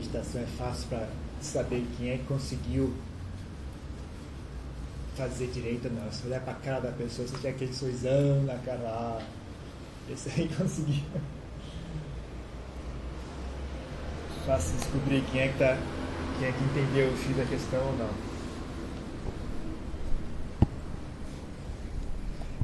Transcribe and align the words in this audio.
meditação 0.00 0.40
é 0.40 0.46
fácil 0.46 0.88
para 0.88 1.08
saber 1.42 1.86
quem 1.96 2.10
é 2.10 2.16
que 2.16 2.24
conseguiu 2.24 2.94
fazer 5.14 5.48
direito 5.48 5.90
não. 5.90 6.10
Se 6.10 6.26
olhar 6.26 6.40
para 6.40 6.54
a 6.54 6.56
cara 6.56 6.80
da 6.80 6.92
pessoa, 6.92 7.28
você 7.28 7.36
tem 7.38 7.50
aquele 7.50 7.74
sorrisão 7.74 8.42
na 8.44 8.56
cara 8.58 8.78
lá. 8.78 9.22
Esse 10.10 10.30
aí 10.30 10.48
conseguiu. 10.56 11.04
Fácil 14.46 14.76
descobrir 14.78 15.22
quem 15.30 15.42
é 15.42 15.48
que 15.48 15.58
tá, 15.58 15.76
quem 16.38 16.48
é 16.48 16.52
que 16.52 16.64
entendeu 16.64 17.12
o 17.12 17.16
fio 17.16 17.36
da 17.36 17.44
questão 17.44 17.86
ou 17.86 17.96
não. 17.98 18.30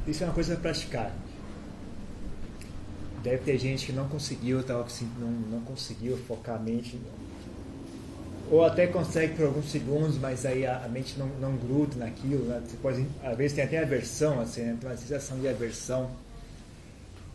Isso 0.07 0.23
é 0.23 0.27
uma 0.27 0.33
coisa 0.33 0.53
para 0.53 0.63
praticar. 0.63 1.11
Deve 3.21 3.39
ter 3.39 3.57
gente 3.57 3.85
que 3.85 3.91
não 3.91 4.07
conseguiu, 4.07 4.63
tal, 4.63 4.87
não, 5.19 5.29
não 5.29 5.61
conseguiu 5.61 6.17
focar 6.17 6.55
a 6.55 6.59
mente 6.59 6.97
ou 8.49 8.63
até 8.63 8.87
consegue 8.87 9.35
por 9.35 9.45
alguns 9.45 9.69
segundos, 9.69 10.17
mas 10.17 10.45
aí 10.45 10.65
a, 10.65 10.85
a 10.85 10.87
mente 10.87 11.17
não, 11.19 11.27
não 11.39 11.55
gruda 11.57 11.95
naquilo, 11.97 12.45
né? 12.45 12.61
Você 12.65 12.77
pode, 12.77 13.05
às 13.23 13.37
vezes 13.37 13.55
tem 13.55 13.63
até 13.63 13.79
aversão, 13.79 14.39
assim, 14.39 14.61
né? 14.61 14.77
tem 14.79 14.89
uma 14.89 14.97
sensação 14.97 15.39
de 15.39 15.47
aversão 15.47 16.09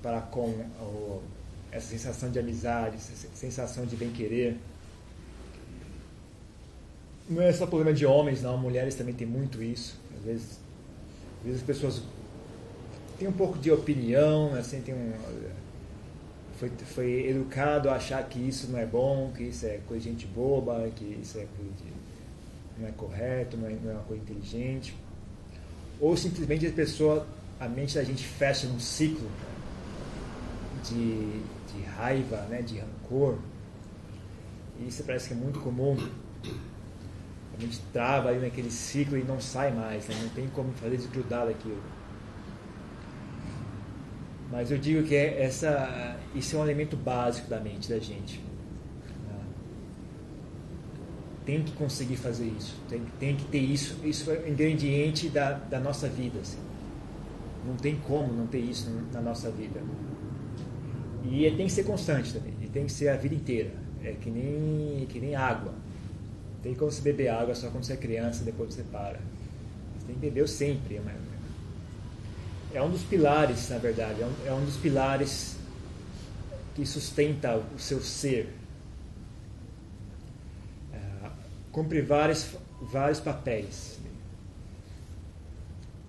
para 0.03 0.21
com 0.21 0.49
o, 0.81 1.23
essa 1.71 1.89
sensação 1.89 2.31
de 2.31 2.39
amizade, 2.39 2.97
essa 2.97 3.29
sensação 3.35 3.85
de 3.85 3.95
bem-querer. 3.95 4.57
Não 7.29 7.43
é 7.43 7.53
só 7.53 7.67
problema 7.67 7.95
de 7.95 8.07
homens, 8.07 8.43
não, 8.43 8.57
mulheres 8.57 8.95
também 8.95 9.15
têm 9.15 9.27
muito 9.27 9.63
isso. 9.63 10.01
Às 10.19 10.25
vezes, 10.25 10.59
às 11.41 11.45
vezes 11.47 11.61
as 11.61 11.67
pessoas 11.67 12.03
têm 13.19 13.29
um 13.29 13.33
pouco 13.33 13.59
de 13.59 13.71
opinião, 13.71 14.55
assim, 14.55 14.81
tem 14.81 14.95
um 14.95 15.13
foi, 16.63 16.71
foi 16.85 17.27
educado 17.29 17.91
a 17.91 17.97
achar 17.97 18.23
que 18.29 18.39
isso 18.39 18.71
não 18.71 18.79
é 18.79 18.87
bom, 18.87 19.33
que 19.37 19.43
isso 19.45 19.67
é 19.67 19.81
coisa 19.89 20.05
de 20.05 20.11
gente 20.11 20.27
boba, 20.27 20.89
que 20.95 21.19
isso 21.21 21.39
é 21.39 21.47
coisa 21.57 21.73
de, 21.73 22.81
não 22.81 22.89
é 22.89 22.93
correto, 22.93 23.57
não 23.57 23.67
é, 23.67 23.71
não 23.83 23.91
é 23.91 23.95
uma 23.95 24.03
coisa 24.05 24.23
inteligente. 24.23 24.95
Ou 25.99 26.17
simplesmente 26.17 26.65
a 26.67 26.71
pessoa, 26.71 27.27
a 27.59 27.69
mente 27.69 27.97
da 27.97 28.05
gente 28.05 28.25
fecha 28.25 28.69
num 28.69 28.79
ciclo 28.79 29.29
de, 30.85 31.41
de 31.73 31.83
raiva, 31.97 32.37
né, 32.43 32.63
de 32.63 32.79
rancor. 32.79 33.39
E 34.79 34.87
isso 34.87 35.03
parece 35.03 35.29
que 35.29 35.35
é 35.35 35.37
muito 35.37 35.59
comum. 35.59 35.97
A 37.57 37.61
gente 37.61 37.81
trava 37.93 38.31
aí 38.31 38.41
naquele 38.41 38.71
ciclo 38.71 39.19
e 39.19 39.25
não 39.25 39.41
sai 39.41 39.73
mais, 39.73 40.07
né? 40.07 40.17
não 40.23 40.29
tem 40.31 40.49
como 40.49 40.73
fazer 40.75 40.97
desgrudar 40.97 41.47
daquilo. 41.47 41.83
Mas 44.53 44.71
eu 44.71 44.77
digo 44.77 45.03
que 45.03 45.15
é 45.15 45.43
essa, 45.43 46.15
isso 46.35 46.55
é 46.55 46.59
um 46.59 46.63
elemento 46.63 46.95
básico 46.95 47.49
da 47.49 47.59
mente 47.59 47.89
da 47.89 47.99
gente. 47.99 48.39
Né? 49.27 49.41
Tem 51.47 51.63
que 51.63 51.73
conseguir 51.73 52.17
fazer 52.17 52.45
isso, 52.45 52.79
tem, 52.87 53.03
tem 53.19 53.35
que 53.35 53.47
ter 53.47 53.61
isso, 53.61 53.97
isso 54.05 54.31
é 54.31 54.41
um 54.41 54.49
ingrediente 54.53 55.31
da, 55.31 55.53
da 55.53 55.81
nossa 55.81 56.07
vida. 56.07 56.39
Assim. 56.41 56.59
Não 57.67 57.77
tem 57.77 57.97
como 57.97 58.31
não 58.31 58.47
ter 58.47 58.59
isso 58.59 58.91
na 59.11 59.23
nossa 59.23 59.51
vida. 59.51 59.81
E 61.25 61.51
tem 61.53 61.67
que 61.67 61.73
ser 61.73 61.85
constante 61.85 62.35
também, 62.35 62.53
e 62.61 62.67
tem 62.67 62.85
que 62.85 62.93
ser 62.93 63.09
a 63.09 63.17
vida 63.17 63.35
inteira. 63.35 63.73
É 64.05 64.13
que 64.13 64.29
nem, 64.29 65.07
que 65.07 65.19
nem 65.19 65.35
água. 65.35 65.73
Tem 66.63 66.75
como 66.75 66.91
você 66.91 67.01
beber 67.01 67.29
água 67.29 67.55
só 67.55 67.71
quando 67.71 67.85
você 67.85 67.95
é 67.95 67.97
criança, 67.97 68.45
depois 68.45 68.75
você 68.75 68.83
para. 68.83 69.19
Você 69.97 70.07
tem 70.09 70.15
que 70.15 70.21
beber 70.21 70.47
sempre, 70.47 71.01
mas 71.03 71.32
é 72.75 72.83
um 72.83 72.91
dos 72.91 73.03
pilares, 73.03 73.69
na 73.69 73.79
verdade, 73.79 74.23
é 74.23 74.27
um, 74.27 74.47
é 74.47 74.53
um 74.53 74.65
dos 74.65 74.77
pilares 74.77 75.57
que 76.75 76.87
sustenta 76.87 77.57
o 77.57 77.79
seu 77.79 78.01
ser. 78.01 78.53
É, 80.93 81.31
cumpre 81.71 82.01
vários, 82.01 82.57
vários 82.81 83.21
papéis. 83.21 84.01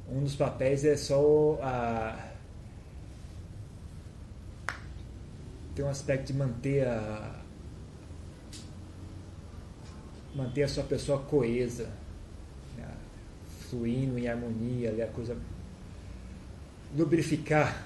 Um 0.08 0.24
dos 0.24 0.36
papéis 0.36 0.86
é 0.86 0.96
só 0.96 1.60
a. 1.62 2.32
Tem 5.76 5.84
um 5.84 5.90
aspecto 5.90 6.28
de 6.28 6.34
manter 6.34 6.88
a. 6.88 7.42
manter 10.34 10.64
a 10.64 10.68
sua 10.68 10.84
pessoa 10.84 11.20
coesa, 11.20 11.90
né? 12.78 12.88
fluindo 13.70 14.18
em 14.18 14.28
harmonia, 14.28 15.04
a 15.04 15.08
coisa 15.08 15.36
lubrificar 16.96 17.86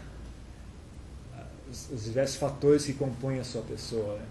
os, 1.70 1.90
os, 1.92 2.04
diversos 2.06 2.38
fatores 2.38 2.86
que 2.86 2.94
compõem 2.94 3.40
a 3.40 3.44
sua 3.44 3.62
pessoa. 3.62 4.16
Né? 4.18 4.26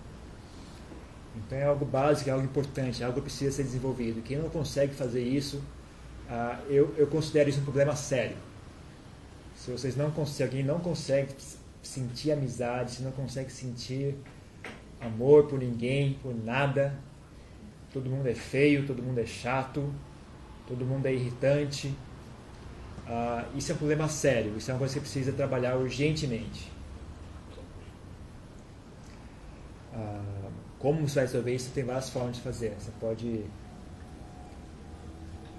Então 1.36 1.58
é 1.58 1.64
algo 1.64 1.84
básico, 1.84 2.30
é 2.30 2.32
algo 2.32 2.44
importante, 2.44 3.02
é 3.02 3.06
algo 3.06 3.18
que 3.18 3.24
precisa 3.24 3.52
ser 3.52 3.62
desenvolvido. 3.64 4.22
Quem 4.22 4.38
não 4.38 4.48
consegue 4.48 4.94
fazer 4.94 5.22
isso, 5.22 5.62
ah, 6.28 6.60
eu, 6.68 6.94
eu 6.96 7.06
considero 7.06 7.48
isso 7.48 7.60
um 7.60 7.64
problema 7.64 7.94
sério. 7.94 8.36
Se 9.54 9.70
vocês 9.70 9.96
não 9.96 10.10
conseguem, 10.10 10.62
não 10.62 10.80
consegue 10.80 11.34
sentir 11.82 12.32
amizade, 12.32 12.92
se 12.92 13.02
não 13.02 13.12
consegue 13.12 13.50
sentir 13.50 14.14
amor 15.00 15.44
por 15.46 15.58
ninguém, 15.58 16.14
por 16.22 16.34
nada, 16.34 16.98
todo 17.92 18.10
mundo 18.10 18.26
é 18.26 18.34
feio, 18.34 18.86
todo 18.86 19.02
mundo 19.02 19.18
é 19.18 19.26
chato, 19.26 19.92
todo 20.66 20.84
mundo 20.84 21.06
é 21.06 21.14
irritante, 21.14 21.94
Uh, 23.06 23.56
isso 23.56 23.70
é 23.70 23.74
um 23.74 23.78
problema 23.78 24.08
sério, 24.08 24.56
isso 24.56 24.68
é 24.68 24.74
uma 24.74 24.80
coisa 24.80 24.94
que 24.94 25.00
precisa 25.00 25.30
trabalhar 25.32 25.76
urgentemente. 25.76 26.72
Uh, 29.94 30.50
como 30.80 31.08
você 31.08 31.14
vai 31.14 31.24
resolver 31.26 31.54
isso? 31.54 31.70
Tem 31.70 31.84
várias 31.84 32.10
formas 32.10 32.36
de 32.36 32.42
fazer. 32.42 32.74
Você 32.76 32.90
pode. 33.00 33.44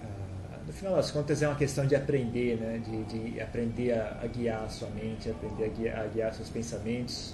Uh, 0.02 0.66
no 0.68 0.74
final 0.74 0.96
das 0.96 1.09
contas, 1.09 1.41
é 1.41 1.47
uma 1.47 1.56
questão 1.56 1.88
de 1.88 1.96
aprender, 1.96 2.58
né? 2.58 2.80
de, 2.80 3.06
de 3.06 3.40
aprender 3.40 3.94
a, 3.94 4.19
a, 4.24 4.28
guiar 4.28 4.66
a 4.66 4.69
sua 4.69 4.90
mente, 4.90 5.29
aprender 5.29 5.64
a 5.64 5.69
guiar, 5.69 6.00
a 6.00 6.08
guiar 6.08 6.34
seus 6.34 6.50
pensamentos. 6.50 7.34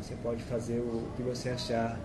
você 0.00 0.14
pode 0.22 0.44
fazer 0.44 0.78
o, 0.78 1.08
que 1.16 1.22
você 1.24 1.48
achar. 1.48 1.98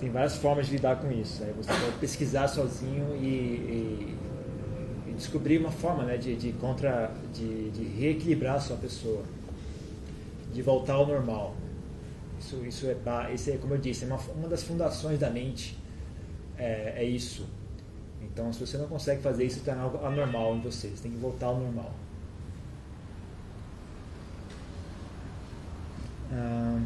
tem 0.00 0.10
várias 0.10 0.36
formas 0.36 0.66
de 0.66 0.72
lidar 0.72 0.96
com 0.96 1.12
isso. 1.12 1.44
Né? 1.44 1.54
Você 1.56 1.70
pode 1.70 1.98
pesquisar 2.00 2.48
sozinho 2.48 3.14
e, 3.14 3.26
e 3.26 4.25
descobrir 5.16 5.58
uma 5.58 5.70
forma 5.70 6.04
né, 6.04 6.16
de, 6.16 6.36
de, 6.36 6.52
contra, 6.52 7.12
de, 7.32 7.70
de 7.70 7.84
reequilibrar 7.84 8.56
a 8.56 8.60
sua 8.60 8.76
pessoa, 8.76 9.22
de 10.52 10.62
voltar 10.62 10.94
ao 10.94 11.06
normal. 11.06 11.54
Isso, 12.38 12.64
isso, 12.66 12.86
é, 12.86 13.34
isso 13.34 13.50
é, 13.50 13.56
como 13.56 13.74
eu 13.74 13.78
disse, 13.78 14.04
é 14.04 14.06
uma, 14.06 14.18
uma 14.36 14.48
das 14.48 14.62
fundações 14.62 15.18
da 15.18 15.30
mente, 15.30 15.76
é, 16.58 16.94
é 16.96 17.04
isso. 17.04 17.46
Então, 18.22 18.52
se 18.52 18.60
você 18.60 18.76
não 18.76 18.86
consegue 18.86 19.22
fazer 19.22 19.44
isso, 19.44 19.58
está 19.58 19.78
algo 19.78 20.04
anormal 20.04 20.56
em 20.56 20.60
você, 20.60 20.88
você 20.88 21.02
tem 21.02 21.12
que 21.12 21.18
voltar 21.18 21.46
ao 21.46 21.58
normal. 21.58 21.92
Ah, 26.32 26.80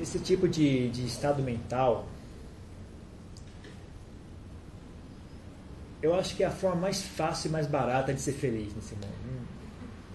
esse 0.00 0.18
tipo 0.18 0.48
de, 0.48 0.88
de 0.90 1.06
estado 1.06 1.42
mental, 1.42 2.06
eu 6.02 6.14
acho 6.14 6.36
que 6.36 6.42
é 6.42 6.46
a 6.46 6.50
forma 6.50 6.82
mais 6.82 7.02
fácil 7.02 7.48
e 7.48 7.52
mais 7.52 7.66
barata 7.66 8.12
de 8.12 8.20
ser 8.20 8.32
feliz 8.32 8.74
nesse 8.74 8.94
mundo. 8.94 9.26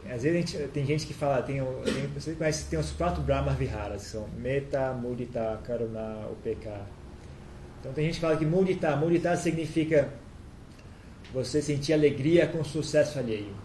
Às 0.09 0.23
vezes 0.23 0.51
gente, 0.51 0.67
tem 0.69 0.85
gente 0.85 1.07
que 1.07 1.13
fala, 1.13 1.41
tem, 1.41 1.61
tem, 1.85 2.07
você 2.07 2.33
conhece, 2.33 2.69
tem 2.69 2.77
os 2.77 2.91
quatro 2.91 3.21
Brahma 3.21 3.53
Viharas, 3.53 4.03
que 4.03 4.09
são 4.09 4.27
Meta, 4.37 4.91
Mudita, 4.93 5.59
Karuna, 5.63 6.27
Upeka. 6.29 6.81
Então 7.79 7.93
tem 7.93 8.05
gente 8.05 8.15
que 8.15 8.21
fala 8.21 8.35
que 8.35 8.45
Mudita, 8.45 8.95
Mudita 8.97 9.35
significa 9.37 10.09
você 11.33 11.61
sentir 11.61 11.93
alegria 11.93 12.45
com 12.45 12.61
sucesso 12.61 13.19
alheio. 13.19 13.55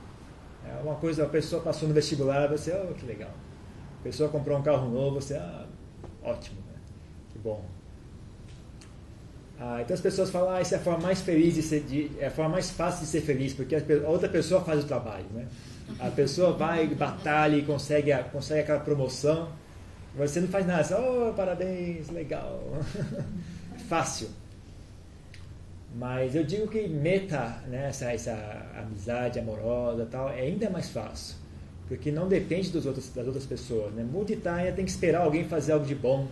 É 0.64 0.80
uma 0.82 0.94
coisa, 0.94 1.24
a 1.24 1.28
pessoa 1.28 1.60
passou 1.62 1.88
no 1.88 1.94
vestibular, 1.94 2.48
você, 2.48 2.72
oh, 2.72 2.94
que 2.94 3.04
legal. 3.04 3.30
A 4.00 4.02
pessoa 4.04 4.28
comprou 4.28 4.56
um 4.56 4.62
carro 4.62 4.88
novo, 4.88 5.20
você, 5.20 5.34
ah, 5.34 5.65
Ótimo, 6.26 6.56
né? 6.66 6.74
Que 7.32 7.38
bom. 7.38 7.64
Ah, 9.58 9.80
então 9.80 9.94
as 9.94 10.00
pessoas 10.00 10.28
falam, 10.28 10.50
ah, 10.50 10.60
essa 10.60 10.74
é 10.74 10.78
a 10.78 10.82
forma 10.82 11.00
mais 11.00 11.20
feliz 11.22 11.54
de 11.54 11.62
ser, 11.62 11.80
de, 11.84 12.10
é 12.18 12.26
a 12.26 12.30
forma 12.30 12.52
mais 12.52 12.70
fácil 12.70 13.02
de 13.02 13.06
ser 13.06 13.20
feliz, 13.22 13.54
porque 13.54 13.76
a, 13.76 14.08
outra 14.08 14.28
pessoa 14.28 14.60
faz 14.60 14.84
o 14.84 14.86
trabalho, 14.86 15.24
né? 15.32 15.46
A 16.00 16.10
pessoa 16.10 16.52
vai, 16.52 16.86
batalha 16.88 17.56
e 17.56 17.62
consegue, 17.62 18.12
consegue 18.32 18.62
aquela 18.62 18.80
promoção, 18.80 19.48
você 20.16 20.40
não 20.40 20.48
faz 20.48 20.66
nada, 20.66 20.82
você, 20.82 20.94
oh, 20.94 21.32
parabéns, 21.32 22.10
legal. 22.10 22.60
Fácil. 23.88 24.28
Mas 25.94 26.34
eu 26.34 26.44
digo 26.44 26.66
que 26.66 26.88
meta, 26.88 27.62
né, 27.68 27.88
essa, 27.88 28.12
essa 28.12 28.66
amizade 28.76 29.38
amorosa 29.38 30.06
tal, 30.10 30.28
é 30.28 30.40
ainda 30.40 30.68
mais 30.68 30.90
fácil 30.90 31.45
porque 31.88 32.10
não 32.10 32.28
depende 32.28 32.70
dos 32.70 32.86
outros, 32.86 33.08
das 33.14 33.26
outras 33.26 33.46
pessoas. 33.46 33.92
Né? 33.92 34.04
Multitarefa 34.04 34.76
tem 34.76 34.84
que 34.84 34.90
esperar 34.90 35.22
alguém 35.22 35.44
fazer 35.44 35.72
algo 35.72 35.86
de 35.86 35.94
bom, 35.94 36.26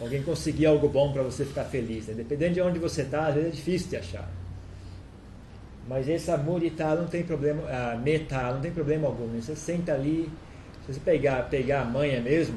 alguém 0.00 0.22
conseguir 0.22 0.66
algo 0.66 0.88
bom 0.88 1.12
para 1.12 1.22
você 1.22 1.44
ficar 1.44 1.64
feliz. 1.64 2.06
Né? 2.06 2.14
Dependendo 2.14 2.54
de 2.54 2.60
onde 2.60 2.78
você 2.78 3.02
está, 3.02 3.28
às 3.28 3.34
vezes 3.34 3.50
é 3.50 3.52
difícil 3.52 3.88
de 3.88 3.96
achar. 3.96 4.28
Mas 5.88 6.08
essa 6.08 6.36
mudita 6.36 6.94
não 6.94 7.06
tem 7.06 7.22
problema, 7.22 7.62
a 7.68 7.96
meta 7.96 8.52
não 8.52 8.60
tem 8.60 8.72
problema 8.72 9.06
algum. 9.06 9.26
Né? 9.26 9.40
Você 9.40 9.56
senta 9.56 9.92
ali, 9.92 10.30
se 10.86 10.92
você 10.92 11.00
pegar, 11.00 11.48
pegar 11.48 11.82
a 11.82 11.84
manha 11.84 12.20
mesmo, 12.20 12.56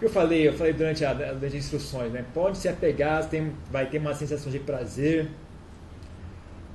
eu 0.00 0.10
falei, 0.10 0.48
eu 0.48 0.52
falei 0.52 0.72
durante, 0.72 1.04
a, 1.04 1.12
durante 1.14 1.46
as 1.46 1.54
instruções, 1.54 2.12
né? 2.12 2.24
Pode 2.34 2.58
se 2.58 2.68
apegar, 2.68 3.26
tem, 3.28 3.52
vai 3.70 3.86
ter 3.86 3.98
uma 3.98 4.12
sensação 4.12 4.50
de 4.50 4.58
prazer, 4.58 5.30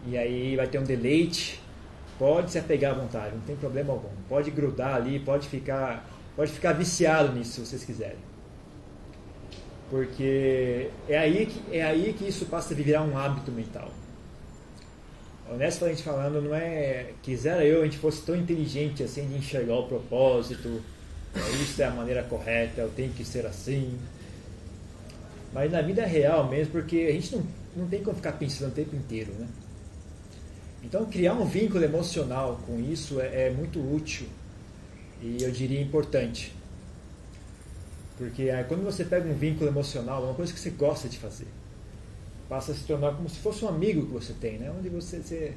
e 0.07 0.17
aí 0.17 0.55
vai 0.55 0.67
ter 0.67 0.79
um 0.79 0.83
deleite. 0.83 1.61
Pode 2.19 2.51
se 2.51 2.59
apegar 2.59 2.91
à 2.91 2.95
vontade, 2.95 3.33
não 3.33 3.41
tem 3.43 3.55
problema 3.55 3.93
algum. 3.93 4.09
Pode 4.27 4.51
grudar 4.51 4.95
ali, 4.95 5.21
pode 5.21 5.47
ficar, 5.47 6.05
pode 6.35 6.51
ficar 6.51 6.73
viciado 6.73 7.31
nisso 7.31 7.53
se 7.53 7.65
vocês 7.65 7.85
quiserem. 7.85 8.17
Porque 9.89 10.89
é 11.07 11.17
aí 11.17 11.45
que, 11.45 11.77
é 11.77 11.81
aí 11.81 12.13
que 12.13 12.27
isso 12.27 12.45
passa 12.47 12.73
a 12.73 12.77
virar 12.77 13.03
um 13.03 13.17
hábito 13.17 13.51
mental. 13.53 13.89
Honestamente 15.49 16.03
falando, 16.03 16.41
não 16.41 16.53
é. 16.53 17.11
Quisera 17.23 17.63
eu 17.65 17.81
a 17.81 17.85
gente 17.85 17.97
fosse 17.97 18.21
tão 18.21 18.35
inteligente 18.35 19.01
assim 19.01 19.25
de 19.25 19.35
enxergar 19.35 19.75
o 19.75 19.87
propósito, 19.87 20.81
é, 21.33 21.49
isso 21.63 21.81
é 21.81 21.85
a 21.85 21.91
maneira 21.91 22.21
correta, 22.23 22.81
eu 22.81 22.89
tenho 22.89 23.13
que 23.13 23.23
ser 23.23 23.45
assim. 23.45 23.97
Mas 25.53 25.71
na 25.71 25.81
vida 25.81 26.05
real 26.05 26.47
mesmo, 26.49 26.73
porque 26.73 27.07
a 27.09 27.13
gente 27.13 27.35
não, 27.35 27.43
não 27.77 27.87
tem 27.87 28.03
como 28.03 28.17
ficar 28.17 28.33
pensando 28.33 28.71
o 28.71 28.75
tempo 28.75 28.93
inteiro, 28.93 29.31
né? 29.39 29.47
Então 30.83 31.05
criar 31.05 31.33
um 31.33 31.45
vínculo 31.45 31.83
emocional 31.83 32.59
com 32.65 32.79
isso 32.79 33.19
é, 33.19 33.47
é 33.47 33.49
muito 33.51 33.79
útil 33.79 34.27
e 35.21 35.43
eu 35.43 35.51
diria 35.51 35.81
importante. 35.81 36.53
Porque 38.17 38.43
é, 38.43 38.63
quando 38.63 38.83
você 38.83 39.05
pega 39.05 39.27
um 39.29 39.33
vínculo 39.33 39.69
emocional, 39.69 40.23
é 40.23 40.25
uma 40.27 40.33
coisa 40.33 40.53
que 40.53 40.59
você 40.59 40.69
gosta 40.69 41.07
de 41.07 41.17
fazer. 41.17 41.47
Passa 42.47 42.71
a 42.71 42.75
se 42.75 42.83
tornar 42.83 43.13
como 43.15 43.29
se 43.29 43.39
fosse 43.39 43.63
um 43.63 43.67
amigo 43.69 44.05
que 44.05 44.11
você 44.13 44.33
tem, 44.33 44.57
né? 44.57 44.73
Onde 44.77 44.89
você, 44.89 45.17
você 45.19 45.53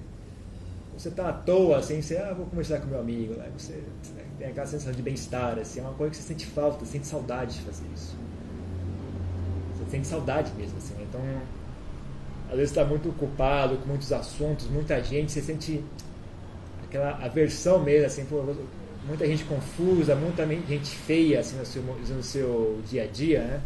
você 0.96 1.08
está 1.08 1.30
à 1.30 1.32
toa, 1.32 1.78
assim, 1.78 2.02
você, 2.02 2.19
ah, 2.19 2.34
vou 2.34 2.46
conversar 2.46 2.80
com 2.80 2.86
meu 2.86 3.00
amigo, 3.00 3.34
né? 3.34 3.50
você 3.56 3.82
tem 4.38 4.48
aquela 4.48 4.66
sensação 4.66 4.92
de 4.92 5.02
bem-estar, 5.02 5.58
assim, 5.58 5.80
é 5.80 5.82
uma 5.82 5.94
coisa 5.94 6.10
que 6.10 6.16
você 6.19 6.22
sente 6.22 6.46
falta, 6.46 6.84
sente 6.84 7.06
saudade 7.06 7.56
de 7.58 7.62
fazer 7.62 7.84
isso. 7.94 8.14
Você 9.74 9.90
sente 9.90 10.06
saudade 10.06 10.52
mesmo, 10.54 10.76
assim, 10.76 10.94
então, 11.02 11.20
às 12.52 12.58
vezes 12.58 12.70
está 12.70 12.84
muito 12.84 13.08
ocupado 13.08 13.78
com 13.78 13.87
muitos 13.87 14.12
assuntos, 14.12 14.69
muita 14.69 15.02
gente, 15.02 15.32
você 15.32 15.40
sente 15.40 15.82
aquela 16.84 17.12
aversão 17.25 17.82
mesmo, 17.82 18.06
assim, 18.06 18.26
por 18.26 18.54
muita 19.06 19.26
gente 19.26 19.43
confusa, 19.44 20.14
muita 20.14 20.46
gente 20.46 20.94
feia, 20.94 21.40
assim, 21.40 21.56
no 21.56 21.64
seu, 21.64 21.82
no 21.82 22.22
seu 22.22 22.78
dia 22.87 23.04
a 23.04 23.06
dia, 23.06 23.43
né? 23.43 23.62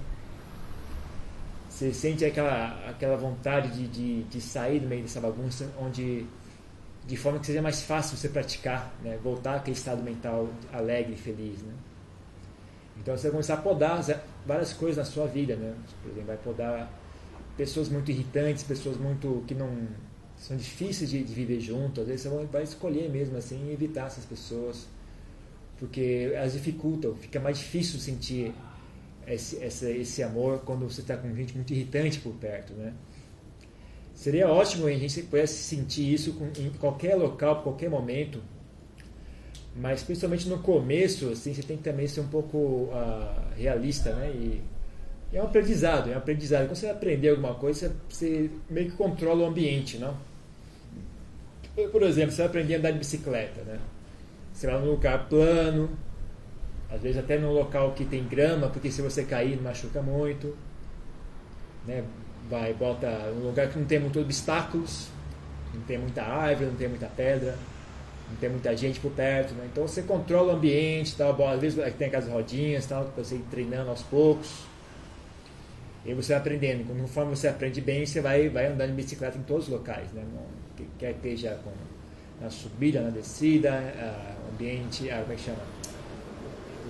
Você 1.69 1.93
sente 1.93 2.25
aquela, 2.25 2.89
aquela 2.89 3.17
vontade 3.17 3.71
de, 3.71 3.89
de, 3.89 4.23
de 4.23 4.41
sair 4.41 4.79
do 4.79 4.87
meio 4.87 5.03
dessa 5.03 5.21
bagunça, 5.21 5.69
onde 5.81 6.25
de 7.05 7.17
forma 7.17 7.41
que 7.41 7.47
seja 7.47 7.61
mais 7.61 7.83
fácil 7.83 8.17
você 8.17 8.29
praticar, 8.29 8.95
né? 9.03 9.19
voltar 9.23 9.57
àquele 9.57 9.77
estado 9.77 10.03
mental 10.03 10.49
alegre 10.73 11.15
e 11.15 11.17
feliz. 11.17 11.61
Né? 11.61 11.73
Então 12.99 13.17
você 13.17 13.25
vai 13.25 13.33
começar 13.33 13.55
a 13.55 13.59
podar 13.59 14.01
várias 14.47 14.73
coisas 14.73 14.97
na 14.97 15.05
sua 15.05 15.27
vida. 15.27 15.55
Né? 15.55 15.75
Por 16.03 16.11
exemplo, 16.11 16.29
vai 16.29 16.37
podar 16.39 16.91
pessoas 17.57 17.89
muito 17.89 18.11
irritantes, 18.11 18.63
pessoas 18.63 18.97
muito 18.97 19.45
que 19.47 19.55
não 19.55 19.89
são 20.37 20.57
difíceis 20.57 21.11
de, 21.11 21.23
de 21.23 21.33
viver 21.33 21.61
junto. 21.61 22.01
Às 22.01 22.07
vezes 22.07 22.27
você 22.27 22.47
vai 22.47 22.63
escolher 22.63 23.09
mesmo 23.11 23.37
assim 23.37 23.73
evitar 23.73 24.07
essas 24.07 24.25
pessoas, 24.25 24.87
porque 25.79 26.31
elas 26.35 26.53
dificultam, 26.53 27.15
fica 27.15 27.41
mais 27.41 27.59
difícil 27.59 27.99
sentir 27.99 28.53
esse, 29.27 29.57
esse, 29.57 29.91
esse 29.91 30.23
amor 30.23 30.61
quando 30.61 30.89
você 30.89 31.01
está 31.01 31.17
com 31.17 31.35
gente 31.35 31.55
muito 31.55 31.73
irritante 31.73 32.19
por 32.21 32.35
perto. 32.35 32.73
Né? 32.75 32.93
Seria 34.15 34.49
ótimo 34.49 34.87
a 34.87 34.93
gente 34.93 35.23
pudesse 35.23 35.63
sentir 35.63 36.13
isso 36.13 36.37
em 36.59 36.71
qualquer 36.79 37.17
local, 37.17 37.63
qualquer 37.63 37.91
momento, 37.91 38.43
mas 39.75 40.03
principalmente 40.03 40.49
no 40.49 40.59
começo, 40.59 41.29
assim, 41.29 41.53
você 41.53 41.63
tem 41.63 41.77
que 41.77 41.83
também 41.83 42.07
ser 42.07 42.21
um 42.21 42.29
pouco 42.29 42.57
uh, 42.57 43.55
realista, 43.57 44.15
né? 44.15 44.31
E 44.31 44.63
é 45.33 45.43
um 45.43 45.45
aprendizado, 45.45 46.11
é 46.11 46.15
um 46.15 46.19
aprendizado. 46.19 46.67
Quando 46.67 46.77
você 46.77 46.89
aprender 46.89 47.31
alguma 47.31 47.55
coisa, 47.55 47.95
você 48.09 48.51
meio 48.71 48.91
que 48.91 48.97
controla 48.97 49.45
o 49.45 49.47
ambiente, 49.47 49.99
não? 49.99 50.17
Por 51.93 52.03
exemplo, 52.03 52.33
você 52.33 52.39
vai 52.39 52.47
aprender 52.47 52.75
a 52.75 52.79
andar 52.79 52.91
de 52.93 52.99
bicicleta, 52.99 53.63
né? 53.63 53.79
Você 54.53 54.67
vai 54.67 54.81
num 54.81 54.91
lugar 54.91 55.29
plano, 55.29 55.91
às 56.91 57.03
vezes 57.03 57.19
até 57.19 57.39
num 57.39 57.53
local 57.53 57.93
que 57.93 58.05
tem 58.05 58.25
grama, 58.25 58.69
porque 58.69 58.91
se 58.91 59.03
você 59.03 59.25
cair 59.25 59.61
machuca 59.61 60.01
muito, 60.01 60.57
né? 61.87 62.03
vai 62.49 62.73
bota 62.73 63.07
um 63.35 63.47
lugar 63.47 63.69
que 63.69 63.79
não 63.79 63.87
tem 63.87 63.99
muitos 63.99 64.23
obstáculos, 64.23 65.09
não 65.75 65.83
tem 65.83 65.99
muita 65.99 66.23
árvore, 66.23 66.71
não 66.71 66.77
tem 66.77 66.89
muita 66.89 67.07
pedra, 67.07 67.57
não 68.31 68.37
tem 68.37 68.51
muita 68.51 68.77
gente 68.77 69.01
por 69.01 69.13
perto, 69.13 69.53
né? 69.55 69.69
Então 69.71 69.87
você 69.87 70.03
controla 70.03 70.53
o 70.53 70.57
ambiente, 70.57 71.17
tal, 71.17 71.35
bom, 71.35 71.49
às 71.49 71.61
vezes 71.61 71.79
tem 71.97 72.09
aquelas 72.09 72.29
rodinhas, 72.29 72.87
tal, 72.87 73.05
para 73.05 73.23
você 73.23 73.37
ir 73.37 73.45
treinando 73.51 73.91
aos 73.91 74.03
poucos. 74.03 74.65
E 76.07 76.15
você 76.15 76.33
vai 76.33 76.41
aprendendo, 76.41 76.87
conforme 76.87 77.35
você 77.35 77.49
aprende 77.49 77.81
bem, 77.81 78.07
você 78.07 78.21
vai, 78.21 78.49
vai 78.49 78.67
andando 78.67 78.91
de 78.91 79.03
bicicleta 79.03 79.37
em 79.37 79.43
todos 79.43 79.65
os 79.65 79.73
locais, 79.73 80.13
né? 80.13 80.23
Quer 80.99 81.15
que 81.15 81.29
esteja 81.29 81.59
com, 81.65 81.73
na 82.41 82.49
subida, 82.49 83.01
na 83.01 83.11
descida, 83.11 83.73
o 84.47 84.55
ambiente, 84.55 85.09
como 85.09 85.33
é 85.33 85.37
que 85.37 85.43
chama? 85.43 85.59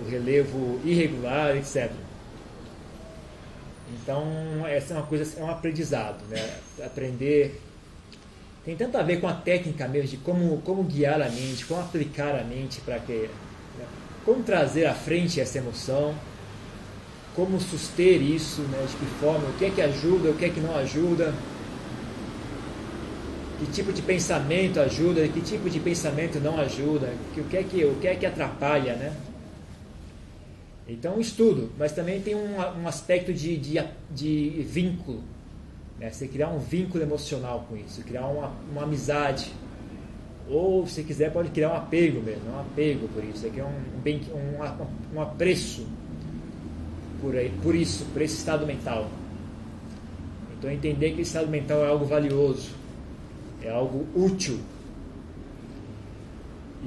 O 0.05 0.09
relevo 0.09 0.79
irregular, 0.85 1.57
etc. 1.57 1.91
Então, 3.93 4.23
essa 4.67 4.93
é 4.93 4.97
uma 4.97 5.05
coisa, 5.05 5.39
é 5.39 5.43
um 5.43 5.49
aprendizado, 5.49 6.23
né? 6.29 6.59
Aprender 6.85 7.59
tem 8.67 8.75
tanto 8.75 8.97
a 8.97 9.01
ver 9.01 9.21
com 9.21 9.29
a 9.29 9.33
técnica 9.33 9.87
mesmo 9.87 10.09
de 10.09 10.17
como, 10.17 10.57
como 10.57 10.83
guiar 10.83 11.21
a 11.21 11.29
mente, 11.29 11.65
como 11.65 11.79
aplicar 11.79 12.35
a 12.35 12.43
mente 12.43 12.81
para 12.81 12.99
que 12.99 13.13
né? 13.13 13.85
como 14.25 14.43
trazer 14.43 14.85
à 14.85 14.93
frente 14.93 15.39
essa 15.39 15.57
emoção, 15.57 16.13
como 17.37 17.61
suster 17.61 18.19
isso, 18.19 18.61
né? 18.63 18.83
de 18.89 18.95
que 18.95 19.05
forma, 19.19 19.47
o 19.47 19.53
que 19.53 19.65
é 19.65 19.69
que 19.69 19.79
ajuda, 19.79 20.31
o 20.31 20.33
que 20.33 20.45
é 20.45 20.49
que 20.49 20.59
não 20.59 20.75
ajuda, 20.75 21.31
que 23.59 23.67
tipo 23.67 23.93
de 23.93 24.01
pensamento 24.01 24.79
ajuda, 24.79 25.27
que 25.27 25.39
tipo 25.41 25.69
de 25.69 25.79
pensamento 25.79 26.39
não 26.39 26.59
ajuda, 26.59 27.13
que, 27.35 27.39
o, 27.39 27.43
que 27.43 27.57
é 27.57 27.63
que, 27.63 27.85
o 27.85 27.95
que 28.01 28.07
é 28.07 28.15
que 28.15 28.25
atrapalha, 28.25 28.95
né? 28.95 29.15
Então, 30.87 31.19
estudo, 31.19 31.69
mas 31.77 31.91
também 31.91 32.21
tem 32.21 32.33
um, 32.33 32.55
um 32.81 32.87
aspecto 32.87 33.31
de, 33.31 33.55
de, 33.55 33.83
de 34.09 34.65
vínculo. 34.67 35.21
Né? 35.99 36.09
Você 36.09 36.27
criar 36.27 36.49
um 36.49 36.59
vínculo 36.59 37.03
emocional 37.03 37.67
com 37.69 37.77
isso, 37.77 38.01
criar 38.01 38.25
uma, 38.25 38.51
uma 38.71 38.83
amizade. 38.83 39.53
Ou, 40.49 40.87
se 40.87 41.03
quiser, 41.03 41.31
pode 41.31 41.49
criar 41.49 41.71
um 41.71 41.75
apego 41.75 42.19
mesmo, 42.19 42.49
um 42.51 42.59
apego 42.59 43.07
por 43.09 43.23
isso. 43.23 43.41
Você 43.41 43.51
um, 43.61 43.65
um, 43.65 44.63
um, 44.63 45.17
um 45.17 45.21
apreço 45.21 45.85
por, 47.21 47.35
aí, 47.35 47.51
por 47.61 47.75
isso, 47.75 48.05
por 48.13 48.21
esse 48.21 48.37
estado 48.37 48.65
mental. 48.65 49.09
Então, 50.57 50.71
entender 50.71 51.11
que 51.11 51.21
esse 51.21 51.29
estado 51.29 51.49
mental 51.49 51.83
é 51.85 51.89
algo 51.89 52.05
valioso, 52.05 52.71
é 53.61 53.69
algo 53.69 54.07
útil. 54.15 54.59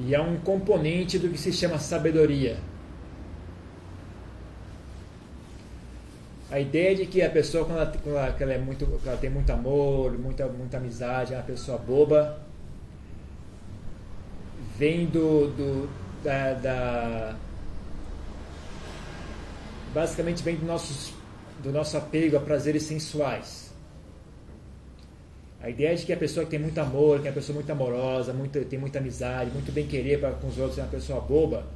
E 0.06 0.14
é 0.14 0.20
um 0.20 0.36
componente 0.36 1.18
do 1.18 1.28
que 1.28 1.38
se 1.38 1.52
chama 1.52 1.78
sabedoria 1.78 2.56
a 6.50 6.58
ideia 6.58 6.96
de 6.96 7.06
que 7.06 7.22
a 7.22 7.30
pessoa, 7.30 7.64
quando 7.64 7.78
ela, 7.78 8.32
quando 8.32 8.42
ela 8.42 8.52
é 8.54 8.58
muito, 8.58 9.00
ela 9.06 9.16
tem 9.16 9.30
muito 9.30 9.50
amor, 9.50 10.18
muita, 10.18 10.46
muita 10.48 10.78
amizade, 10.78 11.32
é 11.32 11.36
uma 11.36 11.44
pessoa 11.44 11.78
boba, 11.78 12.40
vem 14.76 15.06
do, 15.06 15.46
do 15.48 15.88
da, 16.24 16.54
da, 16.54 17.36
basicamente 19.92 20.42
vem 20.42 20.56
do, 20.56 20.66
nossos, 20.66 21.12
do 21.62 21.72
nosso 21.72 21.96
apego 21.96 22.36
a 22.36 22.40
prazeres 22.40 22.84
sensuais. 22.84 23.70
A 25.62 25.68
ideia 25.68 25.94
de 25.94 26.06
que 26.06 26.12
a 26.12 26.16
pessoa 26.16 26.44
que 26.44 26.50
tem 26.50 26.58
muito 26.58 26.78
amor, 26.78 27.20
que 27.20 27.28
é 27.28 27.30
uma 27.30 27.34
pessoa 27.34 27.54
muito 27.54 27.70
amorosa, 27.70 28.32
muito, 28.32 28.64
tem 28.64 28.78
muita 28.78 28.98
amizade, 28.98 29.50
muito 29.50 29.70
bem 29.70 29.86
querer 29.86 30.18
para 30.18 30.32
com 30.32 30.48
os 30.48 30.58
outros, 30.58 30.78
é 30.78 30.82
uma 30.82 30.88
pessoa 30.88 31.20
boba, 31.20 31.66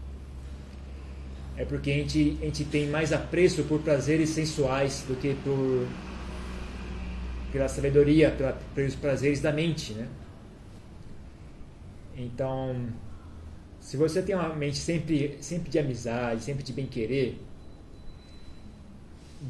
é 1.56 1.64
porque 1.64 1.90
a 1.90 1.94
gente, 1.94 2.38
a 2.40 2.44
gente 2.46 2.64
tem 2.64 2.88
mais 2.88 3.12
apreço 3.12 3.62
por 3.64 3.80
prazeres 3.80 4.30
sensuais 4.30 5.04
do 5.06 5.14
que 5.14 5.34
por 5.44 5.86
pela 7.52 7.68
sabedoria, 7.68 8.32
pela, 8.32 8.52
pelos 8.74 8.96
prazeres 8.96 9.40
da 9.40 9.52
mente, 9.52 9.92
né? 9.92 10.08
Então, 12.16 12.88
se 13.78 13.96
você 13.96 14.20
tem 14.22 14.34
uma 14.34 14.52
mente 14.56 14.78
sempre, 14.78 15.38
sempre 15.40 15.70
de 15.70 15.78
amizade, 15.78 16.42
sempre 16.42 16.64
de 16.64 16.72
bem 16.72 16.86
querer, 16.86 17.40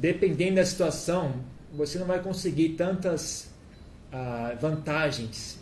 dependendo 0.00 0.56
da 0.56 0.64
situação, 0.64 1.34
você 1.72 1.98
não 1.98 2.06
vai 2.06 2.20
conseguir 2.22 2.70
tantas 2.70 3.48
ah, 4.12 4.56
vantagens 4.60 5.58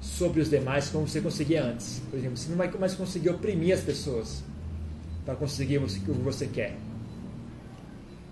sobre 0.00 0.40
os 0.40 0.50
demais 0.50 0.88
como 0.88 1.06
você 1.06 1.20
conseguia 1.20 1.64
antes. 1.64 2.00
Por 2.10 2.18
exemplo, 2.18 2.36
você 2.36 2.50
não 2.50 2.56
vai 2.56 2.70
mais 2.72 2.94
conseguir 2.94 3.30
oprimir 3.30 3.74
as 3.74 3.80
pessoas 3.80 4.42
para 5.24 5.34
conseguir 5.34 5.78
o 5.78 5.86
que 5.86 6.10
você 6.10 6.46
quer. 6.46 6.76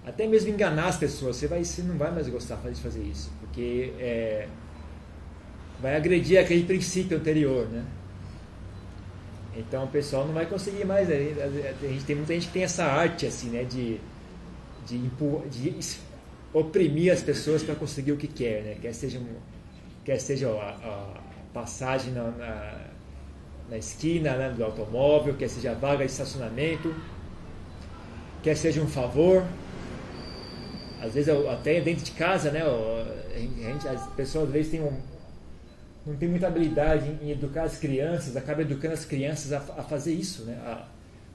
Até 0.05 0.27
mesmo 0.27 0.51
enganar 0.51 0.89
as 0.89 0.97
pessoas, 0.97 1.37
você, 1.37 1.47
vai, 1.47 1.65
você 1.65 1.83
não 1.83 1.97
vai 1.97 2.11
mais 2.11 2.29
gostar 2.29 2.57
de 2.57 2.81
fazer 2.81 3.03
isso, 3.03 3.31
porque 3.41 3.93
é, 3.99 4.49
vai 5.81 5.95
agredir 5.95 6.41
aquele 6.41 6.65
princípio 6.65 7.17
anterior, 7.17 7.69
né? 7.69 7.85
Então 9.57 9.85
o 9.85 9.89
pessoal 9.89 10.27
não 10.27 10.33
vai 10.33 10.47
conseguir 10.47 10.85
mais. 10.85 11.09
A 11.11 11.87
gente 11.87 12.05
tem 12.05 12.17
muita 12.17 12.33
gente 12.33 12.47
que 12.47 12.53
tem 12.53 12.63
essa 12.63 12.85
arte 12.85 13.27
assim, 13.27 13.51
né, 13.51 13.65
de 13.65 14.01
de, 14.87 14.99
de 15.49 15.75
oprimir 16.53 17.13
as 17.13 17.23
pessoas 17.23 17.63
para 17.63 17.75
conseguir 17.75 18.13
o 18.13 18.17
que 18.17 18.27
quer, 18.27 18.63
né? 18.63 18.77
Quer 18.81 18.93
seja, 18.93 19.21
quer 20.05 20.19
seja 20.19 20.49
a, 20.49 20.71
a 20.71 21.21
passagem 21.53 22.13
na, 22.13 22.31
na, 22.31 22.87
na 23.71 23.79
esquina 23.79 24.37
né, 24.37 24.51
do 24.51 24.65
automóvel, 24.65 25.35
quer 25.35 25.49
seja 25.49 25.73
a 25.73 25.75
vaga 25.75 26.05
de 26.05 26.11
estacionamento, 26.11 26.95
quer 28.43 28.57
seja 28.57 28.81
um 28.81 28.89
favor. 28.89 29.45
Às 31.01 31.15
vezes 31.15 31.35
até 31.47 31.81
dentro 31.81 32.05
de 32.05 32.11
casa, 32.11 32.51
né? 32.51 32.63
A 32.63 33.39
gente, 33.39 33.89
as 33.89 34.07
pessoas 34.09 34.49
às 34.49 34.53
vezes 34.53 34.71
têm 34.71 34.83
um, 34.83 34.93
não 36.07 36.17
tem 36.17 36.29
muita 36.29 36.47
habilidade 36.47 37.11
em, 37.23 37.31
educar 37.31 37.63
as 37.63 37.79
crianças, 37.79 38.37
acaba 38.37 38.63
educando 38.63 38.95
as 38.95 39.05
crianças 39.05 39.53
a, 39.53 39.59
a 39.59 39.83
fazer 39.83 40.13
isso, 40.13 40.45
né? 40.45 40.59
A, 40.65 40.87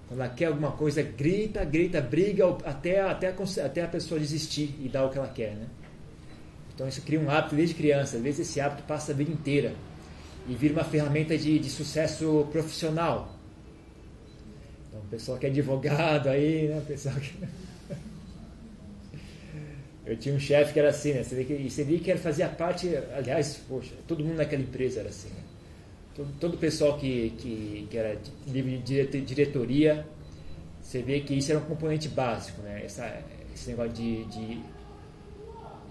quando 0.08 0.22
ela 0.22 0.30
quer 0.30 0.46
alguma 0.46 0.72
coisa, 0.72 1.02
grita, 1.02 1.64
grita, 1.66 2.00
briga 2.00 2.46
até, 2.64 3.02
até, 3.02 3.28
a, 3.30 3.66
até 3.66 3.84
a 3.84 3.88
pessoa 3.88 4.20
desistir 4.20 4.76
e 4.80 4.88
dar 4.88 5.06
o 5.06 5.10
que 5.10 5.18
ela 5.18 5.28
quer, 5.28 5.56
né? 5.56 5.66
Então 6.74 6.88
isso 6.88 7.02
cria 7.02 7.20
um 7.20 7.30
hábito 7.30 7.56
desde 7.56 7.74
criança. 7.74 8.18
Às 8.18 8.24
vezes 8.24 8.48
esse 8.48 8.62
hábito 8.62 8.84
passa 8.84 9.14
a 9.14 9.16
vida 9.16 9.32
inteira 9.32 9.74
e 10.48 10.54
vira 10.54 10.74
uma 10.74 10.84
ferramenta 10.84 11.38
de, 11.38 11.58
de 11.58 11.70
sucesso 11.70 12.48
profissional. 12.52 13.34
Então 14.88 15.00
o 15.00 15.06
pessoal 15.06 15.38
que 15.40 15.48
é 15.48 15.50
advogado 15.50 16.30
aí, 16.30 16.68
né? 16.68 16.84
Pessoal 16.86 17.16
que... 17.16 17.34
Eu 20.06 20.16
tinha 20.18 20.36
um 20.36 20.40
chefe 20.40 20.72
que 20.72 20.80
era 20.80 20.90
assim, 20.90 21.14
né? 21.14 21.24
Você 21.24 21.34
vê 21.34 21.46
que, 21.46 21.68
você 21.68 21.84
vê 21.84 21.98
que 21.98 22.12
ele 22.12 22.20
fazia 22.20 22.48
parte, 22.48 22.96
aliás, 23.18 23.60
poxa, 23.68 23.96
todo 24.08 24.24
mundo 24.24 24.38
naquela 24.38 24.62
empresa 24.62 25.00
era 25.00 25.10
assim, 25.10 25.30
né? 25.30 25.45
Todo, 26.40 26.54
o 26.54 26.58
pessoal 26.58 26.98
que, 26.98 27.32
que, 27.38 27.88
que 27.90 27.98
era 27.98 28.18
livre 28.48 28.78
de 28.78 29.06
diretoria, 29.22 30.06
você 30.82 31.02
vê 31.02 31.20
que 31.20 31.34
isso 31.34 31.52
era 31.52 31.60
um 31.60 31.66
componente 31.66 32.08
básico, 32.08 32.62
né? 32.62 32.84
Essa, 32.86 33.22
esse 33.54 33.70
negócio 33.70 33.92
de, 33.92 34.24
de, 34.26 34.60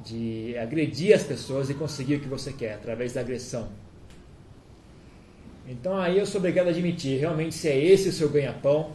de 0.05 0.59
agredir 0.59 1.15
as 1.15 1.23
pessoas 1.23 1.69
e 1.69 1.75
conseguir 1.75 2.17
o 2.17 2.21
que 2.21 2.29
você 2.29 2.53
quer 2.53 2.75
através 2.75 3.13
da 3.13 3.21
agressão. 3.21 3.69
Então 5.67 5.97
aí 5.97 6.19
eu 6.19 6.27
sou 6.27 6.39
obrigado 6.39 6.69
a 6.69 6.71
admitir, 6.71 7.19
realmente 7.19 7.55
se 7.55 7.69
é 7.69 7.79
esse 7.79 8.09
o 8.11 8.13
seu 8.13 8.29
ganha-pão, 8.29 8.93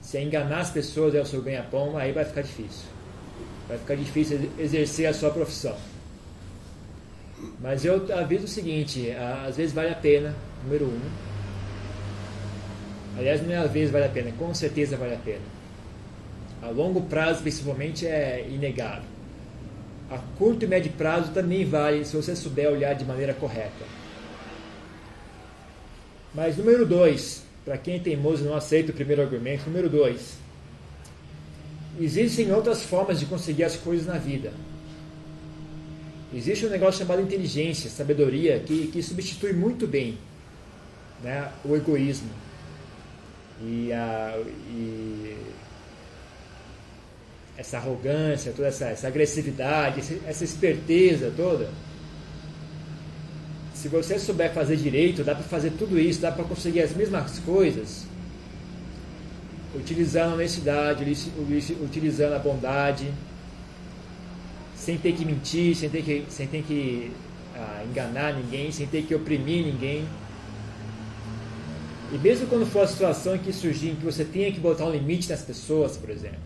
se 0.00 0.16
é 0.16 0.22
enganar 0.22 0.60
as 0.60 0.70
pessoas 0.70 1.14
é 1.14 1.20
o 1.20 1.26
seu 1.26 1.42
ganha-pão, 1.42 1.96
aí 1.96 2.10
vai 2.12 2.24
ficar 2.24 2.42
difícil. 2.42 2.88
Vai 3.68 3.78
ficar 3.78 3.94
difícil 3.94 4.50
exercer 4.58 5.06
a 5.06 5.14
sua 5.14 5.30
profissão. 5.30 5.76
Mas 7.60 7.84
eu 7.84 8.06
aviso 8.14 8.44
o 8.44 8.48
seguinte, 8.48 9.10
às 9.46 9.56
vezes 9.56 9.72
vale 9.72 9.90
a 9.90 9.94
pena 9.94 10.34
número 10.64 10.86
um. 10.86 11.00
Aliás, 13.18 13.42
não 13.42 13.52
é 13.52 13.56
às 13.58 13.70
vezes 13.70 13.90
vale 13.90 14.04
a 14.06 14.08
pena, 14.08 14.32
com 14.32 14.54
certeza 14.54 14.96
vale 14.96 15.14
a 15.14 15.18
pena. 15.18 15.42
A 16.62 16.68
longo 16.68 17.02
prazo, 17.02 17.42
principalmente, 17.42 18.06
é 18.06 18.46
inegável. 18.48 19.08
A 20.10 20.18
curto 20.36 20.64
e 20.64 20.68
médio 20.68 20.92
prazo 20.92 21.32
também 21.32 21.64
vale 21.64 22.04
se 22.04 22.16
você 22.16 22.34
souber 22.34 22.70
olhar 22.70 22.94
de 22.94 23.04
maneira 23.04 23.32
correta. 23.32 23.84
Mas 26.34 26.56
número 26.56 26.84
dois, 26.86 27.42
para 27.64 27.78
quem 27.78 27.96
é 27.96 27.98
teimoso 27.98 28.44
não 28.44 28.54
aceita 28.54 28.92
o 28.92 28.94
primeiro 28.94 29.22
argumento, 29.22 29.66
número 29.66 29.88
dois, 29.88 30.38
existem 31.98 32.52
outras 32.52 32.82
formas 32.82 33.18
de 33.18 33.26
conseguir 33.26 33.64
as 33.64 33.76
coisas 33.76 34.06
na 34.06 34.18
vida. 34.18 34.52
Existe 36.32 36.66
um 36.66 36.70
negócio 36.70 37.00
chamado 37.00 37.22
inteligência, 37.22 37.90
sabedoria, 37.90 38.60
que, 38.60 38.86
que 38.88 39.02
substitui 39.02 39.52
muito 39.52 39.86
bem 39.86 40.16
né, 41.22 41.50
o 41.64 41.76
egoísmo 41.76 42.30
e, 43.62 43.92
a, 43.92 44.42
e 44.70 45.36
essa 47.56 47.76
arrogância, 47.76 48.52
toda 48.52 48.68
essa, 48.68 48.86
essa 48.86 49.06
agressividade, 49.06 50.02
essa 50.26 50.44
esperteza 50.44 51.32
toda. 51.36 51.68
Se 53.74 53.88
você 53.88 54.18
souber 54.18 54.52
fazer 54.52 54.76
direito, 54.76 55.22
dá 55.24 55.34
para 55.34 55.44
fazer 55.44 55.72
tudo 55.72 55.98
isso, 55.98 56.20
dá 56.20 56.32
para 56.32 56.44
conseguir 56.44 56.82
as 56.82 56.94
mesmas 56.94 57.38
coisas, 57.38 58.06
utilizando 59.74 60.32
a 60.32 60.34
honestidade, 60.34 61.04
utilizando 61.82 62.34
a 62.34 62.38
bondade, 62.38 63.12
sem 64.74 64.96
ter 64.96 65.12
que 65.12 65.24
mentir, 65.24 65.76
sem 65.76 65.90
ter 65.90 66.02
que, 66.02 66.24
sem 66.30 66.46
ter 66.46 66.62
que 66.62 67.10
ah, 67.54 67.84
enganar 67.88 68.34
ninguém, 68.34 68.72
sem 68.72 68.86
ter 68.86 69.02
que 69.02 69.14
oprimir 69.14 69.64
ninguém. 69.64 70.06
E 72.12 72.18
mesmo 72.18 72.48
quando 72.48 72.66
for 72.66 72.82
a 72.82 72.86
situação 72.88 73.36
em 73.36 73.38
que 73.38 73.52
surgir, 73.52 73.90
em 73.90 73.94
que 73.94 74.04
você 74.04 74.24
tenha 74.24 74.50
que 74.50 74.58
botar 74.58 74.84
um 74.84 74.90
limite 74.90 75.30
nas 75.30 75.42
pessoas, 75.42 75.96
por 75.96 76.10
exemplo, 76.10 76.38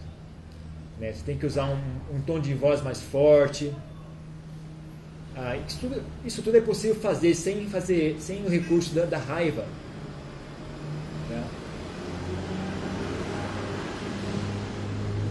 né? 1.00 1.12
você 1.12 1.22
tem 1.24 1.38
que 1.38 1.46
usar 1.46 1.64
um, 1.64 2.16
um 2.16 2.20
tom 2.20 2.38
de 2.38 2.52
voz 2.52 2.82
mais 2.82 3.00
forte. 3.00 3.72
Ah, 5.34 5.56
isso, 5.56 5.78
tudo, 5.80 6.02
isso, 6.24 6.42
tudo, 6.42 6.56
é 6.58 6.60
possível 6.60 6.94
fazer 6.96 7.34
sem 7.34 7.66
fazer, 7.66 8.16
sem 8.20 8.44
o 8.44 8.48
recurso 8.48 8.94
da, 8.94 9.06
da 9.06 9.18
raiva. 9.18 9.64
Né? 11.30 11.44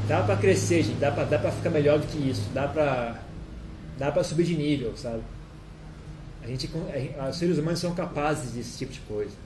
Dá 0.08 0.24
para 0.24 0.36
crescer, 0.36 0.82
gente. 0.82 0.98
Dá 0.98 1.12
para 1.12 1.26
dá 1.26 1.52
ficar 1.52 1.70
melhor 1.70 2.00
do 2.00 2.08
que 2.08 2.18
isso. 2.18 2.50
Dá 2.54 2.68
para 2.68 3.22
dá 4.00 4.12
para 4.12 4.24
subir 4.24 4.46
de 4.46 4.56
nível, 4.56 4.98
sabe? 4.98 5.22
A 6.44 6.48
gente, 6.48 6.70
os 7.30 7.38
seres 7.38 7.58
humanos 7.60 7.80
são 7.80 7.94
capazes 7.94 8.52
desse 8.52 8.80
tipo 8.80 8.92
de 8.92 9.00
coisa 9.02 9.43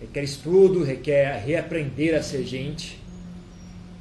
requer 0.00 0.22
estudo, 0.22 0.84
requer 0.84 1.42
reaprender 1.44 2.14
a 2.14 2.22
ser 2.22 2.44
gente, 2.44 3.00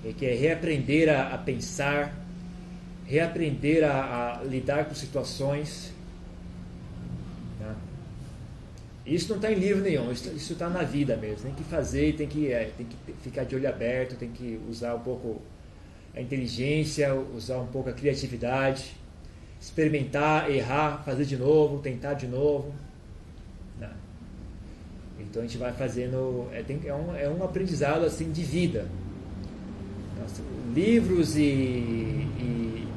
requer 0.04 0.36
reaprender 0.36 1.10
a, 1.10 1.34
a 1.34 1.38
pensar, 1.38 2.16
reaprender 3.06 3.84
a, 3.84 4.40
a, 4.40 4.44
lidar 4.44 4.86
com 4.86 4.94
situações. 4.94 5.92
Né? 7.60 7.76
Isso 9.06 9.30
não 9.30 9.38
está 9.38 9.52
em 9.52 9.56
livro 9.56 9.82
nenhum, 9.82 10.12
isso 10.12 10.54
está 10.54 10.70
na 10.70 10.84
vida 10.84 11.18
mesmo. 11.18 11.46
Tem 11.46 11.54
que 11.54 11.64
fazer, 11.64 12.16
tem 12.16 12.28
que, 12.28 12.52
é, 12.52 12.72
tem 12.78 12.86
que 12.86 13.14
ficar 13.24 13.44
de 13.44 13.56
olho 13.56 13.68
aberto, 13.68 14.16
tem 14.16 14.30
que 14.30 14.60
usar 14.70 14.94
um 14.96 15.00
pouco 15.00 15.42
a 16.16 16.22
inteligência, 16.22 17.14
usar 17.14 17.60
um 17.60 17.68
pouco 17.68 17.90
a 17.90 17.94
criatividade, 17.94 18.96
experimentar, 19.62 20.50
errar, 20.50 21.04
fazer 21.04 21.26
de 21.26 21.38
novo, 21.38 21.80
tentar 21.80 22.14
de 22.16 22.28
novo. 22.28 22.74
Então 25.20 25.42
a 25.42 25.46
gente 25.46 25.58
vai 25.58 25.74
fazendo. 25.74 26.48
É, 26.52 26.62
tem, 26.62 26.80
é, 26.86 26.94
um, 26.94 27.16
é 27.16 27.30
um 27.30 27.44
aprendizado 27.44 28.06
assim 28.06 28.32
de 28.32 28.44
vida. 28.44 28.88
Nossa, 30.20 30.42
livros 30.74 31.36
e, 31.36 31.42
e, 31.42 32.88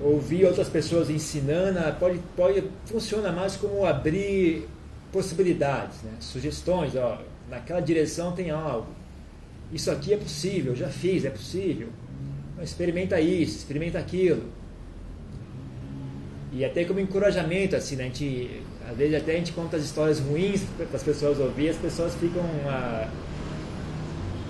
ouvir 0.00 0.44
outras 0.44 0.68
pessoas 0.68 1.10
ensinando 1.10 1.78
pode, 1.98 2.18
pode 2.36 2.64
funciona 2.86 3.30
mais 3.30 3.56
como 3.56 3.86
abrir 3.86 4.68
possibilidades, 5.12 6.02
né? 6.02 6.12
sugestões. 6.20 6.96
Ó, 6.96 7.18
naquela 7.48 7.80
direção 7.80 8.32
tem 8.32 8.50
algo. 8.50 8.88
Isso 9.72 9.90
aqui 9.90 10.12
é 10.12 10.16
possível, 10.16 10.74
já 10.76 10.88
fiz, 10.88 11.24
é 11.24 11.30
possível. 11.30 11.88
Então, 12.52 12.64
experimenta 12.64 13.20
isso, 13.20 13.58
experimenta 13.58 13.98
aquilo. 13.98 14.44
E 16.52 16.64
até 16.64 16.84
como 16.84 17.00
encorajamento, 17.00 17.74
assim, 17.74 17.96
né? 17.96 18.04
a 18.04 18.06
gente 18.08 18.62
às 18.90 18.96
vezes 18.96 19.14
até 19.14 19.32
a 19.32 19.36
gente 19.36 19.52
conta 19.52 19.76
as 19.76 19.84
histórias 19.84 20.18
ruins 20.18 20.62
para 20.76 20.86
as 20.94 21.02
pessoas 21.02 21.38
ouvir, 21.38 21.70
as 21.70 21.76
pessoas 21.76 22.14
ficam 22.14 22.42
ah, 22.66 23.08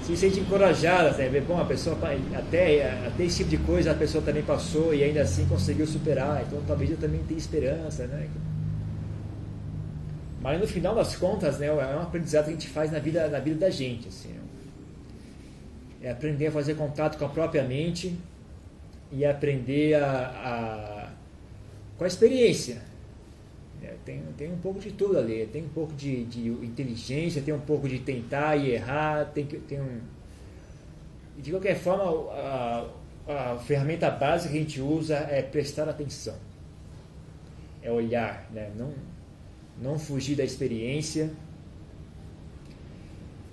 se 0.04 0.16
sentem 0.16 0.42
encorajadas, 0.42 1.16
né? 1.16 1.28
Ver, 1.28 1.42
bom, 1.42 1.60
a 1.60 1.64
pessoa 1.64 1.96
até, 2.34 3.06
até 3.06 3.24
esse 3.24 3.38
tipo 3.38 3.50
de 3.50 3.58
coisa 3.58 3.92
a 3.92 3.94
pessoa 3.94 4.22
também 4.22 4.42
passou 4.42 4.92
e 4.94 5.02
ainda 5.02 5.22
assim 5.22 5.46
conseguiu 5.46 5.86
superar, 5.86 6.42
então 6.46 6.60
talvez 6.66 6.90
eu 6.90 6.96
também 6.96 7.22
tenha 7.22 7.38
esperança, 7.38 8.06
né? 8.06 8.28
Mas 10.40 10.60
no 10.60 10.66
final 10.66 10.94
das 10.94 11.14
contas, 11.14 11.58
né, 11.58 11.68
é 11.68 11.72
um 11.72 12.02
aprendizado 12.02 12.46
que 12.46 12.50
a 12.50 12.54
gente 12.54 12.68
faz 12.68 12.90
na 12.90 12.98
vida, 12.98 13.28
na 13.28 13.38
vida 13.38 13.60
da 13.60 13.70
gente, 13.70 14.08
assim. 14.08 14.30
Né? 14.30 14.40
É 16.02 16.10
aprender 16.10 16.48
a 16.48 16.50
fazer 16.50 16.74
contato 16.74 17.16
com 17.16 17.24
a 17.24 17.28
própria 17.28 17.62
mente 17.62 18.18
e 19.12 19.24
aprender 19.24 19.94
a, 19.94 20.08
a 20.44 21.08
com 21.96 22.02
a 22.02 22.08
experiência, 22.08 22.82
tem, 24.04 24.22
tem 24.36 24.52
um 24.52 24.58
pouco 24.58 24.80
de 24.80 24.92
tudo 24.92 25.18
ali, 25.18 25.46
tem 25.46 25.64
um 25.64 25.68
pouco 25.68 25.92
de, 25.94 26.24
de 26.24 26.48
inteligência, 26.48 27.42
tem 27.42 27.54
um 27.54 27.60
pouco 27.60 27.88
de 27.88 27.98
tentar 27.98 28.56
e 28.56 28.72
errar, 28.72 29.26
tem, 29.26 29.44
tem 29.44 29.80
um. 29.80 30.00
De 31.38 31.50
qualquer 31.50 31.76
forma, 31.76 32.30
a, 32.32 32.86
a 33.28 33.58
ferramenta 33.58 34.10
básica 34.10 34.52
que 34.52 34.58
a 34.58 34.62
gente 34.62 34.80
usa 34.80 35.16
é 35.16 35.40
prestar 35.42 35.88
atenção, 35.88 36.34
é 37.82 37.90
olhar, 37.90 38.48
né? 38.52 38.70
não, 38.76 38.92
não 39.80 39.98
fugir 39.98 40.36
da 40.36 40.44
experiência, 40.44 41.30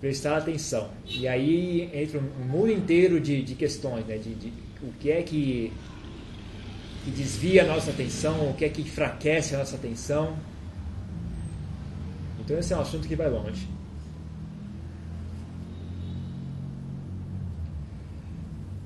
prestar 0.01 0.37
atenção. 0.37 0.89
E 1.05 1.27
aí 1.27 1.89
entra 1.93 2.19
um 2.19 2.45
mundo 2.45 2.71
inteiro 2.71 3.19
de, 3.19 3.41
de 3.41 3.55
questões, 3.55 4.05
né? 4.05 4.17
de, 4.17 4.33
de 4.33 4.53
o 4.81 4.91
que 4.93 5.11
é 5.11 5.21
que 5.21 5.71
que 7.03 7.11
desvia 7.11 7.63
a 7.63 7.65
nossa 7.65 7.91
atenção, 7.91 8.49
o 8.49 8.53
que 8.53 8.65
é 8.65 8.69
que 8.69 8.81
enfraquece 8.81 9.55
a 9.55 9.59
nossa 9.59 9.75
atenção. 9.75 10.37
Então 12.39 12.57
esse 12.57 12.73
é 12.73 12.77
um 12.77 12.81
assunto 12.81 13.07
que 13.07 13.15
vai 13.15 13.29
longe. 13.29 13.67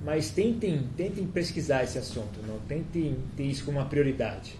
Mas 0.03 0.29
tentem, 0.29 0.87
tentem 0.97 1.25
pesquisar 1.25 1.83
esse 1.83 1.97
assunto, 1.97 2.41
não 2.45 2.59
tentem 2.67 3.17
ter 3.37 3.45
isso 3.45 3.63
como 3.63 3.79
uma 3.79 3.85
prioridade. 3.85 4.55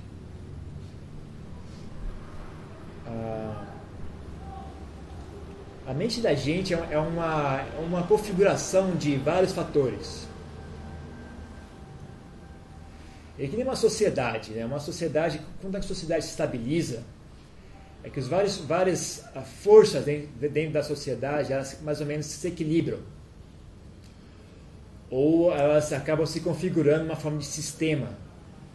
Ah, 3.06 3.66
a 5.86 5.94
mente 5.94 6.22
da 6.22 6.34
gente 6.34 6.74
é, 6.74 6.88
é 6.92 6.98
uma, 6.98 7.60
é 7.60 7.80
uma 7.86 8.04
configuração 8.04 8.96
de 8.96 9.18
vários 9.18 9.52
fatores. 9.52 10.28
É 13.38 13.48
que 13.48 13.56
nem 13.56 13.66
uma 13.66 13.76
sociedade, 13.76 14.52
né? 14.52 14.66
Uma 14.66 14.80
sociedade, 14.80 15.42
quando 15.62 15.76
a 15.76 15.82
sociedade 15.82 16.24
se 16.24 16.32
estabiliza, 16.32 17.04
é 18.04 18.10
que 18.10 18.20
os 18.20 18.28
vários, 18.28 18.58
várias 18.58 19.24
ah, 19.34 19.42
forças 19.42 20.06
dentro 20.06 20.72
da 20.72 20.84
sociedade, 20.84 21.54
elas 21.54 21.80
mais 21.82 22.02
ou 22.02 22.06
menos 22.06 22.26
se 22.26 22.48
equilibram. 22.48 23.00
Ou 25.10 25.52
elas 25.54 25.94
acabam 25.94 26.26
se 26.26 26.42
configurando 26.42 27.06
uma 27.06 27.16
forma 27.16 27.38
de 27.38 27.46
sistema, 27.46 28.10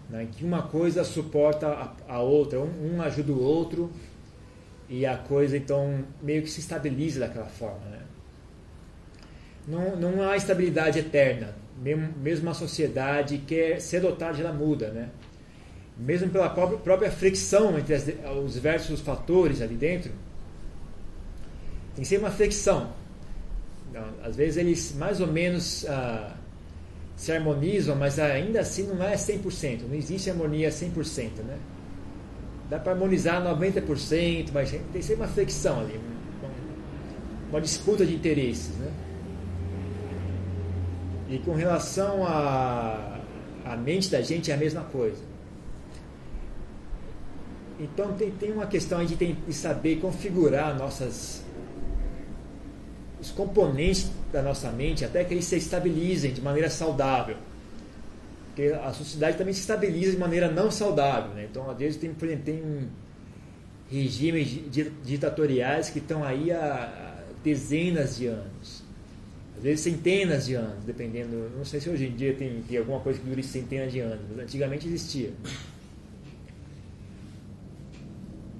né? 0.08 0.26
que 0.32 0.44
uma 0.44 0.62
coisa 0.62 1.04
suporta 1.04 1.68
a, 1.68 2.14
a 2.14 2.20
outra, 2.20 2.58
um, 2.58 2.96
um 2.96 3.02
ajuda 3.02 3.32
o 3.32 3.42
outro, 3.42 3.92
e 4.88 5.04
a 5.04 5.16
coisa 5.16 5.56
então 5.56 6.04
meio 6.22 6.42
que 6.42 6.48
se 6.48 6.60
estabiliza 6.60 7.20
daquela 7.20 7.46
forma. 7.46 7.84
Né? 7.90 8.00
Não, 9.66 9.96
não 9.96 10.22
há 10.22 10.36
estabilidade 10.36 10.98
eterna, 10.98 11.54
mesmo, 11.82 12.50
a 12.50 12.54
sociedade 12.54 13.38
quer 13.38 13.80
ser 13.80 14.00
dotada, 14.00 14.40
ela 14.40 14.52
muda. 14.52 14.90
Né? 14.90 15.08
Mesmo 15.96 16.28
pela 16.28 16.48
própria, 16.50 17.10
fricção 17.10 17.78
entre 17.78 17.94
os 18.44 18.54
diversos 18.54 19.00
fatores 19.00 19.60
ali 19.60 19.74
dentro, 19.74 20.10
tem 21.94 22.02
que 22.02 22.08
ser 22.08 22.18
uma 22.18 22.30
fricção. 22.30 22.92
Não, 23.92 24.06
às 24.22 24.36
vezes 24.36 24.56
eles 24.56 24.94
mais 24.96 25.20
ou 25.20 25.26
menos 25.26 25.86
ah, 25.88 26.36
se 27.16 27.32
harmonizam, 27.32 27.96
mas 27.96 28.18
ainda 28.18 28.60
assim 28.60 28.86
não 28.86 29.02
é 29.02 29.14
100%, 29.14 29.82
não 29.88 29.94
existe 29.94 30.30
harmonia 30.30 30.68
100%. 30.68 31.42
Né? 31.44 31.58
Dá 32.68 32.78
para 32.78 32.92
harmonizar 32.92 33.42
90%, 33.42 34.50
mas 34.52 34.70
tem 34.92 35.02
sempre 35.02 35.24
uma 35.24 35.28
fricção 35.28 35.80
ali, 35.80 35.98
uma 37.50 37.60
disputa 37.60 38.04
de 38.04 38.14
interesses. 38.14 38.76
Né? 38.76 38.92
E 41.28 41.38
com 41.38 41.54
relação 41.54 42.26
à 42.26 43.20
a, 43.64 43.72
a 43.72 43.76
mente 43.76 44.10
da 44.10 44.22
gente 44.22 44.50
é 44.50 44.54
a 44.54 44.56
mesma 44.56 44.82
coisa. 44.84 45.22
Então 47.78 48.12
tem, 48.14 48.30
tem 48.30 48.52
uma 48.52 48.66
questão 48.66 49.04
de, 49.04 49.14
de 49.14 49.52
saber 49.52 50.00
configurar 50.00 50.76
nossas 50.76 51.44
os 53.20 53.30
componentes 53.30 54.10
da 54.32 54.42
nossa 54.42 54.70
mente 54.70 55.04
até 55.04 55.24
que 55.24 55.34
eles 55.34 55.44
se 55.44 55.56
estabilizem 55.56 56.32
de 56.32 56.40
maneira 56.40 56.70
saudável. 56.70 57.36
Porque 58.46 58.72
a 58.72 58.92
sociedade 58.92 59.36
também 59.36 59.54
se 59.54 59.60
estabiliza 59.60 60.12
de 60.12 60.18
maneira 60.18 60.50
não 60.50 60.70
saudável. 60.70 61.32
Né? 61.34 61.46
Então, 61.48 61.70
às 61.70 61.78
vezes, 61.78 61.96
tem, 61.96 62.12
tem 62.12 62.88
regimes 63.88 64.48
ditatoriais 65.04 65.90
que 65.90 65.98
estão 65.98 66.24
aí 66.24 66.50
há 66.50 67.22
dezenas 67.42 68.16
de 68.16 68.26
anos. 68.26 68.77
Às 69.58 69.64
vezes 69.64 69.80
centenas 69.80 70.46
de 70.46 70.54
anos, 70.54 70.84
dependendo. 70.84 71.50
Não 71.56 71.64
sei 71.64 71.80
se 71.80 71.90
hoje 71.90 72.06
em 72.06 72.14
dia 72.14 72.32
tem, 72.32 72.62
tem 72.62 72.78
alguma 72.78 73.00
coisa 73.00 73.18
que 73.18 73.26
dure 73.26 73.42
centenas 73.42 73.92
de 73.92 73.98
anos, 73.98 74.20
mas 74.30 74.44
antigamente 74.44 74.86
existia. 74.86 75.32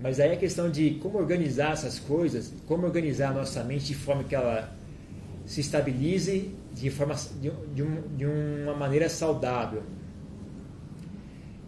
Mas 0.01 0.19
aí 0.19 0.33
a 0.33 0.37
questão 0.37 0.69
de 0.69 0.97
como 0.97 1.19
organizar 1.19 1.73
essas 1.73 2.01
coisas, 2.01 2.53
como 2.67 2.85
organizar 2.85 3.31
a 3.31 3.35
nossa 3.35 3.63
mente 3.63 3.87
de 3.87 3.95
forma 3.95 4.25
que 4.25 4.35
ela 4.35 4.77
se 5.47 5.61
estabilize 5.61 6.53
de, 6.75 6.91
forma, 6.91 7.15
de, 7.41 7.51
de, 7.75 7.83
um, 7.83 8.17
de 8.17 8.27
uma 8.27 8.75
maneira 8.75 9.09
saudável. 9.09 9.85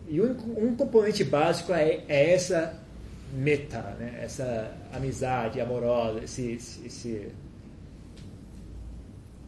E 0.08 0.20
um, 0.20 0.32
um 0.56 0.74
componente 0.74 1.22
básico 1.22 1.72
é, 1.72 2.02
é, 2.08 2.32
essa 2.32 2.80
meta, 3.32 3.80
né? 3.98 4.20
essa 4.22 4.76
amizade 4.92 5.60
amorosa, 5.60 6.24
esse, 6.24 6.52
esse, 6.84 7.28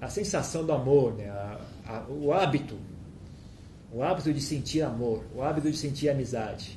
a 0.02 0.08
sensação 0.08 0.66
do 0.66 0.72
amor, 0.72 1.14
né? 1.14 1.30
A, 1.30 1.60
a, 1.86 2.04
o 2.08 2.32
hábito, 2.32 2.76
o 3.92 4.02
hábito 4.02 4.32
de 4.32 4.40
sentir 4.40 4.82
amor, 4.82 5.22
o 5.32 5.40
hábito 5.40 5.70
de 5.70 5.76
sentir 5.76 6.08
amizade. 6.08 6.76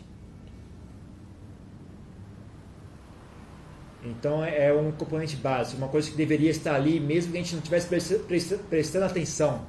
Então 4.03 4.45
é, 4.45 4.67
é 4.67 4.73
um 4.73 4.91
componente 4.91 5.35
básico, 5.35 5.77
uma 5.77 5.87
coisa 5.87 6.11
que 6.11 6.15
deveria 6.15 6.51
estar 6.51 6.75
ali, 6.75 6.99
mesmo 6.99 7.31
que 7.31 7.39
a 7.39 7.41
gente 7.41 7.53
não 7.55 7.63
estivesse 7.63 8.19
prestando 8.69 9.05
atenção. 9.05 9.65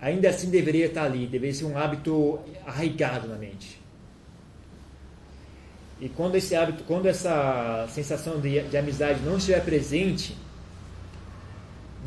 Ainda 0.00 0.30
assim 0.30 0.48
deveria 0.48 0.86
estar 0.86 1.04
ali, 1.04 1.26
deveria 1.26 1.54
ser 1.54 1.66
um 1.66 1.76
hábito 1.76 2.38
arraigado 2.64 3.28
na 3.28 3.36
mente. 3.36 3.78
E 6.00 6.08
quando 6.08 6.36
esse 6.36 6.54
hábito, 6.56 6.82
quando 6.84 7.06
essa 7.06 7.86
sensação 7.90 8.40
de, 8.40 8.62
de 8.62 8.76
amizade 8.78 9.20
não 9.20 9.36
estiver 9.36 9.62
presente, 9.62 10.34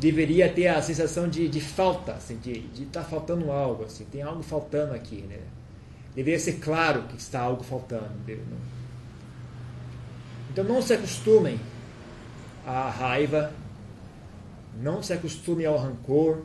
deveria 0.00 0.48
ter 0.48 0.68
a 0.68 0.82
sensação 0.82 1.28
de, 1.28 1.48
de 1.48 1.60
falta, 1.60 2.12
assim, 2.12 2.36
de 2.36 2.64
estar 2.82 3.02
tá 3.02 3.08
faltando 3.08 3.50
algo, 3.50 3.84
assim, 3.84 4.04
tem 4.04 4.22
algo 4.22 4.42
faltando 4.42 4.94
aqui, 4.94 5.22
né? 5.22 5.38
Deveria 6.14 6.38
ser 6.38 6.54
claro 6.54 7.04
que 7.04 7.16
está 7.16 7.40
algo 7.40 7.62
faltando. 7.62 8.10
Então 10.50 10.64
não 10.64 10.82
se 10.82 10.92
acostumem 10.92 11.58
à 12.66 12.90
raiva, 12.90 13.52
não 14.80 15.02
se 15.02 15.12
acostumem 15.12 15.64
ao 15.64 15.78
rancor. 15.78 16.42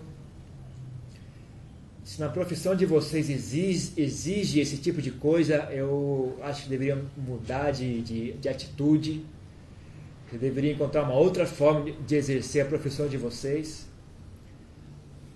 Se 2.06 2.22
na 2.22 2.30
profissão 2.30 2.74
de 2.74 2.86
vocês 2.86 3.30
exige, 3.30 3.92
exige 3.98 4.62
esse 4.62 4.78
tipo 4.78 5.02
de 5.02 5.12
coisa, 5.12 5.68
eu 5.72 6.40
acho 6.42 6.64
que 6.64 6.70
deveriam 6.70 7.02
mudar 7.18 7.72
de, 7.72 8.02
de, 8.02 8.32
de 8.34 8.48
atitude. 8.48 9.26
Você 10.30 10.38
deveria 10.38 10.74
encontrar 10.74 11.04
uma 11.04 11.14
outra 11.14 11.46
forma 11.46 11.90
de 11.92 12.16
exercer 12.16 12.66
a 12.66 12.68
profissão 12.68 13.08
de 13.08 13.18
vocês. 13.18 13.88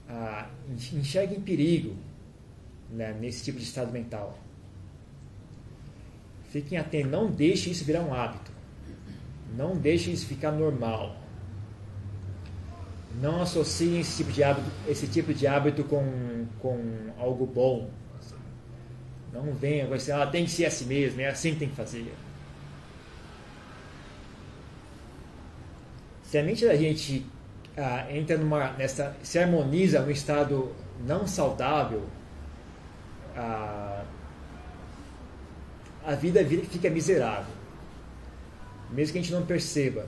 Ah, 0.10 0.50
enxerguem 0.94 1.40
perigo 1.40 1.96
né, 2.90 3.16
nesse 3.20 3.44
tipo 3.44 3.58
de 3.58 3.64
estado 3.64 3.92
mental. 3.92 4.38
Fiquem 6.50 6.78
atentos, 6.78 7.10
não 7.10 7.32
deixem 7.32 7.72
isso 7.72 7.86
virar 7.86 8.02
um 8.02 8.14
hábito. 8.14 8.52
Não 9.56 9.78
deixem 9.78 10.14
isso 10.14 10.26
ficar 10.26 10.52
normal. 10.52 11.16
Não 13.22 13.42
associem 13.42 14.02
esse 14.02 14.18
tipo 14.18 14.32
de 14.32 14.44
hábito, 14.44 14.70
esse 14.88 15.08
tipo 15.08 15.34
de 15.34 15.48
hábito 15.48 15.86
com, 15.86 16.46
com 16.60 16.80
algo 17.18 17.46
bom. 17.46 17.90
Não 19.32 19.54
venha 19.54 19.88
com 19.88 19.96
esse, 19.96 20.12
ah, 20.12 20.28
tem 20.28 20.44
que 20.44 20.52
ser 20.52 20.66
assim 20.66 20.86
mesmo, 20.86 21.22
é 21.22 21.30
assim 21.30 21.54
que 21.54 21.60
tem 21.60 21.70
que 21.70 21.76
fazer. 21.76 22.14
Se 26.32 26.38
a 26.38 26.44
mente 26.44 26.66
da 26.66 26.78
gente 26.78 27.26
ah, 27.76 28.08
entra 28.10 28.38
numa, 28.38 28.72
nessa, 28.78 29.14
se 29.22 29.38
harmoniza 29.38 30.02
num 30.02 30.12
estado 30.12 30.72
não 31.06 31.28
saudável, 31.28 32.06
ah, 33.36 34.06
a 36.06 36.16
vida 36.16 36.40
fica 36.70 36.90
miserável 36.90 37.62
mesmo 38.92 39.14
que 39.14 39.20
a 39.20 39.22
gente 39.22 39.34
não 39.34 39.46
perceba. 39.46 40.08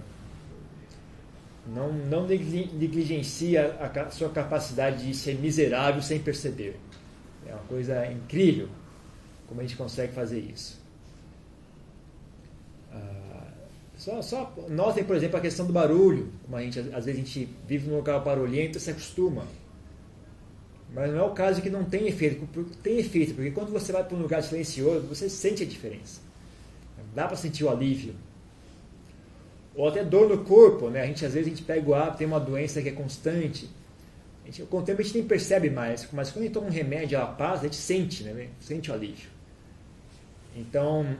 Não, 1.66 1.94
não 1.94 2.28
negligencia 2.28 3.74
a 3.80 4.12
sua 4.12 4.30
capacidade 4.30 5.08
de 5.08 5.14
ser 5.14 5.36
miserável 5.36 6.02
sem 6.02 6.20
perceber. 6.20 6.78
É 7.48 7.54
uma 7.54 7.64
coisa 7.64 8.06
incrível 8.12 8.68
como 9.48 9.62
a 9.62 9.64
gente 9.64 9.78
consegue 9.78 10.12
fazer 10.14 10.40
isso. 10.40 10.82
Ah, 12.92 13.48
só, 14.04 14.22
só 14.22 14.54
notem, 14.68 15.04
por 15.04 15.16
exemplo, 15.16 15.38
a 15.38 15.40
questão 15.40 15.66
do 15.66 15.72
barulho. 15.72 16.30
Como 16.44 16.58
a 16.58 16.62
gente, 16.62 16.80
às 16.80 17.06
vezes 17.06 17.08
a 17.08 17.24
gente 17.24 17.50
vive 17.66 17.90
num 17.90 17.96
local 17.96 18.22
barulhento 18.22 18.78
e 18.78 18.82
se 18.82 18.92
acostuma. 18.92 19.48
Mas 20.94 21.10
não 21.10 21.20
é 21.20 21.24
o 21.24 21.32
caso 21.32 21.62
que 21.62 21.70
não 21.70 21.86
tem 21.86 22.08
efeito. 22.08 22.46
Tem 22.84 23.00
efeito, 23.00 23.34
porque 23.34 23.52
quando 23.52 23.72
você 23.72 23.94
vai 23.94 24.04
para 24.04 24.18
um 24.18 24.22
lugar 24.22 24.44
silencioso, 24.44 25.08
você 25.08 25.30
sente 25.30 25.64
a 25.64 25.66
diferença. 25.66 26.20
Dá 27.16 27.28
para 27.28 27.38
sentir 27.38 27.64
o 27.64 27.70
alívio 27.70 28.14
ou 29.76 29.88
até 29.88 30.04
dor 30.04 30.30
no 30.30 30.44
corpo, 30.44 30.90
né? 30.90 31.02
A 31.02 31.06
gente 31.06 31.26
às 31.26 31.34
vezes 31.34 31.48
a 31.48 31.56
gente 31.56 31.64
pega 31.64 31.90
o 31.90 31.96
hábito, 31.96 32.18
tem 32.18 32.28
uma 32.28 32.40
doença 32.40 32.82
que 32.82 32.90
é 32.90 32.92
constante. 32.92 33.70
A 34.44 34.48
gente, 34.48 34.64
com 34.64 34.80
o 34.80 34.82
tempo 34.82 35.00
a 35.00 35.04
gente 35.04 35.18
nem 35.18 35.26
percebe 35.26 35.70
mais, 35.70 36.08
mas 36.12 36.30
quando 36.30 36.44
a 36.44 36.46
gente 36.46 36.54
toma 36.54 36.68
um 36.68 36.72
remédio, 36.72 37.16
ela 37.16 37.28
passa, 37.28 37.62
a 37.62 37.64
gente 37.64 37.78
sente, 37.78 38.24
né? 38.24 38.50
Sente 38.60 38.92
o 38.92 38.94
alívio. 38.94 39.30
Então, 40.56 41.16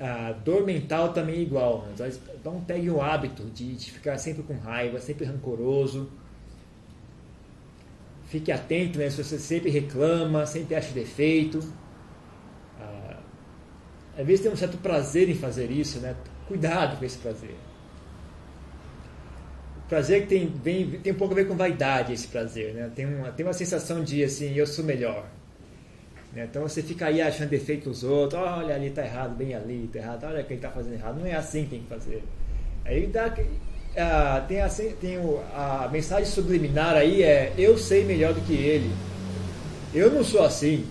a 0.00 0.32
dor 0.32 0.64
mental 0.64 1.12
também 1.12 1.36
é 1.36 1.40
igual. 1.40 1.86
Né? 1.86 2.12
Então, 2.34 2.60
pegue 2.60 2.90
o 2.90 3.00
hábito 3.00 3.44
de, 3.44 3.74
de 3.74 3.90
ficar 3.92 4.18
sempre 4.18 4.42
com 4.42 4.54
raiva, 4.58 5.00
sempre 5.00 5.24
rancoroso. 5.24 6.10
fique 8.26 8.50
atento, 8.50 8.98
né? 8.98 9.08
Se 9.10 9.22
você 9.22 9.38
sempre 9.38 9.70
reclama, 9.70 10.46
sempre 10.46 10.74
acha 10.74 10.92
defeito. 10.92 11.60
Ah, 12.80 13.20
às 14.18 14.26
vezes 14.26 14.42
tem 14.42 14.52
um 14.52 14.56
certo 14.56 14.76
prazer 14.78 15.28
em 15.28 15.34
fazer 15.34 15.70
isso, 15.70 16.00
né? 16.00 16.16
Cuidado 16.48 16.98
com 16.98 17.04
esse 17.04 17.18
prazer. 17.18 17.54
O 19.84 19.88
prazer 19.88 20.22
que 20.22 20.28
tem, 20.28 20.48
vem, 20.48 20.90
tem 21.00 21.12
um 21.12 21.16
pouco 21.16 21.34
a 21.34 21.36
ver 21.36 21.46
com 21.46 21.56
vaidade, 21.56 22.12
esse 22.12 22.26
prazer, 22.26 22.74
né? 22.74 22.90
Tem 22.94 23.06
uma, 23.06 23.30
tem 23.30 23.46
uma 23.46 23.52
sensação 23.52 24.02
de, 24.02 24.24
assim, 24.24 24.54
eu 24.54 24.66
sou 24.66 24.84
melhor. 24.84 25.28
Né? 26.34 26.48
Então 26.50 26.62
você 26.62 26.82
fica 26.82 27.06
aí 27.06 27.22
achando 27.22 27.48
defeito 27.48 27.88
nos 27.88 28.02
outros, 28.02 28.40
olha 28.40 28.74
ali 28.74 28.88
está 28.88 29.04
errado, 29.04 29.36
bem 29.36 29.54
ali 29.54 29.84
está 29.84 29.98
errado, 30.00 30.24
olha 30.24 30.42
quem 30.42 30.56
está 30.56 30.70
fazendo 30.70 30.94
errado. 30.94 31.18
Não 31.20 31.26
é 31.26 31.34
assim 31.34 31.64
que 31.64 31.70
tem 31.70 31.80
que 31.80 31.88
fazer. 31.88 32.22
Aí 32.84 33.06
dá, 33.06 33.32
ah, 33.96 34.44
tem, 34.46 34.60
a, 34.60 34.68
tem 34.68 35.16
a 35.54 35.88
mensagem 35.90 36.26
subliminar 36.26 36.96
aí 36.96 37.22
é 37.22 37.52
eu 37.56 37.78
sei 37.78 38.04
melhor 38.04 38.34
do 38.34 38.40
que 38.40 38.52
ele. 38.52 38.90
Eu 39.94 40.10
não 40.10 40.24
sou 40.24 40.42
assim. 40.44 40.84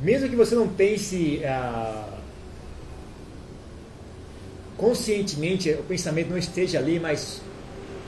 Mesmo 0.00 0.28
que 0.28 0.36
você 0.36 0.54
não 0.54 0.68
pense 0.68 1.42
ah, 1.44 2.06
conscientemente, 4.76 5.70
o 5.72 5.82
pensamento 5.82 6.28
não 6.28 6.38
esteja 6.38 6.78
ali, 6.78 7.00
mas 7.00 7.40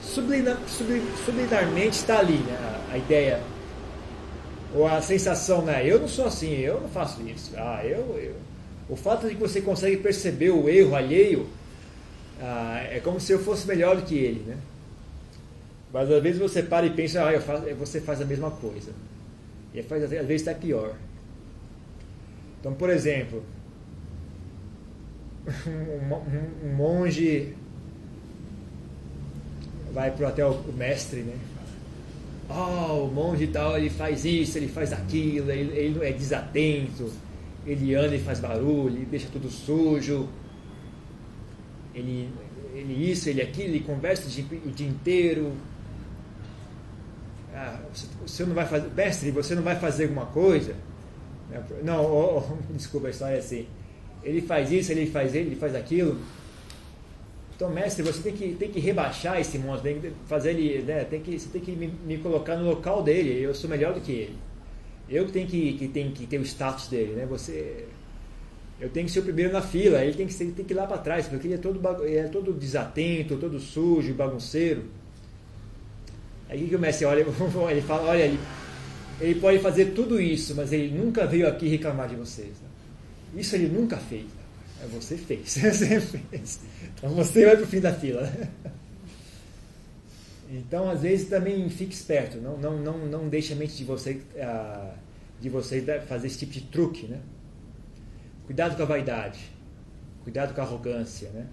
subliminar, 0.02 0.58
subliminarmente 1.24 1.96
está 1.96 2.18
ali 2.18 2.38
né, 2.38 2.80
a 2.92 2.98
ideia 2.98 3.40
ou 4.74 4.86
a 4.86 5.00
sensação, 5.02 5.62
né? 5.62 5.84
Eu 5.84 6.00
não 6.00 6.08
sou 6.08 6.26
assim, 6.26 6.52
eu 6.52 6.80
não 6.80 6.88
faço 6.88 7.20
isso. 7.28 7.52
Ah, 7.56 7.80
eu, 7.84 8.18
eu. 8.18 8.34
O 8.88 8.96
fato 8.96 9.28
de 9.28 9.34
que 9.34 9.40
você 9.40 9.60
consegue 9.60 9.96
perceber 9.96 10.50
o 10.50 10.68
erro 10.68 10.94
alheio 10.94 11.48
ah, 12.40 12.82
é 12.90 13.00
como 13.00 13.20
se 13.20 13.32
eu 13.32 13.38
fosse 13.38 13.66
melhor 13.66 13.96
do 13.96 14.02
que 14.02 14.16
ele, 14.16 14.40
né? 14.46 14.56
Mas 15.92 16.10
às 16.10 16.22
vezes 16.22 16.40
você 16.40 16.62
para 16.62 16.86
e 16.86 16.90
pensa, 16.90 17.26
ah, 17.26 17.32
eu 17.32 17.40
faço, 17.40 17.64
você 17.74 18.00
faz 18.00 18.20
a 18.20 18.24
mesma 18.24 18.50
coisa. 18.50 18.92
E 19.74 19.82
faz, 19.82 20.04
às 20.04 20.10
vezes 20.10 20.42
está 20.42 20.54
pior. 20.54 20.94
Então, 22.60 22.74
por 22.74 22.90
exemplo, 22.90 23.42
um, 25.66 26.74
monge 26.74 27.54
vai 29.92 30.10
para 30.10 30.28
hotel 30.28 30.60
o 30.68 30.72
mestre, 30.72 31.20
né? 31.20 31.36
Oh, 32.50 33.04
o 33.04 33.12
monge 33.12 33.46
tal, 33.46 33.76
ele 33.76 33.90
faz 33.90 34.24
isso, 34.24 34.58
ele 34.58 34.68
faz 34.68 34.92
aquilo, 34.92 35.50
ele, 35.50 35.76
ele 35.76 36.04
é 36.04 36.12
desatento, 36.12 37.12
ele 37.66 37.94
anda 37.94 38.14
e 38.14 38.20
faz 38.20 38.40
barulho, 38.40 38.96
ele 38.96 39.06
deixa 39.06 39.28
tudo 39.32 39.48
sujo, 39.48 40.28
ele, 41.94 42.28
ele 42.74 43.10
isso, 43.10 43.28
ele 43.28 43.42
aquilo, 43.42 43.68
ele 43.68 43.80
conversa 43.80 44.26
o 44.26 44.30
dia, 44.30 44.44
o 44.66 44.70
dia 44.70 44.88
inteiro. 44.88 45.52
Ah, 47.54 47.80
você 48.26 48.44
não 48.44 48.54
vai 48.54 48.66
fazer, 48.66 48.90
mestre, 48.94 49.30
você 49.30 49.54
não 49.54 49.62
vai 49.62 49.76
fazer 49.76 50.04
alguma 50.04 50.26
coisa? 50.26 50.74
Não, 51.82 52.04
oh, 52.04 52.38
oh, 52.38 52.56
desculpa, 52.74 53.08
a 53.08 53.10
história 53.10 53.36
é 53.36 53.38
assim. 53.38 53.66
Ele 54.22 54.40
faz 54.40 54.70
isso, 54.70 54.92
ele 54.92 55.06
faz 55.06 55.34
ele, 55.34 55.50
ele 55.50 55.56
faz 55.56 55.74
aquilo. 55.74 56.18
Então, 57.60 57.68
mestre, 57.68 58.02
você 58.02 58.22
tem 58.22 58.32
que, 58.32 58.54
tem 58.54 58.70
que 58.70 58.80
rebaixar 58.80 59.38
esse 59.38 59.58
monstro, 59.58 59.82
tem 59.82 60.00
que 60.00 60.10
fazer 60.24 60.52
ele, 60.52 60.80
né, 60.80 61.04
tem 61.04 61.20
que, 61.20 61.38
você 61.38 61.50
tem 61.50 61.60
que 61.60 61.72
me, 61.72 61.92
me, 62.06 62.16
colocar 62.16 62.56
no 62.56 62.64
local 62.64 63.02
dele. 63.02 63.38
Eu 63.38 63.54
sou 63.54 63.68
melhor 63.68 63.92
do 63.92 64.00
que 64.00 64.12
ele. 64.12 64.38
Eu 65.06 65.26
que 65.26 65.32
tenho 65.32 65.46
que, 65.46 65.74
que, 65.74 65.88
tenho 65.88 66.10
que 66.10 66.26
ter 66.26 66.38
o 66.38 66.42
status 66.42 66.88
dele, 66.88 67.12
né? 67.12 67.26
Você, 67.26 67.84
eu 68.80 68.88
tenho 68.88 69.04
que 69.04 69.12
ser 69.12 69.18
o 69.18 69.24
primeiro 69.24 69.52
na 69.52 69.60
fila. 69.60 70.02
Ele 70.02 70.14
tem 70.14 70.26
que, 70.26 70.32
ser, 70.32 70.46
tem 70.52 70.64
que 70.64 70.72
ir 70.72 70.74
lá 70.74 70.86
para 70.86 70.96
trás, 70.96 71.28
porque 71.28 71.48
ele 71.48 71.54
é 71.54 71.58
todo, 71.58 72.02
ele 72.02 72.16
é 72.16 72.28
todo 72.28 72.50
desatento, 72.54 73.36
todo 73.36 73.60
sujo, 73.60 74.14
bagunceiro. 74.14 74.84
Aí 76.48 76.66
que 76.66 76.74
o 76.74 76.78
mestre 76.78 77.04
olha, 77.04 77.26
ele 77.70 77.82
fala, 77.82 78.08
olha, 78.08 78.22
ele, 78.22 78.40
ele 79.20 79.38
pode 79.38 79.58
fazer 79.58 79.92
tudo 79.92 80.18
isso, 80.18 80.54
mas 80.54 80.72
ele 80.72 80.96
nunca 80.96 81.26
veio 81.26 81.46
aqui 81.46 81.68
reclamar 81.68 82.08
de 82.08 82.16
vocês. 82.16 82.48
Né? 82.48 83.38
Isso 83.38 83.54
ele 83.54 83.68
nunca 83.68 83.98
fez. 83.98 84.39
É 84.82 84.86
você 84.86 85.16
fez. 85.16 85.56
Você 85.60 86.00
fez. 86.00 86.60
Então 86.94 87.10
você 87.10 87.44
vai 87.44 87.56
para 87.56 87.64
o 87.64 87.68
fim 87.68 87.80
da 87.80 87.92
fila. 87.92 88.30
Então, 90.50 90.90
às 90.90 91.02
vezes, 91.02 91.28
também 91.28 91.68
fique 91.70 91.94
esperto. 91.94 92.38
Não, 92.38 92.56
não, 92.56 92.78
não, 92.78 92.98
não 93.06 93.28
deixe 93.28 93.52
a 93.52 93.56
mente 93.56 93.76
de 93.76 93.84
você, 93.84 94.20
uh, 94.34 94.92
de 95.40 95.48
você 95.48 95.80
fazer 96.08 96.26
esse 96.26 96.38
tipo 96.38 96.52
de 96.52 96.62
truque. 96.62 97.06
Né? 97.06 97.20
Cuidado 98.46 98.76
com 98.76 98.82
a 98.82 98.86
vaidade. 98.86 99.38
Cuidado 100.24 100.52
com 100.52 100.60
a 100.60 100.64
arrogância. 100.64 101.30
Né? 101.30 101.46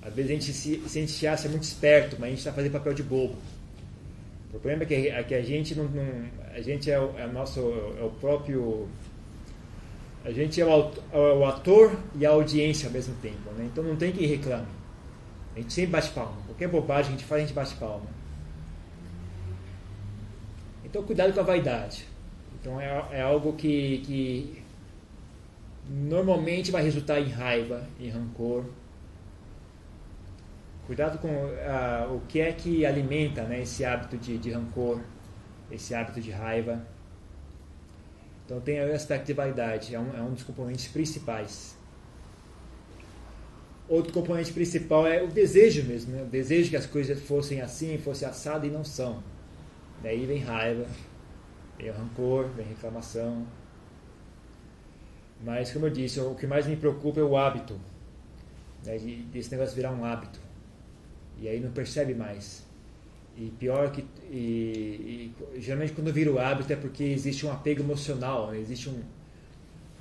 Às 0.00 0.14
vezes 0.14 0.30
a 0.30 0.34
gente 0.34 0.52
se, 0.52 0.82
se 0.88 0.98
a 0.98 1.00
gente 1.02 1.12
se 1.12 1.26
acha 1.26 1.48
muito 1.48 1.64
esperto, 1.64 2.16
mas 2.18 2.28
a 2.28 2.30
gente 2.30 2.38
está 2.38 2.52
fazendo 2.52 2.72
papel 2.72 2.94
de 2.94 3.02
bobo. 3.02 3.36
O 4.48 4.52
problema 4.52 4.82
é 4.82 4.86
que, 4.86 4.94
é 4.94 5.22
que 5.22 5.34
a 5.34 5.42
gente 5.42 5.74
não, 5.74 5.84
não 5.84 6.24
a 6.52 6.60
gente 6.60 6.90
é 6.90 6.98
o, 6.98 7.16
é 7.18 7.26
o 7.26 7.32
nosso 7.32 7.60
é 7.98 8.02
o 8.02 8.10
próprio 8.10 8.88
a 10.24 10.30
gente 10.30 10.60
é 10.60 10.66
o 10.66 11.46
ator 11.46 11.98
e 12.14 12.26
a 12.26 12.30
audiência 12.30 12.88
ao 12.88 12.92
mesmo 12.92 13.14
tempo, 13.16 13.50
né? 13.56 13.68
Então 13.70 13.82
não 13.82 13.96
tem 13.96 14.12
quem 14.12 14.26
reclame. 14.26 14.66
A 15.56 15.60
gente 15.60 15.72
sempre 15.72 15.92
bate 15.92 16.10
palma. 16.10 16.36
Qualquer 16.46 16.68
bobagem 16.68 17.06
que 17.06 17.08
a 17.08 17.18
gente 17.18 17.24
faz, 17.26 17.42
a 17.42 17.46
gente 17.46 17.54
bate 17.54 17.74
palma. 17.76 18.06
Então 20.84 21.02
cuidado 21.02 21.32
com 21.32 21.40
a 21.40 21.44
vaidade. 21.44 22.04
Então 22.60 22.78
é, 22.80 23.06
é 23.12 23.22
algo 23.22 23.54
que, 23.54 24.02
que 24.04 24.62
normalmente 25.88 26.70
vai 26.70 26.82
resultar 26.82 27.18
em 27.18 27.28
raiva, 27.28 27.86
em 27.98 28.10
rancor. 28.10 28.64
Cuidado 30.86 31.18
com 31.18 31.28
o 32.14 32.20
que 32.28 32.40
é 32.40 32.52
que 32.52 32.84
alimenta 32.84 33.44
né, 33.44 33.62
esse 33.62 33.84
hábito 33.84 34.18
de, 34.18 34.36
de 34.36 34.50
rancor, 34.50 35.00
esse 35.70 35.94
hábito 35.94 36.20
de 36.20 36.30
raiva. 36.30 36.84
Então 38.50 38.60
tem 38.60 38.84
o 38.84 38.92
aspecto 38.92 39.26
de 39.26 39.32
vaidade, 39.32 39.94
é 39.94 40.00
um, 40.00 40.12
é 40.12 40.20
um 40.20 40.32
dos 40.34 40.42
componentes 40.42 40.88
principais. 40.88 41.76
Outro 43.88 44.12
componente 44.12 44.52
principal 44.52 45.06
é 45.06 45.22
o 45.22 45.28
desejo 45.28 45.84
mesmo, 45.84 46.16
né? 46.16 46.22
o 46.24 46.26
desejo 46.26 46.68
que 46.68 46.76
as 46.76 46.84
coisas 46.84 47.22
fossem 47.22 47.60
assim, 47.60 47.96
fossem 47.98 48.26
assado 48.26 48.66
e 48.66 48.68
não 48.68 48.82
são. 48.82 49.22
Daí 50.02 50.26
vem 50.26 50.40
raiva, 50.40 50.84
vem 51.78 51.90
rancor, 51.90 52.48
vem 52.48 52.66
reclamação. 52.66 53.46
Mas, 55.44 55.72
como 55.72 55.86
eu 55.86 55.90
disse, 55.90 56.18
o 56.18 56.34
que 56.34 56.48
mais 56.48 56.66
me 56.66 56.74
preocupa 56.74 57.20
é 57.20 57.22
o 57.22 57.36
hábito. 57.36 57.80
Né? 58.84 58.98
Desse 59.32 59.52
negócio 59.52 59.76
virar 59.76 59.92
um 59.92 60.04
hábito. 60.04 60.40
E 61.38 61.48
aí 61.48 61.60
não 61.60 61.70
percebe 61.70 62.14
mais. 62.14 62.66
E 63.40 63.50
pior 63.58 63.90
que. 63.90 64.04
E, 64.30 65.32
e, 65.54 65.60
geralmente 65.60 65.94
quando 65.94 66.12
vira 66.12 66.30
o 66.30 66.38
hábito 66.38 66.70
é 66.70 66.76
porque 66.76 67.02
existe 67.04 67.46
um 67.46 67.50
apego 67.50 67.82
emocional, 67.82 68.50
né? 68.50 68.58
existe 68.58 68.90
um, 68.90 69.00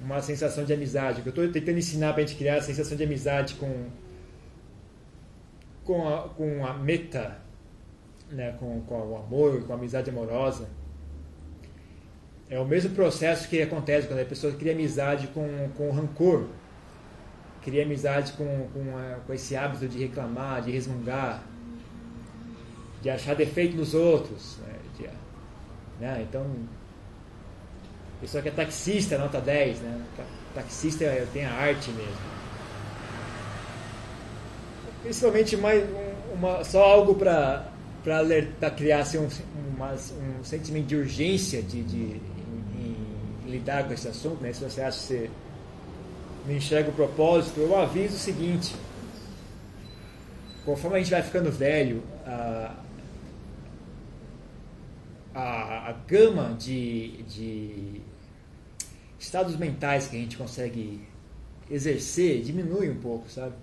uma 0.03 0.21
sensação 0.21 0.65
de 0.65 0.73
amizade. 0.73 1.21
Eu 1.25 1.29
estou 1.29 1.47
tentando 1.47 1.77
ensinar 1.77 2.11
para 2.11 2.21
a 2.21 2.25
gente 2.25 2.37
criar 2.37 2.57
a 2.57 2.61
sensação 2.61 2.97
de 2.97 3.03
amizade 3.05 3.55
com, 3.55 3.85
com, 5.85 6.05
a, 6.05 6.27
com 6.27 6.65
a 6.65 6.73
meta, 6.73 7.37
né? 8.29 8.57
com, 8.59 8.81
com 8.81 8.95
o 8.95 9.15
amor, 9.15 9.63
com 9.63 9.71
a 9.71 9.77
amizade 9.77 10.09
amorosa. 10.09 10.67
É 12.49 12.59
o 12.59 12.65
mesmo 12.65 12.93
processo 12.93 13.47
que 13.47 13.61
acontece 13.61 14.05
quando 14.05 14.19
a 14.19 14.25
pessoa 14.25 14.51
cria 14.51 14.73
amizade 14.73 15.27
com, 15.27 15.69
com 15.77 15.87
o 15.87 15.91
rancor, 15.93 16.45
cria 17.61 17.83
amizade 17.83 18.33
com, 18.33 18.67
com, 18.73 18.97
a, 18.97 19.19
com 19.25 19.33
esse 19.33 19.55
hábito 19.55 19.87
de 19.87 19.97
reclamar, 19.97 20.61
de 20.61 20.71
resmungar 20.71 21.48
de 23.01 23.09
achar 23.09 23.35
defeito 23.35 23.75
nos 23.75 23.93
outros. 23.93 24.57
Né? 24.57 24.75
De, 24.97 25.09
né? 25.99 26.25
Então, 26.27 26.45
pessoa 28.21 28.41
que 28.41 28.49
é 28.49 28.51
taxista, 28.51 29.17
nota 29.17 29.39
10, 29.39 29.79
né? 29.79 30.01
Taxista 30.53 31.05
tem 31.31 31.45
a 31.45 31.53
arte 31.53 31.89
mesmo. 31.91 32.39
Principalmente 35.01 35.55
mais 35.55 35.83
uma, 36.33 36.63
só 36.63 36.83
algo 36.83 37.15
para 37.15 37.65
alertar, 38.05 38.75
criar 38.75 38.99
assim, 38.99 39.17
um, 39.17 39.29
uma, 39.75 39.93
um 39.93 40.43
sentimento 40.43 40.87
de 40.87 40.95
urgência 40.95 41.61
de, 41.61 41.83
de 41.83 41.97
em, 41.97 42.95
em 43.45 43.49
lidar 43.49 43.85
com 43.85 43.93
esse 43.93 44.07
assunto, 44.07 44.41
né? 44.41 44.51
Se 44.51 44.63
você 44.63 44.81
acha 44.81 44.97
que 44.97 45.03
você 45.05 45.29
não 46.45 46.55
enxerga 46.55 46.89
o 46.89 46.93
propósito, 46.93 47.59
eu 47.61 47.77
aviso 47.77 48.15
o 48.15 48.19
seguinte: 48.19 48.75
conforme 50.65 50.97
a 50.97 50.99
gente 50.99 51.11
vai 51.11 51.21
ficando 51.21 51.49
velho, 51.51 52.03
a, 55.33 55.89
a 55.89 55.93
gama 56.07 56.55
de, 56.57 57.23
de 57.23 58.01
estados 59.19 59.55
mentais 59.55 60.07
que 60.07 60.15
a 60.15 60.19
gente 60.19 60.37
consegue 60.37 61.01
exercer 61.69 62.41
diminui 62.41 62.89
um 62.89 62.99
pouco, 62.99 63.29
sabe? 63.29 63.53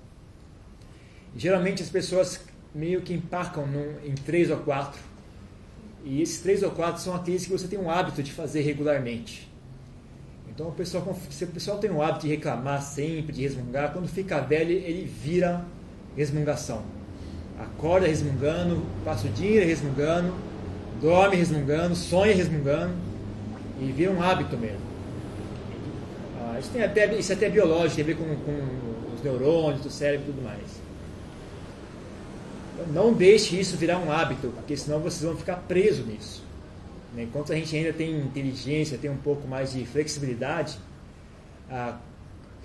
geralmente 1.37 1.83
as 1.83 1.89
pessoas 1.89 2.41
meio 2.75 3.03
que 3.03 3.13
empacam 3.13 3.67
num, 3.67 3.95
em 4.05 4.15
três 4.15 4.51
ou 4.51 4.59
quatro. 4.59 5.01
E 6.05 6.23
esses 6.23 6.41
três 6.41 6.63
ou 6.63 6.71
quatro 6.71 7.01
são 7.01 7.15
aqueles 7.15 7.45
que 7.45 7.53
você 7.53 7.69
tem 7.69 7.79
um 7.79 7.91
hábito 7.91 8.23
de 8.23 8.33
fazer 8.33 8.63
regularmente. 8.63 9.51
Então 10.49 10.69
o 10.69 10.73
pessoal, 10.73 11.19
se 11.31 11.45
o 11.45 11.49
pessoal 11.49 11.79
tem 11.79 11.91
o 11.91 12.01
hábito 12.01 12.27
de 12.27 12.29
reclamar 12.29 12.83
sempre, 12.83 13.33
de 13.33 13.43
resmungar, 13.43 13.93
quando 13.93 14.09
fica 14.09 14.41
velho 14.41 14.71
ele 14.71 15.05
vira 15.05 15.65
resmungação. 16.17 16.83
Acorda 17.59 18.07
resmungando, 18.07 18.83
passa 19.05 19.27
o 19.27 19.31
dia 19.31 19.65
resmungando, 19.65 20.33
dorme 21.01 21.37
resmungando, 21.37 21.95
sonha 21.95 22.35
resmungando 22.35 22.95
e 23.81 23.93
vira 23.93 24.11
um 24.11 24.23
hábito 24.23 24.57
mesmo. 24.57 24.81
Ah, 26.41 26.59
isso, 26.59 26.71
tem 26.71 26.83
até, 26.83 27.15
isso 27.15 27.33
é 27.33 27.35
até 27.35 27.49
biológico, 27.49 27.97
tem 27.97 28.05
a 28.05 28.07
ver 28.07 28.17
com, 28.17 28.25
com 28.25 29.15
os 29.15 29.23
neurônios 29.23 29.83
do 29.83 29.91
cérebro 29.91 30.29
e 30.29 30.33
tudo 30.33 30.43
mais. 30.43 30.87
Então, 32.75 32.87
não 32.93 33.13
deixe 33.13 33.59
isso 33.59 33.77
virar 33.77 33.99
um 33.99 34.11
hábito, 34.11 34.49
porque 34.49 34.77
senão 34.77 35.01
vocês 35.01 35.23
vão 35.23 35.37
ficar 35.37 35.57
presos 35.57 36.07
nisso. 36.07 36.45
Né? 37.15 37.23
Enquanto 37.25 37.53
a 37.53 37.57
gente 37.57 37.75
ainda 37.75 37.93
tem 37.93 38.19
inteligência, 38.19 38.99
tem 38.99 39.11
um 39.11 39.17
pouco 39.17 39.47
mais 39.49 39.73
de 39.73 39.85
flexibilidade, 39.87 40.79
ah, 41.71 41.99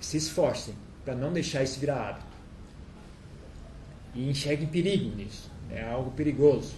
se 0.00 0.16
esforcem 0.16 0.74
para 1.04 1.14
não 1.14 1.32
deixar 1.32 1.62
isso 1.62 1.80
virar 1.80 2.08
hábito. 2.08 2.32
E 4.14 4.28
enxerguem 4.28 4.66
perigo 4.68 5.16
nisso. 5.16 5.50
É 5.70 5.82
algo 5.82 6.10
perigoso. 6.10 6.74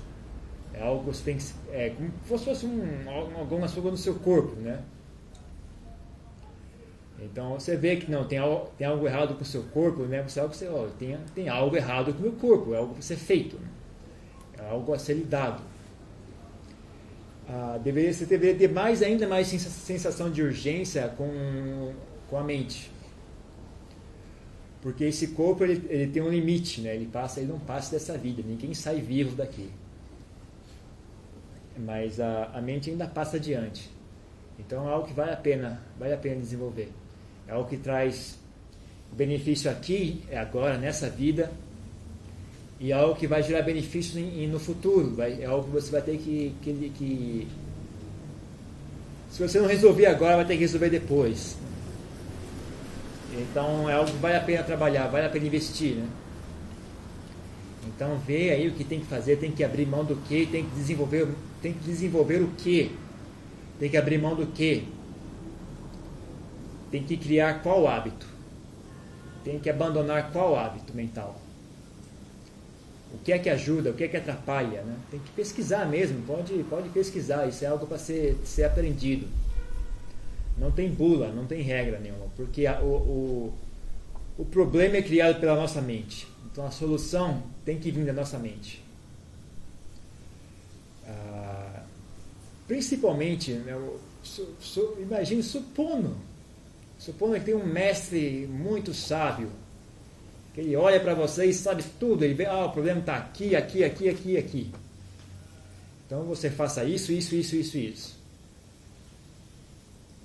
É 0.75 0.83
algo 0.83 1.01
que 1.01 1.17
você 1.17 1.25
tem 1.25 1.37
que. 1.37 1.45
É 1.71 1.91
como 1.91 2.39
se 2.39 2.45
fosse 2.45 2.67
um, 2.67 3.11
alguma 3.39 3.67
açúcar 3.67 3.91
no 3.91 3.97
seu 3.97 4.15
corpo, 4.17 4.57
né? 4.57 4.83
Então 7.23 7.55
você 7.55 7.77
vê 7.77 7.97
que 7.97 8.11
não 8.11 8.27
tem 8.27 8.39
algo, 8.39 8.71
tem 8.77 8.87
algo 8.87 9.07
errado 9.07 9.35
com 9.35 9.43
o 9.43 9.47
seu 9.47 9.63
corpo, 9.65 10.03
né? 10.03 10.23
Você, 10.23 10.41
você 10.43 10.69
ó, 10.69 10.87
tem, 10.99 11.17
tem 11.35 11.49
algo 11.49 11.77
errado 11.77 12.13
com 12.13 12.19
o 12.19 12.23
meu 12.23 12.33
corpo, 12.33 12.75
é 12.75 12.79
algo 12.79 12.93
para 12.93 13.03
ser 13.03 13.17
feito, 13.17 13.57
né? 13.57 13.69
é 14.59 14.71
algo 14.71 14.93
a 14.93 14.99
ser 14.99 15.15
lidado. 15.15 15.63
Ah, 17.49 17.79
deveria, 17.83 18.13
você 18.13 18.27
deveria 18.27 18.57
ter 18.57 18.73
mais 18.73 19.03
ainda 19.03 19.29
mais 19.29 19.49
sensação 19.49 20.31
de 20.31 20.43
urgência 20.43 21.09
com, 21.17 21.93
com 22.29 22.37
a 22.37 22.43
mente. 22.43 22.91
Porque 24.81 25.05
esse 25.05 25.29
corpo 25.29 25.65
ele, 25.65 25.87
ele 25.89 26.11
tem 26.11 26.23
um 26.23 26.29
limite, 26.29 26.81
né? 26.81 26.95
ele 26.95 27.07
passa, 27.07 27.41
ele 27.41 27.51
não 27.51 27.59
passa 27.59 27.93
dessa 27.93 28.19
vida, 28.19 28.43
ninguém 28.47 28.75
sai 28.75 29.01
vivo 29.01 29.35
daqui. 29.35 29.71
Mas 31.77 32.21
a, 32.21 32.51
a 32.55 32.61
mente 32.61 32.91
ainda 32.91 33.07
passa 33.07 33.37
adiante. 33.37 33.91
Então 34.59 34.89
é 34.89 34.93
algo 34.93 35.07
que 35.07 35.13
vale 35.13 35.33
a 35.33 35.37
pena, 35.37 35.81
vale 35.99 36.15
a 36.15 36.17
pena 36.17 36.41
desenvolver. 36.41 36.91
É 37.47 37.53
algo 37.53 37.69
que 37.69 37.77
traz 37.77 38.39
benefício 39.13 39.71
aqui, 39.71 40.23
é 40.31 40.39
agora, 40.39 40.79
nessa 40.79 41.09
vida, 41.09 41.51
e 42.81 42.93
é 42.93 42.95
algo 42.95 43.15
que 43.15 43.27
vai 43.27 43.43
gerar 43.43 43.63
benefício 43.63 44.21
no 44.49 44.59
futuro. 44.59 45.15
Vai, 45.15 45.43
é 45.43 45.47
algo 45.47 45.65
que 45.65 45.71
você 45.71 45.91
vai 45.91 46.03
ter 46.03 46.19
que, 46.19 46.55
que, 46.63 46.93
que. 46.97 47.49
Se 49.31 49.43
você 49.43 49.61
não 49.61 49.67
resolver 49.67 50.07
agora, 50.07 50.37
vai 50.37 50.45
ter 50.45 50.55
que 50.55 50.61
resolver 50.61 50.91
depois. 50.91 51.57
Então 53.33 53.89
é 53.91 53.95
algo 53.95 54.11
que 54.11 54.17
vale 54.19 54.37
a 54.37 54.41
pena 54.41 54.63
trabalhar, 54.63 55.09
vale 55.09 55.27
a 55.27 55.31
pena 55.31 55.47
investir. 55.47 55.97
Né? 55.97 56.09
Então 57.87 58.19
vê 58.19 58.51
aí 58.51 58.69
o 58.69 58.73
que 58.73 58.85
tem 58.85 59.01
que 59.01 59.07
fazer, 59.07 59.37
tem 59.37 59.51
que 59.51 59.65
abrir 59.65 59.87
mão 59.87 60.05
do 60.05 60.17
que, 60.17 60.47
tem 60.47 60.65
que 60.65 60.75
desenvolver, 60.75 61.29
tem 61.65 61.73
que 61.73 61.81
desenvolver 61.81 62.43
o 62.43 62.49
que, 62.49 62.95
tem 63.81 63.89
que 63.89 63.97
abrir 63.97 64.19
mão 64.19 64.35
do 64.35 64.47
que, 64.49 64.87
tem 66.91 67.03
que 67.03 67.17
criar 67.17 67.63
qual 67.63 67.89
hábito, 67.89 68.27
tem 69.43 69.59
que 69.59 69.71
abandonar 69.71 70.31
qual 70.31 70.59
hábito 70.59 70.95
mental. 70.95 71.41
O 73.15 73.19
que 73.25 73.33
é 73.33 73.39
que 73.39 73.49
ajuda, 73.49 73.91
o 73.91 73.95
que 73.95 74.05
é 74.05 74.09
que 74.09 74.17
atrapalha, 74.19 74.83
né? 74.83 74.95
Tem 75.11 75.19
que 75.19 75.31
pesquisar 75.31 75.87
mesmo, 75.87 76.21
pode, 76.27 76.53
pode 76.65 76.91
pesquisar, 76.91 77.47
isso 77.47 77.65
é 77.65 77.69
algo 77.69 77.87
para 77.87 77.97
ser, 77.97 78.37
ser 78.45 78.65
aprendido. 78.65 79.27
Não 80.59 80.71
tem 80.71 80.91
bula, 80.91 81.33
não 81.33 81.47
tem 81.47 81.63
regra 81.63 81.99
nenhuma, 81.99 82.27
porque 82.37 82.67
a, 82.67 82.79
o, 82.83 82.93
o, 82.95 83.55
o 84.37 84.45
problema 84.45 84.99
é 84.99 85.03
criado 85.03 85.41
pela 85.41 85.57
nossa 85.57 85.81
mente. 85.81 86.29
Então 86.53 86.67
a 86.67 86.71
solução 86.71 87.43
tem 87.65 87.79
que 87.79 87.91
vir 87.91 88.05
da 88.05 88.13
nossa 88.13 88.39
mente. 88.39 88.85
Ah, 91.07 91.54
principalmente, 92.67 93.53
né, 93.53 93.75
su, 94.23 94.55
su, 94.61 94.97
imagine, 95.01 95.43
supondo, 95.43 96.17
supondo 96.99 97.35
que 97.35 97.45
tem 97.45 97.55
um 97.55 97.67
mestre 97.67 98.47
muito 98.47 98.95
sábio, 98.95 99.51
que 100.55 100.61
ele 100.61 100.77
olha 100.77 101.01
para 101.01 101.15
você 101.15 101.47
e 101.47 101.55
sabe 101.55 101.85
tudo, 101.99 102.25
ele 102.25 102.35
vê, 102.35 102.47
ah, 102.47 102.67
o 102.67 102.73
problema 102.73 103.01
está 103.01 103.17
aqui, 103.17 103.57
aqui, 103.57 103.85
aqui, 103.85 104.09
aqui, 104.09 104.37
aqui. 104.37 104.71
Então 106.07 106.23
você 106.25 106.49
faça 106.51 106.85
isso, 106.85 107.13
isso, 107.13 107.35
isso, 107.35 107.57
isso, 107.57 107.77
isso. 107.77 108.25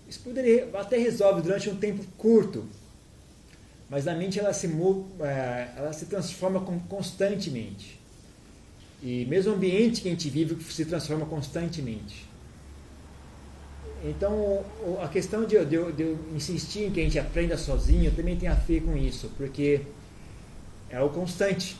Isso 0.07 0.19
poderia, 0.21 0.69
até 0.73 0.97
resolve 0.97 1.41
durante 1.41 1.69
um 1.69 1.75
tempo 1.75 2.03
curto, 2.17 2.65
mas 3.89 4.07
a 4.07 4.13
mente 4.13 4.39
ela 4.39 4.53
se, 4.53 4.67
é, 5.19 5.69
ela 5.75 5.93
se 5.93 6.05
transforma 6.05 6.61
constantemente. 6.87 7.99
E 9.01 9.25
mesmo 9.25 9.53
o 9.53 9.55
ambiente 9.55 10.01
que 10.01 10.07
a 10.07 10.11
gente 10.11 10.29
vive 10.29 10.61
se 10.71 10.85
transforma 10.85 11.25
constantemente. 11.25 12.28
Então, 14.03 14.63
a 15.01 15.07
questão 15.07 15.45
de, 15.45 15.57
de, 15.65 15.91
de 15.91 16.03
eu 16.03 16.19
insistir 16.33 16.85
em 16.85 16.91
que 16.91 17.01
a 17.01 17.03
gente 17.03 17.19
aprenda 17.19 17.57
sozinho 17.57 18.11
também 18.11 18.37
tem 18.37 18.47
a 18.47 18.53
ver 18.53 18.81
com 18.81 18.95
isso, 18.95 19.29
porque 19.37 19.81
é 20.89 21.01
o 21.01 21.09
constante. 21.09 21.75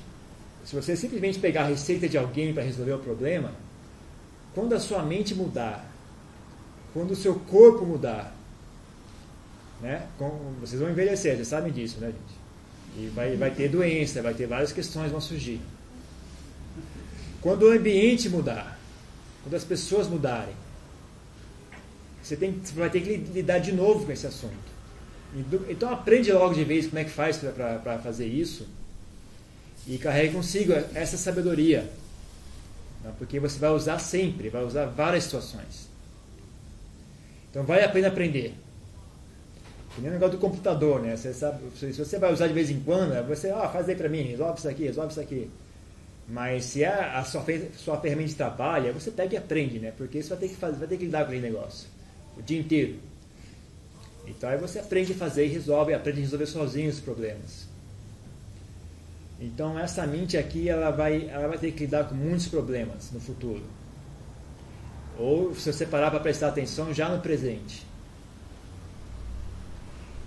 Se 0.65 0.75
você 0.75 0.95
simplesmente 0.95 1.39
pegar 1.39 1.63
a 1.63 1.67
receita 1.67 2.09
de 2.09 2.17
alguém 2.17 2.53
para 2.53 2.63
resolver 2.63 2.91
o 2.91 2.99
problema, 2.99 3.53
quando 4.53 4.73
a 4.73 4.79
sua 4.79 5.01
mente 5.01 5.33
mudar, 5.33 5.89
quando 6.93 7.11
o 7.11 7.15
seu 7.15 7.35
corpo 7.35 7.85
mudar, 7.85 8.35
né? 9.81 10.07
Vocês 10.59 10.81
vão 10.81 10.89
envelhecer, 10.89 11.35
vocês 11.35 11.47
sabem 11.47 11.71
disso, 11.71 11.99
né, 12.01 12.07
gente? 12.07 12.39
E 12.97 13.07
vai, 13.07 13.35
vai 13.37 13.51
ter 13.51 13.69
doença, 13.69 14.21
vai 14.21 14.33
ter 14.33 14.45
várias 14.45 14.73
questões 14.73 15.11
vão 15.11 15.21
surgir. 15.21 15.61
Quando 17.41 17.63
o 17.63 17.71
ambiente 17.71 18.27
mudar, 18.27 18.77
quando 19.43 19.53
as 19.53 19.63
pessoas 19.63 20.07
mudarem, 20.07 20.53
você, 22.29 22.35
tem, 22.35 22.59
você 22.63 22.73
vai 22.73 22.89
ter 22.89 23.01
que 23.01 23.17
lidar 23.17 23.57
de 23.57 23.71
novo 23.71 24.05
com 24.05 24.11
esse 24.11 24.27
assunto. 24.27 24.53
Então 25.67 25.91
aprende 25.91 26.31
logo 26.31 26.53
de 26.53 26.63
vez 26.63 26.87
como 26.87 26.99
é 26.99 27.03
que 27.03 27.09
faz 27.09 27.37
para 27.37 27.99
fazer 27.99 28.27
isso 28.27 28.67
e 29.87 29.97
carregue 29.97 30.33
consigo 30.33 30.73
essa 30.93 31.17
sabedoria, 31.17 31.89
né? 33.03 33.11
porque 33.17 33.39
você 33.39 33.57
vai 33.57 33.71
usar 33.71 33.99
sempre, 33.99 34.49
vai 34.49 34.63
usar 34.63 34.85
várias 34.85 35.23
situações. 35.23 35.89
Então 37.49 37.63
vale 37.63 37.83
a 37.83 37.89
pena 37.89 38.07
aprender. 38.09 38.53
Que 39.95 40.01
nem 40.01 40.11
o 40.11 40.13
negócio 40.13 40.37
do 40.37 40.39
computador, 40.39 41.01
né? 41.01 41.17
Você 41.17 41.33
sabe, 41.33 41.63
se 41.75 41.91
você 41.93 42.19
vai 42.19 42.31
usar 42.31 42.47
de 42.47 42.53
vez 42.53 42.69
em 42.69 42.79
quando, 42.79 43.27
você, 43.27 43.51
ó, 43.51 43.65
oh, 43.65 43.69
faz 43.69 43.89
aí 43.89 43.95
para 43.95 44.07
mim, 44.07 44.21
resolve 44.21 44.59
isso 44.59 44.69
aqui, 44.69 44.83
resolve 44.83 45.11
isso 45.11 45.19
aqui. 45.19 45.49
Mas 46.27 46.65
se 46.65 46.83
é 46.83 46.93
a 46.93 47.23
sua, 47.23 47.43
sua 47.75 47.99
ferramenta 47.99 48.29
de 48.29 48.35
trabalho, 48.35 48.93
você 48.93 49.09
pega 49.09 49.33
e 49.33 49.37
aprende, 49.37 49.79
né? 49.79 49.91
Porque 49.97 50.21
você 50.21 50.29
vai 50.29 50.37
ter 50.37 50.49
que 50.49 50.55
fazer, 50.55 50.77
vai 50.77 50.87
ter 50.87 50.97
que 50.97 51.05
lidar 51.05 51.25
com 51.25 51.31
aquele 51.31 51.41
negócio 51.41 51.98
o 52.39 52.41
dia 52.41 52.59
inteiro. 52.59 52.99
Então 54.25 54.49
aí 54.49 54.57
você 54.57 54.79
aprende 54.79 55.11
a 55.13 55.15
fazer 55.15 55.45
e 55.45 55.49
resolve, 55.49 55.93
aprende 55.93 56.19
a 56.19 56.21
resolver 56.21 56.45
sozinho 56.45 56.89
os 56.89 56.99
problemas. 56.99 57.67
Então 59.39 59.79
essa 59.79 60.05
mente 60.05 60.37
aqui, 60.37 60.69
ela 60.69 60.91
vai, 60.91 61.27
ela 61.29 61.47
vai 61.47 61.57
ter 61.57 61.71
que 61.71 61.81
lidar 61.81 62.05
com 62.05 62.15
muitos 62.15 62.47
problemas 62.47 63.11
no 63.11 63.19
futuro. 63.19 63.63
Ou 65.17 65.53
se 65.55 65.71
você 65.71 65.85
parar 65.85 66.11
para 66.11 66.19
prestar 66.19 66.49
atenção 66.49 66.93
já 66.93 67.09
no 67.09 67.21
presente. 67.21 67.85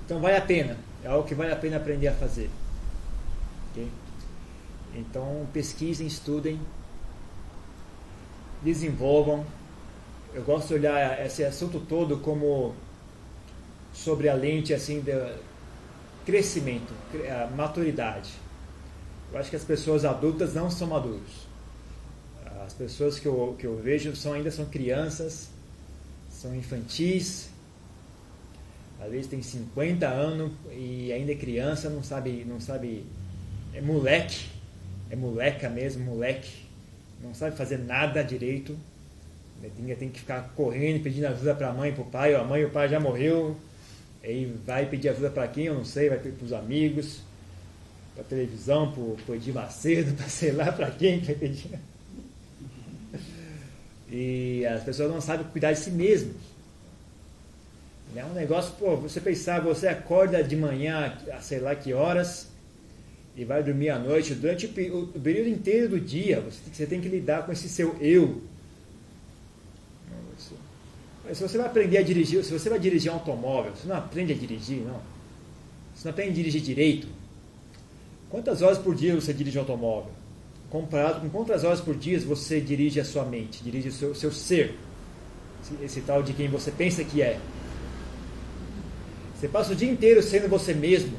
Então 0.05 0.21
vale 0.21 0.37
a 0.37 0.43
pena, 0.43 0.77
é 1.05 1.09
algo 1.09 1.27
que 1.27 1.35
vale 1.35 1.53
a 1.53 1.57
pena 1.57 1.77
aprender 1.77 2.09
a 2.09 2.15
fazer. 2.15 2.51
Okay? 3.71 3.89
Então 4.95 5.47
pesquisem, 5.53 6.07
estudem, 6.07 6.61
desenvolvam. 8.63 9.45
Eu 10.35 10.43
gosto 10.43 10.69
de 10.69 10.75
olhar 10.75 11.25
esse 11.25 11.45
assunto 11.45 11.79
todo 11.79 12.17
como 12.19 12.75
sobre 13.93 14.31
a 14.31 14.35
lente 14.35 14.73
assim 14.73 15.01
de 15.01 15.13
crescimento, 16.25 16.95
maturidade. 17.55 18.31
Eu 19.31 19.39
acho 19.39 19.51
que 19.51 19.57
as 19.57 19.65
pessoas 19.65 20.05
adultas 20.07 20.55
não 20.55 20.71
são 20.71 20.89
maduros. 20.89 21.47
As 22.65 22.73
pessoas 22.73 23.19
que 23.19 23.27
eu, 23.27 23.55
que 23.59 23.67
eu 23.67 23.77
vejo 23.77 24.17
são, 24.17 24.33
ainda 24.33 24.51
são 24.51 24.65
crianças, 24.65 25.51
são 26.31 26.55
infantis, 26.55 27.51
às 29.01 29.11
vezes 29.11 29.27
tem 29.27 29.43
50 29.43 30.07
anos 30.07 30.53
e 30.71 31.13
ainda 31.13 31.33
é 31.33 31.35
criança, 31.35 31.91
não 31.91 32.03
sabe, 32.03 32.45
não 32.49 32.61
sabe, 32.61 33.05
é 33.75 33.81
moleque, 33.81 34.47
é 35.11 35.17
moleca 35.17 35.69
mesmo, 35.69 36.05
moleque, 36.05 36.67
não 37.23 37.35
sabe 37.35 37.57
fazer 37.57 37.79
nada 37.79 38.23
direito, 38.23 38.79
tem, 39.71 40.09
que 40.11 40.21
ficar 40.21 40.53
correndo, 40.57 41.03
pedindo 41.03 41.27
ajuda 41.27 41.55
para 41.55 41.69
a 41.69 41.73
mãe 41.73 41.93
para 41.93 42.03
o 42.03 42.07
pai, 42.07 42.35
a 42.35 42.43
mãe 42.43 42.63
e 42.63 42.65
o 42.65 42.71
pai 42.71 42.89
já 42.89 42.99
morreu, 42.99 43.57
aí 44.23 44.53
vai 44.67 44.87
pedir 44.87 45.09
ajuda 45.11 45.31
para 45.31 45.47
quem, 45.49 45.67
eu 45.67 45.75
não 45.75 45.85
sei, 45.85 46.09
vai 46.09 46.19
pedir 46.19 46.37
para 46.37 46.45
os 46.45 46.53
amigos, 46.53 47.21
para 48.15 48.25
televisão, 48.25 48.93
para 48.93 49.33
o 49.33 49.37
Edir 49.37 49.55
Macedo, 49.55 50.15
para 50.19 50.29
sei 50.29 50.53
lá 50.53 50.73
para 50.73 50.91
quem 50.91 51.21
que 51.21 51.27
vai 51.27 51.35
pedir. 51.37 51.79
E 54.11 54.67
as 54.67 54.83
pessoas 54.83 55.11
não 55.11 55.21
sabem 55.21 55.47
cuidar 55.47 55.73
de 55.73 55.79
si 55.79 55.91
mesmas. 55.91 56.37
É 58.15 58.23
um 58.25 58.35
negócio, 58.35 58.75
pô, 58.79 58.95
você 58.95 59.21
pensar, 59.21 59.61
você 59.61 59.89
acorda 59.89 60.45
de 60.45 60.55
manhã, 60.55 61.17
a 61.33 61.41
sei 61.41 61.61
lá 61.61 61.75
que 61.75 61.95
horas, 61.95 62.49
e 63.35 63.45
vai 63.45 63.63
dormir 63.63 63.89
à 63.89 63.99
noite, 63.99 64.35
durante 64.35 64.67
o, 64.67 64.69
período 65.19 65.49
inteiro 65.49 65.89
do 65.89 66.01
dia, 66.01 66.41
você 66.41 66.85
tem 66.85 67.01
que 67.01 67.09
lidar 67.09 67.47
com 67.47 67.53
esse 67.53 67.69
seu 67.71 67.97
eu. 68.01 68.43
Se 71.31 71.43
você 71.43 71.57
vai 71.57 71.67
aprender 71.67 71.99
a 71.99 72.03
dirigir, 72.03 72.43
se 72.43 72.53
você 72.53 72.69
vai 72.69 72.79
dirigir 72.79 73.11
um 73.11 73.15
automóvel, 73.15 73.73
você 73.75 73.87
não 73.87 73.97
aprende 73.97 74.33
a 74.33 74.37
dirigir, 74.37 74.79
não. 74.79 75.01
Você 75.95 76.09
não 76.09 76.11
aprende 76.11 76.31
a 76.31 76.35
dirigir 76.35 76.61
direito. 76.61 77.07
Quantas 78.29 78.61
horas 78.61 78.79
por 78.79 78.95
dia 78.95 79.15
você 79.15 79.33
dirige 79.33 79.59
um 79.59 79.61
automóvel? 79.61 80.11
Comparado 80.69 81.21
com 81.21 81.29
quantas 81.29 81.65
horas 81.65 81.81
por 81.81 81.95
dia 81.95 82.19
você 82.21 82.61
dirige 82.61 82.99
a 82.99 83.05
sua 83.05 83.25
mente, 83.25 83.63
dirige 83.63 83.89
o 83.89 83.93
seu, 83.93 84.15
seu 84.15 84.33
ser, 84.33 84.75
esse, 85.63 85.85
esse 85.85 86.01
tal 86.01 86.23
de 86.23 86.33
quem 86.33 86.49
você 86.49 86.71
pensa 86.71 87.05
que 87.05 87.23
é. 87.23 87.39
Você 89.39 89.49
passa 89.49 89.73
o 89.73 89.77
dia 89.77 89.91
inteiro 89.91 90.23
sendo 90.23 90.49
você 90.49 90.73
mesmo. 90.73 91.19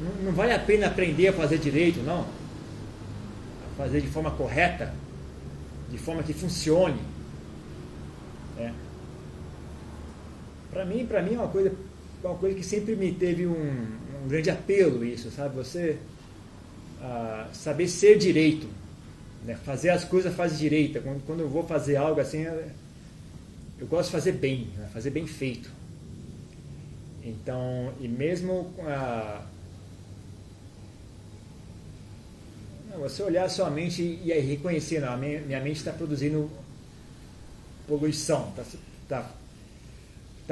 Não, 0.00 0.26
não 0.26 0.32
vale 0.32 0.52
a 0.52 0.58
pena 0.58 0.86
aprender 0.86 1.28
a 1.28 1.32
fazer 1.32 1.58
direito, 1.58 2.00
não. 2.00 2.20
A 2.20 3.76
fazer 3.76 4.00
de 4.00 4.08
forma 4.08 4.30
correta, 4.30 4.94
de 5.90 5.98
forma 5.98 6.22
que 6.22 6.32
funcione. 6.32 7.00
É. 8.58 8.72
Para 10.72 10.86
mim, 10.86 11.06
para 11.06 11.20
mim 11.20 11.34
é 11.34 11.38
uma 11.38 11.48
coisa, 11.48 11.70
uma 12.24 12.34
coisa 12.34 12.56
que 12.56 12.64
sempre 12.64 12.96
me 12.96 13.12
teve 13.12 13.46
um, 13.46 13.52
um 14.24 14.28
grande 14.28 14.48
apelo 14.48 15.04
isso, 15.04 15.30
sabe? 15.30 15.54
Você 15.56 15.98
ah, 17.02 17.48
saber 17.52 17.88
ser 17.88 18.16
direito, 18.16 18.66
né? 19.44 19.54
fazer 19.54 19.90
as 19.90 20.02
coisas 20.02 20.34
faz 20.34 20.58
direita. 20.58 21.00
Quando, 21.00 21.22
quando 21.26 21.40
eu 21.40 21.48
vou 21.48 21.62
fazer 21.62 21.96
algo 21.96 22.20
assim, 22.20 22.46
eu, 23.78 23.86
gosto 23.86 24.06
de 24.06 24.12
fazer 24.12 24.32
bem, 24.32 24.68
né? 24.78 24.88
fazer 24.94 25.10
bem 25.10 25.26
feito. 25.26 25.70
Então, 27.22 27.92
e 28.00 28.08
mesmo 28.08 28.72
a 28.86 29.44
você 32.98 33.22
olhar 33.22 33.48
sua 33.48 33.70
mente 33.70 34.02
e 34.02 34.32
reconhecer, 34.32 35.00
não, 35.00 35.16
minha 35.16 35.60
mente 35.60 35.78
está 35.78 35.92
produzindo 35.92 36.50
poluição, 37.86 38.50
está 38.50 38.64
tá, 39.08 39.30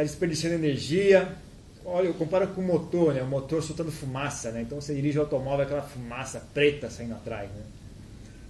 tá 0.01 0.05
desperdiçando 0.05 0.55
energia. 0.55 1.37
Olha, 1.85 2.07
eu 2.07 2.15
comparo 2.15 2.47
com 2.49 2.61
o 2.61 2.65
motor, 2.65 3.15
né? 3.15 3.23
o 3.23 3.27
motor 3.27 3.63
soltando 3.63 3.91
fumaça, 3.91 4.51
né? 4.51 4.63
então 4.63 4.81
você 4.81 4.95
dirige 4.95 5.19
o 5.19 5.23
automóvel, 5.23 5.65
aquela 5.65 5.83
fumaça 5.83 6.43
preta 6.53 6.91
saindo 6.91 7.15
atrás. 7.15 7.51
Né? 7.51 7.63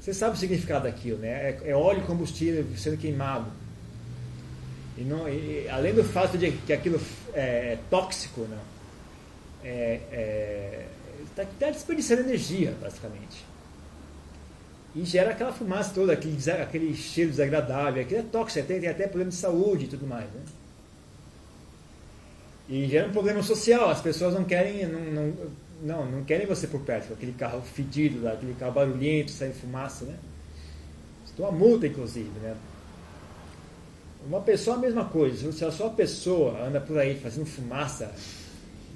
Você 0.01 0.13
sabe 0.13 0.35
o 0.35 0.39
significado 0.39 0.85
daquilo, 0.85 1.19
né? 1.19 1.29
é, 1.29 1.61
é 1.71 1.77
óleo 1.77 2.01
e 2.01 2.07
combustível 2.07 2.65
sendo 2.77 2.97
queimado. 2.97 3.51
E, 4.99 5.03
não, 5.03 5.29
e, 5.29 5.69
além 5.69 5.95
do 5.95 6.05
fato 6.05 6.37
de 6.37 6.51
que 6.53 6.73
aquilo 6.73 7.01
é, 7.33 7.73
é 7.73 7.79
tóxico, 7.89 8.43
não, 8.43 8.59
é, 9.65 10.87
está 11.31 11.43
é, 11.43 11.47
tá 11.59 11.71
desperdiçando 11.71 12.23
energia, 12.23 12.75
basicamente. 12.81 13.45
E 14.95 15.05
gera 15.05 15.31
aquela 15.31 15.53
fumaça 15.53 15.95
toda, 15.95 16.13
aquele, 16.13 16.37
aquele 16.51 16.95
cheiro 16.95 17.31
desagradável, 17.31 18.03
aquilo 18.03 18.21
é 18.21 18.25
tóxico, 18.25 18.67
tem, 18.67 18.81
tem 18.81 18.89
até 18.89 19.05
problema 19.05 19.31
de 19.31 19.37
saúde 19.37 19.85
e 19.85 19.89
tudo 19.89 20.07
mais. 20.07 20.27
Né? 20.27 20.41
E 22.71 22.87
gera 22.87 23.09
um 23.09 23.13
problema 23.13 23.43
social, 23.43 23.91
as 23.91 24.01
pessoas 24.01 24.33
não 24.33 24.45
querem, 24.45 24.87
não, 24.87 25.01
não, 25.01 25.35
não, 25.83 26.11
não 26.11 26.25
querem 26.25 26.47
você 26.47 26.69
por 26.69 26.83
perto, 26.83 27.13
aquele 27.13 27.33
carro 27.33 27.61
fedido, 27.63 28.29
aquele 28.29 28.55
carro 28.55 28.71
barulhento, 28.71 29.33
saindo 29.33 29.55
fumaça, 29.55 30.05
né? 30.05 30.15
Estou 31.27 31.49
a 31.49 31.51
multa, 31.51 31.89
inclusive, 31.89 32.31
né? 32.41 32.55
Uma 34.25 34.41
pessoa, 34.41 34.77
a 34.77 34.79
mesma 34.79 35.05
coisa. 35.05 35.51
Se 35.51 35.65
a 35.65 35.73
sua 35.73 35.91
pessoa 35.91 36.65
anda 36.65 36.81
por 36.81 36.97
aí 36.97 37.19
fazendo 37.19 37.45
fumaça, 37.45 38.15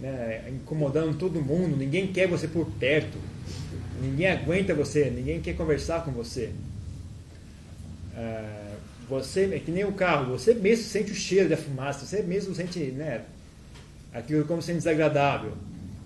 né, 0.01 0.45
incomodando 0.51 1.19
todo 1.19 1.43
mundo, 1.43 1.77
ninguém 1.77 2.13
quer 2.13 2.29
você 2.29 2.47
por 2.47 2.67
perto, 2.79 3.19
ninguém 4.01 4.29
aguenta 4.29 4.73
você, 4.73 5.11
ninguém 5.11 5.41
quer 5.41 5.57
conversar 5.57 6.05
com 6.05 6.13
você. 6.13 6.53
É, 8.17 8.75
você 9.09 9.53
é 9.53 9.59
que 9.59 9.73
nem 9.73 9.85
o 9.85 9.93
carro, 9.93 10.39
você 10.39 10.55
mesmo 10.55 10.85
sente 10.85 11.11
o 11.11 11.15
cheiro 11.15 11.49
da 11.49 11.57
fumaça, 11.57 12.07
você 12.07 12.23
mesmo 12.23 12.55
sente 12.55 12.79
né, 12.79 13.25
aquilo 14.15 14.47
como 14.47 14.63
sendo 14.63 14.77
desagradável. 14.77 15.53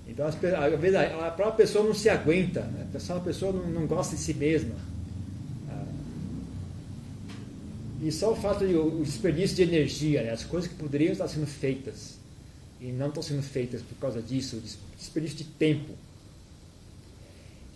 Então, 0.09 0.27
às 0.27 0.35
vezes, 0.35 0.97
a 0.97 1.31
própria 1.31 1.67
pessoa 1.67 1.85
não 1.85 1.95
se 1.95 2.09
aguenta, 2.09 2.63
né? 2.63 2.87
a 2.93 3.21
pessoa 3.21 3.53
não, 3.53 3.69
não 3.69 3.87
gosta 3.87 4.17
de 4.17 4.23
si 4.23 4.35
mesma. 4.35 4.75
E 8.01 8.11
só 8.13 8.33
o 8.33 8.37
fato 8.37 8.67
de 8.67 8.75
o 8.75 9.03
desperdício 9.05 9.57
de 9.57 9.63
energia, 9.63 10.23
né? 10.23 10.31
as 10.31 10.45
coisas 10.45 10.71
que 10.71 10.77
poderiam 10.77 11.13
estar 11.13 11.29
sendo 11.29 11.47
feitas 11.47 12.17
e 12.81 12.87
não 12.87 13.09
estão 13.09 13.23
sendo 13.23 13.43
feitas 13.43 13.83
por 13.83 13.97
causa 13.99 14.23
disso, 14.23 14.63
desperdício 14.97 15.39
de 15.39 15.45
tempo. 15.45 15.95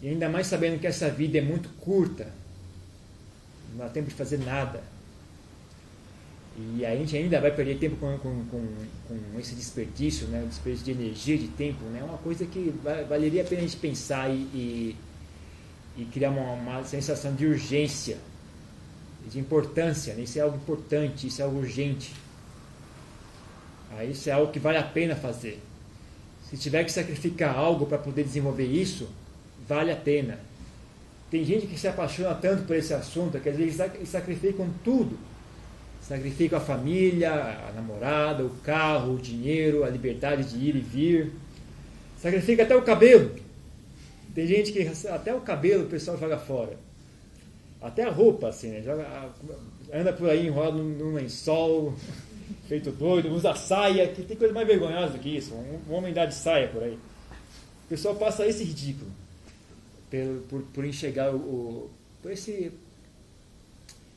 E 0.01 0.09
ainda 0.09 0.29
mais 0.29 0.47
sabendo 0.47 0.81
que 0.81 0.87
essa 0.87 1.11
vida 1.11 1.39
é 1.39 1.41
muito 1.41 1.69
curta, 1.81 2.29
não 3.71 3.79
dá 3.79 3.89
tempo 3.89 4.09
de 4.09 4.15
fazer 4.15 4.39
nada. 4.39 4.83
E 6.57 6.85
a 6.85 6.95
gente 6.95 7.17
ainda 7.17 7.41
vai 7.41 7.51
perder 7.51 7.79
tempo 7.79 7.97
com, 7.97 8.19
com, 8.19 8.45
com, 8.51 8.67
com 9.09 9.41
esse 9.41 9.55
desperdício, 9.55 10.27
né? 10.29 10.45
desperdício 10.47 10.85
de 10.85 11.03
energia, 11.03 11.39
de 11.39 11.49
tempo. 11.49 11.79
É 11.87 11.91
né? 11.91 12.05
uma 12.05 12.19
coisa 12.19 12.45
que 12.45 12.75
valeria 13.09 13.43
a 13.43 13.45
pena 13.45 13.63
a 13.63 13.65
gente 13.65 13.77
pensar 13.79 14.29
e, 14.29 14.35
e, 14.35 14.97
e 15.97 16.05
criar 16.07 16.31
uma, 16.31 16.53
uma 16.53 16.85
sensação 16.85 17.35
de 17.35 17.47
urgência 17.47 18.19
de 19.29 19.39
importância, 19.39 20.15
né? 20.15 20.23
isso 20.23 20.39
é 20.39 20.43
algo 20.43 20.57
importante, 20.57 21.27
isso 21.27 21.41
é 21.41 21.45
algo 21.45 21.59
urgente. 21.59 22.13
Ah, 23.97 24.05
isso 24.05 24.29
é 24.29 24.33
algo 24.33 24.53
que 24.53 24.59
vale 24.59 24.79
a 24.79 24.83
pena 24.83 25.15
fazer. 25.15 25.61
Se 26.49 26.57
tiver 26.57 26.85
que 26.85 26.93
sacrificar 26.93 27.57
algo 27.57 27.87
para 27.87 27.99
poder 27.99 28.25
desenvolver 28.25 28.67
isso, 28.67 29.09
vale 29.69 29.93
a 29.93 29.97
pena. 29.97 30.39
Tem 31.31 31.45
gente 31.45 31.67
que 31.67 31.79
se 31.79 31.89
apaixona 31.89 32.35
tanto 32.35 32.65
por 32.65 32.77
esse 32.77 32.93
assunto 32.93 33.39
que 33.39 33.49
às 33.49 33.57
vezes 33.57 33.81
sacrificam 34.07 34.69
tudo. 34.85 35.17
Sacrificam 36.03 36.59
a 36.59 36.61
família, 36.61 37.33
a 37.33 37.73
namorada, 37.73 38.45
o 38.45 38.51
carro, 38.65 39.15
o 39.15 39.19
dinheiro, 39.19 39.85
a 39.85 39.89
liberdade 39.89 40.45
de 40.45 40.57
ir 40.57 40.77
e 40.77 40.81
vir. 40.81 41.33
Sacrifica 42.19 42.65
até 42.65 42.77
o 42.77 42.83
cabelo. 42.83 43.35
Tem 44.35 44.47
gente 44.47 44.73
que 44.73 44.89
até 45.09 45.35
o 45.35 45.41
cabelo 45.41 45.85
o 45.85 45.89
pessoal 45.89 46.19
joga 46.19 46.39
fora. 46.39 46.77
Até 47.81 48.05
a 48.05 48.11
roupa, 48.11 48.49
assim, 48.49 48.71
né? 48.71 48.83
Joga, 48.83 49.07
anda 49.93 50.13
por 50.13 50.29
aí 50.29 50.47
enrolado 50.47 50.79
num 50.79 51.15
lençol, 51.15 51.95
feito 52.69 52.91
doido, 52.91 53.29
usa 53.29 53.55
saia, 53.55 54.09
que 54.09 54.23
tem 54.23 54.37
coisa 54.37 54.55
mais 54.55 54.67
vergonhosa 54.67 55.13
do 55.13 55.19
que 55.19 55.37
isso. 55.37 55.55
Um, 55.55 55.93
homem 55.93 56.13
dá 56.13 56.25
de 56.25 56.35
saia 56.35 56.69
por 56.69 56.83
aí. 56.83 56.99
O 57.85 57.89
pessoal 57.89 58.15
passa 58.15 58.47
esse 58.47 58.65
ridículo 58.65 59.11
por, 60.49 60.63
por, 60.63 60.85
enxergar 60.85 61.35
o, 61.35 61.91
por 62.23 62.31
esse 62.31 62.73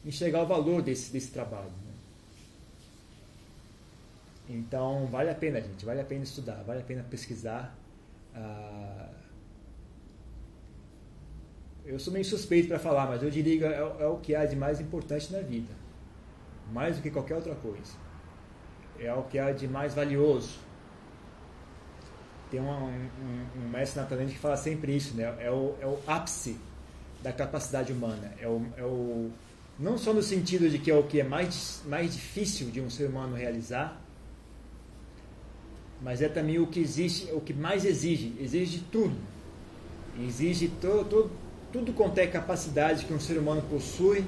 enxergar 0.05 0.43
o 0.43 0.47
valor 0.47 0.81
desse, 0.81 1.11
desse 1.11 1.31
trabalho. 1.31 1.69
Né? 1.69 1.93
Então 4.49 5.07
vale 5.07 5.29
a 5.29 5.35
pena, 5.35 5.59
gente, 5.59 5.83
vale 5.83 6.01
a 6.01 6.05
pena 6.05 6.23
estudar, 6.23 6.63
vale 6.63 6.81
a 6.81 6.83
pena 6.83 7.03
pesquisar. 7.03 7.75
Ah, 8.33 9.09
eu 11.85 11.99
sou 11.99 12.11
meio 12.11 12.25
suspeito 12.25 12.67
para 12.67 12.79
falar, 12.79 13.07
mas 13.07 13.21
eu 13.21 13.29
diria 13.29 13.57
que 13.57 13.63
é, 13.63 13.77
é, 13.77 14.07
o 14.07 14.17
que 14.17 14.35
há 14.35 14.45
de 14.45 14.55
mais 14.55 14.79
importante 14.79 15.31
na 15.31 15.39
vida. 15.39 15.73
Mais 16.71 16.95
do 16.95 17.01
que 17.01 17.11
qualquer 17.11 17.35
outra 17.35 17.55
coisa. 17.55 17.93
É 18.99 19.13
o 19.13 19.23
que 19.23 19.37
há 19.37 19.51
de 19.51 19.67
mais 19.67 19.93
valioso. 19.93 20.57
Tem 22.49 22.59
um, 22.59 22.69
um, 22.69 23.47
um 23.57 23.69
mestre 23.69 24.01
que 24.27 24.37
fala 24.37 24.57
sempre 24.57 24.95
isso, 24.95 25.15
né? 25.15 25.35
É 25.39 25.51
o, 25.51 25.75
é 25.79 25.85
o 25.85 25.99
ápice 26.07 26.57
da 27.21 27.31
capacidade 27.31 27.91
humana. 27.91 28.33
É 28.39 28.47
o, 28.47 28.65
é 28.77 28.83
o, 28.83 29.31
não 29.79 29.97
só 29.97 30.13
no 30.13 30.23
sentido 30.23 30.69
de 30.69 30.79
que 30.79 30.89
é 30.89 30.95
o 30.95 31.03
que 31.03 31.19
é 31.19 31.23
mais, 31.23 31.81
mais 31.85 32.13
difícil 32.13 32.69
de 32.69 32.81
um 32.81 32.89
ser 32.89 33.09
humano 33.09 33.35
realizar, 33.35 34.01
mas 36.01 36.21
é 36.21 36.29
também 36.29 36.59
o 36.59 36.67
que 36.67 36.79
existe, 36.79 37.31
o 37.31 37.41
que 37.41 37.53
mais 37.53 37.85
exige. 37.85 38.33
Exige 38.39 38.83
tudo. 38.91 39.15
Exige 40.19 40.69
todo, 40.81 41.09
todo 41.09 41.31
tudo 41.75 41.91
quanto 41.91 42.17
é 42.19 42.25
capacidade 42.25 43.03
que 43.03 43.13
um 43.13 43.19
ser 43.19 43.37
humano 43.37 43.61
possui, 43.69 44.23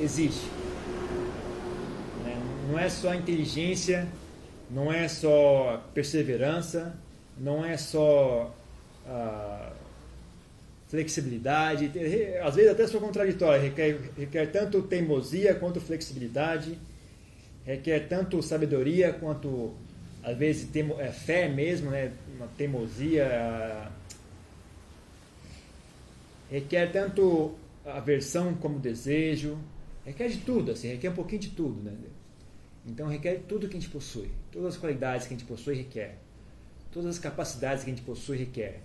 existe. 0.00 0.44
Né? 2.24 2.36
Não 2.68 2.76
é 2.76 2.88
só 2.88 3.14
inteligência, 3.14 4.08
não 4.68 4.92
é 4.92 5.06
só 5.06 5.80
perseverança, 5.94 6.96
não 7.38 7.64
é 7.64 7.76
só 7.76 8.52
ah, 9.06 9.70
flexibilidade. 10.94 11.90
Às 12.40 12.54
vezes 12.54 12.70
até 12.70 12.86
sou 12.86 13.00
contraditório, 13.00 13.60
requer, 13.60 13.98
requer 14.16 14.46
tanto 14.52 14.80
teimosia 14.82 15.52
quanto 15.52 15.80
flexibilidade, 15.80 16.78
requer 17.64 18.06
tanto 18.08 18.40
sabedoria 18.40 19.12
quanto 19.12 19.74
às 20.22 20.38
vezes 20.38 20.70
temo, 20.70 21.00
é, 21.00 21.10
fé 21.10 21.48
mesmo, 21.48 21.90
né? 21.90 22.12
uma 22.36 22.46
teimosia 22.56 23.90
requer 26.48 26.92
tanto 26.92 27.56
aversão 27.84 28.54
como 28.54 28.78
desejo, 28.78 29.58
requer 30.04 30.28
de 30.28 30.38
tudo, 30.38 30.70
assim, 30.70 30.88
requer 30.88 31.10
um 31.10 31.14
pouquinho 31.14 31.40
de 31.40 31.50
tudo, 31.50 31.82
né? 31.82 31.92
Então 32.86 33.08
requer 33.08 33.42
tudo 33.48 33.68
que 33.68 33.76
a 33.76 33.80
gente 33.80 33.90
possui, 33.90 34.30
todas 34.52 34.74
as 34.74 34.80
qualidades 34.80 35.26
que 35.26 35.34
a 35.34 35.36
gente 35.36 35.46
possui 35.46 35.74
requer, 35.74 36.18
todas 36.92 37.16
as 37.16 37.18
capacidades 37.18 37.82
que 37.82 37.90
a 37.90 37.94
gente 37.94 38.04
possui 38.04 38.36
requer. 38.36 38.80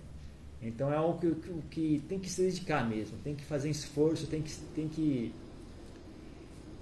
Então 0.62 0.92
é 0.92 0.96
algo 0.96 1.18
que, 1.18 1.62
que, 1.70 2.04
tem 2.06 2.18
que 2.18 2.28
se 2.28 2.42
dedicar 2.42 2.86
mesmo, 2.86 3.16
tem 3.24 3.34
que 3.34 3.44
fazer 3.44 3.70
esforço, 3.70 4.26
tem 4.26 4.42
que, 4.42 4.52
tem 4.74 4.88
que, 4.88 5.34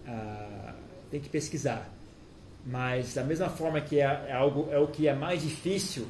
uh, 0.04 0.74
tem 1.10 1.20
que 1.20 1.28
pesquisar. 1.28 1.88
Mas 2.66 3.14
da 3.14 3.22
mesma 3.22 3.48
forma 3.48 3.80
que 3.80 4.00
é, 4.00 4.26
é, 4.28 4.32
algo, 4.32 4.68
é 4.72 4.78
o 4.78 4.88
que 4.88 5.06
é 5.06 5.14
mais 5.14 5.42
difícil, 5.42 6.08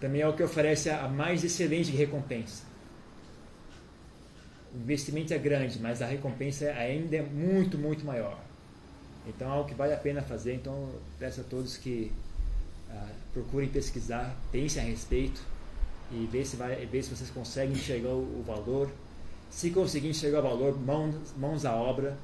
também 0.00 0.22
é 0.22 0.28
o 0.28 0.32
que 0.32 0.42
oferece 0.42 0.88
a 0.88 1.06
mais 1.08 1.44
excelente 1.44 1.90
recompensa. 1.90 2.64
O 4.74 4.78
investimento 4.78 5.34
é 5.34 5.38
grande, 5.38 5.78
mas 5.78 6.00
a 6.00 6.06
recompensa 6.06 6.70
ainda 6.70 7.16
é 7.16 7.22
muito, 7.22 7.76
muito 7.76 8.04
maior. 8.04 8.38
Então 9.26 9.46
é 9.46 9.50
algo 9.50 9.68
que 9.68 9.74
vale 9.74 9.92
a 9.92 9.96
pena 9.96 10.22
fazer. 10.22 10.54
Então 10.54 10.90
peço 11.18 11.42
a 11.42 11.44
todos 11.44 11.76
que 11.76 12.12
ah, 12.90 13.08
procurem 13.34 13.68
pesquisar, 13.68 14.34
pensem 14.50 14.82
a 14.82 14.86
respeito 14.86 15.57
e 16.10 16.26
ver 16.26 16.44
se, 16.44 16.56
vai, 16.56 16.86
ver 16.86 17.02
se 17.02 17.14
vocês 17.14 17.30
conseguem 17.30 17.74
enxergar 17.74 18.10
o, 18.10 18.42
valor. 18.46 18.90
Se 19.50 19.70
conseguir 19.70 20.08
enxergar 20.08 20.40
o 20.40 20.42
valor, 20.42 20.78
mãos, 20.78 21.34
mãos 21.36 21.64
à 21.64 21.74
obra, 21.74 22.16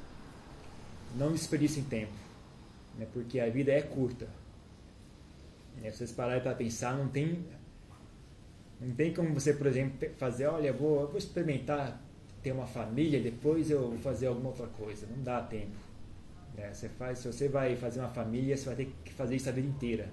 não 1.16 1.32
desperdicem 1.32 1.84
tempo, 1.84 2.12
né, 2.98 3.06
porque 3.12 3.40
a 3.40 3.48
vida 3.48 3.72
é 3.72 3.82
curta. 3.82 4.28
Né, 5.76 5.90
se 5.90 5.98
vocês 5.98 6.12
pararem 6.12 6.42
para 6.42 6.54
pensar, 6.54 6.96
não 6.96 7.08
tem, 7.08 7.44
não 8.80 8.94
tem 8.94 9.12
como 9.12 9.32
você, 9.32 9.54
por 9.54 9.66
exemplo, 9.66 10.08
fazer, 10.16 10.46
olha, 10.46 10.72
vou, 10.72 11.06
vou 11.08 11.18
experimentar 11.18 12.00
ter 12.42 12.52
uma 12.52 12.66
família, 12.66 13.20
depois 13.20 13.70
eu 13.70 13.88
vou 13.88 13.98
fazer 13.98 14.26
alguma 14.26 14.50
outra 14.50 14.66
coisa. 14.66 15.06
Não 15.06 15.22
dá 15.22 15.40
tempo. 15.40 15.76
Né? 16.54 16.72
Você 16.72 16.90
faz, 16.90 17.18
se 17.18 17.26
você 17.26 17.48
vai 17.48 17.74
fazer 17.74 18.00
uma 18.00 18.10
família, 18.10 18.54
você 18.54 18.66
vai 18.66 18.76
ter 18.76 18.94
que 19.02 19.12
fazer 19.14 19.36
isso 19.36 19.48
a 19.48 19.52
vida 19.52 19.66
inteira. 19.66 20.08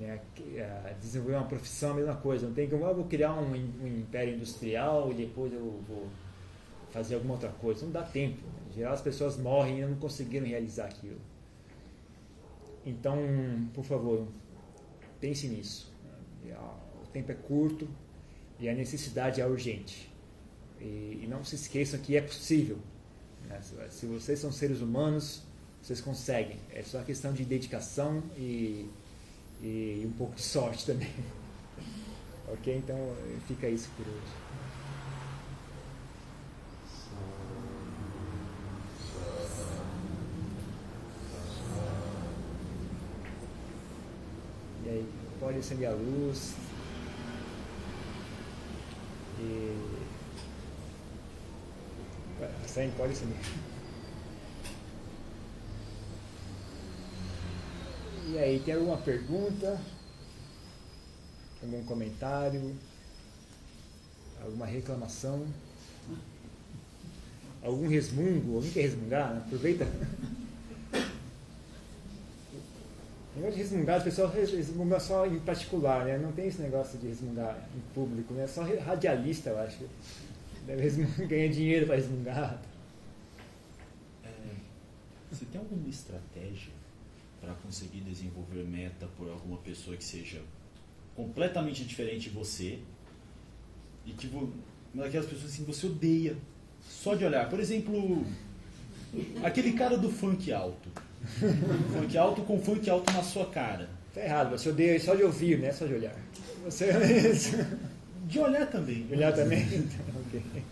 Né? 0.00 0.18
É, 0.56 0.94
desenvolver 0.98 1.36
uma 1.36 1.46
profissão, 1.46 1.90
a 1.90 1.94
mesma 1.94 2.16
coisa. 2.16 2.46
Não 2.46 2.54
tem 2.54 2.68
como, 2.68 2.84
eu 2.86 2.94
vou 2.94 3.04
criar 3.04 3.34
um, 3.34 3.52
um 3.52 3.86
império 3.86 4.34
industrial 4.34 5.12
e 5.12 5.14
depois 5.14 5.52
eu 5.52 5.82
vou 5.86 6.08
fazer 6.90 7.16
alguma 7.16 7.34
outra 7.34 7.50
coisa. 7.50 7.84
Não 7.84 7.92
dá 7.92 8.02
tempo. 8.02 8.40
Em 8.70 8.74
geral, 8.74 8.94
as 8.94 9.02
pessoas 9.02 9.36
morrem 9.36 9.80
e 9.80 9.84
não 9.84 9.96
conseguiram 9.96 10.46
realizar 10.46 10.86
aquilo. 10.86 11.20
Então, 12.84 13.18
por 13.74 13.84
favor, 13.84 14.26
pense 15.20 15.46
nisso. 15.46 15.92
O 17.02 17.06
tempo 17.12 17.30
é 17.30 17.34
curto 17.34 17.86
e 18.58 18.68
a 18.68 18.74
necessidade 18.74 19.40
é 19.40 19.46
urgente. 19.46 20.10
E, 20.80 21.20
e 21.22 21.26
não 21.28 21.44
se 21.44 21.56
esqueçam 21.56 22.00
que 22.00 22.16
é 22.16 22.22
possível. 22.22 22.78
Né? 23.46 23.60
Se 23.90 24.06
vocês 24.06 24.38
são 24.38 24.50
seres 24.50 24.80
humanos, 24.80 25.42
vocês 25.82 26.00
conseguem. 26.00 26.58
É 26.72 26.82
só 26.82 27.02
questão 27.02 27.32
de 27.32 27.44
dedicação 27.44 28.22
e, 28.36 28.88
e 29.62 30.02
um 30.06 30.12
pouco 30.12 30.34
de 30.34 30.42
sorte 30.42 30.86
também. 30.86 31.12
ok? 32.48 32.76
Então 32.76 32.96
fica 33.46 33.68
isso 33.68 33.88
por 33.96 34.06
hoje. 34.06 34.50
E 44.84 44.88
aí, 44.88 45.08
pode 45.38 45.58
acender 45.58 45.88
a 45.88 45.92
luz. 45.92 46.54
E 49.38 50.00
Acende, 52.70 52.94
pode 52.96 53.12
acender. 53.12 53.36
E 58.32 58.38
aí, 58.38 58.60
tem 58.60 58.74
alguma 58.74 58.96
pergunta? 58.96 59.76
Algum 61.60 61.84
comentário? 61.84 62.76
Alguma 64.40 64.66
reclamação? 64.66 65.48
Algum 67.60 67.88
resmungo? 67.88 68.54
Alguém 68.54 68.70
quer 68.70 68.82
resmungar? 68.82 69.36
Aproveita. 69.36 69.84
O 73.34 73.40
negócio 73.40 73.56
de 73.56 73.62
resmungar, 73.62 73.96
as 73.96 74.04
pessoas 74.04 74.32
resmungam 74.32 75.00
só 75.00 75.26
em 75.26 75.40
particular, 75.40 76.04
né? 76.04 76.16
Não 76.16 76.30
tem 76.30 76.46
esse 76.46 76.62
negócio 76.62 77.00
de 77.00 77.08
resmungar 77.08 77.68
em 77.76 77.80
público, 77.92 78.32
né? 78.32 78.46
Só 78.46 78.62
radialista, 78.62 79.50
eu 79.50 79.58
acho. 79.58 79.88
Deve 80.68 80.88
ganha 81.26 81.48
dinheiro 81.48 81.86
para 81.86 81.96
resmungar. 81.96 82.62
É, 84.22 84.28
você 85.32 85.44
tem 85.46 85.60
alguma 85.60 85.88
estratégia 85.88 86.79
para 87.40 87.54
conseguir 87.54 88.00
desenvolver 88.00 88.64
meta 88.64 89.08
por 89.16 89.28
alguma 89.28 89.58
pessoa 89.58 89.96
que 89.96 90.04
seja 90.04 90.40
completamente 91.16 91.84
diferente 91.84 92.28
de 92.28 92.30
você 92.30 92.78
e 94.06 94.12
que 94.12 94.30
daquelas 94.94 95.26
pessoas 95.26 95.52
assim 95.52 95.64
você 95.64 95.86
odeia 95.86 96.36
só 96.82 97.14
de 97.14 97.24
olhar. 97.24 97.48
Por 97.48 97.60
exemplo, 97.60 98.24
aquele 99.42 99.72
cara 99.72 99.96
do 99.96 100.10
funk 100.10 100.52
alto. 100.52 100.88
funk 101.92 102.16
alto 102.16 102.42
com 102.42 102.60
funk 102.60 102.88
alto 102.88 103.12
na 103.12 103.22
sua 103.22 103.46
cara. 103.46 103.88
Tá 104.14 104.22
errado, 104.22 104.50
você 104.50 104.68
odeia 104.68 104.98
só 104.98 105.14
de 105.14 105.22
ouvir, 105.22 105.58
né? 105.58 105.72
Só 105.72 105.86
de 105.86 105.94
olhar. 105.94 106.16
Você 106.64 106.86
De 108.26 108.38
olhar 108.38 108.66
também. 108.66 109.06
Olhar 109.10 109.32
também? 109.32 109.62
Então, 109.62 110.00
ok. 110.26 110.62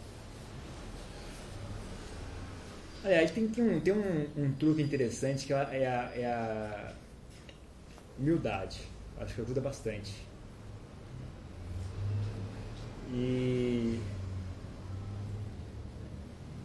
Aliás, 3.09 3.31
tem, 3.31 3.49
tem, 3.49 3.65
um, 3.65 3.81
tem 3.81 3.95
um, 3.95 4.27
um 4.37 4.53
truque 4.53 4.83
interessante 4.83 5.47
que 5.47 5.53
é 5.55 5.57
a, 5.57 6.13
é 6.15 6.27
a 6.27 6.93
humildade. 8.19 8.83
Acho 9.19 9.35
que 9.35 9.41
ajuda 9.41 9.63
bastante. 9.63 10.13
E 13.11 13.99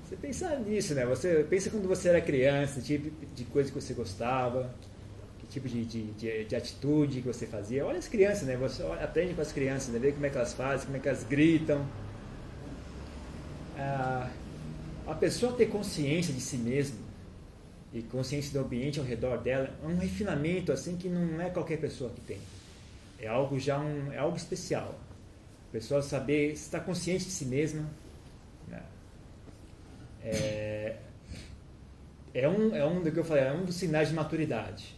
você 0.04 0.18
pensa 0.18 0.54
nisso, 0.58 0.94
né? 0.94 1.06
Você 1.06 1.46
pensa 1.50 1.70
quando 1.70 1.88
você 1.88 2.10
era 2.10 2.20
criança, 2.20 2.82
tipo 2.82 3.10
de 3.34 3.46
coisa 3.46 3.72
que 3.72 3.80
você 3.80 3.94
gostava, 3.94 4.70
que 5.39 5.48
tipo 5.48 5.70
de, 5.70 5.86
de, 5.86 6.12
de, 6.12 6.44
de, 6.44 6.56
atitude 6.58 7.22
que 7.22 7.28
você 7.28 7.48
fazia. 7.48 7.86
Olha 7.86 8.00
as 8.00 8.10
crianças, 8.10 8.44
né? 8.44 8.58
Você 8.58 8.84
aprende 9.02 9.34
com 9.34 9.41
as 9.41 9.54
crianças, 9.54 9.94
né? 9.94 9.98
Vê 9.98 10.12
como 10.12 10.26
é 10.26 10.30
que 10.30 10.36
elas 10.36 10.52
fazem, 10.52 10.88
como 10.88 10.98
é 10.98 11.00
que 11.00 11.08
elas 11.08 11.24
gritam. 11.24 11.88
Ah, 13.78 14.30
a 15.08 15.14
pessoa 15.14 15.54
ter 15.54 15.68
consciência 15.68 16.34
de 16.34 16.39
si 16.39 16.58
mesma 16.58 16.97
e 17.93 18.01
consciência 18.01 18.54
do 18.54 18.66
ambiente 18.66 18.99
ao 18.99 19.06
redor 19.06 19.38
dela 19.38 19.70
é 19.84 19.88
um 19.88 19.97
refinamento 19.97 20.72
assim 20.72 20.97
que 20.97 21.10
não 21.10 21.39
é 21.41 21.49
qualquer 21.49 21.78
pessoa 21.78 22.10
que 22.10 22.22
tem. 22.22 22.39
É 23.20 23.28
algo 23.28 23.60
já 23.60 23.80
um, 23.80 24.12
é 24.12 24.18
algo 24.18 24.36
especial. 24.36 24.95
A 25.70 25.72
pessoa 25.72 26.01
saber 26.01 26.54
estar 26.54 26.80
consciente 26.82 27.26
de 27.26 27.32
si 27.32 27.45
mesma 27.45 27.88
né? 28.68 28.82
é, 30.24 30.95
é 32.34 32.49
um 32.49 32.76
é 32.76 32.86
um 32.86 33.01
do 33.01 33.12
que 33.12 33.20
eu 33.20 33.24
falei 33.24 33.43
é 33.43 33.51
um 33.51 33.66
dos 33.66 33.76
sinais 33.76 34.10
de 34.10 34.16
maturidade. 34.16 34.95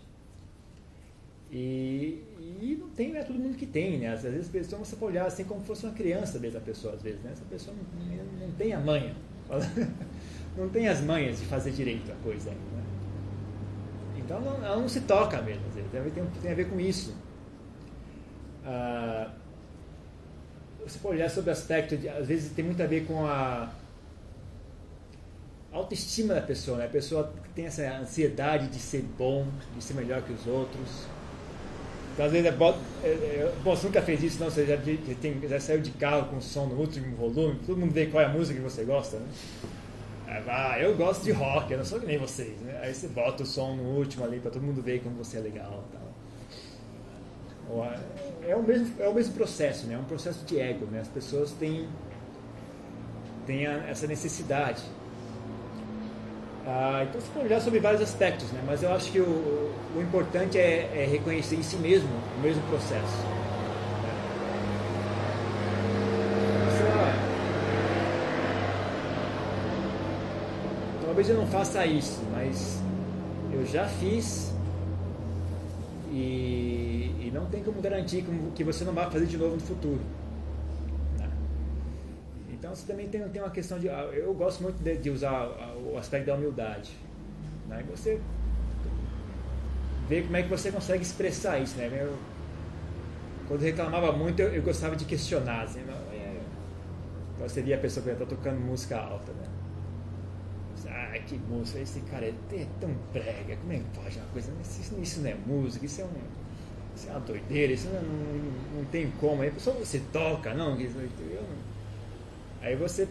E, 1.51 2.23
e 2.61 2.77
não 2.79 2.89
tem, 2.89 3.15
é 3.15 3.23
todo 3.23 3.37
mundo 3.37 3.55
que 3.55 3.65
tem, 3.65 3.99
né? 3.99 4.07
Às 4.09 4.23
vezes 4.23 4.49
a 4.49 4.51
pessoa 4.51 4.83
você 4.83 4.95
pode 4.95 5.13
olhar 5.13 5.25
assim 5.25 5.43
como 5.43 5.61
se 5.61 5.67
fosse 5.67 5.85
uma 5.85 5.93
criança 5.93 6.39
mesmo 6.39 6.57
a 6.57 6.61
pessoa, 6.61 6.93
às 6.93 7.01
vezes, 7.01 7.21
né? 7.21 7.31
Essa 7.31 7.45
pessoa 7.45 7.75
não, 7.75 8.47
não 8.47 8.51
tem 8.55 8.73
a 8.73 8.79
manha 8.79 9.15
não 10.57 10.69
tem 10.69 10.87
as 10.87 11.01
manhas 11.01 11.39
de 11.39 11.45
fazer 11.45 11.71
direito 11.71 12.11
a 12.11 12.15
coisa. 12.23 12.49
Né? 12.49 12.83
Então 14.17 14.41
não, 14.41 14.63
ela 14.65 14.77
não 14.77 14.89
se 14.89 15.01
toca 15.01 15.41
mesmo, 15.41 15.63
tem, 15.91 16.25
tem 16.41 16.51
a 16.51 16.55
ver 16.55 16.69
com 16.69 16.79
isso. 16.79 17.15
Ah, 18.65 19.31
você 20.85 20.99
pode 20.99 21.15
olhar 21.15 21.29
sobre 21.29 21.49
o 21.49 21.53
aspecto, 21.53 21.97
de, 21.97 22.09
às 22.09 22.27
vezes 22.27 22.51
tem 22.51 22.65
muito 22.65 22.81
a 22.81 22.87
ver 22.87 23.05
com 23.05 23.25
a 23.25 23.71
autoestima 25.71 26.33
da 26.33 26.41
pessoa, 26.41 26.77
né? 26.77 26.85
A 26.85 26.89
pessoa 26.89 27.33
tem 27.53 27.65
essa 27.65 27.83
ansiedade 27.97 28.67
de 28.67 28.79
ser 28.79 29.01
bom, 29.17 29.47
de 29.75 29.83
ser 29.83 29.93
melhor 29.93 30.21
que 30.21 30.31
os 30.31 30.47
outros. 30.47 31.05
Então, 32.15 32.27
às 32.27 32.31
vezes, 32.31 32.47
é, 32.47 32.49
é, 33.03 33.09
é, 33.09 33.53
bom, 33.61 33.75
você 33.75 33.87
nunca 33.87 34.01
fez 34.01 34.23
isso, 34.23 34.39
não? 34.39 34.49
Você 34.49 34.65
já, 34.65 34.77
já, 34.77 35.15
tem, 35.21 35.37
já 35.49 35.59
saiu 35.59 35.81
de 35.81 35.91
carro 35.91 36.29
com 36.29 36.39
som 36.39 36.65
no 36.65 36.79
último 36.79 37.13
volume, 37.17 37.59
todo 37.67 37.77
mundo 37.77 37.91
vê 37.91 38.05
qual 38.05 38.23
é 38.23 38.25
a 38.25 38.29
música 38.29 38.57
que 38.57 38.63
você 38.63 38.85
gosta, 38.85 39.17
né? 39.17 39.27
Ah, 40.47 40.79
eu 40.79 40.95
gosto 40.95 41.23
de 41.23 41.31
rock, 41.31 41.71
eu 41.71 41.77
não 41.77 41.85
sou 41.85 41.99
que 41.99 42.05
nem 42.05 42.17
vocês, 42.17 42.57
né? 42.61 42.79
Aí 42.81 42.93
você 42.93 43.09
bota 43.09 43.43
o 43.43 43.45
som 43.45 43.75
no 43.75 43.83
último 43.97 44.23
ali 44.23 44.39
para 44.39 44.49
todo 44.49 44.63
mundo 44.63 44.81
ver 44.81 45.01
como 45.01 45.15
você 45.15 45.37
é 45.37 45.41
legal 45.41 45.83
tal. 45.91 46.05
É 48.47 48.55
o 48.55 48.63
mesmo, 48.63 48.93
é 48.97 49.09
o 49.09 49.13
mesmo 49.13 49.33
processo, 49.33 49.85
né? 49.85 49.95
É 49.95 49.97
um 49.97 50.05
processo 50.05 50.45
de 50.45 50.57
ego, 50.57 50.85
né? 50.85 51.01
As 51.01 51.07
pessoas 51.09 51.51
têm, 51.51 51.87
têm 53.45 53.65
essa 53.65 54.07
necessidade 54.07 54.83
ah, 56.67 57.05
então 57.07 57.21
você 57.21 57.27
pode 57.31 57.45
olhar 57.45 57.61
sobre 57.61 57.79
vários 57.79 58.01
aspectos, 58.01 58.51
né? 58.51 58.63
mas 58.65 58.81
eu 58.81 58.91
acho 58.91 59.11
que 59.11 59.19
o, 59.19 59.71
o 59.95 60.01
importante 60.01 60.57
é, 60.57 60.89
é, 60.95 61.07
reconhecer 61.09 61.55
em 61.55 61.61
si 61.61 61.75
mesmo 61.75 62.09
o 62.37 62.41
mesmo 62.41 62.63
processo. 62.63 63.23
Talvez 71.05 71.29
eu 71.29 71.37
não 71.37 71.47
faça 71.47 71.85
isso, 71.85 72.21
mas 72.33 72.81
eu 73.53 73.65
já 73.65 73.85
fiz 73.85 74.51
e, 76.11 77.11
e 77.21 77.31
não 77.33 77.45
tem 77.45 77.63
como 77.63 77.79
garantir 77.79 78.25
que 78.53 78.63
você 78.63 78.83
não 78.83 78.91
vai 78.91 79.09
fazer 79.09 79.27
de 79.27 79.37
novo 79.37 79.55
no 79.55 79.61
futuro. 79.61 80.01
Então 82.65 82.75
você 82.75 82.91
também 82.91 83.07
tem, 83.07 83.21
tem 83.29 83.43
uma 83.43 83.51
questão 83.51 83.77
de. 83.77 83.87
Ah, 83.87 84.09
eu 84.11 84.33
gosto 84.33 84.63
muito 84.63 84.83
de, 84.83 84.97
de 84.97 85.11
usar 85.11 85.47
o 85.77 85.95
aspecto 85.99 86.25
da 86.25 86.33
humildade. 86.33 86.97
Né? 87.69 87.85
Você 87.91 88.19
ver 90.09 90.23
como 90.23 90.35
é 90.35 90.41
que 90.41 90.49
você 90.49 90.71
consegue 90.71 91.03
expressar 91.03 91.59
isso, 91.59 91.77
né? 91.77 91.91
Eu, 91.93 92.17
quando 93.47 93.61
reclamava 93.61 94.11
muito, 94.11 94.39
eu, 94.39 94.49
eu, 94.49 94.63
gostava 94.63 94.95
de 94.95 95.05
questionar, 95.05 95.61
assim, 95.61 95.81
não, 95.81 95.93
é, 96.11 96.39
então 97.35 97.63
via 97.63 97.75
a 97.75 97.79
pessoa 97.79 98.03
que 98.03 98.09
está 98.09 98.25
tocando 98.25 98.59
música 98.59 98.97
alta, 98.97 99.31
né? 99.33 99.47
Ah, 100.87 101.19
que 101.19 101.37
música, 101.37 101.79
esse 101.79 101.99
cara 102.01 102.25
é, 102.25 102.33
é 102.51 102.67
tão 102.81 102.89
prega, 103.13 103.57
como 103.57 103.73
é 103.73 103.77
que 103.77 103.83
pode 103.93 104.17
uma 104.17 104.25
coisa? 104.27 104.51
Isso, 104.63 104.99
isso 104.99 105.21
não 105.21 105.29
é 105.29 105.35
música, 105.35 105.85
isso 105.85 106.01
é, 106.01 106.03
um, 106.03 106.09
isso 106.95 107.09
é 107.09 107.11
uma 107.11 107.19
doideira, 107.19 107.73
isso 107.73 107.87
não, 107.89 108.01
não, 108.01 108.77
não 108.77 108.85
tem 108.85 109.11
como. 109.19 109.43
Aí 109.43 109.53
só 109.59 109.71
você 109.71 110.01
toca, 110.11 110.55
não, 110.55 110.79
eu, 110.79 111.43
Aí 112.65 112.75
você 112.75 113.07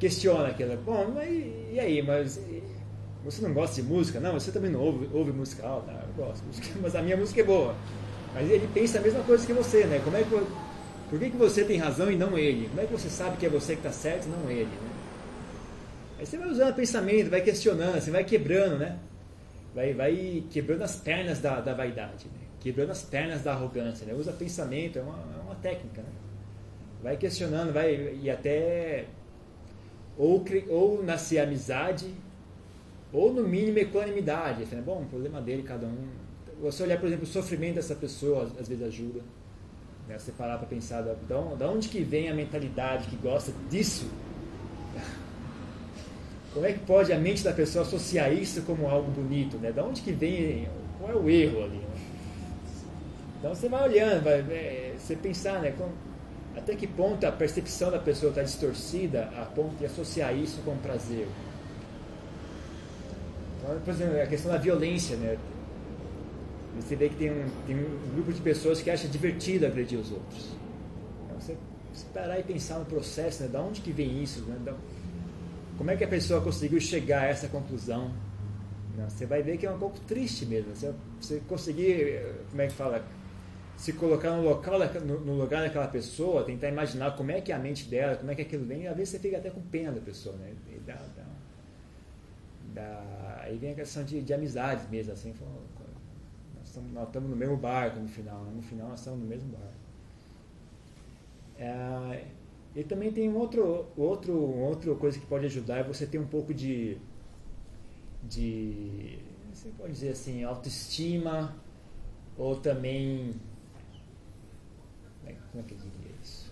questiona 0.00 0.48
aquilo, 0.48 0.76
bom, 0.78 1.12
mas 1.14 1.30
e 1.30 1.78
aí, 1.78 2.02
mas 2.02 2.40
você 3.24 3.40
não 3.40 3.54
gosta 3.54 3.80
de 3.80 3.86
música? 3.86 4.18
Não, 4.18 4.32
você 4.32 4.50
também 4.50 4.68
não 4.68 4.80
ouve, 4.80 5.08
ouve 5.12 5.30
música 5.30 5.64
alta? 5.64 5.92
Ah, 5.92 6.04
eu 6.04 6.26
gosto, 6.26 6.42
mas 6.82 6.96
a 6.96 7.02
minha 7.02 7.16
música 7.16 7.40
é 7.40 7.44
boa. 7.44 7.76
Mas 8.34 8.50
ele 8.50 8.68
pensa 8.74 8.98
a 8.98 9.00
mesma 9.00 9.22
coisa 9.22 9.46
que 9.46 9.52
você, 9.52 9.84
né? 9.84 10.00
Como 10.02 10.16
é 10.16 10.24
que, 10.24 10.30
por 11.08 11.18
que, 11.20 11.30
que 11.30 11.36
você 11.36 11.62
tem 11.62 11.78
razão 11.78 12.10
e 12.10 12.16
não 12.16 12.36
ele? 12.36 12.66
Como 12.68 12.80
é 12.80 12.84
que 12.84 12.92
você 12.92 13.08
sabe 13.08 13.36
que 13.36 13.46
é 13.46 13.48
você 13.48 13.74
que 13.76 13.86
está 13.86 13.92
certo 13.92 14.26
e 14.26 14.28
não 14.28 14.50
ele? 14.50 14.64
Né? 14.64 14.90
Aí 16.18 16.26
você 16.26 16.36
vai 16.36 16.48
usando 16.48 16.74
pensamento, 16.74 17.30
vai 17.30 17.42
questionando, 17.42 18.00
você 18.00 18.10
vai 18.10 18.24
quebrando, 18.24 18.76
né? 18.76 18.98
Vai, 19.72 19.94
vai 19.94 20.42
quebrando 20.50 20.82
as 20.82 20.96
pernas 20.96 21.38
da, 21.38 21.60
da 21.60 21.74
vaidade, 21.74 22.24
né? 22.24 22.40
quebrando 22.58 22.90
as 22.90 23.02
pernas 23.02 23.42
da 23.42 23.52
arrogância. 23.52 24.04
Né? 24.04 24.14
Usa 24.14 24.32
pensamento, 24.32 24.98
é 24.98 25.02
uma, 25.02 25.14
é 25.14 25.42
uma 25.42 25.54
técnica. 25.54 26.02
Né? 26.02 26.21
Vai 27.02 27.16
questionando, 27.16 27.72
vai 27.72 28.18
e 28.22 28.30
até 28.30 29.06
ou, 30.16 30.44
ou 30.68 31.02
nascer 31.02 31.38
amizade 31.38 32.06
ou 33.12 33.32
no 33.32 33.46
mínimo 33.46 33.78
equanimidade. 33.78 34.64
Né? 34.64 34.82
Bom, 34.84 35.02
o 35.02 35.06
problema 35.06 35.40
dele, 35.40 35.62
cada 35.62 35.86
um. 35.86 36.08
Você 36.60 36.82
olhar, 36.84 36.98
por 36.98 37.06
exemplo, 37.06 37.24
o 37.24 37.26
sofrimento 37.28 37.74
dessa 37.74 37.94
pessoa, 37.94 38.50
às 38.58 38.68
vezes 38.68 38.84
ajuda. 38.84 39.20
Né? 40.08 40.18
Você 40.18 40.32
parar 40.32 40.58
para 40.58 40.66
pensar, 40.66 41.02
da, 41.02 41.68
onde 41.68 41.88
que 41.88 42.02
vem 42.02 42.28
a 42.30 42.34
mentalidade 42.34 43.08
que 43.08 43.16
gosta 43.16 43.52
disso? 43.68 44.06
Como 46.54 46.64
é 46.64 46.72
que 46.72 46.80
pode 46.80 47.12
a 47.12 47.18
mente 47.18 47.42
da 47.42 47.52
pessoa 47.52 47.82
associar 47.82 48.30
isso 48.32 48.60
como 48.62 48.86
algo 48.86 49.10
bonito? 49.10 49.56
Né? 49.56 49.72
Da 49.72 49.82
onde 49.82 50.02
que 50.02 50.12
vem, 50.12 50.68
qual 50.98 51.10
é 51.10 51.16
o 51.16 51.30
erro 51.30 51.64
ali? 51.64 51.78
Né? 51.78 51.86
Então 53.38 53.54
você 53.54 53.70
vai 53.70 53.88
olhando, 53.88 54.22
vai, 54.22 54.34
é, 54.34 54.94
você 54.98 55.16
pensar, 55.16 55.60
né? 55.62 55.72
Com, 55.72 55.88
até 56.56 56.74
que 56.76 56.86
ponto 56.86 57.26
a 57.26 57.32
percepção 57.32 57.90
da 57.90 57.98
pessoa 57.98 58.30
está 58.30 58.42
distorcida 58.42 59.30
a 59.36 59.44
ponto 59.44 59.76
de 59.76 59.86
associar 59.86 60.36
isso 60.36 60.60
com 60.62 60.76
prazer. 60.76 61.26
Então, 63.58 63.80
por 63.80 63.94
exemplo, 63.94 64.20
a 64.20 64.26
questão 64.26 64.52
da 64.52 64.58
violência, 64.58 65.16
né? 65.16 65.38
Você 66.80 66.96
vê 66.96 67.08
que 67.08 67.16
tem 67.16 67.30
um, 67.30 67.48
tem 67.66 67.76
um 67.76 68.14
grupo 68.14 68.32
de 68.32 68.40
pessoas 68.40 68.80
que 68.80 68.90
acha 68.90 69.06
divertido 69.06 69.66
agredir 69.66 69.98
os 69.98 70.10
outros. 70.10 70.48
Então, 71.26 71.38
você, 71.38 71.56
parar 72.12 72.38
e 72.38 72.42
pensar 72.42 72.78
no 72.78 72.84
processo, 72.84 73.42
né? 73.42 73.48
Da 73.48 73.60
onde 73.60 73.80
que 73.80 73.92
vem 73.92 74.22
isso? 74.22 74.40
Né? 74.42 74.56
Da, 74.64 74.74
como 75.76 75.90
é 75.90 75.96
que 75.96 76.04
a 76.04 76.08
pessoa 76.08 76.40
conseguiu 76.40 76.80
chegar 76.80 77.22
a 77.22 77.26
essa 77.26 77.48
conclusão? 77.48 78.10
Né? 78.96 79.06
Você 79.08 79.26
vai 79.26 79.42
ver 79.42 79.58
que 79.58 79.66
é 79.66 79.70
um 79.70 79.78
pouco 79.78 79.98
triste 80.00 80.46
mesmo. 80.46 80.74
Você, 80.74 80.92
você 81.20 81.42
conseguir, 81.48 82.22
como 82.50 82.62
é 82.62 82.66
que 82.66 82.72
fala? 82.72 83.04
Se 83.76 83.92
colocar 83.94 84.30
no, 84.36 84.42
local, 84.42 84.78
no, 85.04 85.20
no 85.20 85.34
lugar 85.34 85.62
daquela 85.62 85.88
pessoa, 85.88 86.44
tentar 86.44 86.68
imaginar 86.68 87.16
como 87.16 87.30
é 87.30 87.40
que 87.40 87.50
é 87.50 87.54
a 87.54 87.58
mente 87.58 87.88
dela, 87.88 88.16
como 88.16 88.30
é 88.30 88.34
que 88.34 88.42
aquilo 88.42 88.64
vem, 88.64 88.82
e 88.82 88.86
às 88.86 88.96
vezes 88.96 89.10
você 89.10 89.18
fica 89.18 89.38
até 89.38 89.50
com 89.50 89.60
pena 89.60 89.90
da 89.90 90.00
pessoa, 90.00 90.36
né? 90.36 90.52
E 90.70 90.78
dá, 90.80 90.94
dá, 91.16 91.24
dá, 92.74 93.40
aí 93.42 93.56
vem 93.58 93.72
a 93.72 93.74
questão 93.74 94.04
de, 94.04 94.22
de 94.22 94.32
amizades 94.32 94.88
mesmo, 94.88 95.12
assim, 95.12 95.34
nós 96.56 96.68
estamos, 96.68 96.92
nós 96.92 97.08
estamos 97.08 97.28
no 97.28 97.36
mesmo 97.36 97.56
barco 97.56 97.98
no 97.98 98.08
final, 98.08 98.44
né? 98.44 98.52
no 98.54 98.62
final 98.62 98.88
nós 98.88 99.00
estamos 99.00 99.20
no 99.20 99.26
mesmo 99.26 99.48
barco. 99.48 99.82
É, 101.58 102.24
e 102.74 102.82
também 102.84 103.12
tem 103.12 103.28
um 103.28 103.36
outro, 103.36 103.86
outro, 103.96 104.34
outra 104.34 104.94
coisa 104.94 105.18
que 105.18 105.26
pode 105.26 105.46
ajudar 105.46 105.78
é 105.78 105.82
você 105.82 106.06
ter 106.06 106.18
um 106.18 106.26
pouco 106.26 106.54
de, 106.54 106.96
de 108.22 109.18
você 109.52 109.68
pode 109.76 109.92
dizer 109.92 110.10
assim, 110.10 110.42
autoestima 110.42 111.54
ou 112.36 112.56
também 112.56 113.34
como 115.52 115.62
é 115.62 115.68
que 115.68 115.74
eu 115.74 115.78
diria 115.78 116.16
isso? 116.22 116.50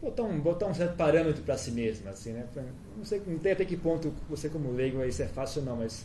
Botar 0.00 0.22
um, 0.22 0.38
botar 0.38 0.66
um 0.66 0.74
certo 0.74 0.96
parâmetro 0.96 1.42
para 1.42 1.56
si 1.56 1.70
mesmo, 1.70 2.08
assim, 2.10 2.32
né? 2.32 2.46
Não 2.96 3.04
sei, 3.04 3.22
não 3.26 3.40
sei 3.40 3.52
até 3.52 3.64
que 3.64 3.76
ponto 3.76 4.12
você 4.28 4.50
como 4.50 4.70
leigo 4.70 5.02
isso 5.02 5.22
é 5.22 5.26
fácil 5.26 5.62
ou 5.62 5.66
não, 5.66 5.76
mas 5.76 6.04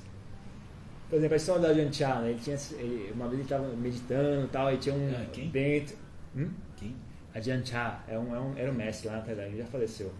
por 1.10 1.16
exemplo, 1.16 1.34
a 1.34 1.38
história 1.38 1.62
da 1.62 1.74
Janchá, 1.74 2.22
né? 2.22 2.30
Ele 2.30 2.40
tinha, 2.40 2.58
ele, 2.78 3.12
uma 3.14 3.26
vez 3.28 3.34
ele 3.34 3.42
estava 3.42 3.68
meditando 3.76 4.46
e 4.46 4.48
tal, 4.50 4.72
e 4.72 4.78
tinha 4.78 4.94
um 4.94 5.12
ah, 5.12 5.26
quem? 5.34 5.50
vento. 5.50 5.98
Hum? 6.36 6.52
Quem? 6.78 6.96
A 7.34 7.42
Janchá, 7.42 8.04
é 8.08 8.18
um, 8.18 8.36
é 8.36 8.40
um, 8.40 8.58
era 8.58 8.72
um 8.72 8.76
mestre 8.76 9.10
lá 9.10 9.16
na 9.16 9.22
Tailândia, 9.22 9.50
ele 9.50 9.58
já 9.58 9.66
faleceu. 9.66 10.12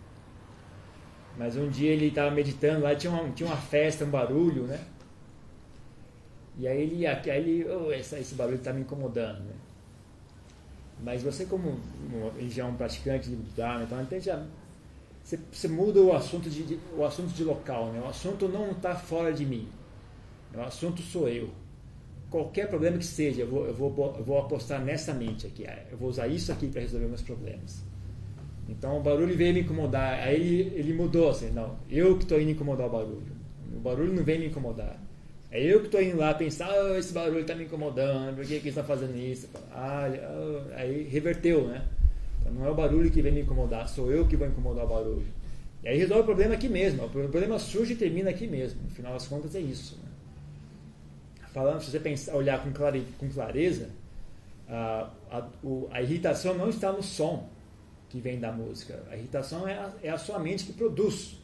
Mas 1.38 1.56
um 1.56 1.70
dia 1.70 1.92
ele 1.92 2.08
estava 2.08 2.32
meditando 2.32 2.82
lá, 2.82 2.96
tinha 2.96 3.14
uma, 3.14 3.30
tinha 3.32 3.48
uma 3.48 3.56
festa, 3.56 4.04
um 4.04 4.10
barulho, 4.10 4.64
né? 4.64 4.80
E 6.60 6.68
aí 6.68 6.82
ele, 6.82 7.08
aí 7.08 7.20
ele 7.28 7.66
oh, 7.70 7.92
esse, 7.92 8.18
esse 8.18 8.36
barulho 8.36 8.58
está 8.58 8.74
me 8.74 8.82
incomodando, 8.82 9.40
né? 9.40 9.54
Mas 11.02 11.24
você 11.24 11.46
como 11.46 11.80
já 12.50 12.64
é 12.64 12.66
um 12.66 12.76
praticante 12.76 13.30
de 13.30 13.36
Dharma, 13.56 13.84
então 13.84 13.98
até 13.98 14.20
já 14.20 14.46
você, 15.24 15.40
você, 15.52 15.68
muda 15.70 16.02
o 16.02 16.14
assunto 16.14 16.50
de, 16.50 16.64
de, 16.64 16.80
o 16.98 17.06
assunto 17.06 17.30
de 17.30 17.44
local, 17.44 17.92
né? 17.94 18.02
O 18.04 18.10
assunto 18.10 18.50
não 18.50 18.72
está 18.72 18.96
fora 18.96 19.32
de 19.32 19.46
mim. 19.46 19.68
O 20.54 20.60
assunto 20.62 21.02
sou 21.02 21.30
eu. 21.30 21.50
Qualquer 22.30 22.68
problema 22.68 22.98
que 22.98 23.06
seja, 23.06 23.42
eu 23.42 23.48
vou, 23.48 23.66
eu 23.66 23.74
vou, 23.74 24.16
eu 24.18 24.24
vou 24.24 24.40
apostar 24.40 24.84
nessa 24.84 25.14
mente 25.14 25.48
aqui. 25.48 25.66
Eu 25.92 25.98
vou 25.98 26.10
usar 26.10 26.28
isso 26.28 26.52
aqui 26.52 26.68
para 26.68 26.82
resolver 26.82 27.06
meus 27.06 27.22
problemas. 27.22 27.84
Então 28.68 28.98
o 28.98 29.02
barulho 29.02 29.36
veio 29.38 29.54
me 29.54 29.62
incomodar. 29.62 30.20
Aí 30.20 30.36
ele, 30.36 30.74
ele 30.76 30.94
mudou 30.94 31.30
assim, 31.30 31.52
não, 31.52 31.78
eu 31.90 32.18
que 32.18 32.24
estou 32.24 32.42
indo 32.42 32.52
incomodar 32.52 32.88
o 32.88 32.92
barulho. 32.92 33.32
O 33.74 33.80
barulho 33.80 34.14
não 34.14 34.24
vem 34.24 34.40
me 34.40 34.48
incomodar. 34.48 35.00
É 35.52 35.62
eu 35.62 35.80
que 35.80 35.88
estou 35.88 36.02
indo 36.02 36.18
lá 36.18 36.34
pensar, 36.34 36.70
oh, 36.72 36.96
esse 36.96 37.12
barulho 37.12 37.42
está 37.42 37.56
me 37.56 37.64
incomodando, 37.64 38.36
por 38.36 38.46
que, 38.46 38.60
que 38.60 38.68
eles 38.68 38.68
estão 38.68 38.84
fazendo 38.84 39.18
isso? 39.18 39.50
Ah, 39.72 40.08
oh. 40.08 40.74
Aí 40.76 41.04
reverteu, 41.04 41.68
né? 41.68 41.86
Então, 42.40 42.54
não 42.54 42.66
é 42.66 42.70
o 42.70 42.76
barulho 42.76 43.10
que 43.10 43.22
vem 43.22 43.32
me 43.32 43.42
incomodar, 43.42 43.88
sou 43.90 44.12
eu 44.12 44.28
que 44.28 44.36
vou 44.36 44.48
incomodar 44.48 44.86
o 44.86 44.88
barulho. 44.88 45.40
E 45.84 45.88
aí 45.88 45.98
resolve 45.98 46.22
o 46.22 46.26
problema 46.26 46.54
aqui 46.54 46.68
mesmo. 46.68 47.06
O 47.06 47.10
problema 47.10 47.58
surge 47.58 47.94
e 47.94 47.96
termina 47.96 48.30
aqui 48.30 48.48
mesmo. 48.48 48.82
No 48.84 48.90
final 48.90 49.14
das 49.14 49.28
contas 49.28 49.56
é 49.56 49.60
isso. 49.60 49.98
Né? 50.04 50.10
Falando, 51.54 51.82
se 51.82 51.90
você 51.90 52.00
pensar, 52.00 52.36
olhar 52.36 52.62
com, 52.62 52.72
clare, 52.72 53.06
com 53.18 53.30
clareza, 53.30 53.90
a, 54.68 55.10
a, 55.32 55.48
o, 55.64 55.88
a, 55.92 56.02
irritação 56.02 56.54
não 56.54 56.70
está 56.70 56.92
no 56.92 57.02
som 57.02 57.50
que 58.10 58.20
vem 58.20 58.40
da 58.40 58.52
música. 58.52 59.02
A 59.10 59.16
irritação 59.16 59.68
é 59.68 59.74
a, 59.74 59.94
é 60.04 60.10
a 60.10 60.18
sua 60.18 60.38
mente 60.38 60.66
que 60.66 60.74
produz. 60.74 61.38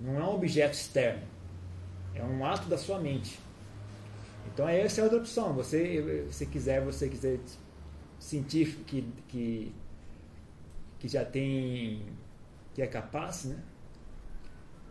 Não 0.00 0.18
é 0.18 0.24
um 0.24 0.34
objeto 0.34 0.74
externo. 0.74 1.22
É 2.16 2.24
um 2.24 2.44
ato 2.44 2.68
da 2.68 2.78
sua 2.78 2.98
mente. 2.98 3.38
Então 4.52 4.68
essa 4.68 5.00
é 5.00 5.04
outra 5.04 5.18
opção. 5.18 5.52
Você, 5.54 6.26
se 6.30 6.46
quiser, 6.46 6.82
você 6.82 7.08
quiser 7.08 7.38
sentir 8.18 8.78
que, 8.86 9.06
que, 9.28 9.72
que 10.98 11.08
já 11.08 11.24
tem, 11.24 12.02
que 12.74 12.82
é 12.82 12.86
capaz, 12.86 13.44
né? 13.44 13.62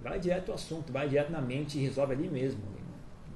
Vai 0.02 0.20
direto 0.20 0.50
ao 0.50 0.56
assunto, 0.56 0.94
vai 0.94 1.10
direto 1.10 1.32
na 1.32 1.42
mente 1.42 1.80
e 1.80 1.82
resolve 1.82 2.14
ali 2.14 2.30
mesmo. 2.30 2.62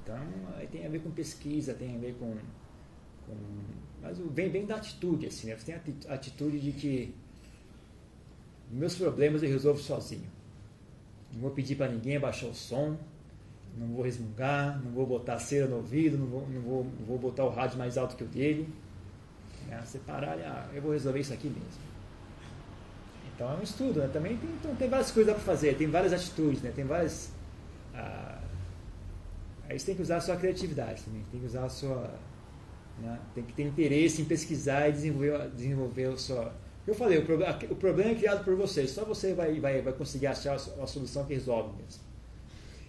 Então 0.02 0.16
aí 0.56 0.66
tem 0.68 0.86
a 0.86 0.88
ver 0.88 1.00
com 1.00 1.10
pesquisa, 1.10 1.74
tem 1.74 1.96
a 1.96 1.98
ver 1.98 2.14
com, 2.14 2.36
com 3.26 3.36
mas 4.02 4.18
vem 4.18 4.48
bem 4.48 4.64
da 4.64 4.76
atitude, 4.76 5.26
assim, 5.26 5.48
né? 5.48 5.56
Você 5.56 5.72
tem 5.72 5.94
a 6.08 6.14
atitude 6.14 6.58
de 6.58 6.72
que 6.72 7.14
meus 8.70 8.94
problemas 8.94 9.42
eu 9.42 9.48
resolvo 9.48 9.80
sozinho. 9.80 10.30
Não 11.32 11.40
vou 11.40 11.50
pedir 11.50 11.76
para 11.76 11.90
ninguém 11.90 12.16
abaixar 12.16 12.48
o 12.48 12.54
som, 12.54 12.96
não 13.76 13.88
vou 13.88 14.04
resmungar, 14.04 14.80
não 14.82 14.90
vou 14.92 15.06
botar 15.06 15.38
cera 15.38 15.66
no 15.66 15.76
ouvido, 15.76 16.18
não 16.18 16.26
vou, 16.26 16.48
não 16.48 16.60
vou, 16.60 16.84
não 16.84 17.06
vou 17.06 17.18
botar 17.18 17.44
o 17.44 17.48
rádio 17.48 17.78
mais 17.78 17.96
alto 17.96 18.16
que 18.16 18.24
o 18.24 18.26
dele. 18.26 18.68
É, 19.70 19.80
separar, 19.82 20.38
ah, 20.38 20.68
eu 20.74 20.82
vou 20.82 20.92
resolver 20.92 21.20
isso 21.20 21.32
aqui 21.32 21.48
mesmo. 21.48 21.90
Então 23.34 23.52
é 23.52 23.56
um 23.56 23.62
estudo, 23.62 24.00
né? 24.00 24.10
Também 24.12 24.36
tem, 24.36 24.50
então, 24.50 24.74
tem 24.74 24.88
várias 24.88 25.10
coisas 25.10 25.32
para 25.32 25.42
fazer, 25.42 25.76
tem 25.76 25.86
várias 25.86 26.12
atitudes, 26.12 26.60
né? 26.60 26.72
Tem 26.74 26.84
várias. 26.84 27.32
Ah, 27.94 28.40
aí 29.68 29.78
você 29.78 29.86
tem 29.86 29.94
que 29.94 30.02
usar 30.02 30.16
a 30.16 30.20
sua 30.20 30.36
criatividade 30.36 31.02
também, 31.02 31.24
tem 31.30 31.40
que 31.40 31.46
usar 31.46 31.64
a 31.64 31.68
sua. 31.68 32.10
Né? 32.98 33.18
Tem 33.34 33.44
que 33.44 33.52
ter 33.52 33.62
interesse 33.62 34.20
em 34.20 34.24
pesquisar 34.24 34.88
e 34.88 34.92
desenvolver, 34.92 35.48
desenvolver 35.50 36.04
a 36.06 36.16
sua. 36.16 36.52
Eu 36.86 36.94
falei, 36.94 37.18
o, 37.18 37.24
problema, 37.24 37.58
o 37.70 37.76
problema 37.76 38.10
é 38.10 38.14
criado 38.14 38.44
por 38.44 38.56
você, 38.56 38.86
só 38.86 39.04
você 39.04 39.32
vai, 39.32 39.58
vai, 39.60 39.80
vai 39.80 39.92
conseguir 39.92 40.26
achar 40.26 40.54
a 40.54 40.86
solução 40.86 41.24
que 41.24 41.34
resolve 41.34 41.70
mesmo. 41.80 42.09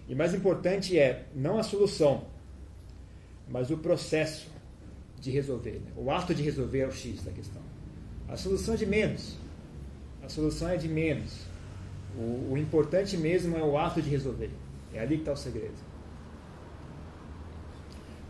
E 0.08 0.14
mais 0.14 0.34
importante 0.34 0.98
é 0.98 1.26
não 1.34 1.58
a 1.58 1.62
solução, 1.62 2.24
mas 3.48 3.70
o 3.70 3.76
processo 3.76 4.50
de 5.20 5.30
resolver. 5.30 5.80
Né? 5.84 5.92
O 5.96 6.10
ato 6.10 6.34
de 6.34 6.42
resolver 6.42 6.80
é 6.80 6.86
o 6.86 6.92
X 6.92 7.22
da 7.22 7.30
questão. 7.30 7.62
A 8.28 8.36
solução 8.36 8.74
é 8.74 8.76
de 8.76 8.86
menos. 8.86 9.36
A 10.22 10.28
solução 10.28 10.68
é 10.68 10.76
de 10.76 10.88
menos. 10.88 11.46
O, 12.16 12.52
o 12.52 12.58
importante 12.58 13.16
mesmo 13.16 13.56
é 13.56 13.62
o 13.62 13.78
ato 13.78 14.02
de 14.02 14.10
resolver. 14.10 14.50
É 14.92 15.00
ali 15.00 15.16
que 15.16 15.22
está 15.22 15.32
o 15.32 15.36
segredo. 15.36 15.74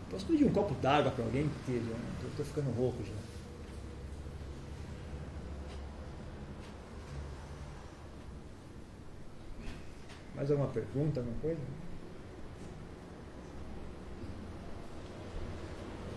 Posso 0.09 0.25
pedir 0.25 0.45
um 0.45 0.51
copo 0.51 0.75
d'água 0.75 1.11
para 1.11 1.25
alguém? 1.25 1.49
Estou 2.29 2.45
ficando 2.45 2.69
rouco 2.71 3.03
já. 3.03 3.22
Mais 10.35 10.49
alguma 10.49 10.69
pergunta, 10.69 11.19
alguma 11.19 11.39
coisa? 11.39 11.61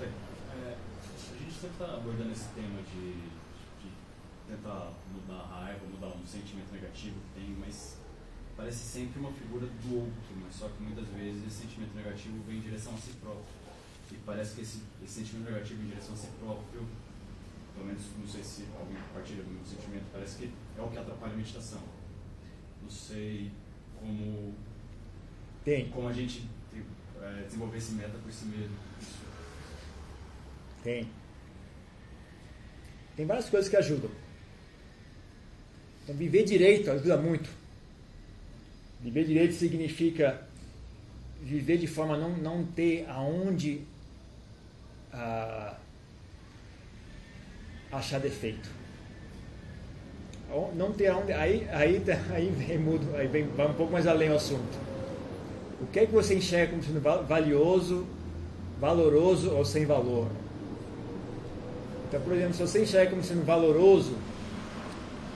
É, 0.01 0.75
a 0.75 1.39
gente 1.39 1.53
sempre 1.53 1.71
está 1.71 1.97
abordando 1.97 2.33
esse 2.33 2.49
tema 2.55 2.81
de, 2.81 3.12
de, 3.12 3.93
tentar 4.49 4.95
mudar 5.12 5.43
a 5.43 5.61
raiva, 5.64 5.85
mudar 5.87 6.17
um 6.17 6.27
sentimento 6.27 6.73
negativo 6.73 7.17
que 7.21 7.41
tem, 7.41 7.57
mas 7.61 7.99
parece 8.57 8.79
sempre 8.79 9.21
uma 9.21 9.33
figura 9.33 9.67
do 9.67 9.97
outro, 9.97 10.35
mas 10.43 10.55
só 10.55 10.69
que 10.69 10.83
muitas 10.83 11.09
vezes 11.09 11.47
esse 11.47 11.62
sentimento 11.62 11.95
negativo 11.95 12.43
vem 12.47 12.57
em 12.57 12.61
direção 12.61 12.95
a 12.95 12.97
si 12.97 13.12
próprio. 13.21 13.45
E 14.11 14.17
parece 14.25 14.55
que 14.55 14.62
esse, 14.62 14.83
esse 15.05 15.12
sentimento 15.21 15.51
negativo 15.51 15.83
em 15.83 15.89
direção 15.89 16.14
a 16.14 16.17
si 16.17 16.29
próprio, 16.41 16.89
pelo 17.75 17.87
menos 17.87 18.03
não 18.19 18.27
sei 18.27 18.43
se 18.43 18.64
alguém 18.79 18.97
compartilha 19.09 19.43
do 19.43 19.51
mesmo 19.51 19.67
sentimento, 19.67 20.07
parece 20.11 20.39
que 20.39 20.51
é 20.79 20.81
o 20.81 20.89
que 20.89 20.97
atrapalha 20.97 21.35
a 21.35 21.37
meditação. 21.37 21.83
Não 22.81 22.89
sei 22.89 23.53
como, 24.01 24.55
tem. 25.65 25.89
como 25.91 26.09
a 26.09 26.13
gente 26.13 26.49
é, 27.23 27.43
desenvolver 27.43 27.79
esse 27.79 27.93
meta 27.93 28.19
por 28.19 28.33
si 28.33 28.47
mesmo. 28.47 28.77
Tem. 30.83 31.09
Tem 33.17 33.27
várias 33.27 33.49
coisas 33.49 33.69
que 33.69 33.77
ajudam. 33.77 34.11
Então, 36.03 36.15
viver 36.15 36.45
direito 36.45 36.91
ajuda 36.91 37.17
muito. 37.17 37.51
Viver 39.01 39.25
direito 39.25 39.55
significa 39.55 40.47
viver 41.43 41.79
de 41.79 41.87
forma 41.87 42.15
a 42.15 42.19
não, 42.19 42.37
não 42.37 42.65
ter 42.65 43.05
aonde 43.09 43.83
ah, 45.13 45.77
achar 47.91 48.21
defeito. 48.21 48.69
Não 50.77 50.93
ter 50.93 51.09
aonde. 51.09 51.33
Aí, 51.33 51.67
aí, 51.73 52.03
aí 52.31 52.49
vem, 52.51 52.79
mudo, 52.79 53.07
aí 53.17 53.27
vem, 53.27 53.47
vai 53.49 53.67
um 53.67 53.75
pouco 53.75 53.93
mais 53.93 54.07
além 54.07 54.31
o 54.31 54.37
assunto. 54.37 54.87
O 55.81 55.87
que 55.87 56.01
é 56.01 56.07
que 56.07 56.13
você 56.13 56.35
enxerga 56.35 56.73
como 56.73 56.83
sendo 56.83 57.01
valioso, 57.01 58.07
valoroso 58.81 59.51
ou 59.51 59.65
sem 59.65 59.85
valor? 59.85 60.29
Então, 62.09 62.21
por 62.21 62.35
exemplo, 62.35 62.55
se 62.55 62.63
você 62.63 62.83
enxerga 62.83 63.11
como 63.11 63.23
sendo 63.23 63.45
valoroso 63.45 64.15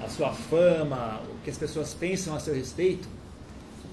a 0.02 0.08
sua 0.08 0.32
fama, 0.32 1.20
o 1.28 1.44
que 1.44 1.50
as 1.50 1.58
pessoas 1.58 1.92
pensam 1.92 2.34
a 2.34 2.40
seu 2.40 2.54
respeito, 2.54 3.08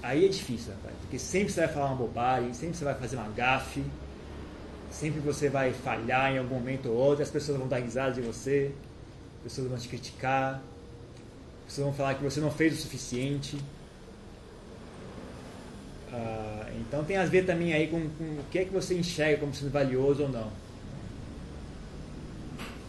aí 0.02 0.24
é 0.24 0.28
difícil, 0.28 0.72
rapaz, 0.72 0.94
porque 1.00 1.18
sempre 1.18 1.52
você 1.52 1.60
vai 1.60 1.68
falar 1.68 1.86
uma 1.86 1.96
bobagem, 1.96 2.54
sempre 2.54 2.76
você 2.76 2.84
vai 2.84 2.94
fazer 2.94 3.16
uma 3.16 3.28
gafe, 3.28 3.82
sempre 4.90 5.20
você 5.20 5.50
vai 5.50 5.72
falhar 5.72 6.32
em 6.32 6.38
algum 6.38 6.54
momento 6.54 6.88
ou 6.88 6.96
outro, 6.96 7.22
as 7.22 7.30
pessoas 7.30 7.58
vão 7.58 7.68
dar 7.68 7.78
risada 7.78 8.12
de 8.12 8.22
você, 8.22 8.72
as 9.38 9.42
pessoas 9.42 9.68
vão 9.68 9.76
te 9.76 9.88
criticar, 9.88 10.62
pessoas 11.68 11.86
vão 11.86 11.94
falar 11.94 12.14
que 12.14 12.22
você 12.24 12.40
não 12.40 12.50
fez 12.50 12.72
o 12.72 12.76
suficiente. 12.76 13.58
Ah, 16.10 16.66
então 16.80 17.04
tem 17.04 17.18
a 17.18 17.26
ver 17.26 17.44
também 17.44 17.74
aí 17.74 17.88
com, 17.88 18.00
com 18.00 18.24
o 18.24 18.44
que 18.50 18.58
é 18.58 18.64
que 18.64 18.72
você 18.72 18.94
enxerga 18.94 19.38
como 19.38 19.54
sendo 19.54 19.70
valioso 19.70 20.22
ou 20.22 20.28
não. 20.28 20.50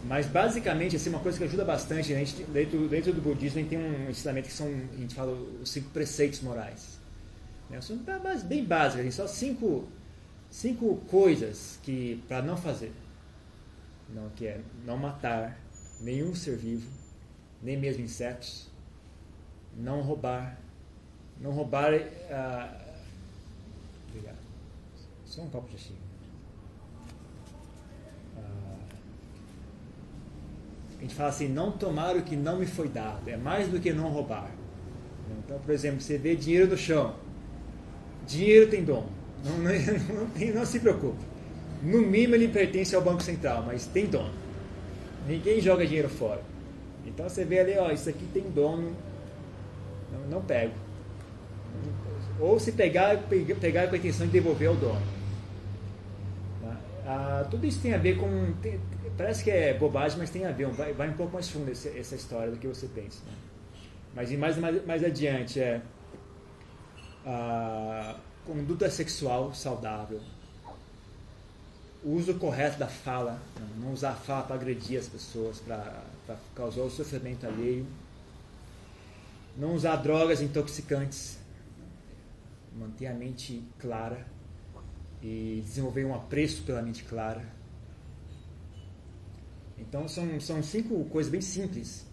Mas 0.06 0.26
basicamente, 0.26 0.96
assim, 0.96 1.10
uma 1.10 1.20
coisa 1.20 1.36
que 1.36 1.44
ajuda 1.44 1.64
bastante, 1.64 2.08
gente, 2.08 2.42
dentro, 2.44 2.88
dentro 2.88 3.12
do 3.12 3.20
budismo, 3.20 3.58
a 3.58 3.62
gente 3.62 3.68
tem 3.68 3.78
um 3.78 4.08
ensinamento 4.08 4.48
que 4.48 4.54
são, 4.54 4.66
a 4.66 4.96
gente 4.96 5.14
fala, 5.14 5.32
os 5.32 5.70
cinco 5.70 5.90
preceitos 5.90 6.40
morais. 6.40 6.98
Né? 7.68 7.80
São 7.82 7.98
bem 8.44 8.64
básicos, 8.64 9.00
assim, 9.00 9.10
só 9.10 9.26
cinco, 9.26 9.86
cinco 10.50 10.96
coisas 11.08 11.78
que 11.82 12.22
para 12.26 12.40
não 12.40 12.56
fazer. 12.56 12.92
Não, 14.08 14.30
que 14.30 14.46
é 14.46 14.60
não 14.86 14.96
matar 14.96 15.60
nenhum 16.00 16.34
ser 16.34 16.56
vivo, 16.56 16.90
nem 17.62 17.76
mesmo 17.76 18.02
insetos, 18.02 18.69
não 19.76 20.00
roubar, 20.02 20.58
não 21.40 21.50
roubar. 21.50 21.92
Ah, 22.30 22.76
obrigado. 24.08 24.38
Só 25.24 25.42
um 25.42 25.50
copo 25.50 25.68
de 25.68 25.78
xícara. 25.78 26.10
a 31.00 31.02
gente 31.02 31.14
fala 31.14 31.30
assim, 31.30 31.48
não 31.48 31.72
tomar 31.72 32.14
o 32.14 32.22
que 32.22 32.36
não 32.36 32.58
me 32.58 32.66
foi 32.66 32.86
dado, 32.86 33.26
é 33.26 33.36
mais 33.36 33.68
do 33.68 33.80
que 33.80 33.90
não 33.90 34.10
roubar. 34.10 34.50
Então, 35.38 35.58
por 35.58 35.72
exemplo, 35.72 35.98
você 35.98 36.18
vê 36.18 36.36
dinheiro 36.36 36.68
no 36.68 36.76
chão, 36.76 37.14
dinheiro 38.26 38.70
tem 38.70 38.84
dono, 38.84 39.08
não, 39.42 39.56
não, 39.56 39.72
não, 40.46 40.54
não 40.54 40.66
se 40.66 40.78
preocupe. 40.78 41.24
No 41.82 42.02
mínimo 42.02 42.34
ele 42.34 42.48
pertence 42.48 42.94
ao 42.94 43.00
Banco 43.00 43.22
Central, 43.22 43.64
mas 43.66 43.86
tem 43.86 44.04
dono. 44.04 44.30
Ninguém 45.26 45.58
joga 45.62 45.86
dinheiro 45.86 46.10
fora. 46.10 46.42
Então 47.06 47.26
você 47.26 47.46
vê 47.46 47.60
ali, 47.60 47.78
ó, 47.78 47.90
isso 47.90 48.10
aqui 48.10 48.26
tem 48.34 48.42
dono, 48.50 48.94
não, 50.12 50.38
não 50.38 50.42
pego. 50.42 50.74
Ou 52.38 52.58
se 52.58 52.72
pegar, 52.72 53.18
pegar 53.60 53.88
com 53.88 53.94
a 53.94 53.98
intenção 53.98 54.26
de 54.26 54.32
devolver 54.32 54.68
ao 54.68 54.76
dono. 54.76 55.02
Tá? 56.62 56.76
Ah, 57.06 57.46
tudo 57.50 57.66
isso 57.66 57.80
tem 57.80 57.94
a 57.94 57.98
ver 57.98 58.16
com. 58.16 58.52
Tem, 58.62 58.80
Parece 59.16 59.44
que 59.44 59.50
é 59.50 59.74
bobagem, 59.74 60.18
mas 60.18 60.30
tem 60.30 60.46
a 60.46 60.50
ver, 60.50 60.66
vai, 60.68 60.94
vai 60.94 61.10
um 61.10 61.12
pouco 61.12 61.34
mais 61.34 61.46
fundo 61.46 61.70
esse, 61.70 61.88
essa 61.88 62.14
história 62.14 62.50
do 62.50 62.56
que 62.56 62.66
você 62.66 62.86
pensa. 62.86 63.20
Né? 63.26 63.32
Mas 64.14 64.32
mais, 64.32 64.56
mais, 64.56 64.86
mais 64.86 65.04
adiante 65.04 65.60
é 65.60 65.82
a 67.26 68.16
conduta 68.46 68.90
sexual 68.90 69.52
saudável, 69.52 70.20
o 72.02 72.12
uso 72.12 72.34
correto 72.34 72.78
da 72.78 72.88
fala, 72.88 73.38
não 73.78 73.92
usar 73.92 74.12
a 74.12 74.14
fala 74.14 74.42
para 74.44 74.56
agredir 74.56 74.98
as 74.98 75.06
pessoas, 75.06 75.60
para 75.60 76.02
causar 76.54 76.80
o 76.80 76.90
sofrimento 76.90 77.46
alheio, 77.46 77.86
não 79.56 79.74
usar 79.74 79.96
drogas 79.96 80.40
intoxicantes, 80.40 81.38
manter 82.76 83.06
a 83.06 83.14
mente 83.14 83.62
clara 83.78 84.26
e 85.22 85.62
desenvolver 85.64 86.04
um 86.04 86.14
apreço 86.14 86.62
pela 86.62 86.80
mente 86.80 87.04
clara 87.04 87.60
então 89.80 90.06
são, 90.06 90.38
são 90.40 90.62
cinco 90.62 91.04
coisas 91.06 91.32
bem 91.32 91.40
simples. 91.40 92.06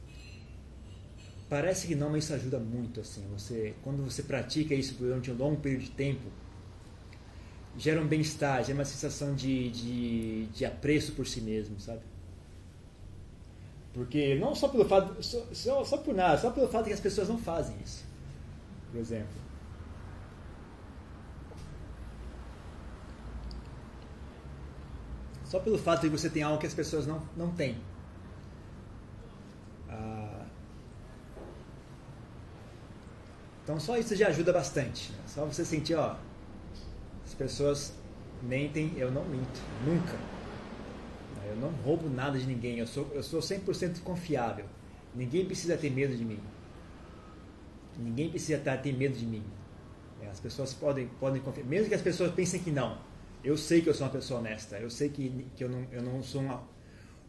Parece 1.49 1.87
que 1.87 1.95
não, 1.95 2.09
mas 2.09 2.23
isso 2.23 2.33
ajuda 2.33 2.59
muito. 2.59 3.01
assim. 3.01 3.23
Você, 3.33 3.73
quando 3.83 4.03
você 4.03 4.23
pratica 4.23 4.73
isso 4.73 4.95
durante 4.95 5.29
um 5.29 5.35
longo 5.35 5.61
período 5.61 5.83
de 5.83 5.91
tempo, 5.91 6.29
gera 7.77 8.01
um 8.01 8.07
bem-estar, 8.07 8.63
gera 8.63 8.73
uma 8.73 8.85
sensação 8.85 9.35
de, 9.35 9.69
de, 9.69 10.45
de 10.47 10.65
apreço 10.65 11.11
por 11.11 11.27
si 11.27 11.41
mesmo, 11.41 11.79
sabe? 11.79 12.01
Porque 13.97 14.35
não 14.35 14.53
só 14.53 14.67
pelo 14.67 14.85
fato, 14.85 15.23
só, 15.23 15.43
só, 15.51 15.83
só 15.83 15.97
por 15.97 16.13
nada, 16.13 16.37
só 16.37 16.51
pelo 16.51 16.67
fato 16.67 16.85
que 16.85 16.93
as 16.93 16.99
pessoas 16.99 17.27
não 17.27 17.39
fazem 17.39 17.75
isso. 17.83 18.05
Por 18.91 18.99
exemplo. 18.99 19.35
Só 25.45 25.59
pelo 25.59 25.79
fato 25.79 26.01
de 26.01 26.09
você 26.09 26.29
ter 26.29 26.43
algo 26.43 26.59
que 26.59 26.67
as 26.67 26.75
pessoas 26.75 27.07
não, 27.07 27.23
não 27.35 27.49
têm. 27.51 27.75
Ah, 29.89 30.45
então 33.63 33.79
só 33.79 33.97
isso 33.97 34.15
já 34.15 34.27
ajuda 34.27 34.53
bastante. 34.53 35.11
Né? 35.11 35.17
Só 35.25 35.43
você 35.43 35.65
sentir, 35.65 35.95
ó, 35.95 36.17
as 37.25 37.33
pessoas 37.33 37.93
mentem, 38.43 38.93
eu 38.95 39.09
não 39.09 39.25
minto, 39.25 39.59
nunca. 39.83 40.36
Eu 41.49 41.55
não 41.55 41.69
roubo 41.69 42.09
nada 42.09 42.37
de 42.37 42.45
ninguém, 42.45 42.79
eu 42.79 42.87
sou, 42.87 43.09
eu 43.13 43.23
sou 43.23 43.39
100% 43.39 44.01
confiável. 44.01 44.65
Ninguém 45.15 45.45
precisa 45.45 45.77
ter 45.77 45.89
medo 45.89 46.15
de 46.15 46.23
mim. 46.23 46.39
Ninguém 47.97 48.29
precisa 48.29 48.57
ter 48.59 48.93
medo 48.93 49.17
de 49.17 49.25
mim. 49.25 49.43
As 50.29 50.39
pessoas 50.39 50.73
podem, 50.73 51.07
podem 51.19 51.41
confiar, 51.41 51.65
mesmo 51.65 51.87
que 51.87 51.95
as 51.95 52.01
pessoas 52.01 52.31
pensem 52.33 52.61
que 52.61 52.69
não. 52.69 52.99
Eu 53.43 53.55
sei 53.57 53.81
que 53.81 53.89
eu 53.89 53.93
sou 53.93 54.05
uma 54.05 54.13
pessoa 54.13 54.39
honesta. 54.39 54.77
Eu 54.77 54.89
sei 54.89 55.09
que, 55.09 55.47
que 55.55 55.63
eu, 55.63 55.69
não, 55.69 55.85
eu 55.91 56.01
não 56.01 56.21
sou 56.21 56.41
uma, 56.41 56.63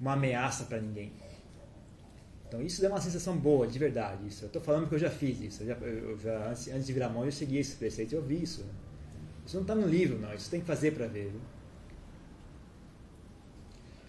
uma 0.01 0.15
ameaça 0.15 0.65
para 0.65 0.81
ninguém. 0.81 1.13
Então 2.47 2.63
isso 2.63 2.81
dá 2.81 2.89
uma 2.89 3.01
sensação 3.01 3.37
boa, 3.37 3.67
de 3.67 3.79
verdade. 3.79 4.27
Isso. 4.27 4.45
Eu 4.45 4.47
estou 4.49 4.61
falando 4.61 4.83
porque 4.83 4.97
eu 4.97 4.99
já 4.99 5.11
fiz 5.11 5.41
isso. 5.41 5.63
Eu 5.63 5.67
já, 5.69 5.75
eu 5.75 6.19
já 6.19 6.49
antes, 6.49 6.69
antes, 6.69 6.87
de 6.87 6.93
virar 6.93 7.09
mão, 7.09 7.25
eu 7.25 7.33
segui 7.33 7.59
esse 7.59 7.77
preceito. 7.77 8.15
Eu 8.15 8.23
vi 8.23 8.43
isso. 8.43 8.65
Isso 9.47 9.57
não 9.57 9.63
está 9.63 9.75
no 9.75 9.87
livro, 9.87 10.19
não. 10.19 10.33
Isso 10.35 10.51
tem 10.51 10.61
que 10.61 10.67
fazer 10.67 10.93
para 10.93 11.07
ver. 11.07 11.31
Viu? 11.31 11.41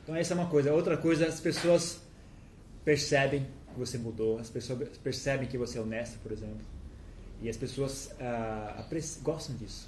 Então 0.09 0.17
essa 0.17 0.33
é 0.33 0.35
uma 0.35 0.47
coisa. 0.47 0.73
Outra 0.73 0.97
coisa, 0.97 1.27
as 1.27 1.39
pessoas 1.39 2.01
percebem 2.83 3.45
que 3.71 3.77
você 3.77 3.95
mudou. 3.95 4.39
As 4.39 4.49
pessoas 4.49 4.97
percebem 4.97 5.47
que 5.47 5.55
você 5.55 5.77
é 5.77 5.81
honesto, 5.81 6.17
por 6.23 6.31
exemplo. 6.31 6.65
E 7.43 7.47
as 7.47 7.55
pessoas 7.55 8.09
ah, 8.19 8.83
gostam 9.21 9.55
disso. 9.55 9.87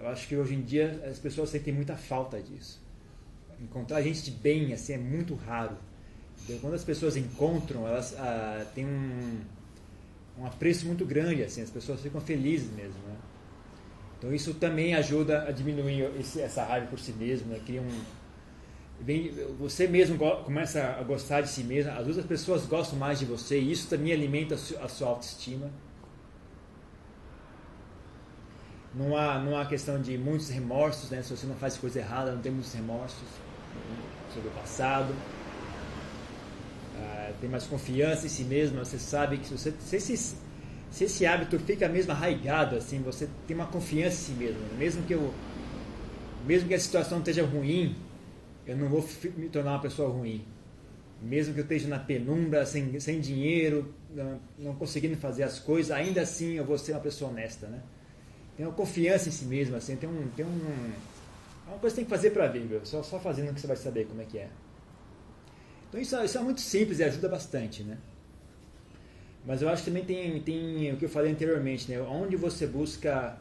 Eu 0.00 0.08
acho 0.08 0.26
que 0.26 0.36
hoje 0.36 0.56
em 0.56 0.62
dia 0.62 1.00
as 1.08 1.20
pessoas 1.20 1.50
sentem 1.50 1.72
muita 1.72 1.96
falta 1.96 2.42
disso. 2.42 2.82
Encontrar 3.60 4.02
gente 4.02 4.24
de 4.24 4.32
bem 4.32 4.72
assim 4.72 4.94
é 4.94 4.98
muito 4.98 5.36
raro. 5.36 5.76
Então, 6.42 6.58
quando 6.58 6.74
as 6.74 6.82
pessoas 6.82 7.16
encontram, 7.16 7.86
elas 7.86 8.16
ah, 8.18 8.66
têm 8.74 8.84
um 8.84 9.42
um 10.38 10.44
apreço 10.44 10.86
muito 10.86 11.06
grande, 11.06 11.42
assim, 11.42 11.62
as 11.62 11.70
pessoas 11.70 12.00
ficam 12.00 12.20
felizes 12.20 12.70
mesmo, 12.72 12.98
né? 13.06 13.16
Então 14.18 14.32
isso 14.34 14.54
também 14.54 14.94
ajuda 14.94 15.42
a 15.48 15.52
diminuir 15.52 16.10
esse, 16.18 16.40
essa 16.40 16.64
raiva 16.64 16.86
por 16.86 16.98
si 16.98 17.12
mesmo, 17.12 17.48
né? 17.48 17.60
Cria 17.64 17.82
um 17.82 17.90
você 19.58 19.86
mesmo 19.86 20.18
começa 20.42 20.82
a 20.98 21.02
gostar 21.02 21.42
de 21.42 21.48
si 21.48 21.62
mesmo, 21.62 21.92
as 21.92 22.06
outras 22.06 22.24
pessoas 22.24 22.64
gostam 22.64 22.98
mais 22.98 23.18
de 23.18 23.26
você, 23.26 23.60
e 23.60 23.70
isso 23.70 23.88
também 23.88 24.12
alimenta 24.12 24.54
a 24.54 24.88
sua 24.88 25.08
autoestima. 25.08 25.70
Não 28.94 29.14
há, 29.14 29.38
não 29.38 29.58
há 29.58 29.66
questão 29.66 30.00
de 30.00 30.16
muitos 30.16 30.48
remorsos, 30.48 31.10
né? 31.10 31.22
se 31.22 31.36
você 31.36 31.46
não 31.46 31.54
faz 31.56 31.76
coisa 31.76 31.98
errada, 31.98 32.32
não 32.32 32.40
tem 32.40 32.50
muitos 32.50 32.72
remorsos 32.72 33.28
sobre 34.32 34.48
o 34.48 34.52
passado. 34.52 35.14
Ah, 36.96 37.32
tem 37.38 37.50
mais 37.50 37.66
confiança 37.66 38.24
em 38.24 38.30
si 38.30 38.44
mesmo, 38.44 38.78
você 38.78 38.98
sabe 38.98 39.36
que 39.36 39.46
se, 39.46 39.52
você, 39.58 39.74
se, 39.78 39.96
esse, 39.96 40.36
se 40.90 41.04
esse 41.04 41.26
hábito 41.26 41.58
fica 41.58 41.88
mesmo 41.88 42.12
arraigado, 42.12 42.76
assim, 42.76 43.00
você 43.00 43.28
tem 43.46 43.56
uma 43.56 43.66
confiança 43.66 44.16
em 44.16 44.24
si 44.24 44.32
mesmo. 44.32 44.60
Né? 44.60 44.76
Mesmo 44.78 45.02
que, 45.02 45.14
eu, 45.14 45.32
mesmo 46.46 46.68
que 46.68 46.74
a 46.74 46.80
situação 46.80 47.18
esteja 47.18 47.44
ruim, 47.44 47.96
eu 48.66 48.76
não 48.76 48.88
vou 48.88 49.06
me 49.36 49.48
tornar 49.48 49.72
uma 49.72 49.80
pessoa 49.80 50.08
ruim. 50.08 50.44
Mesmo 51.20 51.54
que 51.54 51.60
eu 51.60 51.64
esteja 51.64 51.88
na 51.88 51.98
penumbra, 51.98 52.66
sem, 52.66 52.98
sem 53.00 53.20
dinheiro, 53.20 53.94
não, 54.10 54.40
não 54.58 54.74
conseguindo 54.74 55.16
fazer 55.16 55.42
as 55.42 55.58
coisas, 55.58 55.90
ainda 55.90 56.20
assim 56.22 56.54
eu 56.54 56.64
vou 56.64 56.78
ser 56.78 56.92
uma 56.92 57.00
pessoa 57.00 57.30
honesta, 57.30 57.66
né? 57.66 57.80
Tem 58.56 58.64
uma 58.64 58.74
confiança 58.74 59.28
em 59.28 59.32
si 59.32 59.44
mesmo, 59.44 59.76
assim, 59.76 59.96
tem 59.96 60.08
um... 60.08 60.28
Tem 60.34 60.44
um 60.44 60.92
é 61.66 61.70
uma 61.70 61.78
coisa 61.78 61.94
que 61.94 62.00
tem 62.00 62.04
que 62.04 62.10
fazer 62.10 62.30
para 62.30 62.46
ver, 62.46 62.80
Só, 62.84 63.02
só 63.02 63.18
fazendo 63.18 63.52
que 63.52 63.60
você 63.60 63.66
vai 63.66 63.76
saber 63.76 64.06
como 64.06 64.22
é 64.22 64.24
que 64.24 64.38
é. 64.38 64.48
Então 65.88 66.00
isso, 66.00 66.16
isso 66.22 66.38
é 66.38 66.40
muito 66.40 66.60
simples 66.60 67.00
e 67.00 67.04
ajuda 67.04 67.28
bastante, 67.28 67.82
né? 67.82 67.98
Mas 69.46 69.62
eu 69.62 69.68
acho 69.68 69.84
que 69.84 69.90
também 69.90 70.04
tem, 70.04 70.40
tem 70.40 70.92
o 70.92 70.96
que 70.96 71.04
eu 71.04 71.08
falei 71.08 71.30
anteriormente, 71.30 71.90
né? 71.90 72.00
Onde 72.00 72.36
você 72.36 72.66
busca 72.66 73.38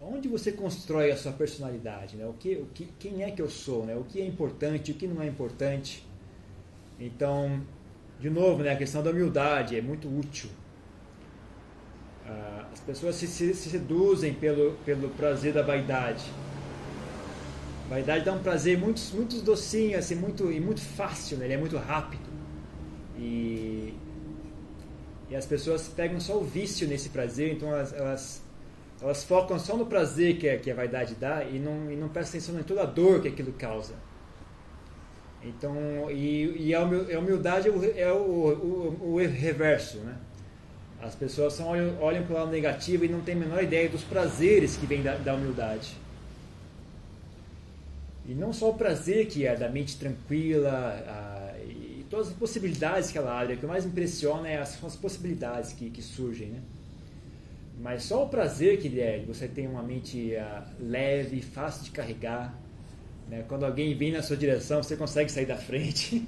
onde 0.00 0.28
você 0.28 0.52
constrói 0.52 1.10
a 1.10 1.16
sua 1.16 1.32
personalidade, 1.32 2.16
né? 2.16 2.26
O 2.26 2.32
que, 2.34 2.54
o 2.56 2.66
que, 2.66 2.88
quem 2.98 3.22
é 3.22 3.30
que 3.30 3.40
eu 3.40 3.48
sou, 3.48 3.84
né? 3.84 3.94
O 3.96 4.04
que 4.04 4.20
é 4.20 4.26
importante, 4.26 4.92
o 4.92 4.94
que 4.94 5.06
não 5.06 5.22
é 5.22 5.26
importante. 5.26 6.06
Então, 6.98 7.60
de 8.20 8.30
novo, 8.30 8.62
né? 8.62 8.72
A 8.72 8.76
questão 8.76 9.02
da 9.02 9.10
humildade 9.10 9.76
é 9.76 9.82
muito 9.82 10.08
útil. 10.08 10.50
Ah, 12.26 12.66
as 12.72 12.80
pessoas 12.80 13.16
se, 13.16 13.26
se, 13.26 13.54
se, 13.54 13.70
seduzem 13.70 14.34
pelo, 14.34 14.72
pelo 14.84 15.08
prazer 15.10 15.52
da 15.52 15.62
vaidade. 15.62 16.24
Vaidade 17.88 18.24
dá 18.24 18.32
um 18.32 18.42
prazer 18.42 18.76
muito, 18.78 19.00
muito 19.14 19.40
docinho, 19.42 19.96
assim, 19.98 20.16
muito, 20.16 20.50
e 20.50 20.60
muito 20.60 20.80
fácil, 20.80 21.38
né? 21.38 21.46
Ele 21.46 21.54
é 21.54 21.58
muito 21.58 21.76
rápido. 21.76 22.26
E, 23.16 23.94
e 25.28 25.36
as 25.36 25.46
pessoas 25.46 25.88
pegam 25.88 26.20
só 26.20 26.36
o 26.36 26.44
vício 26.44 26.86
nesse 26.86 27.08
prazer, 27.08 27.52
então 27.52 27.72
elas, 27.72 27.92
elas 27.92 28.42
elas 29.00 29.24
focam 29.24 29.58
só 29.58 29.76
no 29.76 29.86
prazer 29.86 30.38
que, 30.38 30.48
a, 30.48 30.58
que 30.58 30.70
a 30.70 30.74
vaidade 30.74 31.14
dá 31.14 31.44
e 31.44 31.58
não, 31.58 31.90
e 31.90 31.96
não 31.96 32.08
prestam 32.08 32.38
atenção 32.38 32.58
em 32.58 32.62
toda 32.62 32.82
a 32.82 32.86
dor 32.86 33.20
que 33.20 33.28
aquilo 33.28 33.52
causa. 33.52 33.94
Então, 35.42 36.10
e, 36.10 36.68
e 36.68 36.74
a 36.74 36.82
humildade 36.82 37.68
é 37.68 38.10
o, 38.10 38.16
o, 38.16 39.14
o, 39.14 39.16
reverso, 39.18 39.98
né? 39.98 40.16
As 41.00 41.14
pessoas 41.14 41.52
só 41.52 41.66
olham, 41.68 42.00
olham 42.00 42.24
para 42.24 42.34
o 42.34 42.38
lado 42.38 42.50
negativo 42.50 43.04
e 43.04 43.08
não 43.08 43.20
têm 43.20 43.34
a 43.34 43.38
menor 43.38 43.62
ideia 43.62 43.88
dos 43.88 44.02
prazeres 44.02 44.76
que 44.76 44.86
vêm 44.86 45.02
da, 45.02 45.14
da 45.16 45.34
humildade. 45.34 45.94
E 48.26 48.34
não 48.34 48.52
só 48.52 48.70
o 48.70 48.74
prazer 48.74 49.26
que 49.26 49.46
é 49.46 49.54
da 49.54 49.68
mente 49.68 49.96
tranquila 49.98 50.70
a, 50.70 51.35
todas 52.08 52.28
as 52.28 52.34
possibilidades 52.34 53.10
que 53.10 53.18
ela 53.18 53.40
abre. 53.40 53.54
O 53.54 53.58
que 53.58 53.66
mais 53.66 53.84
impressiona 53.84 54.48
é 54.48 54.58
as, 54.58 54.82
as 54.82 54.96
possibilidades 54.96 55.72
que, 55.72 55.90
que 55.90 56.02
surgem, 56.02 56.48
né? 56.48 56.60
Mas 57.78 58.04
só 58.04 58.24
o 58.24 58.28
prazer 58.28 58.78
que 58.78 59.00
é, 59.00 59.22
você 59.26 59.46
tem 59.46 59.66
uma 59.66 59.82
mente 59.82 60.32
uh, 60.34 60.62
leve, 60.80 61.42
fácil 61.42 61.84
de 61.84 61.90
carregar. 61.90 62.54
Né? 63.28 63.44
Quando 63.46 63.64
alguém 63.64 63.94
vem 63.94 64.12
na 64.12 64.22
sua 64.22 64.36
direção, 64.36 64.82
você 64.82 64.96
consegue 64.96 65.30
sair 65.30 65.46
da 65.46 65.56
frente. 65.56 66.26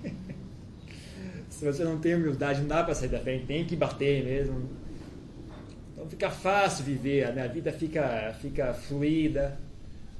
Se 1.49 1.65
você 1.65 1.85
não 1.85 1.99
tem 1.99 2.15
humildade, 2.15 2.61
não 2.61 2.69
dá 2.69 2.85
para 2.85 2.95
sair 2.95 3.09
da 3.09 3.19
frente, 3.19 3.47
tem 3.47 3.65
que 3.65 3.75
bater 3.75 4.23
mesmo. 4.25 4.69
Então 5.93 6.07
fica 6.09 6.31
fácil 6.31 6.85
viver, 6.85 7.33
né? 7.35 7.45
a 7.45 7.49
vida 7.49 7.73
fica, 7.73 8.37
fica 8.41 8.75
fluida. 8.75 9.59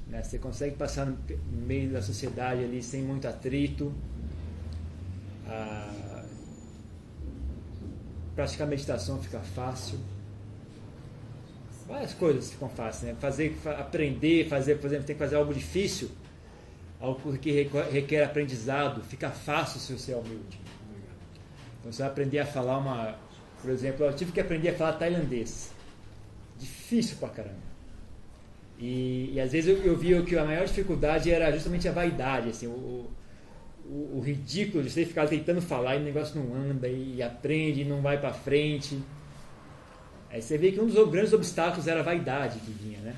Né? 0.07 0.23
Você 0.23 0.39
consegue 0.39 0.75
passar 0.75 1.05
no 1.05 1.17
meio 1.51 1.91
da 1.91 2.01
sociedade 2.01 2.63
ali 2.63 2.81
sem 2.81 3.03
muito 3.03 3.27
atrito. 3.27 3.93
Ah, 5.49 6.23
praticar 8.35 8.67
meditação 8.67 9.21
fica 9.21 9.39
fácil 9.39 9.99
várias 11.89 12.13
coisas 12.13 12.51
ficam 12.51 12.69
fáceis, 12.69 13.11
né? 13.11 13.17
Fazer, 13.19 13.57
aprender, 13.77 14.47
fazer, 14.47 14.75
por 14.75 14.85
exemplo, 14.85 15.05
tem 15.05 15.15
que 15.15 15.19
fazer 15.19 15.35
algo 15.35 15.51
difícil, 15.51 16.11
algo 17.01 17.35
que 17.39 17.51
requer 17.91 18.23
aprendizado, 18.23 19.03
fica 19.03 19.31
fácil 19.31 19.79
se 19.79 19.91
você 19.91 20.11
é 20.11 20.15
humilde. 20.15 20.61
Então 21.79 21.91
você 21.91 22.03
vai 22.03 22.11
aprender 22.11 22.39
a 22.39 22.45
falar 22.45 22.77
uma, 22.77 23.15
por 23.59 23.71
exemplo, 23.71 24.05
eu 24.05 24.13
tive 24.13 24.31
que 24.31 24.39
aprender 24.39 24.69
a 24.69 24.75
falar 24.75 24.93
tailandês, 24.93 25.71
difícil 26.59 27.17
pra 27.17 27.29
caramba. 27.29 27.69
E, 28.77 29.31
e 29.33 29.41
às 29.41 29.51
vezes 29.51 29.69
eu, 29.69 29.83
eu 29.83 29.97
via 29.97 30.21
que 30.21 30.37
a 30.37 30.45
maior 30.45 30.65
dificuldade 30.65 31.31
era 31.31 31.51
justamente 31.51 31.87
a 31.87 31.91
vaidade, 31.91 32.49
assim, 32.49 32.67
o, 32.67 33.09
o, 33.89 34.21
ridículo 34.21 34.83
de 34.83 34.89
você 34.89 35.05
ficar 35.05 35.27
tentando 35.27 35.61
falar 35.61 35.95
e 35.95 35.99
o 35.99 36.03
negócio 36.03 36.39
não 36.39 36.53
anda 36.55 36.87
e 36.87 37.21
aprende 37.23 37.81
e 37.81 37.85
não 37.85 38.01
vai 38.01 38.19
para 38.19 38.31
frente. 38.31 39.01
Aí 40.29 40.41
você 40.41 40.57
vê 40.57 40.71
que 40.71 40.79
um 40.79 40.85
dos 40.85 41.09
grandes 41.09 41.33
obstáculos 41.33 41.87
era 41.87 42.01
a 42.01 42.03
vaidade 42.03 42.59
que 42.59 42.71
vinha, 42.71 42.99
né? 42.99 43.15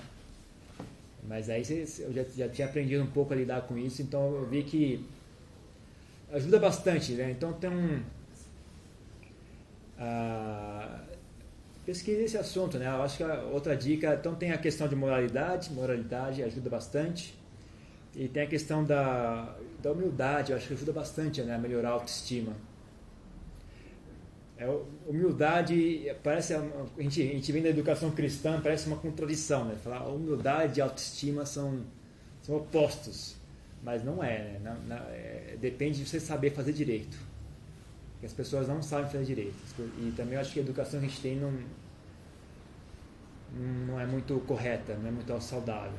Mas 1.28 1.50
aí 1.50 1.64
eu 2.00 2.14
já, 2.14 2.24
já 2.36 2.50
tinha 2.50 2.68
aprendido 2.68 3.04
um 3.04 3.08
pouco 3.08 3.34
a 3.34 3.36
lidar 3.36 3.62
com 3.64 3.78
isso, 3.78 4.02
então 4.02 4.34
eu 4.34 4.46
vi 4.48 4.64
que 4.64 5.06
ajuda 6.32 6.58
bastante, 6.58 7.14
né? 7.14 7.32
Então 7.32 7.52
tem 7.54 7.70
um... 7.70 8.02
Ah, 10.00 11.02
pesquise 11.86 12.24
esse 12.24 12.38
assunto, 12.38 12.78
né? 12.78 12.88
Eu 12.88 13.04
acho 13.04 13.18
que 13.18 13.24
outra 13.24 13.76
dica, 13.76 14.16
então 14.16 14.34
tem 14.36 14.52
a 14.52 14.58
questão 14.58 14.88
de 14.88 14.96
moralidade, 14.96 15.72
moralidade 15.74 16.42
ajuda 16.42 16.70
bastante. 16.70 17.41
E 18.16 18.28
tem 18.28 18.44
a 18.44 18.48
questão 18.48 18.84
da, 18.84 19.56
da 19.82 19.92
humildade, 19.92 20.52
eu 20.52 20.58
acho 20.58 20.68
que 20.68 20.74
ajuda 20.74 20.92
bastante 20.92 21.42
né? 21.42 21.56
a 21.56 21.58
melhorar 21.58 21.90
a 21.90 21.94
autoestima. 21.94 22.54
É, 24.62 24.68
humildade 25.08 26.14
parece 26.22 26.54
a 26.54 26.62
gente, 27.00 27.20
a 27.20 27.34
gente 27.34 27.52
vem 27.52 27.64
da 27.64 27.70
educação 27.70 28.12
cristã 28.12 28.62
parece 28.62 28.86
uma 28.86 28.98
contradição 28.98 29.66
né 29.66 29.76
falar 29.84 30.08
humildade 30.08 30.80
e 30.80 30.82
autoestima 30.84 31.48
são 31.48 31.84
são 32.44 32.58
opostos 32.58 33.36
mas 33.84 34.04
não 34.04 34.24
é, 34.24 34.60
né? 34.60 34.78
é, 35.10 35.58
depende 35.60 35.98
de 35.98 36.08
você 36.08 36.20
saber 36.20 36.52
fazer 36.52 36.74
direito 36.74 37.18
as 38.24 38.34
pessoas 38.34 38.68
não 38.68 38.84
sabem 38.84 39.10
fazer 39.10 39.26
direito 39.26 39.58
e 39.98 40.12
também 40.16 40.36
eu 40.36 40.42
acho 40.42 40.54
que 40.54 40.60
a 40.60 40.62
educação 40.62 41.00
que 41.00 41.08
a 41.08 41.10
gente 41.10 41.22
tem 41.22 41.38
não 41.38 41.52
não 43.88 44.00
é 44.00 44.06
muito 44.06 44.40
correta 44.42 44.94
não 44.94 45.08
é 45.08 45.12
muito 45.12 45.42
saudável 45.42 45.98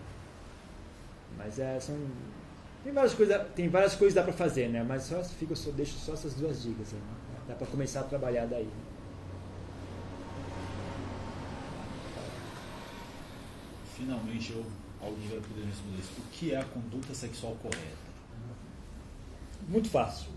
mas 1.37 1.59
é 1.59 1.79
são 1.81 1.97
tem 2.85 2.93
várias 2.93 3.15
coisas 3.15 3.47
tem 3.55 3.69
várias 3.69 3.95
coisas 3.95 4.15
que 4.15 4.21
dá 4.21 4.25
para 4.25 4.33
fazer 4.33 4.69
né 4.69 4.83
mas 4.83 5.05
só 5.05 5.23
fico 5.23 5.55
só 5.55 5.71
deixo 5.71 5.99
só 5.99 6.15
essas 6.15 6.35
duas 6.35 6.63
dicas 6.63 6.93
aí, 6.93 6.99
né? 6.99 7.23
Dá 7.49 7.55
para 7.55 7.67
começar 7.67 8.01
a 8.01 8.05
trabalhar 8.05 8.47
daí. 8.47 8.69
Finalmente 13.97 14.53
eu, 14.53 14.65
alguém 15.01 15.29
vai 15.29 15.41
poder 15.41 15.65
responder 15.67 15.99
isso. 15.99 16.13
O 16.19 16.23
que 16.31 16.53
é 16.53 16.59
a 16.59 16.65
conduta 16.65 17.13
sexual 17.15 17.57
correta? 17.61 18.13
Muito 19.69 19.91
fácil. 19.91 20.31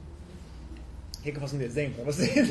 Quer 1.23 1.31
que 1.31 1.37
eu 1.37 1.41
faça 1.41 1.55
um 1.55 1.59
desenho 1.59 1.93
para 1.93 2.03
você? 2.03 2.27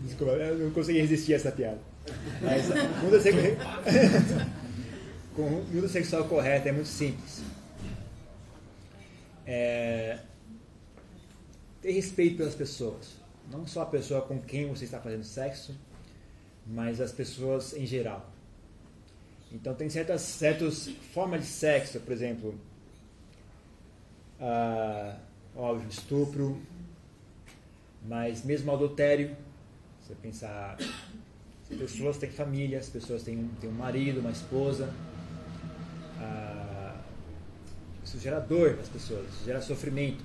Desculpa, 0.00 0.32
eu 0.34 0.58
não 0.58 0.70
consegui 0.70 1.00
resistir 1.00 1.34
a 1.34 1.36
essa 1.36 1.52
piada. 1.52 1.80
Mas 2.40 2.66
conduta 3.00 3.20
sexual, 3.20 3.46
conduta 5.38 5.88
sexual 5.88 6.24
correta 6.24 6.68
é 6.68 6.72
muito 6.72 6.88
simples. 6.88 7.42
É, 9.46 10.18
ter 11.80 11.92
respeito 11.92 12.38
pelas 12.38 12.56
pessoas. 12.56 13.16
Não 13.48 13.66
só 13.66 13.82
a 13.82 13.86
pessoa 13.86 14.20
com 14.22 14.40
quem 14.40 14.66
você 14.68 14.84
está 14.84 14.98
fazendo 15.00 15.22
sexo, 15.22 15.78
mas 16.66 17.00
as 17.00 17.12
pessoas 17.12 17.72
em 17.72 17.86
geral. 17.86 18.28
Então 19.52 19.74
tem 19.74 19.88
certas, 19.88 20.22
certas 20.22 20.88
formas 21.14 21.40
de 21.42 21.46
sexo, 21.46 22.00
por 22.00 22.12
exemplo, 22.12 22.54
uh, 24.40 25.16
óbvio, 25.56 25.88
estupro, 25.88 26.60
mas 28.06 28.44
mesmo 28.44 28.70
adultério, 28.72 29.34
você 30.02 30.14
pensar, 30.16 30.76
as 30.78 31.78
pessoas 31.78 32.18
têm 32.18 32.28
família, 32.28 32.78
as 32.78 32.90
pessoas 32.90 33.22
têm, 33.22 33.48
têm 33.60 33.70
um 33.70 33.74
marido, 33.74 34.20
uma 34.20 34.30
esposa, 34.30 34.92
uh, 36.18 36.98
isso 38.04 38.18
gera 38.18 38.40
dor 38.40 38.76
nas 38.76 38.88
pessoas, 38.88 39.28
isso 39.28 39.44
gera 39.44 39.60
sofrimento. 39.60 40.24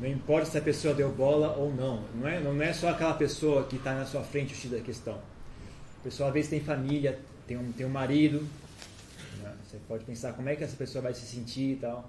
Não 0.00 0.08
importa 0.08 0.50
se 0.50 0.56
a 0.56 0.62
pessoa 0.62 0.94
deu 0.94 1.12
bola 1.12 1.54
ou 1.56 1.72
não. 1.72 2.04
Não 2.14 2.26
é, 2.26 2.40
não 2.40 2.62
é 2.62 2.72
só 2.72 2.88
aquela 2.88 3.12
pessoa 3.14 3.64
que 3.64 3.76
está 3.76 3.94
na 3.94 4.06
sua 4.06 4.22
frente 4.22 4.54
o 4.54 4.56
X 4.56 4.70
da 4.70 4.80
questão. 4.80 5.20
A 6.00 6.02
pessoa 6.02 6.28
às 6.28 6.34
vezes 6.34 6.48
tem 6.48 6.60
família, 6.60 7.18
tem 7.46 7.58
um, 7.58 7.70
tem 7.70 7.84
um 7.84 7.90
marido. 7.90 8.40
Né? 9.42 9.54
Você 9.62 9.78
pode 9.86 10.04
pensar 10.04 10.32
como 10.32 10.48
é 10.48 10.56
que 10.56 10.64
essa 10.64 10.76
pessoa 10.76 11.02
vai 11.02 11.12
se 11.12 11.26
sentir 11.26 11.72
e 11.72 11.76
tal. 11.76 12.08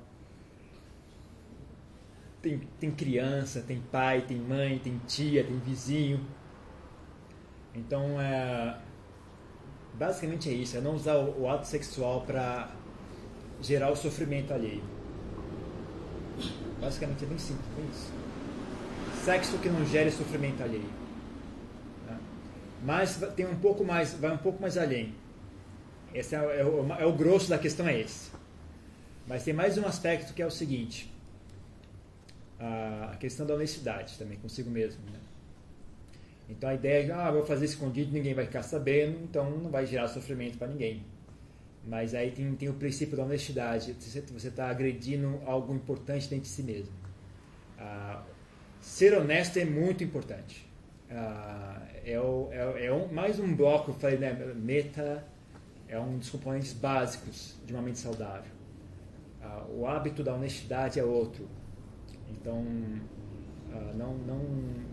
Tem, 2.41 2.59
tem 2.79 2.91
criança, 2.91 3.61
tem 3.61 3.81
pai, 3.91 4.21
tem 4.21 4.37
mãe, 4.37 4.79
tem 4.79 4.99
tia, 5.05 5.43
tem 5.43 5.59
vizinho. 5.59 6.25
Então, 7.75 8.19
é, 8.19 8.77
basicamente 9.93 10.49
é 10.49 10.53
isso. 10.53 10.77
É 10.77 10.81
não 10.81 10.95
usar 10.95 11.17
o, 11.17 11.41
o 11.41 11.49
ato 11.49 11.67
sexual 11.67 12.21
para 12.21 12.71
gerar 13.62 13.91
o 13.91 13.95
sofrimento 13.95 14.53
alheio. 14.53 14.84
Basicamente 16.80 17.24
é 17.24 17.28
bem 17.28 17.38
simples, 17.38 17.68
bem 17.76 17.86
isso. 17.89 18.12
Sexo 19.24 19.57
que 19.59 19.70
não 19.70 19.86
gere 19.86 20.09
sofrimento 20.09 20.64
alheio. 20.64 20.89
Né? 22.07 22.18
Mas 22.84 23.18
tem 23.36 23.45
um 23.45 23.55
pouco 23.55 23.84
mais, 23.86 24.14
vai 24.14 24.32
um 24.32 24.38
pouco 24.38 24.62
mais 24.62 24.78
além. 24.78 25.14
Esse 26.14 26.36
é, 26.36 26.39
é, 26.39 26.66
o, 26.66 26.91
é 26.93 27.05
o 27.05 27.14
grosso 27.14 27.49
da 27.49 27.57
questão 27.57 27.88
é 27.88 27.99
esse. 27.99 28.32
Mas 29.28 29.43
tem 29.43 29.53
mais 29.53 29.78
um 29.78 29.86
aspecto 29.86 30.34
que 30.34 30.41
é 30.41 30.45
o 30.45 30.51
seguinte: 30.51 31.12
a 32.59 33.16
questão 33.20 33.45
da 33.45 33.53
honestidade 33.53 34.18
também 34.18 34.38
consigo 34.38 34.70
mesmo. 34.70 35.01
Né? 35.12 35.20
Então 36.49 36.70
a 36.70 36.74
ideia 36.74 37.07
é 37.07 37.12
ah, 37.12 37.32
vou 37.32 37.45
fazer 37.45 37.66
escondido, 37.66 38.12
ninguém 38.12 38.34
vai 38.34 38.45
ficar 38.45 38.64
sabendo, 38.64 39.20
então 39.24 39.49
não 39.49 39.70
vai 39.70 39.86
gerar 39.86 40.07
sofrimento 40.07 40.57
para 40.57 40.68
ninguém. 40.68 41.03
Mas 41.86 42.13
aí 42.13 42.32
tem, 42.32 42.53
tem 42.55 42.69
o 42.69 42.73
princípio 42.73 43.17
da 43.17 43.23
honestidade. 43.23 43.93
Você 43.93 44.47
está 44.47 44.69
agredindo 44.69 45.41
algo 45.45 45.73
importante 45.73 46.29
dentro 46.29 46.43
de 46.43 46.49
si 46.49 46.63
mesmo. 46.63 46.93
Ah, 47.77 48.23
ser 48.79 49.17
honesto 49.17 49.57
é 49.57 49.65
muito 49.65 50.03
importante. 50.03 50.67
Ah, 51.09 51.82
é, 52.05 52.19
o, 52.19 52.49
é, 52.51 52.86
é 52.86 52.93
um, 52.93 53.11
mais 53.11 53.39
um 53.39 53.55
bloco, 53.55 53.91
eu 53.91 53.95
falei, 53.95 54.17
né? 54.17 54.32
Meta 54.55 55.25
é 55.88 55.99
um 55.99 56.17
dos 56.17 56.29
componentes 56.29 56.73
básicos 56.73 57.55
de 57.65 57.73
uma 57.73 57.82
mente 57.82 57.97
saudável. 57.97 58.51
Ah, 59.41 59.65
o 59.69 59.88
hábito 59.88 60.23
da 60.23 60.36
honestidade 60.36 60.99
é 60.99 61.03
outro. 61.03 61.47
Então, 62.29 62.63
ah, 63.73 63.91
não, 63.95 64.13
não, 64.19 64.39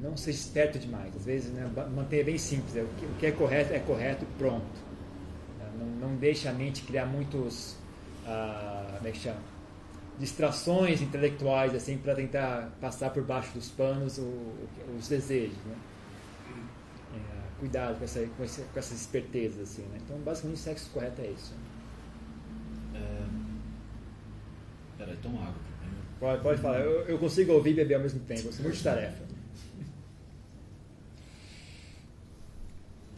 não 0.03 0.17
seja 0.17 0.39
esperto 0.39 0.79
demais. 0.79 1.15
Às 1.15 1.27
vezes, 1.27 1.53
né, 1.53 1.71
mantenha 1.95 2.25
bem 2.25 2.39
simples. 2.39 2.75
É, 2.77 2.83
o, 2.83 2.89
que, 3.19 3.27
é 3.27 3.31
correto 3.31 3.75
é 3.75 3.79
correto 3.79 4.25
pronto 4.39 4.88
não, 5.79 6.09
não 6.09 6.17
deixa 6.17 6.51
a 6.51 6.53
mente 6.53 6.83
criar 6.83 7.07
muitos 7.07 7.77
ah, 8.27 8.95
como 8.97 9.09
é 9.09 9.13
que 9.13 9.19
chama? 9.19 9.41
distrações 10.19 11.01
intelectuais 11.01 11.75
assim 11.75 11.97
para 11.97 12.15
tentar 12.15 12.73
passar 12.81 13.11
por 13.11 13.23
baixo 13.23 13.53
dos 13.55 13.69
panos 13.71 14.19
o, 14.19 14.53
os 14.99 15.09
desejos 15.09 15.57
né? 15.65 15.77
é, 17.15 17.61
cuidado 17.61 17.99
com, 17.99 18.05
essa, 18.05 18.27
com, 18.37 18.43
essa, 18.43 18.63
com, 18.63 18.79
essas 18.79 19.01
espertezas 19.01 19.71
assim 19.71 19.83
né? 19.83 19.99
então 20.05 20.19
basicamente 20.19 20.59
o 20.59 20.61
sexo 20.61 20.91
correto 20.91 21.23
é 21.23 21.27
isso 21.27 21.55
é... 22.95 23.23
peraí, 24.99 25.17
toma 25.23 25.43
água 25.43 25.55
pode, 26.19 26.43
pode 26.43 26.61
falar 26.61 26.81
eu, 26.81 27.03
eu 27.03 27.19
consigo 27.19 27.53
ouvir 27.53 27.71
e 27.71 27.75
beber 27.75 27.95
ao 27.95 28.03
mesmo 28.03 28.21
tempo 28.21 28.49
é 28.49 28.63
muito 28.63 28.83
tarefa 28.83 29.28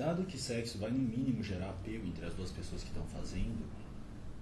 dado 0.01 0.25
que 0.25 0.39
sexo 0.39 0.79
vai 0.79 0.91
no 0.91 0.99
mínimo 0.99 1.43
gerar 1.43 1.69
apego 1.69 2.07
entre 2.07 2.25
as 2.25 2.33
duas 2.33 2.51
pessoas 2.51 2.83
que 2.83 2.89
estão 2.89 3.05
fazendo, 3.09 3.67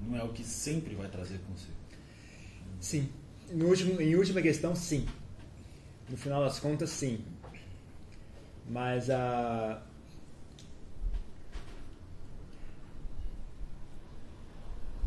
não 0.00 0.16
é 0.16 0.22
o 0.22 0.32
que 0.32 0.44
sempre 0.44 0.94
vai 0.94 1.08
trazer 1.08 1.38
consigo. 1.40 1.76
Sim. 2.80 3.08
No 3.50 3.66
último, 3.66 4.00
em 4.00 4.14
última 4.14 4.40
questão, 4.40 4.76
sim. 4.76 5.04
No 6.08 6.16
final 6.16 6.44
das 6.44 6.60
contas, 6.60 6.90
sim. 6.90 7.24
Mas 8.68 9.10
a. 9.10 9.82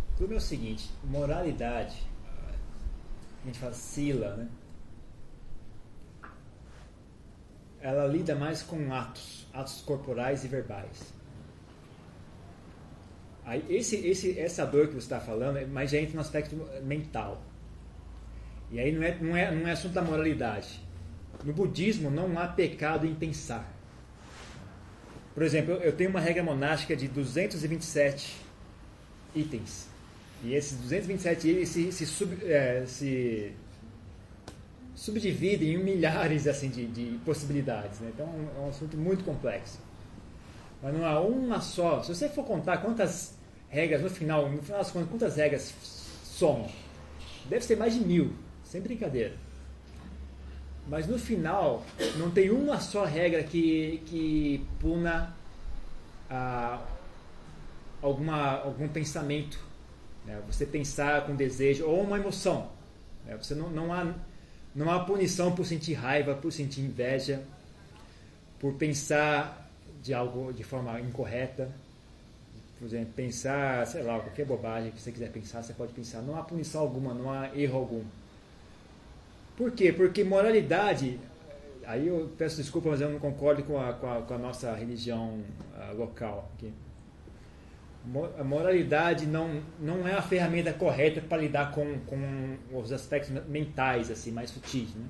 O 0.09 0.17
problema 0.17 0.41
é 0.41 0.43
o 0.43 0.45
seguinte: 0.45 0.89
moralidade, 1.05 1.95
a 3.41 3.45
gente 3.45 3.57
fala 3.57 3.73
sila, 3.73 4.35
né? 4.35 4.49
Ela 7.81 8.05
lida 8.07 8.35
mais 8.35 8.61
com 8.61 8.93
atos, 8.93 9.47
atos 9.53 9.81
corporais 9.81 10.43
e 10.43 10.47
verbais. 10.47 11.13
Aí, 13.43 13.65
esse, 13.69 13.95
esse, 14.07 14.39
essa 14.39 14.65
dor 14.65 14.87
que 14.87 14.93
você 14.93 14.99
está 14.99 15.19
falando, 15.19 15.57
é 15.57 15.65
mas 15.65 15.91
já 15.91 15.97
entra 15.97 16.15
no 16.15 16.21
aspecto 16.21 16.55
mental. 16.83 17.41
E 18.71 18.79
aí 18.79 18.91
não 18.91 19.03
é, 19.03 19.17
não, 19.19 19.35
é, 19.35 19.51
não 19.53 19.67
é 19.67 19.71
assunto 19.71 19.93
da 19.93 20.01
moralidade. 20.01 20.79
No 21.43 21.51
budismo 21.51 22.09
não 22.09 22.37
há 22.39 22.47
pecado 22.47 23.05
em 23.05 23.15
pensar. 23.15 23.69
Por 25.33 25.43
exemplo, 25.43 25.73
eu 25.75 25.91
tenho 25.91 26.09
uma 26.09 26.19
regra 26.19 26.43
monástica 26.43 26.95
de 26.95 27.07
227 27.07 28.37
itens. 29.35 29.89
E 30.43 30.53
esses 30.53 30.77
227 30.77 31.49
itens 31.49 31.69
se, 31.69 31.91
se, 31.91 32.05
sub, 32.05 32.37
é, 32.45 32.83
se 32.85 33.53
subdividem 34.95 35.73
em 35.73 35.77
milhares 35.77 36.47
assim, 36.47 36.69
de, 36.69 36.85
de 36.85 37.17
possibilidades. 37.25 37.99
Né? 37.99 38.11
Então 38.13 38.27
é 38.27 38.59
um 38.59 38.69
assunto 38.69 38.97
muito 38.97 39.23
complexo. 39.23 39.79
Mas 40.81 40.93
não 40.93 41.05
há 41.05 41.19
uma 41.19 41.61
só. 41.61 42.01
Se 42.01 42.13
você 42.13 42.27
for 42.27 42.43
contar 42.43 42.77
quantas 42.77 43.35
regras 43.69 44.01
no 44.01 44.09
final, 44.09 44.49
no 44.49 44.61
final 44.61 44.79
das 44.79 44.91
contas, 44.91 45.09
quantas 45.09 45.35
regras 45.35 45.73
somam, 46.23 46.67
deve 47.45 47.63
ser 47.63 47.77
mais 47.77 47.93
de 47.93 48.01
mil, 48.01 48.33
sem 48.63 48.81
brincadeira. 48.81 49.35
Mas 50.87 51.07
no 51.07 51.17
final, 51.17 51.85
não 52.17 52.31
tem 52.31 52.49
uma 52.49 52.79
só 52.79 53.05
regra 53.05 53.43
que, 53.43 54.01
que 54.07 54.65
puna 54.79 55.33
ah, 56.29 56.81
alguma, 58.01 58.61
algum 58.61 58.87
pensamento. 58.87 59.59
Né? 60.25 60.41
Você 60.47 60.65
pensar 60.65 61.25
com 61.25 61.35
desejo 61.35 61.85
ou 61.85 62.01
uma 62.01 62.17
emoção. 62.17 62.71
Né? 63.25 63.37
Você 63.37 63.53
não, 63.53 63.69
não 63.69 63.93
há 63.93 64.13
não 64.73 64.89
há 64.89 64.99
punição 64.99 65.53
por 65.53 65.65
sentir 65.65 65.93
raiva, 65.93 66.33
por 66.33 66.51
sentir 66.51 66.81
inveja, 66.81 67.43
por 68.59 68.73
pensar 68.75 69.69
de 70.01 70.13
algo 70.13 70.53
de 70.53 70.63
forma 70.63 70.99
incorreta. 70.99 71.69
Por 72.79 72.85
exemplo, 72.85 73.13
pensar, 73.15 73.85
sei 73.85 74.01
lá, 74.01 74.19
qualquer 74.19 74.45
bobagem 74.45 74.91
que 74.91 74.99
você 74.99 75.11
quiser 75.11 75.31
pensar, 75.31 75.61
você 75.61 75.73
pode 75.73 75.93
pensar. 75.93 76.21
Não 76.21 76.37
há 76.37 76.41
punição 76.41 76.81
alguma, 76.81 77.13
não 77.13 77.29
há 77.29 77.55
erro 77.55 77.77
algum. 77.77 78.03
Por 79.55 79.71
quê? 79.71 79.93
Porque 79.93 80.23
moralidade, 80.23 81.19
aí 81.85 82.07
eu 82.07 82.31
peço 82.37 82.57
desculpa, 82.57 82.89
mas 82.89 83.01
eu 83.01 83.09
não 83.09 83.19
concordo 83.19 83.61
com 83.63 83.79
a, 83.79 83.93
com 83.93 84.11
a, 84.11 84.21
com 84.21 84.33
a 84.33 84.37
nossa 84.37 84.73
religião 84.73 85.43
uh, 85.75 85.95
local. 85.95 86.49
Aqui 86.55 86.73
a 88.39 88.43
moralidade 88.43 89.27
não, 89.27 89.61
não 89.79 90.07
é 90.07 90.13
a 90.13 90.21
ferramenta 90.21 90.73
correta 90.73 91.21
para 91.21 91.37
lidar 91.37 91.71
com, 91.71 91.99
com 91.99 92.57
os 92.73 92.91
aspectos 92.91 93.31
mentais 93.47 94.09
assim 94.09 94.31
mais 94.31 94.49
sutis 94.49 94.93
né? 94.95 95.05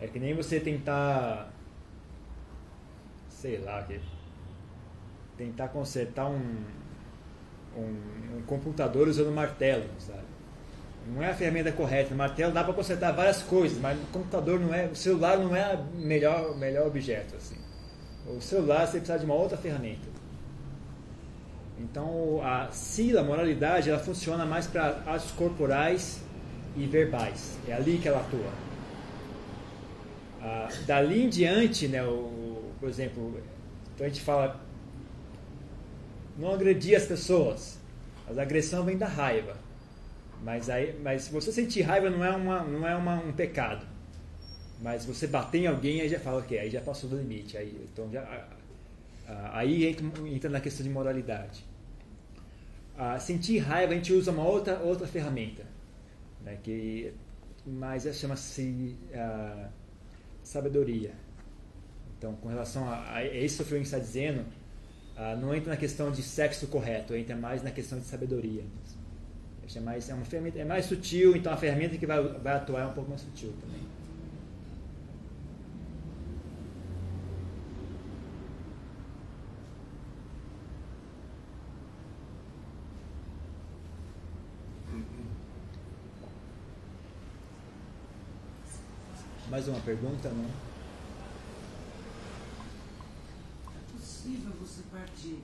é 0.00 0.08
que 0.08 0.18
nem 0.18 0.34
você 0.34 0.58
tentar 0.58 1.52
sei 3.28 3.58
lá 3.58 3.86
tentar 5.36 5.68
consertar 5.68 6.28
um, 6.28 6.56
um, 7.76 8.38
um 8.38 8.42
computador 8.44 9.06
usando 9.06 9.30
martelo 9.30 9.84
sabe? 10.00 10.26
Não 11.06 11.22
é 11.22 11.30
a 11.30 11.34
ferramenta 11.34 11.72
correta. 11.72 12.14
Martelo 12.14 12.52
dá 12.52 12.62
para 12.62 12.74
consertar 12.74 13.12
várias 13.12 13.40
coisas 13.40 13.78
mas 13.78 13.96
o 13.96 14.06
computador 14.06 14.58
não 14.58 14.74
é 14.74 14.86
o 14.86 14.96
celular 14.96 15.38
não 15.38 15.54
é 15.54 15.76
o 15.76 15.96
melhor 15.96 16.56
melhor 16.56 16.88
objeto 16.88 17.36
assim. 17.36 17.56
O 18.26 18.40
celular 18.40 18.84
você 18.84 18.98
precisa 18.98 19.20
de 19.20 19.24
uma 19.24 19.36
outra 19.36 19.56
ferramenta 19.56 20.17
então, 21.78 22.40
a 22.42 22.70
sila, 22.72 23.20
a 23.20 23.24
moralidade, 23.24 23.88
ela 23.88 23.98
funciona 23.98 24.44
mais 24.44 24.66
para 24.66 24.88
atos 25.06 25.30
corporais 25.30 26.20
e 26.76 26.86
verbais. 26.86 27.56
É 27.68 27.72
ali 27.72 27.98
que 27.98 28.08
ela 28.08 28.20
atua. 28.20 28.52
Ah, 30.42 30.68
dali 30.86 31.24
em 31.24 31.28
diante, 31.28 31.86
né, 31.88 32.02
o, 32.02 32.72
por 32.80 32.88
exemplo, 32.88 33.40
então 33.94 34.06
a 34.06 34.08
gente 34.08 34.20
fala 34.22 34.60
não 36.36 36.52
agredir 36.52 36.96
as 36.96 37.04
pessoas. 37.04 37.78
A 38.28 38.42
agressão 38.42 38.84
vem 38.84 38.96
da 38.96 39.06
raiva. 39.06 39.56
Mas, 40.42 40.70
aí, 40.70 40.96
mas 41.02 41.28
você 41.28 41.50
sentir 41.50 41.82
raiva 41.82 42.10
não 42.10 42.24
é, 42.24 42.30
uma, 42.30 42.62
não 42.62 42.86
é 42.86 42.94
uma, 42.94 43.16
um 43.16 43.32
pecado. 43.32 43.86
Mas 44.80 45.04
você 45.04 45.26
bater 45.26 45.62
em 45.62 45.66
alguém, 45.66 46.00
aí 46.00 46.08
já 46.08 46.20
fala, 46.20 46.38
ok, 46.38 46.56
aí 46.58 46.70
já 46.70 46.80
passou 46.80 47.10
do 47.10 47.16
limite. 47.16 47.56
Aí, 47.56 47.84
então 47.92 48.08
já, 48.12 48.46
aí 49.52 49.86
entra, 49.86 50.06
entra 50.28 50.50
na 50.50 50.60
questão 50.60 50.84
de 50.84 50.90
moralidade 50.90 51.67
a 52.98 53.18
sentir 53.20 53.58
raiva, 53.58 53.92
a 53.92 53.96
gente 53.96 54.12
usa 54.12 54.32
uma 54.32 54.44
outra, 54.44 54.80
outra 54.80 55.06
ferramenta, 55.06 55.64
né, 56.44 56.58
que 56.62 57.14
mas 57.64 58.04
chama-se 58.16 58.96
uh, 59.12 59.68
sabedoria. 60.42 61.12
Então, 62.16 62.34
com 62.36 62.48
relação 62.48 62.88
a, 62.88 63.14
a 63.16 63.24
isso 63.24 63.64
que 63.64 63.74
o 63.74 63.76
está 63.76 63.98
dizendo, 63.98 64.40
uh, 64.40 65.36
não 65.40 65.54
entra 65.54 65.70
na 65.70 65.76
questão 65.76 66.10
de 66.10 66.22
sexo 66.22 66.66
correto, 66.66 67.14
entra 67.14 67.36
mais 67.36 67.62
na 67.62 67.70
questão 67.70 67.98
de 67.98 68.04
sabedoria. 68.04 68.64
É 69.76 69.80
mais, 69.80 70.08
é 70.08 70.14
uma 70.14 70.24
ferramenta, 70.24 70.58
é 70.58 70.64
mais 70.64 70.86
sutil, 70.86 71.36
então 71.36 71.52
a 71.52 71.56
ferramenta 71.56 71.98
que 71.98 72.06
vai, 72.06 72.22
vai 72.22 72.54
atuar 72.54 72.80
é 72.80 72.86
um 72.86 72.94
pouco 72.94 73.10
mais 73.10 73.20
sutil 73.20 73.52
também. 73.60 73.82
Mais 89.68 89.80
uma 89.80 89.84
pergunta, 89.84 90.30
não? 90.30 90.46
É 93.66 93.92
possível 93.92 94.50
você 94.58 94.80
partir, 94.90 95.42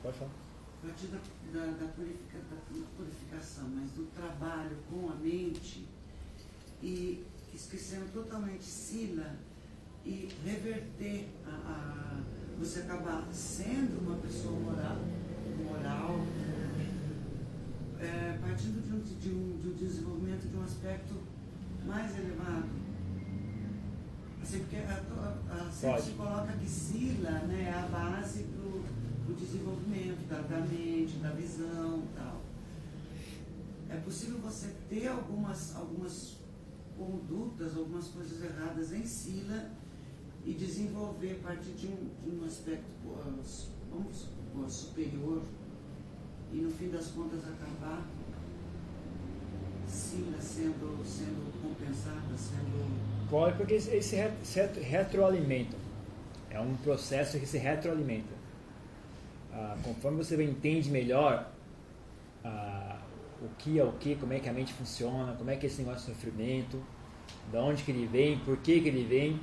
Pode 0.00 0.16
falar. 0.16 0.30
partir 0.82 1.06
da, 1.08 1.18
da, 1.52 1.66
da 1.72 1.86
purifica- 1.92 2.38
da- 2.38 2.78
da 2.78 2.86
purificação, 2.96 3.68
mas 3.74 3.90
do 3.90 4.04
trabalho 4.14 4.76
com 4.88 5.10
a 5.10 5.16
mente 5.16 5.84
e 6.80 7.24
esquecendo 7.52 8.12
totalmente 8.12 8.62
Sila 8.62 9.34
e 10.04 10.28
reverter 10.44 11.28
a, 11.44 11.50
a- 11.50 12.22
você 12.60 12.80
acabar 12.80 13.26
sendo 13.32 14.06
uma 14.06 14.16
pessoa 14.18 14.52
moral, 14.60 14.98
moral 15.68 16.14
é, 17.98 18.38
partindo 18.40 18.80
de 18.86 18.92
um, 18.94 19.00
de, 19.00 19.28
um, 19.30 19.58
de 19.60 19.68
um 19.68 19.72
desenvolvimento 19.74 20.48
de 20.48 20.56
um 20.56 20.62
aspecto 20.62 21.14
mais 21.86 22.16
elevado. 22.18 22.68
Assim, 24.42 24.58
porque 24.60 24.76
a, 24.76 25.02
a, 25.50 25.66
a, 25.66 25.70
sempre 25.70 26.02
se 26.02 26.10
coloca 26.12 26.52
que 26.52 26.68
Sila 26.68 27.30
né, 27.30 27.72
é 27.72 27.78
a 27.78 27.86
base 27.88 28.44
para 28.44 29.32
o 29.32 29.34
desenvolvimento 29.34 30.28
da, 30.28 30.40
da 30.42 30.60
mente, 30.60 31.16
da 31.16 31.30
visão 31.30 32.04
e 32.04 32.16
tal. 32.16 32.40
É 33.88 33.96
possível 33.96 34.38
você 34.38 34.74
ter 34.88 35.08
algumas, 35.08 35.74
algumas 35.74 36.36
condutas, 36.96 37.76
algumas 37.76 38.08
coisas 38.08 38.42
erradas 38.42 38.92
em 38.92 39.04
Sila 39.04 39.70
e 40.44 40.52
desenvolver 40.54 41.40
a 41.42 41.48
partir 41.48 41.72
de 41.72 41.86
um, 41.88 42.10
de 42.22 42.36
um 42.36 42.44
aspecto, 42.44 42.86
uh, 43.04 43.42
vamos 43.90 44.16
supor, 44.16 44.70
superior 44.70 45.42
e 46.52 46.56
no 46.56 46.70
fim 46.70 46.88
das 46.88 47.08
contas 47.08 47.40
acabar 47.40 48.02
Sila 49.88 50.40
sendo, 50.40 51.02
sendo 51.04 51.52
compensada, 51.62 52.36
sendo. 52.36 53.28
Pode, 53.30 53.56
porque 53.56 53.74
eles 53.74 54.04
se 54.04 54.16
re- 54.16 54.30
se 54.42 54.60
retro- 54.60 54.82
retroalimentam. 54.82 55.78
É 56.50 56.60
um 56.60 56.74
processo 56.76 57.38
que 57.38 57.46
se 57.46 57.58
retroalimenta. 57.58 58.34
Ah, 59.52 59.76
conforme 59.82 60.18
você 60.18 60.42
entende 60.42 60.90
melhor 60.90 61.50
ah, 62.44 62.98
o 63.42 63.48
que 63.58 63.78
é 63.78 63.84
o 63.84 63.92
que, 63.92 64.14
como 64.16 64.32
é 64.32 64.40
que 64.40 64.48
a 64.48 64.52
mente 64.52 64.72
funciona, 64.72 65.32
como 65.34 65.50
é 65.50 65.56
que 65.56 65.66
é 65.66 65.68
esse 65.68 65.82
negócio 65.82 66.06
de 66.08 66.14
sofrimento, 66.14 66.82
de 67.50 67.56
onde 67.56 67.82
que 67.82 67.90
ele 67.90 68.06
vem, 68.06 68.38
por 68.40 68.56
que 68.58 68.80
que 68.80 68.88
ele 68.88 69.04
vem, 69.04 69.40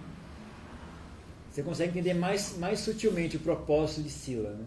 você 1.52 1.62
consegue 1.62 1.91
entender 1.91 2.14
mais, 2.16 2.58
mais 2.58 2.80
sutilmente 2.80 3.38
o 3.38 3.39
propósito 3.39 4.02
de 4.04 4.10
Sila. 4.10 4.52
Né? 4.52 4.66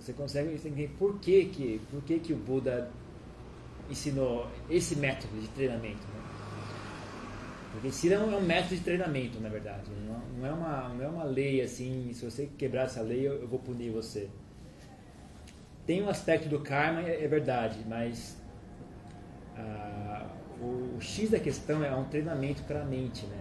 Você 0.00 0.12
consegue 0.12 0.52
entender 0.54 0.94
por 0.98 1.18
que, 1.18 1.46
que, 1.46 1.80
por 1.90 2.02
que, 2.02 2.20
que 2.20 2.32
o 2.32 2.36
Buda 2.36 2.88
ensinou 3.90 4.46
esse 4.70 4.96
método 4.96 5.40
de 5.40 5.48
treinamento. 5.48 6.06
Né? 6.06 6.18
Porque 7.72 7.90
Sila 7.92 8.14
é 8.14 8.18
um, 8.18 8.40
método 8.40 8.74
de 8.74 8.80
treinamento, 8.80 9.40
na 9.40 9.48
verdade. 9.48 9.90
Não, 10.06 10.18
não 10.38 10.46
é 10.46 10.52
uma, 10.52 10.88
não 10.88 11.04
é 11.04 11.08
uma 11.08 11.24
lei 11.24 11.60
assim, 11.60 12.10
se 12.12 12.24
você 12.24 12.48
quebrar 12.58 12.84
essa 12.84 13.00
lei, 13.00 13.28
eu, 13.28 13.46
vou 13.46 13.58
punir 13.58 13.90
você. 13.90 14.28
Tem 15.86 16.02
um 16.02 16.08
aspecto 16.08 16.48
do 16.48 16.60
karma, 16.60 17.02
é, 17.02 17.24
é 17.24 17.28
verdade, 17.28 17.78
mas 17.88 18.36
ah, 19.56 20.26
o, 20.60 20.96
o 20.96 21.00
X 21.00 21.30
da 21.30 21.38
questão 21.38 21.84
é 21.84 21.94
um 21.94 22.04
treinamento 22.04 22.62
para 22.64 22.82
a 22.82 22.84
mente, 22.84 23.26
né? 23.26 23.38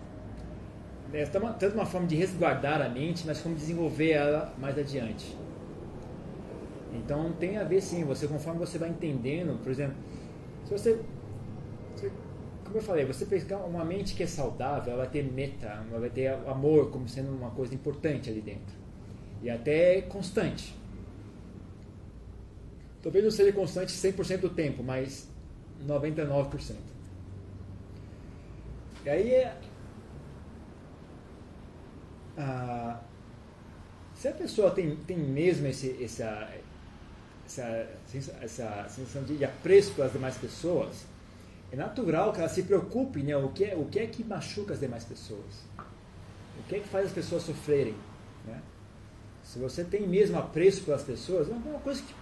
É 1.14 1.38
uma- 1.38 1.54
tanto 1.54 1.76
uma 1.76 1.86
forma 1.86 2.06
de 2.06 2.16
resguardar 2.16 2.82
a 2.82 2.90
mente, 2.90 3.26
mas 3.26 3.40
como 3.40 3.56
desenvolver 3.56 4.12
ela 4.12 4.54
mais 4.60 4.78
adiante. 4.78 5.36
Então 6.94 7.32
tem 7.34 7.58
a 7.58 7.64
ver 7.64 7.82
sim, 7.82 8.04
você 8.04 8.28
conforme 8.28 8.60
você 8.60 8.78
vai 8.78 8.90
entendendo, 8.90 9.58
por 9.64 9.72
exemplo, 9.72 9.96
se 10.68 10.72
você, 10.74 11.00
se- 11.96 12.12
como 12.66 12.78
eu 12.78 12.82
falei, 12.82 13.06
você 13.06 13.26
pegar 13.26 13.60
uma 13.60 13.86
mente 13.86 14.16
que 14.16 14.24
é 14.24 14.28
saudável, 14.28 14.94
ela 14.94 15.04
vai 15.04 15.12
ter 15.12 15.24
meta, 15.24 15.68
ela 15.90 16.00
vai 16.00 16.10
ter 16.10 16.28
amor 16.48 16.92
como 16.92 17.08
sendo 17.08 17.32
uma 17.32 17.52
coisa 17.52 17.74
importante 17.76 18.30
ali 18.30 18.42
dentro. 18.42 18.76
E 19.44 19.50
até 19.50 20.02
constante. 20.04 20.76
Talvez 23.02 23.24
não 23.24 23.32
seja 23.32 23.52
constante 23.54 23.92
100% 23.92 24.42
do 24.42 24.50
tempo, 24.50 24.84
mas 24.84 25.28
99%. 25.86 26.80
E 29.06 29.10
aí 29.10 29.34
é, 29.34 29.56
ah, 32.38 33.00
se 34.14 34.28
a 34.28 34.32
pessoa 34.34 34.72
tem, 34.72 34.96
tem 34.96 35.18
mesmo 35.18 35.68
esse, 35.68 36.04
essa, 36.04 36.50
essa, 37.48 37.88
essa 38.42 38.86
sensação 38.90 39.24
de 39.24 39.44
apreço 39.44 39.94
pelas 39.94 40.12
demais 40.12 40.36
pessoas, 40.36 41.06
é 41.72 41.76
natural 41.76 42.34
que 42.34 42.40
ela 42.40 42.50
se 42.50 42.64
preocupe 42.64 43.24
né, 43.24 43.36
o, 43.36 43.50
que 43.50 43.64
é, 43.64 43.76
o 43.76 43.86
que 43.86 44.00
é 44.00 44.06
que 44.06 44.24
machuca 44.24 44.74
as 44.74 44.80
demais 44.80 45.06
pessoas. 45.06 45.66
O 46.60 46.64
que 46.68 46.76
é 46.76 46.80
que 46.80 46.88
faz 46.88 47.08
as 47.08 47.12
pessoas 47.12 47.44
sofrerem. 47.44 47.96
Né? 48.46 48.62
Se 49.44 49.60
você 49.60 49.84
tem 49.84 50.08
mesmo 50.08 50.38
apreço 50.38 50.84
pelas 50.84 51.04
pessoas, 51.04 51.50
é 51.50 51.52
uma 51.52 51.80
coisa 51.80 52.02
que 52.02 52.14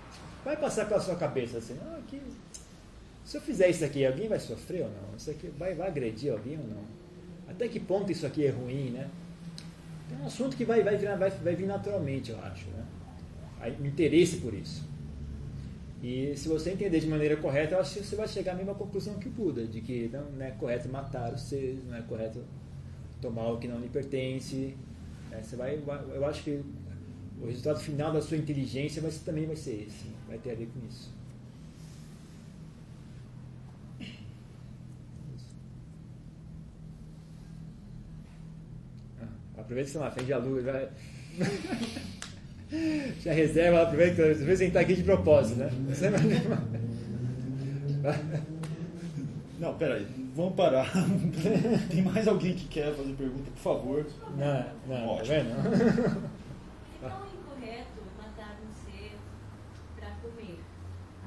vai 0.44 0.56
passar 0.56 0.88
pela 0.88 1.02
sua 1.02 1.16
cabeça 1.16 1.58
assim, 1.58 1.78
ah, 1.82 2.00
que, 2.08 2.22
se 3.24 3.38
eu 3.38 3.42
fizer 3.42 3.70
isso 3.70 3.84
aqui, 3.84 4.06
alguém 4.06 4.28
vai 4.28 4.40
sofrer 4.40 4.84
ou 4.84 4.90
não? 4.90 5.16
Isso 5.18 5.32
aqui 5.32 5.48
vai, 5.58 5.74
vai 5.74 5.88
agredir 5.88 6.32
alguém 6.32 6.58
ou 6.60 6.68
não? 6.68 6.84
Até 7.48 7.68
que 7.68 7.80
ponto 7.80 8.12
isso 8.12 8.26
aqui 8.26 8.46
é 8.46 8.50
ruim, 8.50 8.92
né? 8.92 9.10
É 10.12 10.24
um 10.24 10.28
assunto 10.28 10.56
que 10.56 10.64
vai, 10.64 10.84
vai, 10.84 10.98
vai, 10.98 11.30
vai 11.32 11.56
vir 11.56 11.66
naturalmente, 11.66 12.32
eu 12.32 12.40
acho. 12.44 12.68
Né? 12.70 13.76
O 13.80 13.86
interesse 13.86 14.38
por 14.38 14.54
isso. 14.54 14.95
E 16.04 16.36
se 16.36 16.48
você 16.48 16.72
entender 16.72 17.00
de 17.00 17.08
maneira 17.08 17.36
correta, 17.38 17.76
eu 17.76 17.80
acho 17.80 17.96
que 17.96 18.04
você 18.06 18.16
vai 18.16 18.28
chegar 18.28 18.52
à 18.52 18.56
mesma 18.56 18.76
conclusão 18.76 19.16
que 19.16 19.28
o 19.28 19.32
Buda, 19.32 19.66
de 19.66 19.82
que 19.82 20.10
não, 20.12 20.30
não 20.32 20.46
é 20.46 20.52
correto 20.52 20.88
matar 20.90 21.34
os 21.34 21.42
seres, 21.42 21.84
não 21.86 21.96
é 21.96 22.02
correto 22.02 22.44
tomar 23.22 23.48
o 23.52 23.58
que 23.58 23.68
não 23.68 23.80
lhe 23.80 23.90
pertence. 23.90 24.76
né? 25.32 25.42
Você 25.42 25.56
vai, 25.56 25.80
eu 26.14 26.26
acho 26.26 26.44
que 26.44 26.62
o 27.42 27.48
resultado 27.48 27.80
final 27.80 28.12
da 28.14 28.22
sua 28.22 28.38
inteligência 28.38 29.02
vai, 29.02 29.12
também 29.12 29.46
vai 29.46 29.56
ser 29.56 29.86
esse, 29.88 30.06
vai 30.28 30.38
ter 30.38 30.52
a 30.52 30.56
ver 30.56 30.68
com 30.68 30.86
isso. 30.88 31.10
Ah, 39.22 39.62
Aproveita 39.62 39.88
que 39.90 39.94
você 39.94 40.00
na 40.00 40.12
frente 40.12 40.30
da 40.30 40.38
luz, 40.38 40.64
vai. 40.64 40.90
Já 43.22 43.32
reserva, 43.34 43.84
aproveita, 43.84 44.22
às 44.24 44.40
vezes 44.40 44.62
a 44.62 44.64
gente 44.64 44.68
está 44.68 44.80
aqui 44.82 44.96
de 44.96 45.04
propósito, 45.04 45.60
né? 45.60 45.70
Não, 49.60 49.74
peraí, 49.78 50.06
vamos 50.36 50.54
parar. 50.56 50.92
Tem 51.90 52.02
mais 52.04 52.28
alguém 52.28 52.54
que 52.56 52.68
quer 52.68 52.94
fazer 52.94 53.14
pergunta, 53.14 53.50
por 53.52 53.60
favor? 53.62 54.06
Não, 54.38 54.66
não, 54.88 55.08
tá 55.08 55.12
Ótimo. 55.14 55.26
vendo? 55.28 55.50
É 57.04 57.10
tão 57.10 57.26
incorreto 57.26 58.02
matar 58.18 58.58
um 58.62 58.74
ser 58.74 59.12
pra 59.96 60.10
comer. 60.22 60.60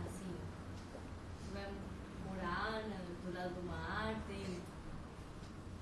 Assim, 0.06 0.30
você 1.40 1.54
vai 1.54 1.66
morar 2.28 2.82
na- 2.88 3.08
do 3.24 3.34
lado 3.34 3.54
do 3.54 3.66
mar, 3.66 4.14
tem 4.28 4.58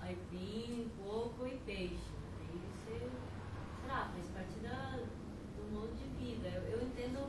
aipim, 0.02 0.88
porco 1.02 1.46
e 1.46 1.56
peixe. 1.66 1.98
Aí 2.40 2.60
você, 2.62 2.98
sei 3.00 3.88
lá, 3.88 4.08
faz 4.14 4.26
parte 4.32 4.60
da, 4.62 4.98
do 5.56 5.72
modo 5.74 5.90
de 5.96 6.06
vida. 6.24 6.48
Eu, 6.48 6.78
eu 6.78 6.86
entendo, 6.86 7.26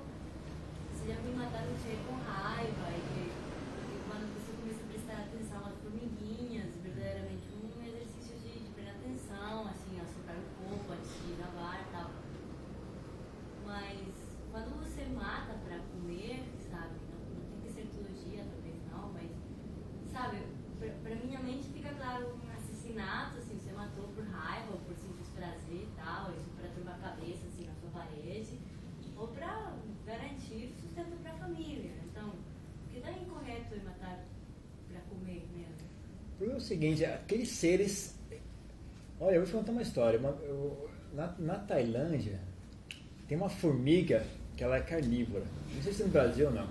você 0.94 1.08
já 1.12 1.20
me 1.22 1.34
matar 1.36 1.64
um 1.64 1.76
ser 1.84 1.98
com 2.08 2.14
raiva 2.32 2.88
e, 2.92 3.32
e 3.32 4.02
quando 4.08 4.26
você 4.36 4.52
começa 4.62 4.82
a 4.84 4.88
prestar 4.92 5.18
atenção 5.30 5.66
às 5.66 5.76
formiguinhas, 5.82 6.70
verdadeiramente 6.84 7.48
um 7.56 7.82
exercício 7.86 8.36
de, 8.42 8.60
de 8.66 8.70
prestar 8.74 8.94
atenção, 9.00 9.68
assim, 9.68 10.00
a 10.02 10.06
soprar 10.06 10.38
o 10.38 10.46
corpo 10.66 10.92
antes 10.94 11.12
de 11.26 11.40
lavar 11.42 11.82
e 11.82 11.92
tal. 11.92 12.10
Mas 13.66 14.00
quando 14.52 14.70
você 14.82 15.04
mata 15.14 15.54
pra 15.66 15.78
comer, 15.94 16.44
sabe? 16.72 16.94
Não, 17.12 17.20
não 17.20 17.46
tem 17.52 17.60
que 17.64 17.70
ser 17.72 17.86
todo 17.94 18.08
dia, 18.26 18.44
talvez 18.48 18.76
não, 18.92 19.12
mas 19.14 19.30
sabe, 20.12 20.38
pra, 20.80 20.90
pra 21.04 21.16
minha 21.16 21.40
mente 21.42 21.68
fica 21.74 21.90
claro 21.96 22.32
um 22.44 22.52
assassinato, 22.58 23.38
assim, 23.40 23.60
você 23.60 23.72
matou 23.74 24.08
por 24.16 24.24
raiva 24.26 24.72
ou 24.72 24.80
por 24.80 24.96
simples 24.96 25.28
prazer 25.36 25.84
e 25.84 25.90
tal, 25.96 26.32
isso 26.34 26.48
pra 26.58 26.70
turbar 26.70 26.96
a 26.96 27.10
cabeça 27.12 27.46
assim 27.48 27.68
na 27.68 27.74
sua 27.76 27.90
parede, 27.92 28.58
ou 29.18 29.28
pra 29.30 29.74
garantir 30.06 30.74
sustento 30.82 31.18
pra 31.22 31.34
família. 31.34 31.92
Então, 32.10 32.30
o 32.30 32.90
que 32.94 33.00
dá 33.02 33.12
incorreto 33.12 33.76
em 33.76 33.84
matar 33.84 34.24
pra 34.90 35.00
comer 35.10 35.46
mesmo? 35.54 35.86
O 36.34 36.38
problema 36.38 36.60
é 36.60 36.64
o 36.64 36.66
seguinte, 36.78 37.04
aqueles 37.06 37.50
seres. 37.50 38.16
Olha, 39.20 39.36
eu 39.36 39.42
vou 39.42 39.48
te 39.50 39.54
contar 39.54 39.72
uma 39.72 39.82
história. 39.82 40.20
Uma- 40.20 40.38
eu- 40.44 40.88
na, 41.14 41.34
na 41.40 41.56
Tailândia 41.56 42.40
tem 43.28 43.36
uma 43.38 43.50
formiga 43.50 44.24
que 44.56 44.64
ela 44.64 44.78
é 44.78 44.82
carnívora. 44.82 45.44
Não 45.74 45.82
sei 45.82 45.92
se 45.94 46.04
no 46.04 46.10
Brasil 46.10 46.48
ou 46.48 46.54
não. 46.54 46.68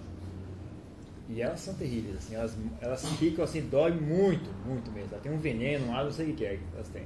E 1.29 1.43
elas 1.43 1.59
são 1.59 1.75
terríveis, 1.75 2.19
assim, 2.19 2.37
elas, 2.37 2.57
elas 2.81 3.05
ficam 3.17 3.43
assim, 3.45 3.61
dói 3.69 3.91
muito, 3.91 4.49
muito 4.65 4.93
mesmo. 4.93 5.09
Ela 5.13 5.21
tem 5.21 5.33
um 5.33 5.39
veneno 5.39 5.91
lá, 5.91 6.05
não 6.05 6.13
sei 6.13 6.31
o 6.31 6.35
que 6.37 6.45
é 6.45 6.57
que 6.57 6.63
elas 6.73 6.89
têm. 6.89 7.03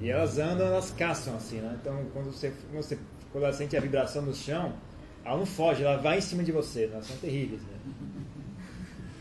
E 0.00 0.08
elas 0.08 0.38
andam, 0.38 0.66
elas 0.66 0.90
caçam 0.92 1.36
assim, 1.36 1.58
né? 1.58 1.76
Então 1.78 2.02
quando 2.14 2.32
você, 2.32 2.50
quando 2.70 2.82
você 2.82 2.98
quando 3.30 3.44
ela 3.44 3.52
sente 3.52 3.76
a 3.76 3.80
vibração 3.80 4.22
no 4.22 4.34
chão, 4.34 4.74
ela 5.22 5.36
não 5.36 5.44
foge, 5.44 5.84
ela 5.84 5.98
vai 5.98 6.16
em 6.16 6.20
cima 6.22 6.42
de 6.42 6.50
você, 6.50 6.86
né? 6.86 6.94
elas 6.94 7.06
são 7.06 7.16
terríveis, 7.18 7.60
né? 7.60 7.78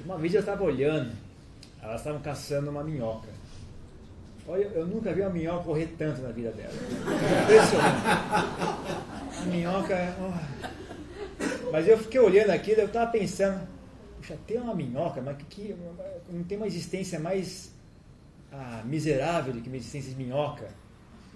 Uma 0.06 0.18
vez 0.18 0.34
eu 0.34 0.40
estava 0.40 0.64
olhando 0.64 1.12
elas 1.86 2.02
estavam 2.02 2.20
caçando 2.22 2.72
uma 2.72 2.84
minhoca. 2.84 3.30
Olha, 4.48 4.64
eu 4.64 4.86
nunca 4.86 5.14
vi 5.14 5.22
uma 5.22 5.30
minhoca 5.30 5.64
correr 5.64 5.88
tanto 5.98 6.22
na 6.22 6.30
vida 6.30 6.52
dela. 6.52 6.74
Impressionante. 7.44 8.02
A 9.42 9.46
minhoca. 9.46 10.16
Oh. 10.20 11.72
Mas 11.72 11.88
eu 11.88 11.98
fiquei 11.98 12.20
olhando 12.20 12.50
aquilo, 12.52 12.82
eu 12.82 12.88
estava 12.88 13.12
pensando, 13.12 13.68
puxa, 14.18 14.38
tem 14.48 14.58
uma 14.60 14.74
minhoca, 14.74 15.22
mas 15.22 15.38
que, 15.38 15.46
que 15.46 15.76
não 16.30 16.44
tem 16.44 16.58
uma 16.58 16.68
existência 16.68 17.20
mais 17.20 17.72
ah, 18.52 18.82
miserável 18.86 19.54
do 19.54 19.62
que 19.62 19.68
uma 19.68 19.78
existência 19.78 20.12
de 20.12 20.18
minhoca. 20.18 20.70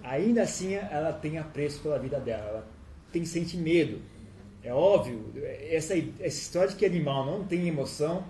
Ainda 0.02 0.42
assim, 0.42 0.74
ela 0.74 1.12
tem 1.12 1.38
apreço 1.38 1.80
pela 1.80 1.98
vida 1.98 2.18
dela, 2.18 2.48
ela 2.48 2.66
tem 3.12 3.24
sente 3.24 3.56
medo. 3.56 4.00
É 4.62 4.72
óbvio, 4.72 5.32
essa, 5.70 5.94
essa 5.96 6.26
história 6.26 6.68
de 6.70 6.76
que 6.76 6.86
animal 6.86 7.24
não 7.24 7.44
tem 7.44 7.68
emoção 7.68 8.24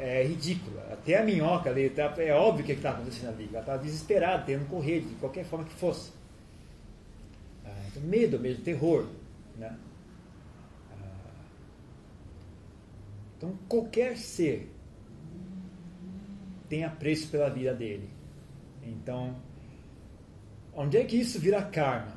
é 0.00 0.24
ridícula. 0.24 0.82
Até 0.92 1.18
a 1.18 1.24
minhoca 1.24 1.70
ali, 1.70 1.90
tá, 1.90 2.14
é 2.18 2.32
óbvio 2.32 2.62
o 2.62 2.66
que 2.66 2.72
está 2.72 2.90
acontecendo 2.90 3.30
ali. 3.30 3.48
Ela 3.50 3.60
está 3.60 3.76
desesperada, 3.76 4.44
tentando 4.44 4.68
correr 4.68 5.00
de 5.00 5.14
qualquer 5.14 5.44
forma 5.44 5.64
que 5.64 5.74
fosse. 5.74 6.12
Ah, 7.64 7.74
então, 7.88 8.02
medo 8.02 8.38
mesmo, 8.38 8.62
terror. 8.62 9.06
Né? 9.56 9.76
Ah, 10.92 11.44
então, 13.36 13.58
qualquer 13.68 14.16
ser 14.16 14.72
tem 16.68 16.84
apreço 16.84 17.28
pela 17.28 17.48
vida 17.48 17.74
dele. 17.74 18.10
Então, 18.82 19.36
onde 20.74 20.96
é 20.96 21.04
que 21.04 21.16
isso 21.16 21.38
vira 21.38 21.62
karma? 21.62 22.16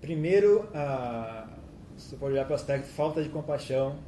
Primeiro, 0.00 0.68
ah, 0.74 1.48
você 1.96 2.16
pode 2.16 2.34
olhar 2.34 2.44
para 2.44 2.52
o 2.52 2.56
aspecto 2.56 2.88
falta 2.88 3.22
de 3.22 3.28
compaixão, 3.28 3.98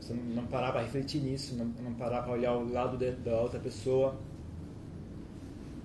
você 0.00 0.14
não, 0.14 0.46
parar 0.46 0.72
para 0.72 0.82
refletir 0.82 1.20
nisso, 1.20 1.54
não, 1.54 1.66
não 1.66 1.94
parar 1.94 2.22
para 2.22 2.32
olhar 2.32 2.52
o 2.54 2.72
lado 2.72 2.96
de, 2.96 3.12
da 3.12 3.40
outra 3.40 3.60
pessoa. 3.60 4.16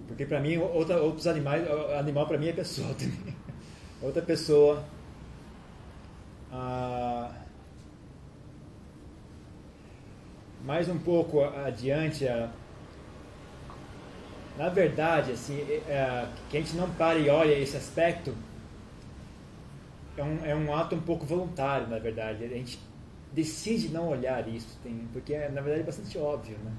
Porque 0.07 0.25
para 0.25 0.39
mim, 0.39 0.57
outra, 0.57 1.01
outros 1.01 1.27
animais, 1.27 1.67
animal 1.97 2.27
para 2.27 2.37
mim 2.37 2.47
é 2.47 2.53
pessoa 2.53 2.93
também. 2.95 3.35
Outra 4.01 4.21
pessoa. 4.21 4.83
Ah, 6.51 7.31
mais 10.63 10.87
um 10.87 10.97
pouco 10.97 11.43
adiante, 11.43 12.27
ah, 12.27 12.49
na 14.57 14.69
verdade, 14.69 15.33
assim, 15.33 15.59
é, 15.59 15.83
é, 15.87 16.27
que 16.49 16.57
a 16.57 16.61
gente 16.61 16.75
não 16.77 16.89
para 16.91 17.19
e 17.19 17.29
olha 17.29 17.57
esse 17.57 17.75
aspecto 17.75 18.33
é 20.17 20.23
um, 20.23 20.45
é 20.45 20.55
um 20.55 20.73
ato 20.73 20.95
um 20.95 21.01
pouco 21.01 21.25
voluntário, 21.25 21.87
na 21.87 21.99
verdade. 21.99 22.43
A 22.43 22.47
gente 22.47 22.79
decide 23.33 23.89
não 23.89 24.09
olhar 24.09 24.47
isso, 24.47 24.77
tem, 24.81 25.07
porque 25.11 25.33
é, 25.33 25.49
na 25.49 25.61
verdade 25.61 25.81
é 25.81 25.85
bastante 25.85 26.17
óbvio, 26.17 26.57
né? 26.63 26.71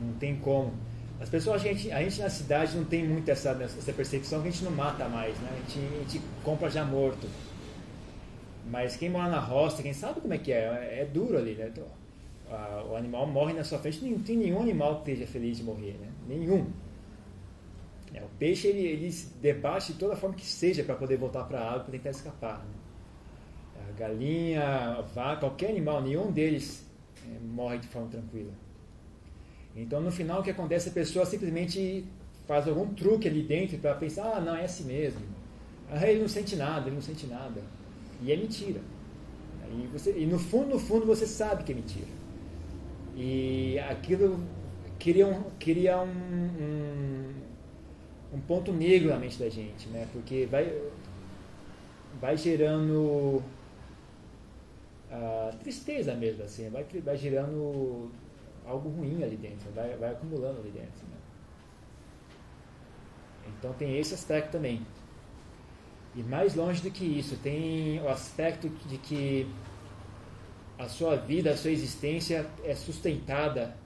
Não 0.00 0.14
tem 0.14 0.36
como. 0.36 0.72
As 1.20 1.28
pessoas, 1.28 1.62
a 1.62 1.64
gente, 1.64 1.90
a 1.90 2.02
gente 2.02 2.20
na 2.20 2.28
cidade 2.28 2.76
não 2.76 2.84
tem 2.84 3.06
muito 3.06 3.30
essa, 3.30 3.50
essa 3.50 3.92
percepção 3.92 4.42
que 4.42 4.48
a 4.48 4.50
gente 4.50 4.64
não 4.64 4.70
mata 4.70 5.08
mais, 5.08 5.38
né? 5.38 5.48
A 5.50 5.70
gente, 5.70 5.94
a 5.94 5.98
gente 6.00 6.22
compra 6.44 6.70
já 6.70 6.84
morto. 6.84 7.26
Mas 8.66 8.96
quem 8.96 9.08
mora 9.08 9.30
na 9.30 9.40
roça, 9.40 9.82
quem 9.82 9.92
sabe 9.92 10.20
como 10.20 10.34
é 10.34 10.38
que 10.38 10.52
é, 10.52 11.00
é 11.00 11.08
duro 11.10 11.38
ali, 11.38 11.54
né? 11.54 11.68
Então, 11.72 11.86
a, 12.50 12.84
o 12.90 12.96
animal 12.96 13.26
morre 13.26 13.54
na 13.54 13.64
sua 13.64 13.78
frente, 13.78 14.04
não 14.04 14.18
tem 14.18 14.36
nenhum 14.36 14.60
animal 14.60 15.02
que 15.02 15.12
esteja 15.12 15.30
feliz 15.30 15.56
de 15.56 15.62
morrer, 15.62 15.96
né? 16.00 16.08
Nenhum. 16.28 16.66
É, 18.12 18.22
o 18.22 18.28
peixe 18.38 18.68
ele, 18.68 18.80
ele 18.80 19.12
se 19.12 19.32
debate 19.34 19.92
de 19.92 19.98
toda 19.98 20.16
forma 20.16 20.36
que 20.36 20.46
seja 20.46 20.82
para 20.84 20.94
poder 20.94 21.16
voltar 21.16 21.44
para 21.44 21.60
a 21.60 21.68
água 21.68 21.80
para 21.80 21.92
tentar 21.92 22.10
escapar. 22.10 22.58
Né? 22.58 22.75
Galinha, 23.98 25.02
vaca, 25.14 25.40
qualquer 25.40 25.70
animal, 25.70 26.02
nenhum 26.02 26.30
deles 26.30 26.86
é, 27.24 27.38
morre 27.40 27.78
de 27.78 27.88
forma 27.88 28.08
tranquila. 28.08 28.52
Então 29.74 30.00
no 30.00 30.10
final 30.10 30.40
o 30.40 30.42
que 30.42 30.50
acontece? 30.50 30.88
A 30.88 30.92
pessoa 30.92 31.26
simplesmente 31.26 32.04
faz 32.46 32.66
algum 32.68 32.86
truque 32.94 33.28
ali 33.28 33.42
dentro 33.42 33.78
para 33.78 33.94
pensar, 33.94 34.36
ah, 34.36 34.40
não, 34.40 34.54
é 34.54 34.64
assim 34.64 34.84
mesmo. 34.84 35.20
Ah, 35.90 36.06
ele 36.08 36.20
não 36.20 36.28
sente 36.28 36.56
nada, 36.56 36.86
ele 36.86 36.96
não 36.96 37.02
sente 37.02 37.26
nada. 37.26 37.62
E 38.22 38.32
é 38.32 38.36
mentira. 38.36 38.80
E, 39.70 39.86
você, 39.92 40.16
e 40.16 40.26
no 40.26 40.38
fundo, 40.38 40.68
no 40.68 40.78
fundo, 40.78 41.06
você 41.06 41.26
sabe 41.26 41.64
que 41.64 41.72
é 41.72 41.74
mentira. 41.74 42.06
E 43.16 43.78
aquilo 43.78 44.40
cria 44.98 45.26
um, 45.26 45.42
cria 45.58 45.98
um, 45.98 46.08
um, 46.08 47.34
um 48.34 48.40
ponto 48.40 48.72
negro 48.72 49.10
na 49.10 49.18
mente 49.18 49.38
da 49.38 49.48
gente, 49.48 49.88
né? 49.88 50.06
Porque 50.12 50.46
vai, 50.50 50.72
vai 52.20 52.36
gerando 52.36 53.42
tristeza 55.60 56.14
mesmo, 56.14 56.44
assim, 56.44 56.68
vai, 56.68 56.84
vai 56.84 57.16
gerando 57.16 58.10
algo 58.64 58.88
ruim 58.88 59.22
ali 59.22 59.36
dentro, 59.36 59.70
vai, 59.74 59.96
vai 59.96 60.12
acumulando 60.12 60.60
ali 60.60 60.70
dentro. 60.70 61.06
Né? 61.06 61.16
Então 63.58 63.72
tem 63.74 63.98
esse 63.98 64.14
aspecto 64.14 64.52
também. 64.52 64.84
E 66.14 66.22
mais 66.22 66.54
longe 66.54 66.82
do 66.82 66.90
que 66.90 67.04
isso, 67.04 67.36
tem 67.36 68.00
o 68.00 68.08
aspecto 68.08 68.68
de 68.68 68.98
que 68.98 69.46
a 70.78 70.88
sua 70.88 71.16
vida, 71.16 71.50
a 71.50 71.56
sua 71.56 71.70
existência 71.70 72.46
é 72.64 72.74
sustentada 72.74 73.76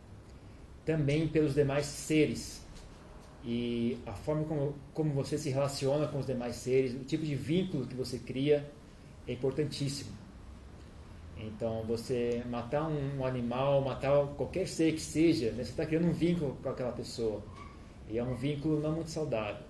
também 0.85 1.29
pelos 1.29 1.55
demais 1.55 1.87
seres. 1.87 2.65
E 3.45 3.99
a 4.07 4.13
forma 4.13 4.45
como, 4.45 4.75
como 4.93 5.13
você 5.13 5.39
se 5.39 5.51
relaciona 5.51 6.07
com 6.07 6.19
os 6.19 6.27
demais 6.27 6.57
seres, 6.57 6.95
o 6.95 7.05
tipo 7.05 7.25
de 7.25 7.35
vínculo 7.35 7.87
que 7.87 7.95
você 7.95 8.19
cria 8.19 8.71
é 9.27 9.33
importantíssimo. 9.33 10.20
Então, 11.43 11.83
você 11.85 12.43
matar 12.47 12.89
um, 12.89 13.25
animal, 13.25 13.81
matar 13.83 14.27
qualquer 14.37 14.67
ser 14.67 14.93
que 14.93 15.01
seja, 15.01 15.53
né, 15.53 15.65
você 15.65 15.71
está 15.71 15.87
criando 15.87 16.09
um 16.09 16.13
vínculo 16.13 16.57
com 16.63 16.69
aquela 16.69 16.93
pessoa. 16.93 17.43
E 18.09 18.19
é 18.19 18.25
um 18.25 18.35
vínculo 18.35 18.81
não 18.81 18.93
muito 18.93 19.11
saudável. 19.11 19.65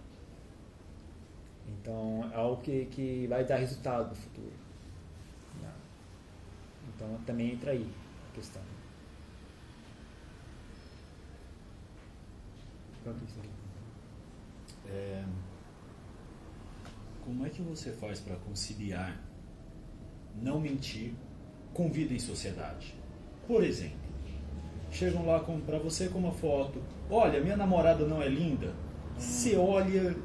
Então, 1.69 2.29
é 2.33 2.37
algo 2.37 2.61
que, 2.63 2.87
que 2.87 3.27
vai 3.29 3.45
dar 3.45 3.57
resultado 3.57 4.11
no 4.11 4.15
futuro. 4.17 4.71
Então 7.01 7.19
também 7.25 7.53
entra 7.53 7.71
aí 7.73 7.91
a 8.31 8.35
questão. 8.35 8.63
É, 14.87 15.25
como 17.25 17.47
é 17.47 17.49
que 17.49 17.63
você 17.63 17.93
faz 17.93 18.21
para 18.21 18.37
conciliar 18.37 19.19
não 20.35 20.61
mentir 20.61 21.15
com 21.75 21.91
vida 21.91 22.15
em 22.15 22.19
sociedade? 22.19 22.95
Por 23.47 23.65
exemplo, 23.65 23.99
chegam 24.91 25.27
lá 25.27 25.41
para 25.41 25.79
você 25.79 26.09
com 26.09 26.19
uma 26.19 26.33
foto, 26.33 26.81
olha, 27.11 27.41
minha 27.41 27.57
namorada 27.57 28.05
não 28.07 28.23
é 28.23 28.29
linda. 28.29 28.73
Você 29.19 29.57
olha, 29.57 30.17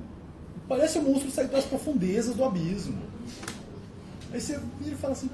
parece 0.68 1.00
um 1.00 1.04
monstro 1.04 1.30
sair 1.30 1.48
das 1.48 1.66
profundezas 1.66 2.36
do 2.36 2.44
abismo. 2.44 3.02
Aí 4.32 4.40
você 4.40 4.60
vira 4.80 4.96
e 4.96 4.98
fala 4.98 5.14
assim, 5.14 5.30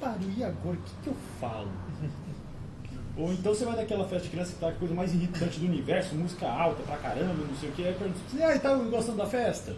pariu, 0.00 0.30
e 0.36 0.44
agora? 0.44 0.76
O 0.76 0.82
que, 0.82 0.92
que 1.02 1.08
eu 1.08 1.16
falo? 1.40 1.70
Ou 3.16 3.32
então 3.32 3.54
você 3.54 3.64
vai 3.64 3.76
naquela 3.76 4.04
festa 4.08 4.24
de 4.24 4.30
criança 4.30 4.52
que 4.52 4.58
tá 4.58 4.68
a 4.68 4.72
coisa 4.72 4.92
mais 4.92 5.14
irritante 5.14 5.60
do 5.60 5.66
universo, 5.66 6.14
música 6.16 6.48
alta 6.48 6.82
pra 6.82 6.96
caramba, 6.96 7.44
não 7.44 7.56
sei 7.56 7.68
o 7.68 7.72
que, 7.72 7.86
aí 7.86 7.94
pergunta 7.94 8.18
assim, 8.26 8.42
ah, 8.42 8.58
tá 8.58 8.74
gostando 8.76 9.18
da 9.18 9.26
festa? 9.26 9.76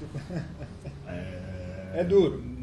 É, 1.08 2.00
é 2.00 2.04
duro. 2.04 2.55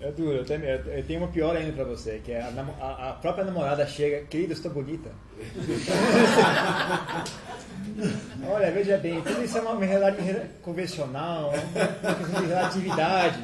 É 0.00 0.10
duro. 0.10 0.38
Eu 0.38 0.44
tenho, 0.44 0.64
eu 0.64 1.04
tenho 1.04 1.20
uma 1.20 1.28
pior 1.28 1.56
ainda 1.56 1.72
pra 1.72 1.84
você, 1.84 2.20
que 2.22 2.32
é 2.32 2.42
a, 2.42 2.48
a, 2.80 3.10
a 3.10 3.12
própria 3.14 3.44
namorada 3.44 3.86
chega, 3.86 4.26
querida, 4.26 4.52
estou 4.52 4.70
bonita. 4.70 5.10
Olha, 8.46 8.70
veja 8.70 8.98
bem, 8.98 9.22
tudo 9.22 9.42
isso 9.42 9.56
é 9.56 9.60
uma 9.60 9.84
realidade 9.84 10.18
convencional, 10.62 11.50
uma 11.50 12.14
questão 12.14 12.42
de 12.42 12.46
relatividade. 12.46 13.38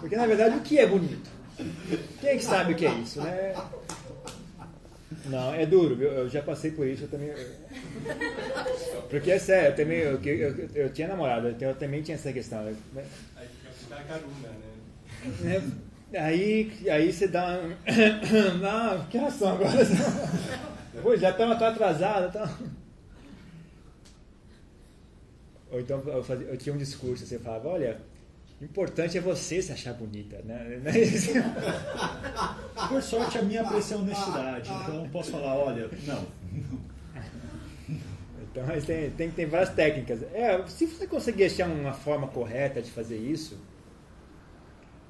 Porque 0.00 0.16
na 0.16 0.26
verdade 0.26 0.56
o 0.56 0.60
que 0.60 0.78
é 0.78 0.86
bonito? 0.86 1.30
Quem 2.20 2.30
é 2.30 2.36
que 2.36 2.44
sabe 2.44 2.72
o 2.72 2.76
que 2.76 2.86
é 2.86 2.92
isso, 2.94 3.22
né? 3.22 3.54
Não, 5.26 5.54
é 5.54 5.64
duro, 5.64 5.96
viu? 5.96 6.10
Eu 6.10 6.28
já 6.28 6.42
passei 6.42 6.72
por 6.72 6.86
isso, 6.86 7.04
eu 7.04 7.08
também. 7.08 7.32
Porque 9.08 9.30
é 9.30 9.38
sério, 9.38 9.70
eu 9.70 9.76
também. 9.76 9.98
Eu, 9.98 10.20
eu, 10.22 10.68
eu 10.74 10.92
tinha 10.92 11.08
namorado, 11.08 11.54
eu 11.60 11.74
também 11.74 12.02
tinha 12.02 12.16
essa 12.16 12.32
questão. 12.32 12.62
Né? 12.62 12.74
Aí 13.36 13.46
fica 13.78 13.96
caruna, 13.96 14.48
né? 14.48 14.75
É, 16.12 16.20
aí, 16.20 16.72
aí 16.90 17.12
você 17.12 17.28
dá. 17.28 17.58
Não, 18.60 19.04
que 19.10 19.18
ração 19.18 19.54
agora? 19.54 19.72
Pô, 21.02 21.16
já 21.16 21.30
estamos 21.30 21.60
atrasados. 21.60 22.32
Tá... 22.32 22.48
Ou 25.70 25.80
então 25.80 26.00
eu, 26.06 26.22
fazia, 26.22 26.46
eu 26.46 26.56
tinha 26.56 26.74
um 26.74 26.78
discurso, 26.78 27.26
você 27.26 27.38
falava, 27.38 27.68
olha, 27.68 28.00
o 28.60 28.64
importante 28.64 29.18
é 29.18 29.20
você 29.20 29.60
se 29.60 29.72
achar 29.72 29.92
bonita, 29.92 30.40
né? 30.44 30.80
Por 32.88 33.02
sorte, 33.02 33.38
a 33.38 33.42
minha 33.42 33.60
apreciação 33.60 33.98
honestidade. 33.98 34.70
Então, 34.70 35.04
eu 35.04 35.10
posso 35.10 35.32
falar, 35.32 35.54
olha, 35.54 35.90
não. 36.06 36.26
Então, 38.40 38.64
tem, 38.86 39.10
tem, 39.10 39.30
tem 39.30 39.46
várias 39.46 39.70
técnicas. 39.70 40.22
É, 40.32 40.64
se 40.66 40.86
você 40.86 41.06
conseguir 41.06 41.44
achar 41.44 41.68
uma 41.68 41.92
forma 41.92 42.28
correta 42.28 42.80
de 42.80 42.90
fazer 42.90 43.18
isso, 43.18 43.58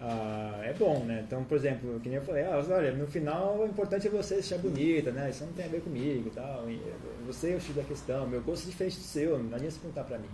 ah, 0.00 0.60
é 0.62 0.74
bom, 0.74 1.04
né? 1.04 1.24
Então, 1.26 1.42
por 1.44 1.56
exemplo, 1.56 1.98
que 2.00 2.08
nem 2.08 2.18
eu 2.18 2.24
falei, 2.24 2.44
ah, 2.44 2.62
olha, 2.68 2.92
no 2.92 3.06
final 3.06 3.58
o 3.58 3.66
importante 3.66 4.06
é 4.06 4.10
você 4.10 4.36
achar 4.36 4.58
bonita, 4.58 5.10
né? 5.10 5.30
Isso 5.30 5.44
não 5.44 5.52
tem 5.52 5.64
a 5.64 5.68
ver 5.68 5.80
comigo 5.80 6.28
e 6.28 6.30
tal. 6.30 6.68
E 6.70 6.80
você 7.26 7.52
é 7.52 7.56
o 7.56 7.60
X 7.60 7.74
da 7.74 7.82
questão, 7.82 8.26
meu 8.26 8.42
gosto 8.42 8.66
é 8.66 8.70
diferente 8.70 8.98
do 8.98 9.02
seu, 9.02 9.38
não 9.38 9.54
adianta 9.54 9.70
você 9.70 9.80
perguntar 9.80 10.04
pra 10.04 10.18
mim. 10.18 10.28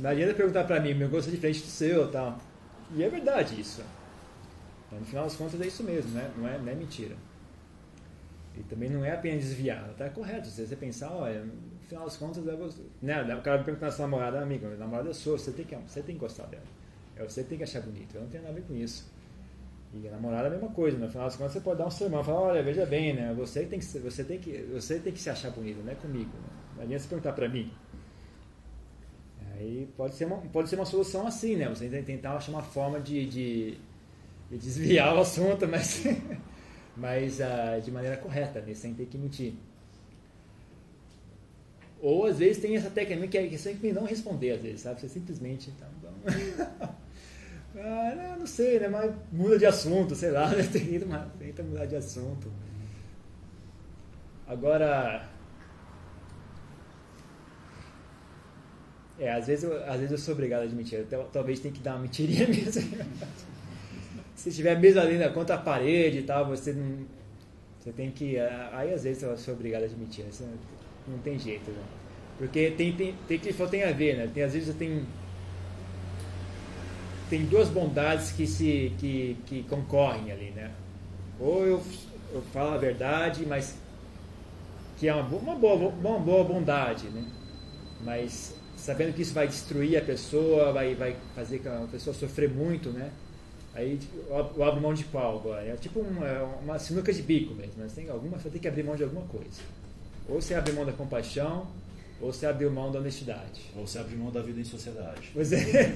não 0.00 0.10
adianta 0.10 0.34
perguntar 0.34 0.64
pra 0.64 0.80
mim, 0.80 0.94
meu 0.94 1.10
gosto 1.10 1.28
é 1.28 1.32
diferente 1.32 1.60
do 1.60 1.66
seu 1.66 2.10
tal. 2.10 2.38
E 2.94 3.02
é 3.02 3.08
verdade 3.08 3.60
isso. 3.60 3.82
Então, 4.86 4.98
no 4.98 5.06
final 5.06 5.24
das 5.24 5.36
contas 5.36 5.60
é 5.60 5.66
isso 5.66 5.82
mesmo, 5.82 6.10
né? 6.12 6.30
Não 6.36 6.48
é, 6.48 6.58
não 6.58 6.72
é 6.72 6.74
mentira. 6.74 7.16
E 8.56 8.62
também 8.62 8.88
não 8.88 9.04
é 9.04 9.12
apenas 9.12 9.44
desviar, 9.44 9.92
tá 9.96 10.08
correto. 10.08 10.48
Se 10.48 10.66
você 10.66 10.76
pensar, 10.76 11.10
olha, 11.10 11.44
final 11.92 12.04
das 12.04 12.16
contas, 12.16 12.48
é 12.48 12.56
você, 12.56 12.82
né? 13.02 13.34
o 13.34 13.42
cara 13.42 13.62
pergunta 13.62 13.86
na 13.86 13.92
sua 13.92 14.06
namorada, 14.06 14.40
amiga, 14.40 14.66
minha 14.66 14.78
namorada 14.78 15.10
é 15.10 15.12
sua, 15.12 15.36
você 15.36 15.52
tem, 15.52 15.64
que, 15.64 15.76
você 15.76 16.00
tem 16.02 16.14
que 16.14 16.20
gostar 16.20 16.46
dela. 16.46 16.64
É 17.16 17.22
você 17.22 17.44
tem 17.44 17.58
que 17.58 17.64
achar 17.64 17.82
bonito, 17.82 18.14
eu 18.14 18.22
não 18.22 18.28
tenho 18.28 18.42
nada 18.42 18.54
a 18.54 18.60
ver 18.60 18.66
com 18.66 18.74
isso. 18.74 19.12
E 19.94 20.08
a 20.08 20.10
namorada 20.10 20.44
é 20.44 20.48
a 20.48 20.50
mesma 20.52 20.70
coisa, 20.70 20.96
no 20.96 21.08
final 21.08 21.24
das 21.26 21.36
contas 21.36 21.52
você 21.52 21.60
pode 21.60 21.78
dar 21.78 21.86
um 21.86 21.90
sermão, 21.90 22.24
falar, 22.24 22.40
olha, 22.40 22.62
veja 22.62 22.86
bem, 22.86 23.12
né? 23.12 23.34
Você 23.36 23.66
tem 23.66 23.78
que, 23.78 23.84
você 23.84 24.24
tem 24.24 24.38
que, 24.38 24.62
você 24.72 24.98
tem 24.98 25.12
que 25.12 25.20
se 25.20 25.28
achar 25.28 25.50
bonito, 25.50 25.82
não 25.84 25.92
é 25.92 25.94
comigo. 25.94 26.30
Né? 26.32 26.48
Não 26.76 26.82
adianta 26.84 27.02
você 27.02 27.08
perguntar 27.10 27.32
para 27.34 27.48
mim. 27.48 27.70
Aí 29.52 29.86
pode 29.94 30.14
ser, 30.14 30.24
uma, 30.24 30.38
pode 30.38 30.70
ser 30.70 30.76
uma 30.76 30.86
solução 30.86 31.26
assim, 31.26 31.56
né? 31.56 31.68
Você 31.68 31.90
tentar 32.02 32.36
achar 32.36 32.52
uma 32.52 32.62
forma 32.62 32.98
de, 33.00 33.26
de, 33.26 33.78
de 34.50 34.56
desviar 34.56 35.14
o 35.14 35.20
assunto, 35.20 35.68
mas 35.68 36.04
mas 36.96 37.38
uh, 37.40 37.80
de 37.82 37.90
maneira 37.90 38.16
correta, 38.16 38.62
né? 38.62 38.72
sem 38.72 38.94
ter 38.94 39.06
que 39.06 39.18
mentir. 39.18 39.54
Ou 42.02 42.26
às 42.26 42.38
vezes 42.38 42.60
tem 42.60 42.76
essa 42.76 42.90
técnica 42.90 43.28
que 43.28 43.38
é, 43.38 43.46
que 43.46 43.54
é 43.54 43.58
sempre 43.58 43.92
não 43.92 44.04
responder, 44.04 44.50
às 44.50 44.62
vezes, 44.62 44.80
sabe? 44.82 45.00
Você 45.00 45.08
simplesmente. 45.08 45.70
Então, 45.70 45.88
então 45.98 46.88
ah, 47.80 48.14
não, 48.14 48.40
não, 48.40 48.46
sei, 48.46 48.78
né? 48.80 48.88
Mas 48.88 49.14
muda 49.32 49.58
de 49.58 49.64
assunto, 49.64 50.14
sei 50.14 50.32
lá, 50.32 50.48
né? 50.50 50.62
tenta, 50.70 51.30
tenta 51.38 51.62
mudar 51.62 51.86
de 51.86 51.96
assunto. 51.96 52.52
Agora. 54.46 55.30
É, 59.18 59.32
às 59.32 59.46
vezes, 59.46 59.64
eu, 59.64 59.84
às 59.84 59.96
vezes 59.96 60.10
eu 60.10 60.18
sou 60.18 60.34
obrigado 60.34 60.62
a 60.62 60.64
admitir. 60.64 61.06
Talvez 61.32 61.60
tenha 61.60 61.72
que 61.72 61.80
dar 61.80 61.94
uma 61.94 62.02
mentirinha 62.02 62.48
mesmo 62.48 62.82
se 64.42 64.48
estiver 64.48 64.76
mesmo 64.80 65.00
ali 65.00 65.18
na 65.18 65.28
contra 65.28 65.54
a 65.54 65.58
parede 65.58 66.18
e 66.18 66.22
tal, 66.24 66.46
você 66.46 66.72
não. 66.72 67.06
Você 67.78 67.92
tem 67.92 68.10
que. 68.10 68.36
Aí 68.72 68.92
às 68.92 69.04
vezes 69.04 69.22
eu 69.22 69.36
sou 69.36 69.54
obrigado 69.54 69.82
a 69.82 69.86
admitir, 69.86 70.24
né? 70.24 70.30
Não 71.06 71.18
tem 71.18 71.38
jeito, 71.38 71.70
né? 71.70 71.82
Porque 72.38 72.70
tem, 72.72 72.92
tem, 72.92 73.14
tem 73.28 73.38
que 73.38 73.52
tem 73.52 73.84
a 73.84 73.92
ver, 73.92 74.16
né? 74.16 74.30
Tem, 74.32 74.42
às 74.42 74.52
vezes 74.52 74.74
tem. 74.74 75.04
Tem 77.28 77.44
duas 77.46 77.68
bondades 77.68 78.32
que 78.32 78.46
se 78.46 78.92
que, 78.98 79.36
que 79.46 79.62
concorrem 79.64 80.32
ali, 80.32 80.50
né? 80.50 80.70
Ou 81.40 81.64
eu, 81.64 81.82
eu 82.32 82.42
falo 82.52 82.74
a 82.74 82.78
verdade, 82.78 83.46
mas 83.46 83.76
que 84.98 85.08
é 85.08 85.14
uma, 85.14 85.24
uma, 85.24 85.54
boa, 85.54 85.88
uma 85.88 86.18
boa 86.18 86.44
bondade, 86.44 87.08
né? 87.08 87.24
Mas 88.02 88.54
sabendo 88.76 89.14
que 89.14 89.22
isso 89.22 89.32
vai 89.32 89.46
destruir 89.46 89.96
a 89.96 90.02
pessoa, 90.02 90.72
vai, 90.72 90.94
vai 90.94 91.16
fazer 91.34 91.60
que 91.60 91.68
a 91.68 91.86
pessoa 91.90 92.12
sofrer 92.12 92.50
muito, 92.50 92.90
né? 92.90 93.10
Aí 93.74 93.98
eu 94.28 94.64
abro 94.64 94.80
mão 94.80 94.92
de 94.92 95.04
qual 95.04 95.38
agora? 95.38 95.64
É 95.64 95.76
tipo 95.76 96.00
uma, 96.00 96.26
é 96.26 96.42
uma 96.62 96.78
sinuca 96.78 97.12
de 97.12 97.22
bico 97.22 97.54
mesmo. 97.54 97.74
Mas 97.78 97.92
tem 97.92 98.08
alguma, 98.10 98.38
você 98.38 98.50
tem 98.50 98.60
que 98.60 98.68
abrir 98.68 98.82
mão 98.82 98.96
de 98.96 99.04
alguma 99.04 99.24
coisa. 99.26 99.62
Ou 100.32 100.40
você 100.40 100.54
abre 100.54 100.72
mão 100.72 100.86
da 100.86 100.92
compaixão, 100.92 101.66
ou 102.20 102.32
você 102.32 102.46
abre 102.46 102.68
mão 102.68 102.90
da 102.90 102.98
honestidade. 102.98 103.60
Ou 103.76 103.86
você 103.86 103.98
abre 103.98 104.16
mão 104.16 104.30
da 104.30 104.40
vida 104.40 104.60
em 104.60 104.64
sociedade. 104.64 105.30
Pois 105.32 105.52
é. 105.52 105.94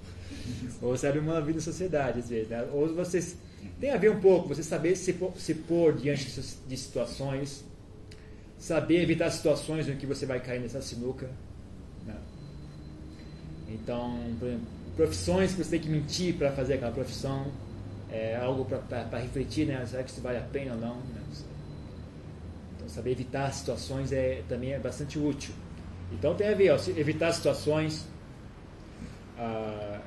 ou 0.80 0.96
você 0.96 1.06
abre 1.06 1.20
mão 1.20 1.34
da 1.34 1.40
vida 1.40 1.58
em 1.58 1.62
sociedade, 1.62 2.20
às 2.20 2.28
vezes. 2.28 2.48
Né? 2.48 2.66
Ou 2.72 2.94
você. 2.94 3.34
Tem 3.78 3.90
a 3.90 3.96
ver 3.96 4.10
um 4.10 4.20
pouco, 4.20 4.48
você 4.48 4.62
saber 4.62 4.96
se, 4.96 5.14
se 5.36 5.54
pôr 5.54 5.94
diante 5.94 6.30
de 6.66 6.76
situações, 6.76 7.64
saber 8.58 9.02
evitar 9.02 9.30
situações 9.30 9.88
em 9.88 9.96
que 9.96 10.06
você 10.06 10.24
vai 10.24 10.40
cair 10.40 10.60
nessa 10.60 10.80
sinuca. 10.80 11.28
Né? 12.06 12.16
Então, 13.68 14.18
por 14.38 14.48
exemplo 14.48 14.80
profissões 15.00 15.54
que 15.54 15.64
você 15.64 15.70
tem 15.70 15.80
que 15.80 15.88
mentir 15.88 16.34
para 16.34 16.52
fazer 16.52 16.74
aquela 16.74 16.92
profissão, 16.92 17.46
é 18.10 18.36
algo 18.36 18.64
para 18.64 19.18
refletir, 19.18 19.66
né? 19.66 19.84
Será 19.86 20.02
que 20.02 20.10
isso 20.10 20.20
vale 20.20 20.36
a 20.36 20.42
pena 20.42 20.74
ou 20.74 20.80
não? 20.80 20.96
Né? 20.96 21.22
Então, 22.90 22.94
saber 22.94 23.12
evitar 23.12 23.52
situações 23.52 24.12
é, 24.12 24.42
também 24.48 24.72
é 24.72 24.78
bastante 24.78 25.18
útil. 25.18 25.54
Então, 26.12 26.34
tem 26.34 26.48
a 26.48 26.54
ver, 26.54 26.70
ó, 26.72 26.76
evitar 26.96 27.32
situações, 27.32 28.08
ah, 29.38 30.00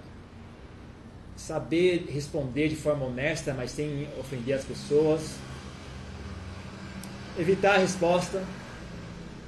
saber 1.35 2.07
responder 2.09 2.67
de 2.67 2.75
forma 2.75 3.05
honesta, 3.05 3.53
mas 3.53 3.71
sem 3.71 4.07
ofender 4.19 4.55
as 4.55 4.65
pessoas, 4.65 5.37
evitar 7.39 7.75
a 7.75 7.77
resposta, 7.77 8.43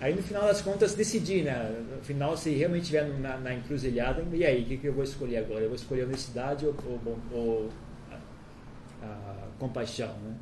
Aí 0.01 0.13
no 0.13 0.21
final 0.21 0.43
das 0.43 0.61
contas 0.61 0.93
decidir, 0.93 1.45
né? 1.45 1.83
No 1.89 2.03
final, 2.03 2.35
se 2.35 2.49
realmente 2.49 2.81
estiver 2.81 3.07
na, 3.17 3.37
na 3.37 3.53
encruzilhada, 3.53 4.23
e 4.33 4.45
aí, 4.45 4.61
o 4.61 4.65
que, 4.65 4.77
que, 4.77 4.87
eu 4.87 4.93
vou 4.93 5.05
escolher 5.05 5.37
agora? 5.37 5.61
Eu 5.61 5.69
vou 5.69 5.75
escolher 5.75 6.03
honestidade 6.03 6.65
ou, 6.65 6.75
ou, 6.85 7.17
ou 7.31 7.69
a, 8.11 9.05
a, 9.05 9.47
compaixão, 9.57 10.13
né? 10.19 10.35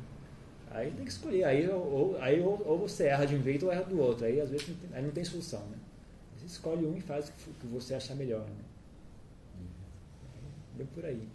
Aí 0.74 0.90
tem 0.90 1.04
que 1.04 1.12
escolher, 1.12 1.44
aí, 1.44 1.68
ou, 1.70 2.20
aí 2.20 2.40
ou, 2.40 2.60
ou, 2.66 2.78
você 2.80 3.04
erra 3.04 3.24
de 3.24 3.36
um 3.36 3.42
jeito 3.42 3.66
ou 3.66 3.72
erra 3.72 3.84
do 3.84 3.96
outro, 3.96 4.26
aí 4.26 4.40
às 4.40 4.50
vezes 4.50 4.68
não 4.68 4.74
tem, 4.74 4.90
aí 4.92 5.02
não 5.04 5.12
tem 5.12 5.24
solução, 5.24 5.64
né? 5.68 5.78
Você 6.36 6.46
escolhe 6.46 6.84
um 6.84 6.96
e 6.96 7.00
faz 7.00 7.28
o 7.28 7.32
que 7.32 7.66
você 7.68 7.94
achar 7.94 8.16
melhor, 8.16 8.40
né? 8.40 8.64
Bem 10.76 10.86
por 10.88 11.04
aí. 11.04 11.28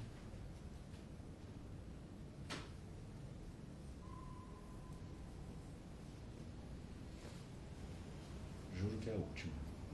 Juro 8.75 8.97
que 8.97 9.09
é 9.09 9.13
a 9.13 9.15
última. 9.15 9.53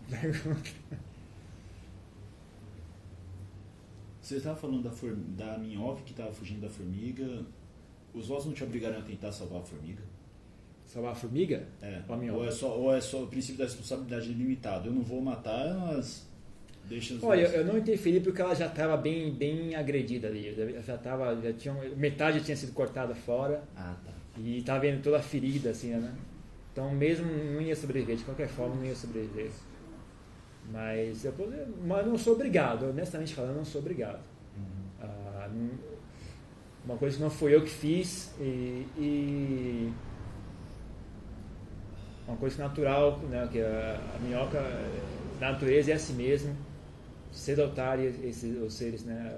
Você 4.20 4.38
estava 4.38 4.56
falando 4.56 4.82
da, 4.82 5.46
da 5.52 5.60
minhoca 5.60 6.02
que 6.02 6.10
estava 6.10 6.34
fugindo 6.34 6.62
da 6.62 6.70
formiga. 6.70 7.46
Os 8.16 8.32
ossos 8.32 8.46
não 8.46 8.54
te 8.54 8.64
obrigaram 8.64 8.98
a 8.98 9.02
tentar 9.02 9.32
salvar 9.32 9.60
a 9.60 9.64
formiga? 9.64 10.02
Salvar 10.86 11.12
a 11.12 11.16
formiga? 11.16 11.68
É. 11.82 12.02
Ou, 12.08 12.38
ou 12.38 12.46
é 12.46 12.52
só, 12.52 12.78
ou 12.78 12.96
é 12.96 13.02
só 13.02 13.24
o 13.24 13.28
princípio 13.28 13.58
da 13.58 13.66
responsabilidade 13.66 14.32
limitado? 14.32 14.88
Eu 14.88 14.94
não 14.94 15.04
vou 15.04 15.22
matar, 15.22 15.74
mas 15.74 16.26
deixa 16.86 17.16
os 17.16 17.24
Olha, 17.24 17.48
eu 17.48 17.66
não 17.66 17.78
interferi 17.78 18.22
porque 18.22 18.42
ela 18.42 18.56
já 18.56 18.68
estava 18.68 18.96
bem, 18.96 19.34
bem 19.34 19.76
agredida 19.76 20.28
ali. 20.28 20.56
Já 20.86 20.96
estava, 20.96 21.36
já 21.42 21.52
tinha 21.54 21.74
metade 21.98 22.42
tinha 22.42 22.56
sido 22.56 22.72
cortada 22.72 23.14
fora. 23.14 23.64
Ah, 23.76 23.96
tá. 24.06 24.12
E 24.38 24.60
estava 24.60 24.80
vendo 24.80 25.02
toda 25.02 25.18
a 25.18 25.22
ferida 25.22 25.72
assim, 25.72 25.90
né? 25.90 26.16
Então, 26.72 26.92
mesmo 26.92 27.26
não 27.26 27.62
ia 27.62 27.76
sobreviver, 27.76 28.18
de 28.18 28.24
qualquer 28.24 28.48
forma, 28.48 28.76
não 28.76 28.86
ia 28.86 28.96
sobreviver. 28.96 29.50
Mas 30.72 31.24
eu 31.24 31.34
mas 31.86 32.06
não 32.06 32.18
sou 32.18 32.34
obrigado, 32.34 32.90
honestamente 32.90 33.34
falando, 33.34 33.58
não 33.58 33.66
sou 33.66 33.82
obrigado. 33.82 34.20
Uhum. 34.58 34.86
Ah, 35.02 35.50
uma 36.86 36.98
coisa 36.98 37.18
que 37.18 37.24
não 37.24 37.30
fui 37.30 37.56
eu 37.56 37.64
que 37.64 37.70
fiz 37.70 38.34
e, 38.40 38.86
e 38.98 39.94
uma 42.28 42.38
coisa 42.38 42.62
natural, 42.64 43.20
né, 43.30 43.48
que 43.52 43.60
a, 43.60 44.00
a 44.16 44.20
minhoca, 44.20 44.62
na 45.40 45.52
natureza 45.52 45.92
é 45.92 45.96
assim 45.96 46.14
mesmo, 46.14 46.56
sedentária, 47.32 48.08
esses, 48.24 48.62
os 48.62 48.74
seres, 48.74 49.04
né, 49.04 49.38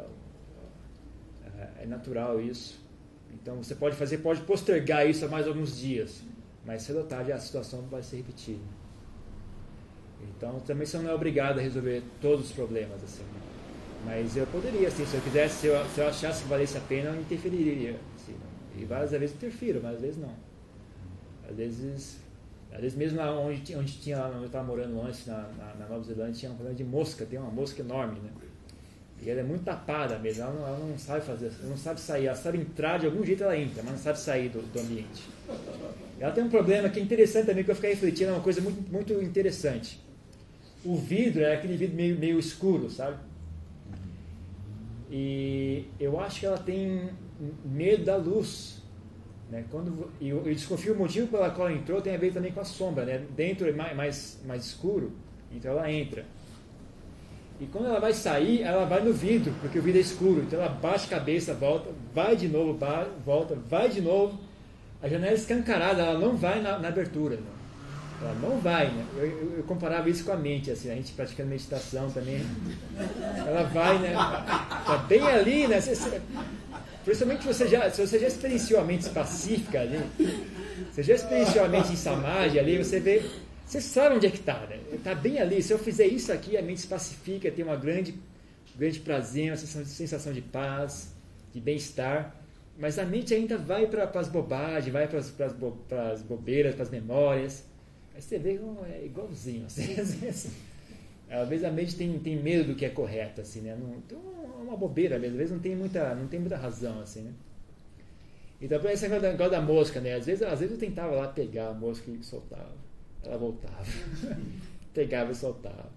é, 1.58 1.84
é 1.84 1.86
natural 1.86 2.40
isso. 2.40 2.86
Então 3.34 3.58
você 3.58 3.76
pode 3.76 3.96
fazer, 3.96 4.20
pode 4.20 4.42
postergar 4.42 5.08
isso 5.08 5.26
a 5.26 5.28
mais 5.28 5.48
alguns 5.48 5.78
dias 5.78 6.24
mas 6.68 6.82
cedo 6.82 7.02
tarde 7.06 7.32
a 7.32 7.40
situação 7.40 7.82
vai 7.84 8.04
se 8.04 8.18
repetir. 8.18 8.60
Então 10.22 10.60
também 10.60 10.86
você 10.86 10.98
não 10.98 11.10
é 11.10 11.14
obrigado 11.14 11.60
a 11.60 11.62
resolver 11.62 12.04
todos 12.22 12.48
os 12.48 12.52
problemas 12.52 13.02
assim. 13.02 13.24
Mas 14.06 14.38
eu 14.38 14.46
poderia, 14.48 14.88
assim, 14.88 15.06
se 15.06 15.16
eu 15.16 15.22
quisesse, 15.22 15.56
se 15.62 15.68
eu, 15.68 15.86
se 15.86 16.00
eu 16.00 16.08
achasse 16.08 16.44
que 16.44 16.50
valesse 16.50 16.78
a 16.78 16.82
pena, 16.82 17.10
eu 17.10 17.20
interferiria. 17.20 18.00
Assim, 18.16 18.36
e 18.78 18.86
várias 18.86 19.12
vezes 19.12 19.36
interfiro, 19.36 19.80
mas 19.84 19.96
às 19.96 20.02
vezes 20.02 20.18
não. 20.18 20.34
Às 21.50 21.56
vezes, 21.56 22.18
às 22.72 22.82
vezes 22.82 22.98
mesmo 22.98 23.18
lá 23.18 23.38
onde, 23.38 23.76
onde 23.76 23.94
tinha, 23.94 24.24
onde 24.26 24.38
eu 24.38 24.46
estava 24.46 24.66
morando 24.66 25.02
antes, 25.02 25.26
na, 25.26 25.50
na, 25.58 25.76
na, 25.80 25.88
Nova 25.88 26.04
Zelândia, 26.04 26.34
tinha 26.34 26.52
um 26.52 26.56
problema 26.56 26.78
de 26.78 26.84
mosca, 26.84 27.26
tem 27.26 27.40
uma 27.40 27.52
mosca 27.52 27.82
enorme, 27.82 28.20
né? 28.20 28.30
E 29.20 29.30
ela 29.30 29.40
é 29.40 29.44
muito 29.44 29.64
tapada 29.64 30.20
mesmo, 30.20 30.44
ela 30.44 30.54
não, 30.54 30.68
ela 30.68 30.78
não 30.78 30.98
sabe 30.98 31.26
fazer, 31.26 31.52
ela 31.60 31.70
não 31.70 31.78
sabe 31.78 32.00
sair, 32.00 32.28
ela 32.28 32.36
sabe 32.36 32.60
entrar, 32.60 33.00
de 33.00 33.08
algum 33.08 33.26
jeito 33.26 33.44
ela 33.44 33.58
entra, 33.58 33.82
mas 33.82 33.94
não 33.94 34.00
sabe 34.00 34.20
sair 34.20 34.50
do, 34.50 34.62
do 34.62 34.80
ambiente. 34.80 35.24
Ela 36.20 36.32
tem 36.32 36.44
um 36.44 36.50
problema 36.50 36.88
que 36.90 37.00
é 37.00 37.04
interessante 37.04 37.48
também, 37.48 37.64
que 37.64 37.72
eu 37.72 37.76
fiquei 37.76 37.92
refletindo, 37.92 38.30
é 38.30 38.34
uma 38.34 38.44
coisa 38.44 38.62
muito, 38.62 38.92
muito 38.92 39.14
interessante. 39.14 40.00
O 40.86 40.96
vidro 40.96 41.42
é 41.42 41.56
aquele 41.56 41.78
vidro 41.78 41.96
meio, 41.96 42.18
meio 42.18 42.38
escuro, 42.38 42.92
sabe? 42.92 43.18
E 45.10 45.86
eu 46.00 46.20
acho 46.20 46.42
que 46.42 46.46
ela 46.46 46.58
tem 46.58 47.10
medo 47.64 48.04
da 48.06 48.18
luz. 48.18 48.82
Né? 49.50 49.64
Quando, 49.72 50.12
e 50.20 50.30
eu, 50.30 50.38
eu 50.46 50.54
desconfio 50.54 50.94
o 50.94 50.98
motivo 50.98 51.28
pela 51.28 51.50
qual 51.50 51.70
ela 51.70 51.78
entrou 51.78 52.02
tem 52.02 52.14
a 52.14 52.18
ver 52.18 52.34
também 52.34 52.52
com 52.52 52.60
a 52.60 52.66
sombra. 52.66 53.06
Né? 53.06 53.24
Dentro 53.36 53.68
é 53.68 53.72
mais, 53.72 53.96
mais, 53.96 54.42
mais 54.46 54.66
escuro, 54.66 55.14
então 55.52 55.72
ela 55.72 55.92
entra. 55.92 56.26
E 57.60 57.66
quando 57.66 57.88
ela 57.88 58.00
vai 58.00 58.14
sair, 58.14 58.62
ela 58.62 58.86
vai 58.86 59.02
no 59.02 59.12
vidro, 59.12 59.52
porque 59.62 59.80
o 59.80 59.82
vidro 59.82 59.98
é 59.98 60.02
escuro. 60.02 60.42
Então 60.42 60.60
ela 60.60 60.70
baixa 60.70 61.08
a 61.08 61.10
cabeça, 61.10 61.54
volta, 61.54 61.90
vai 62.14 62.36
de 62.36 62.48
novo, 62.48 62.78
volta, 63.26 63.56
vai 63.68 63.90
de 63.90 64.02
novo. 64.02 64.38
A 65.02 65.08
janela 65.08 65.32
é 65.32 65.36
escancarada, 65.36 66.04
ela 66.04 66.20
não 66.20 66.36
vai 66.36 66.62
na, 66.62 66.78
na 66.78 66.88
abertura. 66.90 67.38
Não. 67.38 67.57
Ela 68.20 68.34
não 68.42 68.60
vai, 68.60 68.88
né? 68.92 69.06
Eu, 69.18 69.26
eu- 69.26 69.54
eu 69.58 69.64
comparava 69.64 70.10
isso 70.10 70.24
com 70.26 70.32
a 70.32 70.38
mente, 70.38 70.72
assim, 70.72 70.90
a 70.90 70.96
gente 70.96 71.12
praticando 71.14 71.50
meditação 71.50 72.10
também. 72.12 72.42
Ela 73.46 73.64
vai, 73.64 74.00
né? 74.00 74.14
Tá 74.14 75.06
bem 75.08 75.22
ali, 75.22 75.68
né? 75.68 75.80
Você- 75.80 75.96
você- 75.96 76.22
principalmente 77.06 77.46
você 77.46 77.68
já, 77.68 77.90
se 77.92 78.06
você 78.06 78.18
já 78.20 78.28
experienciou 78.28 78.82
a 78.82 78.84
mente 78.84 79.08
pacífica 79.10 79.82
ali, 79.82 80.00
você 80.92 81.04
já 81.04 81.14
experienciou 81.16 81.66
a 81.66 81.68
mente 81.68 81.94
em 81.94 81.96
samadhi 81.96 82.60
ali, 82.60 82.78
você 82.84 83.00
vê, 83.00 83.24
você 83.66 83.80
sabe 83.80 84.16
onde 84.16 84.26
é 84.26 84.32
que 84.32 84.38
está, 84.38 84.60
né? 84.68 84.80
Está 84.92 85.14
bem 85.14 85.40
ali. 85.40 85.62
Se 85.62 85.72
eu 85.72 85.78
fizer 85.78 86.08
isso 86.08 86.32
aqui, 86.34 86.58
a 86.58 86.62
mente 86.62 86.82
se 86.82 86.88
pacifica, 86.88 87.52
tem 87.52 87.64
uma 87.64 87.76
grande, 87.76 88.16
grande 88.76 89.00
prazer, 89.00 89.52
uma 89.52 89.58
sensação, 89.58 89.86
sensação 89.86 90.34
de 90.34 90.42
paz, 90.42 91.14
de 91.54 91.62
bem-estar. 91.62 92.36
Mas 92.80 92.98
a 93.00 93.06
mente 93.06 93.34
ainda 93.34 93.58
vai 93.58 93.86
para 93.88 94.04
as 94.20 94.28
bobagens, 94.28 94.92
vai 94.92 95.08
para 95.08 95.20
as 96.12 96.22
bobeiras, 96.24 96.74
para 96.76 96.84
as 96.84 96.90
memórias. 96.90 97.64
Aí 98.18 98.22
você 98.24 98.40
vê 98.40 98.58
como 98.58 98.84
é 98.84 99.06
igualzinho. 99.06 99.68
Assim, 99.68 99.94
às, 101.30 101.48
vezes, 101.48 101.64
a 101.64 101.72
mente 101.72 101.96
tem, 101.96 102.18
tem 102.18 102.36
medo 102.36 102.70
do 102.70 102.76
que 102.76 102.84
é 102.84 102.90
correto, 102.90 103.42
assim, 103.42 103.62
né? 103.62 103.78
Não, 103.80 103.96
então 103.96 104.20
é 104.60 104.64
uma 104.64 104.76
bobeira 104.76 105.20
mesmo. 105.20 105.36
Às 105.36 105.38
vezes 105.38 105.54
não 105.54 105.60
tem 105.60 105.76
muita, 105.76 106.16
não 106.16 106.28
tem 106.28 106.40
muita 106.40 106.58
razão, 106.58 107.00
assim, 107.00 107.22
né? 107.22 107.34
Então, 108.60 108.82
por 108.82 108.90
esse 108.90 109.04
negócio 109.04 109.22
da, 109.22 109.32
negócio 109.34 109.52
da 109.52 109.62
mosca, 109.62 110.02
né? 110.02 110.16
Às 110.16 110.26
vezes, 110.26 110.42
às 110.42 110.60
vezes 110.60 110.74
eu 110.74 110.80
tentava 110.80 111.12
lá 111.12 111.28
pegar 111.28 111.68
a 111.68 111.74
mosca 111.76 112.10
e 112.10 112.24
soltava. 112.24 112.76
Ela 113.24 113.38
voltava. 113.38 113.86
Pegava 114.96 115.32
e 115.32 115.36
soltava. 115.36 115.92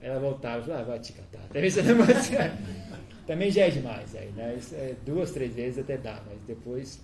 Ela 0.00 0.18
voltava 0.18 0.62
falava, 0.62 0.82
ah, 0.82 0.86
vai 0.86 0.98
te 0.98 1.12
catar. 1.12 1.46
Também, 1.48 1.70
negócio- 1.70 2.38
também 3.26 3.50
já 3.50 3.66
é 3.66 3.70
demais 3.70 4.16
aí, 4.16 4.30
né? 4.30 4.56
Isso 4.56 4.74
é 4.74 4.96
duas, 5.04 5.30
três 5.30 5.54
vezes 5.54 5.78
até 5.78 5.98
dá, 5.98 6.22
mas 6.26 6.38
depois. 6.46 6.98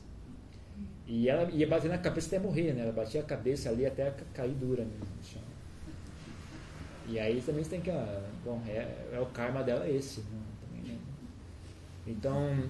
E 1.07 1.28
ela 1.28 1.49
ia 1.51 1.66
bater 1.69 1.89
na 1.89 1.99
cabeça 1.99 2.27
até 2.37 2.39
morrer, 2.45 2.73
né? 2.73 2.83
Ela 2.83 2.93
batia 2.93 3.20
a 3.20 3.24
cabeça 3.24 3.69
ali 3.70 3.87
até 3.87 4.11
ca- 4.11 4.24
cair 4.35 4.55
dura 4.55 4.85
no 4.85 5.24
chão. 5.24 5.41
E 7.09 7.19
aí 7.19 7.41
também 7.41 7.62
você 7.62 7.70
tem 7.70 7.81
que. 7.81 7.91
ah, 7.91 8.23
Bom, 8.45 8.61
é, 8.66 9.09
é 9.12 9.20
o 9.20 9.27
karma 9.27 9.62
dela 9.62 9.89
esse. 9.89 10.20
Né? 10.20 10.41
Também, 10.61 10.93
né? 10.95 10.99
Então, 12.07 12.69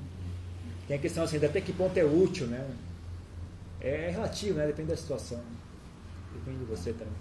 tem 0.86 0.96
a 0.98 1.00
questão 1.00 1.24
assim, 1.24 1.38
até 1.42 1.60
que 1.60 1.72
ponto 1.72 1.96
é 1.96 2.04
útil, 2.04 2.46
né? 2.46 2.68
É 3.80 4.10
relativo, 4.10 4.58
né? 4.58 4.66
Depende 4.66 4.88
da 4.90 4.96
situação. 4.96 5.42
Depende 6.34 6.58
de 6.58 6.64
você 6.66 6.92
também. 6.92 7.14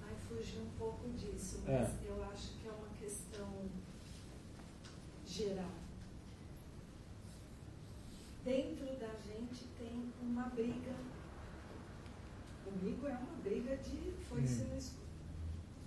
Vai 0.00 0.14
fugir 0.28 0.58
um 0.60 0.70
pouco 0.78 1.08
disso, 1.10 1.60
É. 1.66 1.80
mas 1.80 1.90
eu 2.06 2.22
acho 2.24 2.52
que 2.60 2.68
é 2.68 2.70
uma 2.72 2.88
questão 3.00 3.48
geral. 5.32 5.70
Dentro 8.44 8.84
da 8.98 9.14
gente 9.26 9.64
tem 9.78 10.12
uma 10.20 10.44
briga. 10.50 10.94
Comigo 12.64 13.06
é 13.06 13.12
uma 13.12 13.36
briga 13.42 13.76
de 13.76 14.12
foice 14.28 14.62
Hum. 14.64 14.76
escuro. 14.76 15.02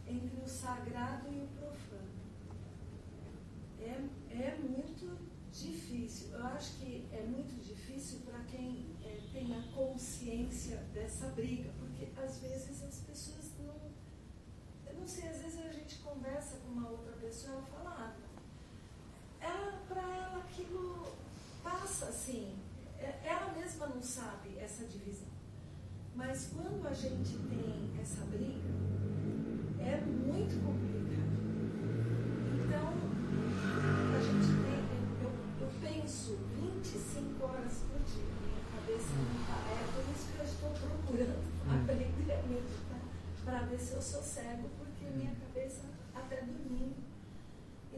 Entre 0.08 0.42
o 0.44 0.48
sagrado 0.48 1.28
e 1.32 1.44
o 1.44 1.48
profano. 1.60 2.16
É, 3.80 4.08
é 4.34 4.58
muito 4.58 5.18
difícil. 5.52 6.32
Eu 6.34 6.46
acho 6.48 6.80
que 6.80 7.08
é 7.12 7.22
muito 7.24 7.56
difícil 7.64 8.20
para 8.26 8.40
quem 8.46 8.86
eh, 9.04 9.20
tem 9.32 9.56
a 9.58 9.62
consciência 9.74 10.78
dessa 10.94 11.28
briga, 11.30 11.72
porque 11.80 12.08
às 12.20 12.40
vezes 12.40 12.84
as 12.84 13.00
pessoas 13.00 13.52
não. 13.60 13.76
Eu 14.88 15.00
não 15.00 15.08
sei, 15.08 15.28
às 15.30 15.42
vezes 15.42 15.60
a 15.60 15.72
gente 15.72 15.98
conversa 16.00 16.58
com 16.58 16.70
uma 16.70 16.90
outra 16.90 17.14
pessoa 17.14 17.54
e 17.54 17.58
ela 17.58 17.66
fala, 17.66 17.90
ah, 17.92 18.25
ela, 19.48 19.72
para 19.88 20.02
ela 20.02 20.38
aquilo 20.40 21.06
passa 21.64 22.06
assim. 22.06 22.56
É- 23.00 23.20
Ela 23.24 23.54
mesma 23.54 23.88
não 23.88 24.02
sabe 24.02 24.58
essa 24.58 24.86
divisão. 24.86 25.28
Mas 26.16 26.50
quando 26.56 26.88
a 26.88 26.94
gente 26.94 27.38
tem 27.50 27.92
essa 28.02 28.24
briga, 28.26 28.70
é 29.80 29.98
muito 30.02 30.56
complicado. 30.64 31.36
Então, 32.56 32.88
a 34.16 34.20
gente 34.22 34.48
tem, 34.64 34.82
eu, 35.24 35.32
eu 35.62 35.70
penso 35.82 36.38
25 36.62 37.46
horas 37.46 37.84
por 37.90 38.00
dia, 38.06 38.32
minha 38.42 38.64
cabeça 38.74 39.10
não 39.14 39.42
está. 39.42 39.58
É 39.70 39.84
por 39.94 40.04
isso 40.16 40.26
que 40.32 40.38
eu 40.40 40.46
estou 40.46 40.70
procurando 40.72 41.44
aprender 41.70 42.32
a 42.34 42.42
meditar, 42.48 43.02
para 43.44 43.60
ver 43.68 43.80
se 43.80 43.94
eu 43.94 44.02
sou 44.02 44.22
cego, 44.24 44.70
porque 44.78 45.06
minha 45.16 45.36
cabeça 45.36 45.82
até 46.16 46.38
dormindo. 46.42 46.95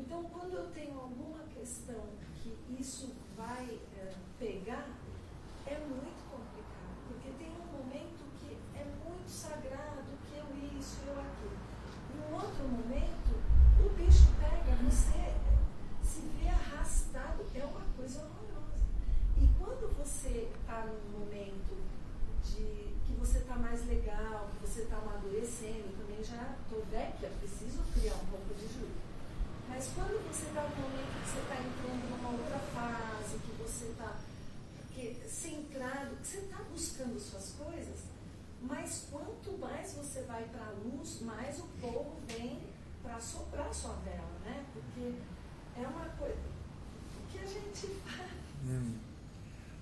Então, 0.08 0.24
quando 0.24 0.54
eu 0.54 0.72
tenho 0.72 0.98
alguma 0.98 1.44
questão 1.54 2.02
que 2.42 2.58
isso 2.80 3.14
vai 3.36 3.78
eh, 3.98 4.14
pegar, 4.40 4.88
é 5.66 5.78
muito 5.80 6.24
complicado, 6.32 6.96
porque 7.10 7.30
tem 7.38 7.52
um 7.52 7.68
momento 7.76 8.24
que 8.40 8.56
é 8.74 8.86
muito 9.04 9.30
sagrado, 9.30 10.08
que 10.24 10.38
eu 10.38 10.80
isso, 10.80 11.00
eu 11.06 11.12
aquilo. 11.12 11.60
Num 12.16 12.36
outro 12.36 12.64
momento, 12.70 13.36
o 13.84 13.90
bicho 13.98 14.32
pega, 14.40 14.78
você 14.90 15.36
se 16.02 16.22
vê 16.40 16.48
arrastado, 16.48 17.44
é 17.54 17.66
uma 17.66 17.84
coisa 17.98 18.20
horrorosa. 18.22 18.86
E 19.36 19.46
quando 19.60 19.94
você 19.98 20.50
está 20.56 20.86
num 20.86 21.20
momento 21.20 21.84
de 22.46 22.96
que 23.04 23.14
você 23.20 23.40
está 23.40 23.58
mais 23.58 23.86
legal, 23.86 24.48
que 24.54 24.66
você 24.66 24.84
está 24.84 25.00
amadurecendo, 25.00 25.98
também 25.98 26.24
já 26.24 26.56
estou 26.64 26.82
velha, 26.86 27.30
preciso 27.42 27.84
criar 27.94 28.16
um 28.16 28.26
pouco 28.28 28.54
de 28.54 28.68
juízo. 28.74 29.07
Mas 29.78 29.92
quando 29.94 30.28
você 30.28 30.48
está 30.48 30.64
num 30.64 30.76
momento 30.82 31.22
que 31.22 31.30
você 31.30 31.38
está 31.38 31.54
entrando 31.54 32.10
numa 32.10 32.32
outra 32.32 32.58
fase, 32.74 33.38
que 33.38 33.52
você 33.62 33.86
está 33.92 34.18
centrado, 35.30 36.16
que 36.16 36.28
você 36.28 36.38
está 36.40 36.64
buscando 36.64 37.20
suas 37.20 37.52
coisas, 37.52 38.00
mas 38.60 39.08
quanto 39.12 39.56
mais 39.60 39.94
você 39.94 40.22
vai 40.24 40.46
para 40.46 40.66
a 40.66 40.72
luz, 40.72 41.22
mais 41.22 41.60
o 41.60 41.68
povo 41.80 42.18
vem 42.28 42.58
para 43.04 43.20
soprar 43.20 43.72
sua 43.72 43.94
vela, 43.98 44.40
né? 44.44 44.66
Porque 44.74 45.14
é 45.80 45.86
uma 45.88 46.10
coisa 46.18 46.42
que 47.32 47.38
a 47.38 47.46
gente 47.46 47.86
faz. 48.04 48.32
Hum. 48.66 48.96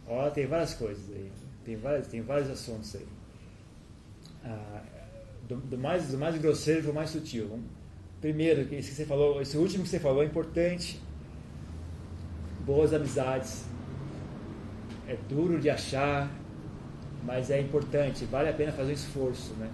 Ó, 0.09 0.29
tem 0.29 0.45
várias 0.45 0.73
coisas 0.73 1.09
aí. 1.09 1.31
Tem 1.63 1.77
vários, 1.77 2.07
tem 2.07 2.21
vários 2.21 2.49
assuntos 2.49 2.97
aí. 2.97 3.07
Ah, 4.43 4.83
do, 5.47 5.55
do 5.55 5.77
mais, 5.77 6.09
do 6.09 6.17
mais 6.17 6.37
grosseiro 6.37 6.81
para 6.83 6.91
o 6.91 6.95
mais 6.95 7.11
sutil. 7.11 7.47
Vamos- 7.47 7.74
Primeiro, 8.25 8.65
que 8.65 8.73
esse 8.73 8.89
que 8.89 8.95
você 8.95 9.05
falou, 9.05 9.39
esse 9.39 9.55
último 9.55 9.83
que 9.83 9.89
você 9.89 9.99
falou 9.99 10.23
é 10.23 10.25
importante. 10.25 10.99
Boas 12.65 12.91
amizades. 12.91 13.65
É 15.07 15.15
duro 15.29 15.59
de 15.59 15.69
achar, 15.69 16.27
mas 17.23 17.51
é 17.51 17.61
importante. 17.61 18.25
Vale 18.25 18.49
a 18.49 18.53
pena 18.53 18.71
fazer 18.71 18.93
um 18.93 18.95
esforço, 18.95 19.53
né? 19.59 19.69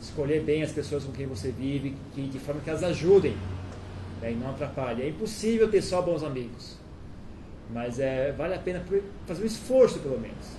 Escolher 0.00 0.42
bem 0.42 0.64
as 0.64 0.72
pessoas 0.72 1.04
com 1.04 1.12
quem 1.12 1.28
você 1.28 1.52
vive, 1.52 1.94
que, 2.12 2.22
de 2.22 2.40
forma 2.40 2.60
que 2.60 2.68
elas 2.68 2.82
ajudem 2.82 3.36
né, 4.20 4.32
e 4.32 4.34
não 4.34 4.50
atrapalhem. 4.50 5.06
É 5.06 5.08
impossível 5.10 5.70
ter 5.70 5.80
só 5.80 6.02
bons 6.02 6.24
amigos 6.24 6.76
mas 7.72 8.00
é, 8.00 8.32
vale 8.32 8.54
a 8.54 8.58
pena 8.58 8.82
fazer 9.26 9.42
um 9.42 9.46
esforço 9.46 10.00
pelo 10.00 10.20
menos. 10.20 10.56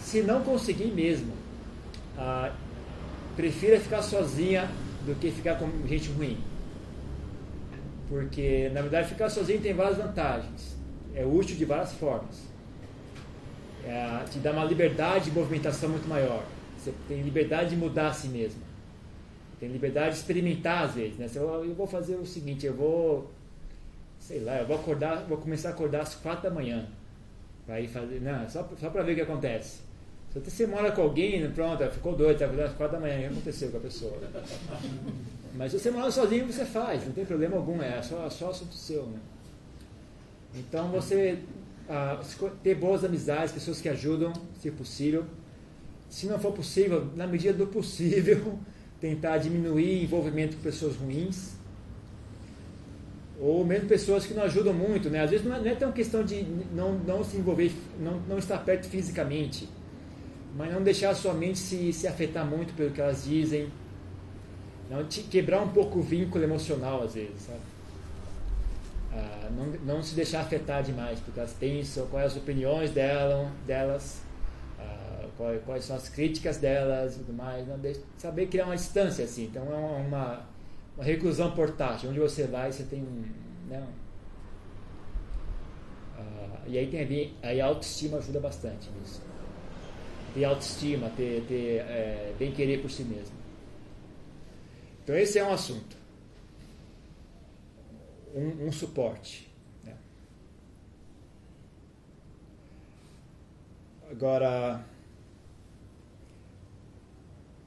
Se 0.00 0.22
não 0.22 0.42
conseguir 0.42 0.92
mesmo, 0.92 1.32
ah, 2.16 2.52
prefira 3.36 3.78
ficar 3.78 4.02
sozinha 4.02 4.70
do 5.14 5.20
que 5.20 5.30
ficar 5.30 5.56
com 5.56 5.68
gente 5.86 6.10
ruim. 6.10 6.38
Porque 8.08 8.70
na 8.72 8.82
verdade 8.82 9.08
ficar 9.08 9.28
sozinho 9.28 9.60
tem 9.60 9.74
várias 9.74 9.98
vantagens. 9.98 10.76
É 11.14 11.24
útil 11.24 11.56
de 11.56 11.64
várias 11.64 11.92
formas. 11.92 12.48
É, 13.84 14.24
te 14.30 14.38
dá 14.38 14.52
uma 14.52 14.64
liberdade 14.64 15.26
de 15.26 15.30
movimentação 15.32 15.88
muito 15.88 16.08
maior. 16.08 16.44
Você 16.78 16.92
tem 17.08 17.22
liberdade 17.22 17.70
de 17.70 17.76
mudar 17.76 18.08
a 18.08 18.12
si 18.12 18.28
mesmo. 18.28 18.60
Tem 19.58 19.68
liberdade 19.68 20.14
de 20.14 20.20
experimentar 20.20 20.84
às 20.84 20.94
vezes. 20.94 21.18
Né? 21.18 21.28
Você 21.28 21.38
fala, 21.38 21.64
eu 21.64 21.74
vou 21.74 21.86
fazer 21.86 22.14
o 22.16 22.26
seguinte, 22.26 22.66
eu 22.66 22.74
vou 22.74 23.30
sei 24.18 24.40
lá, 24.40 24.58
eu 24.58 24.66
vou 24.66 24.76
acordar, 24.76 25.24
vou 25.26 25.38
começar 25.38 25.70
a 25.70 25.72
acordar 25.72 26.02
às 26.02 26.14
quatro 26.14 26.42
da 26.42 26.50
manhã. 26.50 26.86
Vai 27.66 27.86
fazer, 27.88 28.20
não, 28.20 28.48
só, 28.48 28.68
só 28.78 28.90
para 28.90 29.02
ver 29.02 29.12
o 29.12 29.14
que 29.16 29.20
acontece. 29.22 29.80
Se 30.32 30.38
você 30.38 30.66
mora 30.66 30.92
com 30.92 31.02
alguém, 31.02 31.50
pronto, 31.50 31.84
ficou 31.90 32.14
doido, 32.14 32.38
tá 32.38 32.44
às 32.44 32.72
quatro 32.74 32.96
da 32.96 33.00
manhã, 33.00 33.16
o 33.16 33.20
que 33.20 33.26
aconteceu 33.26 33.70
com 33.70 33.78
a 33.78 33.80
pessoa? 33.80 34.16
Mas 35.54 35.72
se 35.72 35.80
você 35.80 35.90
mora 35.90 36.08
sozinho, 36.10 36.46
você 36.46 36.64
faz, 36.64 37.04
não 37.04 37.12
tem 37.12 37.24
problema 37.24 37.56
algum, 37.56 37.82
é 37.82 38.00
só, 38.00 38.30
só 38.30 38.50
assunto 38.50 38.74
seu, 38.74 39.06
né? 39.06 39.18
Então 40.54 40.88
você 40.88 41.38
ah, 41.88 42.20
ter 42.62 42.76
boas 42.76 43.04
amizades, 43.04 43.52
pessoas 43.52 43.80
que 43.80 43.88
ajudam, 43.88 44.32
se 44.60 44.70
possível. 44.70 45.24
Se 46.08 46.26
não 46.26 46.38
for 46.38 46.52
possível, 46.52 47.08
na 47.16 47.26
medida 47.26 47.52
do 47.52 47.66
possível, 47.66 48.58
tentar 49.00 49.38
diminuir 49.38 50.04
envolvimento 50.04 50.56
com 50.56 50.62
pessoas 50.62 50.94
ruins 50.94 51.54
ou 53.40 53.64
mesmo 53.64 53.88
pessoas 53.88 54.26
que 54.26 54.34
não 54.34 54.42
ajudam 54.42 54.74
muito, 54.74 55.08
né? 55.08 55.22
Às 55.22 55.30
vezes 55.30 55.46
não 55.46 55.56
é, 55.56 55.60
não 55.60 55.66
é 55.66 55.74
tão 55.74 55.90
questão 55.90 56.22
de 56.22 56.42
não, 56.72 56.98
não 56.98 57.24
se 57.24 57.36
envolver, 57.36 57.72
não, 57.98 58.20
não 58.28 58.38
estar 58.38 58.58
perto 58.58 58.86
fisicamente. 58.86 59.68
Mas 60.56 60.72
não 60.72 60.82
deixar 60.82 61.10
a 61.10 61.14
sua 61.14 61.32
mente 61.32 61.58
se, 61.58 61.92
se 61.92 62.06
afetar 62.06 62.44
muito 62.44 62.74
pelo 62.74 62.90
que 62.90 63.00
elas 63.00 63.24
dizem, 63.24 63.70
não 64.88 65.04
te, 65.06 65.22
quebrar 65.22 65.60
um 65.62 65.68
pouco 65.68 66.00
o 66.00 66.02
vínculo 66.02 66.42
emocional 66.42 67.02
às 67.02 67.14
vezes, 67.14 67.42
sabe? 67.42 67.60
Ah, 69.12 69.48
não, 69.50 69.96
não 69.96 70.02
se 70.02 70.14
deixar 70.14 70.40
afetar 70.40 70.82
demais 70.82 71.20
porque 71.20 71.38
elas 71.38 71.52
pensam, 71.52 72.06
quais 72.08 72.32
as 72.32 72.36
opiniões 72.36 72.90
dela, 72.90 73.50
delas, 73.66 74.22
ah, 74.78 75.26
quais, 75.36 75.62
quais, 75.64 75.84
são 75.84 75.96
as 75.96 76.08
críticas 76.08 76.56
delas 76.56 77.14
e 77.14 77.18
tudo 77.20 77.32
mais, 77.32 77.66
não 77.66 77.78
deixe, 77.78 78.00
saber 78.18 78.46
criar 78.46 78.66
uma 78.66 78.76
distância 78.76 79.24
assim, 79.24 79.44
então 79.44 79.62
é 79.72 79.76
uma, 79.76 80.42
uma 80.96 81.04
reclusão 81.04 81.52
portátil, 81.52 82.10
onde 82.10 82.18
você 82.18 82.44
vai 82.44 82.72
você 82.72 82.82
tem 82.82 83.00
um, 83.00 83.24
né, 83.68 83.86
ah, 86.18 86.58
e 86.66 86.76
aí 86.76 86.88
tem 86.88 87.32
aí 87.42 87.60
a 87.60 87.66
autoestima 87.66 88.18
ajuda 88.18 88.40
bastante 88.40 88.90
nisso 88.98 89.29
ter 90.32 90.44
autoestima, 90.44 91.10
ter, 91.10 91.44
ter 91.46 91.80
é, 91.80 92.34
bem 92.38 92.52
querer 92.52 92.80
por 92.80 92.90
si 92.90 93.04
mesmo. 93.04 93.36
Então 95.02 95.16
esse 95.16 95.38
é 95.38 95.44
um 95.44 95.52
assunto, 95.52 95.96
um, 98.34 98.66
um 98.66 98.72
suporte. 98.72 99.50
Né? 99.84 99.96
Agora 104.10 104.84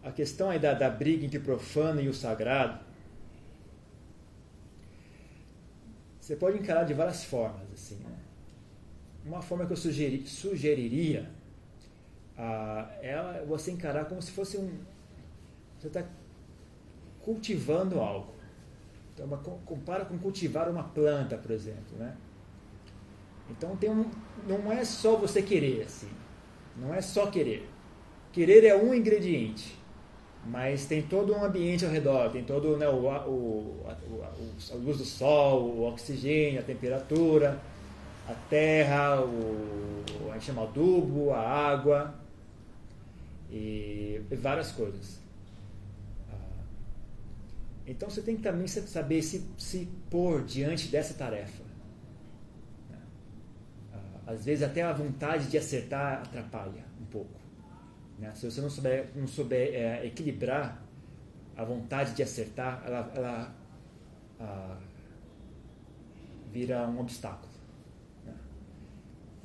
a 0.03 0.11
questão 0.11 0.49
aí 0.49 0.60
da, 0.60 0.73
da 0.73 0.90
briga 0.90 1.26
entre 1.26 1.38
o 1.38 1.41
profano 1.41 2.02
e 2.02 2.10
o 2.10 2.14
sagrado, 2.14 2.84
você 6.19 6.35
pode 6.35 6.57
encarar 6.57 6.84
de 6.84 6.94
várias 6.94 7.23
formas 7.23 7.72
assim. 7.73 7.95
Né? 7.95 8.18
Uma 9.26 9.41
forma 9.41 9.65
que 9.65 9.72
eu 9.72 9.77
sugeri, 9.77 10.27
sugeriria 10.27 11.30
ah, 12.38 12.89
ela 13.01 13.43
você 13.45 13.72
encarar 13.72 14.05
como 14.05 14.22
se 14.22 14.31
fosse 14.31 14.57
um. 14.57 14.72
Você 15.80 15.88
está 15.88 16.03
cultivando 17.22 17.99
algo. 17.99 18.34
Então, 19.14 19.26
uma, 19.26 19.38
compara 19.38 20.05
com 20.05 20.18
cultivar 20.18 20.69
uma 20.69 20.84
planta, 20.84 21.38
por 21.38 21.51
exemplo. 21.51 21.97
Né? 21.97 22.15
Então, 23.49 23.76
tem 23.76 23.89
um, 23.89 24.10
não 24.47 24.72
é 24.72 24.84
só 24.84 25.15
você 25.15 25.41
querer 25.41 25.84
assim. 25.84 26.10
Não 26.76 26.93
é 26.93 27.01
só 27.01 27.27
querer. 27.27 27.69
Querer 28.31 28.65
é 28.65 28.76
um 28.76 28.95
ingrediente, 28.95 29.77
mas 30.43 30.85
tem 30.85 31.03
todo 31.03 31.34
um 31.35 31.43
ambiente 31.43 31.85
ao 31.85 31.91
redor, 31.91 32.31
tem 32.31 32.43
todo 32.43 32.76
né, 32.77 32.89
o, 32.89 33.05
o, 33.05 33.85
a, 33.85 33.91
a, 33.91 34.76
luz 34.76 34.97
do 34.97 35.05
sol, 35.05 35.61
o 35.61 35.88
oxigênio, 35.88 36.60
a 36.60 36.64
temperatura, 36.64 37.60
a 38.27 38.34
terra, 38.49 39.22
o, 39.22 39.95
a 40.31 40.34
gente 40.34 40.45
chama 40.45 40.64
adubo, 40.64 41.31
a 41.31 41.39
água, 41.39 42.15
e 43.53 44.19
várias 44.31 44.71
coisas. 44.71 45.19
Ah, 46.27 46.63
então 47.85 48.09
você 48.09 48.23
tem 48.23 48.35
que 48.35 48.41
também 48.41 48.67
saber 48.67 49.21
se, 49.21 49.47
se 49.59 49.88
pôr 50.09 50.43
diante 50.43 50.88
dessa 50.88 51.13
tarefa. 51.13 51.63
Ah, 53.93 54.31
às 54.31 54.43
vezes 54.43 54.63
até 54.63 54.81
a 54.81 54.91
vontade 54.91 55.47
de 55.47 55.57
acertar 55.57 56.23
atrapalha 56.23 56.84
um 56.99 57.05
pouco. 57.05 57.39
Né? 58.17 58.34
Se 58.34 58.49
você 58.49 58.59
não 58.59 58.71
souber, 58.71 59.09
não 59.15 59.27
souber 59.27 59.75
é, 59.75 60.03
equilibrar 60.03 60.84
a 61.55 61.63
vontade 61.63 62.15
de 62.15 62.23
acertar, 62.23 62.81
ela, 62.88 63.11
ela 63.15 63.55
ah, 64.39 64.77
vira 66.51 66.88
um 66.88 66.99
obstáculo. 66.99 67.53
Né? 68.25 68.34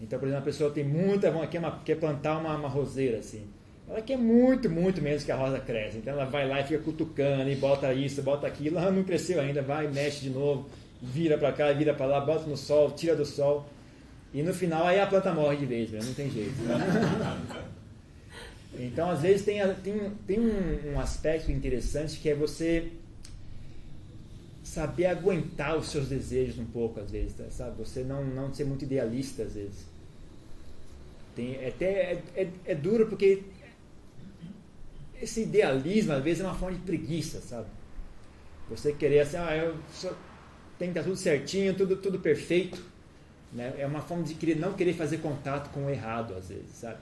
Então, 0.01 0.18
por 0.18 0.26
exemplo, 0.26 0.43
a 0.43 0.47
pessoa 0.47 0.70
tem 0.70 0.85
muita 0.85 1.30
vontade, 1.30 1.51
quer, 1.51 1.85
quer 1.85 2.01
plantar 2.01 2.39
uma, 2.39 2.56
uma 2.56 2.68
roseira 2.68 3.18
assim. 3.18 3.57
Ela 3.89 4.02
quer 4.02 4.19
muito, 4.19 4.69
muito 4.69 5.01
menos 5.01 5.24
que 5.24 5.32
a 5.32 5.36
rosa 5.36 5.59
cresce. 5.59 5.98
Então 5.98 6.12
ela 6.12 6.27
vai 6.27 6.47
lá 6.47 6.60
e 6.60 6.65
fica 6.65 6.81
cutucando 6.81 7.51
e 7.51 7.56
bota 7.56 7.93
isso, 7.94 8.23
bota 8.23 8.47
aquilo. 8.47 8.78
Ela 8.78 8.90
não 8.90 9.02
cresceu 9.02 9.40
ainda, 9.40 9.62
vai, 9.62 9.89
mexe 9.89 10.20
de 10.20 10.31
novo, 10.31 10.69
vira 11.01 11.39
para 11.39 11.52
cá, 11.52 11.73
vira 11.73 11.94
para 11.94 12.06
lá, 12.06 12.20
bota 12.20 12.47
no 12.47 12.56
sol, 12.56 12.90
tira 12.90 13.16
do 13.16 13.24
sol. 13.24 13.66
E 14.32 14.43
no 14.43 14.52
final 14.52 14.86
aí 14.86 15.01
a 15.01 15.06
planta 15.06 15.32
morre 15.32 15.56
de 15.56 15.65
vez, 15.65 15.90
não 15.93 16.12
tem 16.12 16.31
jeito. 16.31 16.52
então 18.78 19.10
às 19.10 19.23
vezes 19.23 19.43
tem, 19.43 19.59
tem, 19.77 20.12
tem 20.27 20.39
um, 20.39 20.93
um 20.93 21.01
aspecto 21.01 21.51
interessante 21.51 22.19
que 22.19 22.28
é 22.28 22.35
você 22.35 22.93
saber 24.62 25.06
aguentar 25.06 25.78
os 25.78 25.89
seus 25.89 26.09
desejos 26.09 26.59
um 26.59 26.66
pouco 26.66 27.01
às 27.01 27.10
vezes, 27.10 27.32
tá? 27.32 27.44
sabe? 27.51 27.78
Você 27.78 28.02
não, 28.02 28.23
não 28.23 28.52
ser 28.52 28.65
muito 28.65 28.85
idealista 28.85 29.44
às 29.44 29.55
vezes. 29.55 29.86
Tem, 31.35 31.55
é 31.55 31.69
até 31.69 31.86
é, 31.86 32.23
é, 32.36 32.48
é 32.66 32.74
duro 32.74 33.06
porque 33.06 33.43
esse 35.20 35.43
idealismo, 35.43 36.12
às 36.12 36.23
vezes, 36.23 36.43
é 36.43 36.45
uma 36.45 36.55
forma 36.55 36.77
de 36.77 36.82
preguiça, 36.82 37.40
sabe? 37.40 37.66
Você 38.70 38.93
querer 38.93 39.20
assim, 39.20 39.36
ah, 39.36 39.57
eu 39.57 39.77
tem 40.78 40.93
que 40.93 40.99
estar 40.99 41.03
tudo 41.03 41.16
certinho, 41.16 41.74
tudo, 41.74 41.97
tudo 41.97 42.19
perfeito. 42.20 42.82
Né? 43.53 43.74
É 43.78 43.86
uma 43.86 44.01
forma 44.01 44.23
de 44.23 44.35
querer, 44.35 44.57
não 44.57 44.74
querer 44.74 44.93
fazer 44.93 45.19
contato 45.19 45.70
com 45.73 45.86
o 45.86 45.90
errado, 45.90 46.35
às 46.35 46.49
vezes, 46.49 46.70
sabe? 46.70 46.99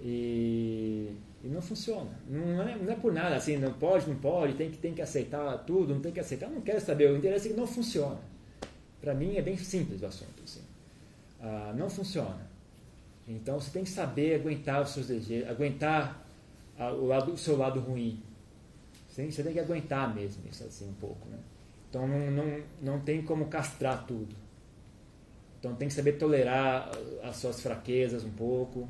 E, 0.00 1.12
e 1.42 1.48
não 1.48 1.62
funciona. 1.62 2.10
Não 2.28 2.62
é, 2.62 2.76
não 2.76 2.92
é, 2.92 2.96
por 2.96 3.12
nada 3.12 3.36
assim, 3.36 3.56
não 3.56 3.72
pode, 3.72 4.08
não 4.08 4.16
pode, 4.16 4.54
tem 4.54 4.70
que, 4.70 4.76
tem 4.76 4.92
que 4.92 5.00
aceitar 5.00 5.56
tudo, 5.58 5.94
não 5.94 6.00
tem 6.00 6.12
que 6.12 6.20
aceitar. 6.20 6.50
não 6.50 6.60
quero 6.60 6.80
saber, 6.80 7.10
o 7.10 7.16
interesse 7.16 7.48
é 7.48 7.50
que 7.52 7.56
não 7.56 7.66
funciona. 7.66 8.18
Para 9.00 9.14
mim 9.14 9.36
é 9.36 9.42
bem 9.42 9.56
simples 9.56 10.02
o 10.02 10.06
assunto. 10.06 10.42
Assim. 10.44 10.60
Ah, 11.40 11.72
não 11.76 11.88
funciona. 11.88 12.48
Então 13.26 13.60
você 13.60 13.70
tem 13.70 13.84
que 13.84 13.90
saber 13.90 14.34
aguentar 14.34 14.82
os 14.82 14.90
seus 14.90 15.06
desejos, 15.06 15.48
aguentar 15.48 16.27
o, 16.78 17.06
lado, 17.06 17.32
o 17.32 17.38
seu 17.38 17.56
lado 17.56 17.80
ruim. 17.80 18.22
Você, 19.08 19.30
você 19.30 19.42
tem 19.42 19.52
que 19.52 19.60
aguentar 19.60 20.14
mesmo 20.14 20.42
isso 20.50 20.64
assim 20.64 20.88
um 20.88 20.94
pouco. 20.94 21.28
Né? 21.28 21.38
Então 21.90 22.06
não, 22.06 22.30
não, 22.30 22.60
não 22.80 23.00
tem 23.00 23.22
como 23.22 23.46
castrar 23.46 24.06
tudo. 24.06 24.34
Então 25.58 25.74
tem 25.74 25.88
que 25.88 25.94
saber 25.94 26.12
tolerar 26.12 26.90
as 27.22 27.36
suas 27.36 27.60
fraquezas 27.60 28.24
um 28.24 28.30
pouco. 28.30 28.88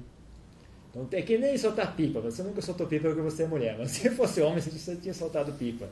Então 0.91 1.07
é 1.13 1.23
que 1.23 1.39
nem 1.39 1.57
soltar 1.57 1.95
pipa. 1.97 2.21
Você 2.21 2.43
nunca 2.43 2.61
soltou 2.61 2.87
pipa 2.87 3.09
porque 3.09 3.23
você 3.23 3.45
é 3.45 3.47
mulher. 3.47 3.77
Mas 3.79 3.91
se 3.93 4.11
fosse 4.11 4.41
homem, 4.41 4.61
você 4.61 4.97
tinha 4.97 5.15
soltado 5.15 5.53
pipa. 5.53 5.89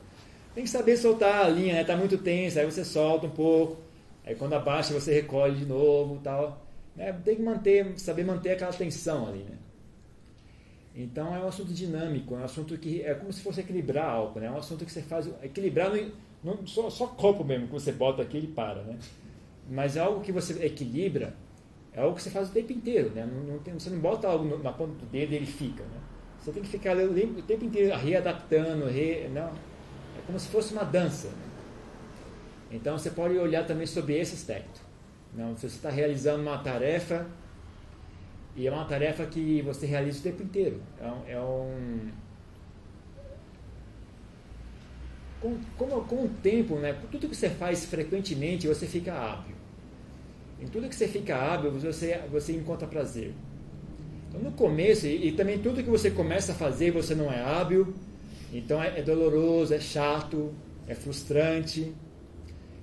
Tem 0.53 0.63
que 0.63 0.69
saber 0.69 0.97
soltar 0.97 1.45
a 1.45 1.49
linha, 1.49 1.83
né? 1.83 1.95
muito 1.95 2.17
tensa, 2.17 2.59
aí 2.59 2.65
você 2.65 2.83
solta 2.83 3.27
um 3.27 3.31
pouco. 3.31 3.77
Aí 4.25 4.35
quando 4.35 4.53
abaixa 4.53 4.93
você 4.93 5.13
recolhe 5.13 5.55
de 5.55 5.65
novo 5.65 6.19
tal. 6.23 6.65
Né? 6.95 7.13
Tem 7.23 7.35
que 7.35 7.41
manter, 7.41 7.97
saber 7.99 8.25
manter 8.25 8.51
aquela 8.51 8.73
tensão 8.73 9.27
ali. 9.27 9.43
Né? 9.43 9.57
Então 10.99 11.35
é 11.35 11.39
um 11.39 11.47
assunto 11.47 11.71
dinâmico, 11.71 12.33
é 12.33 12.39
um 12.39 12.43
assunto 12.43 12.75
que 12.75 13.03
é 13.03 13.13
como 13.13 13.31
se 13.31 13.39
fosse 13.41 13.59
equilibrar 13.59 14.09
algo, 14.09 14.39
né? 14.39 14.47
É 14.47 14.51
um 14.51 14.57
assunto 14.57 14.83
que 14.83 14.91
você 14.91 15.03
faz 15.03 15.29
equilibrar 15.43 15.91
no, 15.91 16.11
não, 16.43 16.65
só, 16.65 16.89
só 16.89 17.05
copo 17.05 17.43
mesmo 17.43 17.67
que 17.67 17.73
você 17.73 17.91
bota 17.91 18.23
aqui 18.23 18.37
ele 18.37 18.47
para, 18.47 18.81
né? 18.81 18.97
Mas 19.69 19.95
é 19.95 19.99
algo 19.99 20.21
que 20.21 20.31
você 20.31 20.65
equilibra, 20.65 21.35
é 21.93 22.01
algo 22.01 22.15
que 22.15 22.23
você 22.23 22.31
faz 22.31 22.49
o 22.49 22.51
tempo 22.51 22.73
inteiro, 22.73 23.11
né? 23.11 23.29
Não, 23.31 23.43
não 23.53 23.59
tem, 23.59 23.75
você 23.75 23.91
não 23.91 23.99
bota 23.99 24.27
algo 24.27 24.57
na 24.57 24.73
ponta 24.73 24.93
do 24.93 25.05
dedo 25.05 25.33
e 25.33 25.35
ele 25.35 25.45
fica, 25.45 25.83
né? 25.83 25.99
Você 26.39 26.51
tem 26.51 26.63
que 26.63 26.69
ficar 26.69 26.97
o 26.97 27.41
tempo 27.43 27.65
inteiro 27.65 27.95
readaptando, 27.95 28.87
re, 28.87 29.27
não, 29.27 29.47
é 29.47 30.21
como 30.25 30.39
se 30.39 30.47
fosse 30.47 30.73
uma 30.73 30.83
dança. 30.83 31.27
Né? 31.27 31.47
Então 32.71 32.97
você 32.97 33.11
pode 33.11 33.37
olhar 33.37 33.67
também 33.67 33.85
sobre 33.85 34.17
esse 34.17 34.33
aspecto. 34.33 34.81
Não, 35.33 35.55
se 35.55 35.69
você 35.69 35.75
está 35.75 35.91
realizando 35.91 36.41
uma 36.41 36.57
tarefa 36.57 37.27
e 38.57 38.65
é 38.65 38.71
uma 38.71 38.85
tarefa 38.85 39.23
que 39.27 39.61
você 39.61 39.85
realiza 39.85 40.19
o 40.19 40.23
tempo 40.23 40.41
inteiro. 40.41 40.81
É 40.99 41.07
um. 41.07 41.27
É 41.27 41.39
um 41.39 42.11
com, 45.39 45.55
com, 45.77 46.03
com 46.03 46.25
o 46.25 46.29
tempo, 46.41 46.77
né, 46.77 46.93
com 46.93 47.07
tudo 47.07 47.29
que 47.29 47.35
você 47.35 47.47
faz 47.51 47.85
frequentemente, 47.85 48.67
você 48.67 48.87
fica 48.87 49.13
hábil. 49.13 49.55
Em 50.59 50.65
tudo 50.65 50.89
que 50.89 50.95
você 50.95 51.07
fica 51.07 51.35
hábil, 51.37 51.71
você, 51.71 52.19
você 52.31 52.53
encontra 52.53 52.87
prazer. 52.87 53.33
Então, 54.27 54.41
no 54.41 54.51
começo, 54.51 55.05
e, 55.05 55.27
e 55.27 55.31
também 55.33 55.59
tudo 55.59 55.83
que 55.83 55.89
você 55.89 56.09
começa 56.09 56.53
a 56.53 56.55
fazer, 56.55 56.89
você 56.89 57.13
não 57.13 57.31
é 57.31 57.39
hábil, 57.39 57.93
então 58.51 58.81
é, 58.81 58.97
é 58.97 59.03
doloroso, 59.03 59.75
é 59.75 59.79
chato, 59.79 60.51
é 60.87 60.95
frustrante. 60.95 61.93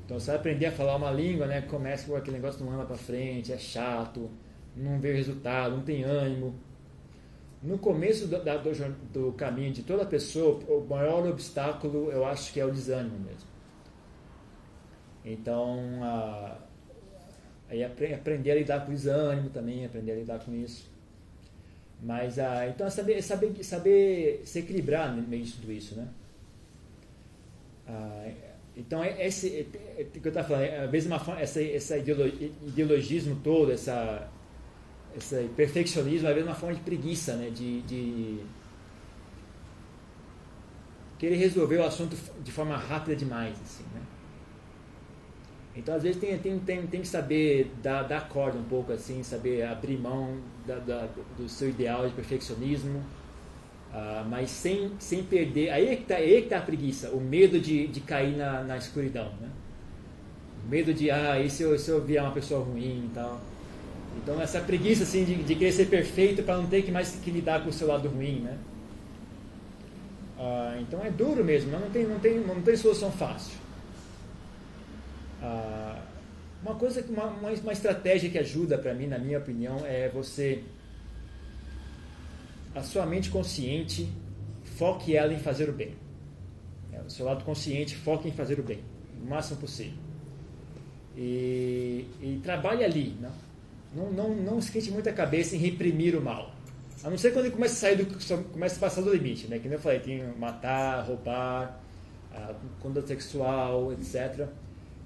Então 0.04 0.20
você 0.20 0.28
vai 0.28 0.36
aprender 0.36 0.66
a 0.66 0.72
falar 0.72 0.94
uma 0.94 1.10
língua, 1.10 1.46
né? 1.46 1.62
Começa 1.62 2.06
com 2.06 2.14
aquele 2.14 2.36
negócio 2.36 2.64
não 2.64 2.72
anda 2.72 2.84
para 2.84 2.96
frente, 2.96 3.52
é 3.52 3.58
chato, 3.58 4.30
não 4.76 4.98
vê 5.00 5.12
resultado, 5.12 5.76
não 5.76 5.82
tem 5.82 6.02
ânimo. 6.02 6.54
No 7.62 7.78
começo 7.78 8.26
do, 8.26 8.38
do, 8.38 8.92
do, 9.12 9.32
caminho 9.32 9.72
de 9.72 9.82
toda 9.82 10.04
pessoa, 10.04 10.60
o 10.68 10.86
maior 10.86 11.26
obstáculo 11.26 12.10
eu 12.10 12.24
acho 12.26 12.52
que 12.52 12.60
é 12.60 12.64
o 12.64 12.70
desânimo 12.70 13.18
mesmo. 13.20 13.48
Então, 15.24 15.78
a, 16.02 16.58
aí 17.70 17.82
aprender 17.82 18.50
a 18.50 18.54
lidar 18.54 18.84
com 18.84 18.92
o 18.92 18.94
desânimo 18.94 19.48
também, 19.48 19.86
aprender 19.86 20.12
a 20.12 20.16
lidar 20.16 20.38
com 20.40 20.54
isso. 20.54 20.90
Mas, 22.02 22.38
a, 22.38 22.68
então, 22.68 22.86
é 22.86 22.90
saber, 22.90 23.22
saber, 23.22 23.64
saber 23.64 24.42
se 24.44 24.58
equilibrar 24.58 25.14
no 25.14 25.22
meio 25.22 25.44
de 25.44 25.52
tudo 25.52 25.72
isso, 25.72 25.94
né? 25.94 26.06
Ah, 27.86 28.30
então, 28.76 29.02
é 29.02 29.26
esse 29.26 29.66
é, 29.96 30.00
é, 30.00 30.04
que 30.04 30.26
eu 30.26 30.28
estava 30.28 30.48
falando, 30.48 30.64
é, 30.64 30.84
a 30.84 30.88
mesma 30.88 31.16
essa, 31.38 31.62
esse 31.62 31.96
ideologismo 31.98 33.40
todo, 33.42 33.72
essa 33.72 34.28
esse 35.16 35.48
perfeccionismo, 35.56 36.28
às 36.28 36.34
vezes, 36.34 36.48
é 36.48 36.50
uma 36.50 36.56
forma 36.56 36.74
de 36.74 36.80
preguiça, 36.80 37.36
né? 37.36 37.50
De, 37.50 37.82
de 37.82 38.40
querer 41.18 41.36
resolver 41.36 41.78
o 41.78 41.84
assunto 41.84 42.16
de 42.42 42.52
forma 42.52 42.76
rápida 42.76 43.14
demais, 43.14 43.54
assim, 43.62 43.84
né? 43.94 44.00
Então, 45.76 45.94
às 45.94 46.02
vezes, 46.02 46.20
tem, 46.20 46.38
tem, 46.38 46.58
tem, 46.58 46.86
tem 46.86 47.00
que 47.00 47.08
saber 47.08 47.72
dar, 47.82 48.02
dar 48.02 48.28
corda 48.28 48.58
um 48.58 48.64
pouco, 48.64 48.92
assim, 48.92 49.22
saber 49.22 49.64
abrir 49.64 49.98
mão 49.98 50.38
da, 50.66 50.78
da, 50.78 51.08
do 51.36 51.48
seu 51.48 51.68
ideal 51.68 52.06
de 52.08 52.14
perfeccionismo, 52.14 52.98
uh, 52.98 54.24
mas 54.28 54.50
sem, 54.50 54.92
sem 55.00 55.24
perder. 55.24 55.70
Aí 55.70 55.88
é 55.88 55.96
que 55.96 56.12
está 56.12 56.56
tá 56.56 56.62
a 56.62 56.66
preguiça, 56.66 57.10
o 57.10 57.20
medo 57.20 57.58
de, 57.58 57.88
de 57.88 58.00
cair 58.00 58.36
na, 58.36 58.62
na 58.62 58.76
escuridão, 58.76 59.32
né? 59.40 59.50
O 60.64 60.68
medo 60.68 60.94
de, 60.94 61.10
ah, 61.10 61.40
e 61.40 61.50
se 61.50 61.62
eu, 61.62 61.78
se 61.78 61.90
eu 61.90 62.02
vier 62.04 62.22
uma 62.22 62.32
pessoa 62.32 62.64
ruim 62.64 63.06
e 63.06 63.10
tal. 63.12 63.40
Então, 64.22 64.40
essa 64.40 64.60
preguiça, 64.60 65.02
assim, 65.02 65.24
de, 65.24 65.42
de 65.42 65.54
querer 65.54 65.72
ser 65.72 65.86
perfeito 65.86 66.42
para 66.42 66.56
não 66.56 66.66
ter 66.66 66.82
que 66.82 66.90
mais 66.90 67.10
que 67.22 67.30
lidar 67.30 67.62
com 67.62 67.70
o 67.70 67.72
seu 67.72 67.86
lado 67.86 68.08
ruim, 68.08 68.40
né? 68.40 68.58
Uh, 70.38 70.80
então, 70.80 71.04
é 71.04 71.10
duro 71.10 71.44
mesmo, 71.44 71.70
não 71.70 71.90
tem, 71.90 72.04
não 72.06 72.18
tem, 72.18 72.40
não 72.40 72.62
tem 72.62 72.76
solução 72.76 73.10
fácil. 73.10 73.64
Ah, 75.44 76.02
uma 76.62 76.74
coisa, 76.76 77.04
uma, 77.10 77.26
uma 77.26 77.72
estratégia 77.72 78.30
que 78.30 78.38
ajuda 78.38 78.78
para 78.78 78.94
mim, 78.94 79.06
na 79.06 79.18
minha 79.18 79.38
opinião, 79.38 79.84
é 79.84 80.08
você 80.08 80.62
a 82.74 82.82
sua 82.82 83.04
mente 83.04 83.30
consciente 83.30 84.08
foque 84.64 85.14
ela 85.14 85.32
em 85.32 85.38
fazer 85.38 85.68
o 85.68 85.72
bem. 85.72 85.94
É, 86.92 87.00
o 87.02 87.10
seu 87.10 87.26
lado 87.26 87.44
consciente 87.44 87.94
foque 87.94 88.28
em 88.28 88.32
fazer 88.32 88.58
o 88.58 88.62
bem, 88.62 88.80
o 89.22 89.28
máximo 89.28 89.60
possível. 89.60 89.98
E, 91.16 92.06
e 92.20 92.40
trabalhe 92.42 92.82
ali, 92.82 93.14
não? 93.20 93.30
Não, 93.94 94.10
não, 94.10 94.34
não 94.34 94.58
esquente 94.58 94.90
muita 94.90 95.12
cabeça 95.12 95.54
em 95.54 95.58
reprimir 95.58 96.16
o 96.16 96.20
mal. 96.20 96.52
A 97.02 97.10
não 97.10 97.18
ser 97.18 97.32
quando 97.32 97.46
ele 97.46 97.54
começa 97.54 97.74
a 97.74 97.76
sair 97.76 98.02
do, 98.02 98.44
começa 98.50 98.76
a 98.76 98.78
passar 98.78 99.02
do 99.02 99.12
limite, 99.12 99.46
né? 99.46 99.58
Que 99.58 99.68
nem 99.68 99.76
eu 99.76 99.80
falei, 99.80 100.00
tem 100.00 100.22
matar, 100.38 101.04
roubar, 101.04 101.78
a 102.32 102.54
conduta 102.80 103.08
sexual, 103.08 103.92
etc. 103.92 104.48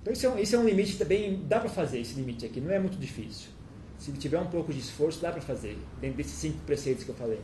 Então 0.00 0.12
isso 0.12 0.26
é, 0.26 0.30
um, 0.30 0.38
isso 0.38 0.56
é 0.56 0.58
um 0.58 0.64
limite 0.64 0.96
também, 0.96 1.42
dá 1.46 1.60
para 1.60 1.68
fazer 1.68 2.00
esse 2.00 2.14
limite 2.14 2.46
aqui, 2.46 2.60
não 2.60 2.70
é 2.70 2.78
muito 2.78 2.96
difícil. 2.98 3.50
Se 3.98 4.12
tiver 4.12 4.38
um 4.38 4.46
pouco 4.46 4.72
de 4.72 4.78
esforço, 4.78 5.20
dá 5.20 5.32
para 5.32 5.40
fazer, 5.40 5.76
dentro 6.00 6.16
desses 6.16 6.34
cinco 6.34 6.58
preceitos 6.58 7.04
que 7.04 7.10
eu 7.10 7.14
falei. 7.14 7.40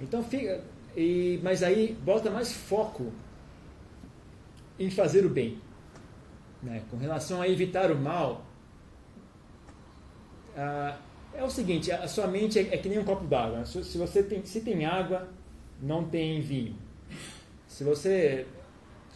Então 0.00 0.22
fica, 0.22 0.62
e, 0.96 1.40
mas 1.42 1.62
aí 1.62 1.96
bota 2.04 2.30
mais 2.30 2.52
foco 2.52 3.12
em 4.78 4.90
fazer 4.90 5.26
o 5.26 5.28
bem. 5.28 5.58
Né? 6.62 6.82
Com 6.90 6.96
relação 6.96 7.42
a 7.42 7.48
evitar 7.48 7.90
o 7.90 7.98
mal, 7.98 8.46
ah, 10.56 10.96
é 11.34 11.42
o 11.42 11.50
seguinte, 11.50 11.90
a 11.90 12.06
sua 12.06 12.26
mente 12.26 12.58
é, 12.58 12.74
é 12.74 12.78
que 12.78 12.88
nem 12.88 12.98
um 12.98 13.04
copo 13.04 13.24
d'água. 13.24 13.58
Né? 13.58 13.64
Se, 13.64 13.82
se, 13.84 13.98
você 13.98 14.22
tem, 14.22 14.44
se 14.44 14.60
tem 14.60 14.84
água, 14.84 15.28
não 15.80 16.04
tem 16.04 16.40
vinho. 16.40 16.76
Se 17.66 17.84
você 17.84 18.46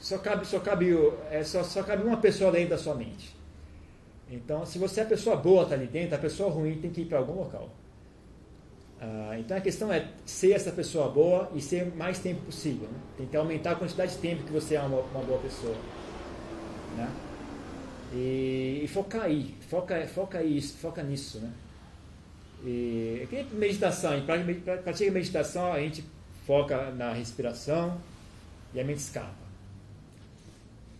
só 0.00 0.18
cabe, 0.18 0.46
só 0.46 0.60
cabe, 0.60 0.90
é, 1.30 1.42
só, 1.42 1.62
só 1.62 1.82
cabe 1.82 2.04
uma 2.04 2.16
pessoa 2.16 2.50
dentro 2.50 2.70
da 2.70 2.78
sua 2.78 2.94
mente. 2.94 3.36
Então, 4.30 4.66
se 4.66 4.78
você 4.78 5.00
é 5.00 5.02
a 5.04 5.06
pessoa 5.06 5.36
boa 5.36 5.62
está 5.62 5.74
ali 5.74 5.86
dentro, 5.86 6.16
a 6.16 6.18
pessoa 6.18 6.50
ruim 6.50 6.78
tem 6.78 6.90
que 6.90 7.02
ir 7.02 7.04
para 7.04 7.18
algum 7.18 7.34
local. 7.34 7.70
Ah, 9.00 9.36
então 9.38 9.56
a 9.56 9.60
questão 9.60 9.92
é 9.92 10.08
ser 10.24 10.52
essa 10.52 10.72
pessoa 10.72 11.08
boa 11.08 11.50
e 11.54 11.60
ser 11.60 11.94
mais 11.94 12.18
tempo 12.18 12.40
possível. 12.42 12.88
Né? 12.88 13.26
Que 13.30 13.36
aumentar 13.36 13.72
a 13.72 13.74
quantidade 13.76 14.12
de 14.12 14.18
tempo 14.18 14.42
que 14.44 14.52
você 14.52 14.74
é 14.74 14.80
uma, 14.80 15.00
uma 15.00 15.22
boa 15.22 15.38
pessoa. 15.38 15.76
Né? 16.96 17.08
E, 18.16 18.80
e, 18.82 18.88
focar 18.88 19.22
aí, 19.22 19.54
foca, 19.68 20.06
foca, 20.06 20.42
isso, 20.42 20.78
foca 20.78 21.02
nisso. 21.02 21.38
Né? 21.38 21.50
E, 22.64 23.28
é 23.30 23.44
meditação, 23.52 24.16
em 24.16 24.22
prática 24.22 25.10
meditação 25.10 25.70
a 25.70 25.78
gente 25.80 26.02
foca 26.46 26.90
na 26.92 27.12
respiração 27.12 28.00
e 28.72 28.80
a 28.80 28.84
mente 28.84 29.00
escapa. 29.00 29.46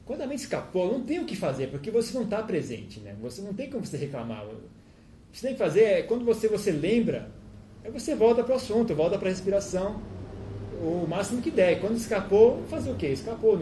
Quando 0.05 0.22
a 0.22 0.26
mente 0.26 0.40
escapou, 0.40 0.93
não 0.93 1.02
tem 1.02 1.18
o 1.20 1.24
que 1.24 1.34
fazer, 1.34 1.68
porque 1.68 1.90
você 1.90 2.12
não 2.14 2.24
está 2.24 2.43
presente, 2.43 3.01
né? 3.01 3.16
Você 3.20 3.40
não 3.40 3.52
tem 3.52 3.68
como 3.70 3.84
você 3.84 3.97
reclamar. 3.97 4.44
O 4.44 4.51
que 5.32 5.38
você 5.38 5.48
tem 5.48 5.56
que 5.56 5.59
fazer 5.59 5.82
é, 5.82 6.02
quando 6.02 6.24
você, 6.24 6.47
você 6.47 6.70
lembra, 6.70 7.28
aí 7.82 7.90
você 7.90 8.14
volta 8.14 8.44
para 8.44 8.52
o 8.52 8.56
assunto, 8.56 8.94
volta 8.94 9.18
para 9.18 9.28
a 9.28 9.30
respiração, 9.30 10.01
o 10.80 11.06
máximo 11.09 11.43
que 11.43 11.51
der. 11.51 11.80
Quando 11.80 11.97
escapou, 11.97 12.62
fazer 12.68 12.90
o 12.90 12.94
quê? 12.94 13.09
Escapou. 13.09 13.59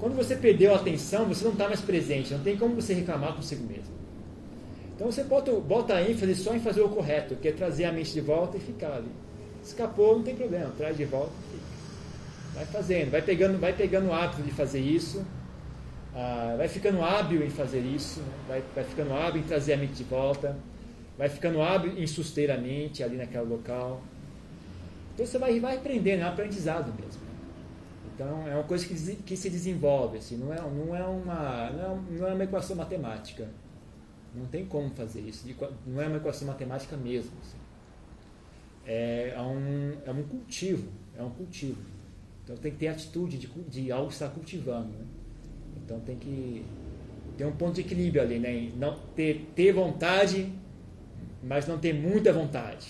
Quando 0.00 0.16
você 0.16 0.34
perdeu 0.34 0.72
a 0.72 0.76
atenção, 0.76 1.26
você 1.26 1.44
não 1.44 1.52
está 1.52 1.68
mais 1.68 1.80
presente, 1.80 2.32
não 2.32 2.42
tem 2.42 2.56
como 2.56 2.74
você 2.74 2.94
reclamar 2.94 3.34
consigo 3.34 3.62
mesmo. 3.66 4.00
Então 4.96 5.10
você 5.10 5.22
bota, 5.22 5.52
bota 5.52 5.94
a 5.94 6.02
ênfase 6.02 6.34
só 6.34 6.54
em 6.54 6.60
fazer 6.60 6.80
o 6.80 6.88
correto, 6.88 7.36
que 7.36 7.48
é 7.48 7.52
trazer 7.52 7.84
a 7.84 7.92
mente 7.92 8.12
de 8.12 8.20
volta 8.20 8.56
e 8.56 8.60
ficar 8.60 8.94
ali. 8.94 9.10
Escapou, 9.62 10.16
não 10.16 10.24
tem 10.24 10.34
problema, 10.34 10.72
traz 10.76 10.96
de 10.96 11.04
volta 11.04 11.32
e 11.38 11.52
fica. 11.52 11.70
Vai 12.54 12.66
fazendo, 12.66 13.10
vai 13.10 13.22
pegando, 13.22 13.58
vai 13.58 13.72
pegando 13.72 14.08
o 14.08 14.12
hábito 14.12 14.42
de 14.42 14.50
fazer 14.50 14.80
isso 14.80 15.24
ah, 16.14 16.54
vai 16.56 16.66
ficando 16.66 17.02
hábil 17.02 17.44
em 17.44 17.50
fazer 17.50 17.80
isso, 17.80 18.20
né? 18.20 18.32
vai, 18.48 18.64
vai 18.74 18.84
ficando 18.84 19.14
hábil 19.14 19.42
em 19.42 19.44
trazer 19.44 19.74
a 19.74 19.76
mente 19.76 19.94
de 19.94 20.04
volta, 20.04 20.56
vai 21.16 21.28
ficando 21.28 21.62
hábil 21.62 21.96
em 21.96 22.06
suster 22.06 22.50
a 22.50 22.56
mente 22.56 23.02
ali 23.02 23.16
naquele 23.16 23.44
local. 23.44 24.02
Então 25.14 25.24
você 25.24 25.38
vai, 25.38 25.58
vai 25.60 25.76
aprendendo, 25.76 26.22
é 26.22 26.24
um 26.24 26.28
aprendizado 26.28 26.92
mesmo. 27.00 27.19
Então 28.20 28.46
é 28.46 28.54
uma 28.54 28.64
coisa 28.64 28.86
que, 28.86 29.16
que 29.16 29.34
se 29.34 29.48
desenvolve, 29.48 30.18
assim, 30.18 30.36
não, 30.36 30.52
é, 30.52 30.60
não, 30.60 30.94
é 30.94 31.02
uma, 31.02 31.70
não, 31.70 31.96
é, 31.96 32.18
não 32.18 32.28
é 32.28 32.34
uma 32.34 32.44
equação 32.44 32.76
matemática. 32.76 33.48
Não 34.34 34.44
tem 34.44 34.66
como 34.66 34.90
fazer 34.90 35.22
isso, 35.22 35.48
não 35.86 36.02
é 36.02 36.06
uma 36.06 36.18
equação 36.18 36.46
matemática 36.46 36.98
mesmo. 36.98 37.30
Assim. 37.40 37.56
É, 38.84 39.32
é, 39.34 39.40
um, 39.40 39.96
é 40.04 40.10
um 40.10 40.22
cultivo, 40.24 40.86
é 41.16 41.22
um 41.22 41.30
cultivo. 41.30 41.80
Então 42.44 42.54
tem 42.58 42.70
que 42.72 42.76
ter 42.76 42.88
atitude 42.88 43.38
de, 43.38 43.46
de 43.46 43.90
algo 43.90 44.10
estar 44.10 44.28
cultivando. 44.28 44.90
Né? 44.90 45.06
Então 45.78 45.98
tem 46.00 46.18
que 46.18 46.62
ter 47.38 47.46
um 47.46 47.52
ponto 47.52 47.76
de 47.76 47.80
equilíbrio 47.80 48.20
ali, 48.20 48.38
né? 48.38 48.70
Não 48.76 48.98
ter, 49.16 49.50
ter 49.56 49.72
vontade, 49.72 50.52
mas 51.42 51.66
não 51.66 51.78
ter 51.78 51.94
muita 51.94 52.34
vontade. 52.34 52.88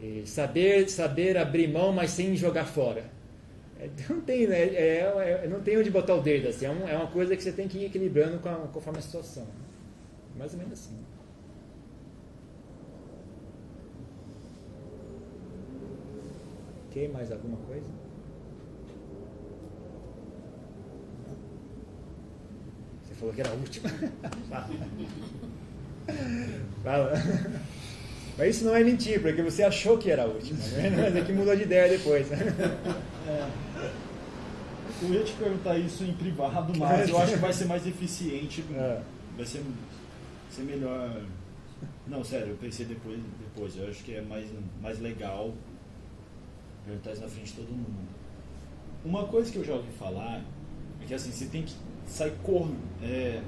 Né? 0.00 0.22
saber, 0.24 0.88
saber 0.88 1.36
abrir 1.36 1.66
mão, 1.66 1.92
mas 1.92 2.12
sem 2.12 2.36
jogar 2.36 2.64
fora. 2.64 3.17
É, 3.78 3.88
não 4.08 4.20
tem, 4.20 4.46
né? 4.46 4.58
É, 4.58 5.42
é, 5.44 5.48
não 5.48 5.60
tem 5.60 5.78
onde 5.78 5.90
botar 5.90 6.14
o 6.14 6.22
dedo. 6.22 6.48
Assim. 6.48 6.66
É, 6.66 6.70
um, 6.70 6.88
é, 6.88 6.96
uma 6.96 7.06
coisa 7.06 7.36
que 7.36 7.42
você 7.42 7.52
tem 7.52 7.68
que 7.68 7.78
ir 7.78 7.84
equilibrando 7.86 8.38
com 8.38 8.48
a, 8.48 8.54
conforme 8.72 8.98
a 8.98 9.02
situação. 9.02 9.44
Né? 9.44 9.50
Mais 10.36 10.52
ou 10.52 10.58
menos 10.58 10.72
assim. 10.72 10.98
Ok, 16.88 17.08
mais 17.08 17.30
alguma 17.30 17.58
coisa? 17.58 17.86
falou 23.18 23.34
que 23.34 23.40
era 23.40 23.50
a 23.50 23.54
última. 23.54 23.90
Fala. 26.84 27.12
Mas 28.38 28.56
isso 28.56 28.64
não 28.64 28.76
é 28.76 28.84
mentira, 28.84 29.20
porque 29.20 29.42
você 29.42 29.64
achou 29.64 29.98
que 29.98 30.10
era 30.10 30.22
a 30.22 30.26
última, 30.26 30.64
né? 30.68 30.90
mas 30.96 31.16
é 31.16 31.22
que 31.22 31.32
mudou 31.32 31.56
de 31.56 31.64
ideia 31.64 31.88
depois. 31.88 32.30
É. 32.30 32.38
Eu 35.00 35.14
ia 35.14 35.22
te 35.22 35.32
perguntar 35.34 35.78
isso 35.78 36.02
em 36.04 36.12
privado, 36.12 36.76
mas 36.76 37.08
eu 37.08 37.18
acho 37.18 37.34
que 37.34 37.38
vai 37.38 37.52
ser 37.52 37.66
mais 37.66 37.86
eficiente, 37.86 38.64
é. 38.74 39.00
vai 39.36 39.46
ser, 39.46 39.62
ser 40.50 40.62
melhor. 40.62 41.22
Não, 42.06 42.24
sério, 42.24 42.48
eu 42.48 42.56
pensei 42.56 42.86
depois, 42.86 43.18
depois. 43.38 43.76
Eu 43.76 43.88
acho 43.88 44.02
que 44.02 44.14
é 44.14 44.22
mais, 44.22 44.48
mais 44.82 44.98
legal 45.00 45.52
perguntar 46.84 47.12
isso 47.12 47.22
na 47.22 47.28
frente 47.28 47.46
de 47.48 47.52
todo 47.54 47.68
mundo. 47.68 48.08
Uma 49.04 49.24
coisa 49.26 49.52
que 49.52 49.58
eu 49.58 49.64
já 49.64 49.74
ouvi 49.74 49.92
falar 49.92 50.42
é 51.00 51.04
que 51.06 51.14
assim, 51.14 51.30
você 51.30 51.46
tem 51.46 51.62
que 51.62 51.74
sai 52.06 52.32
correndo. 52.42 52.78
É, 53.02 53.42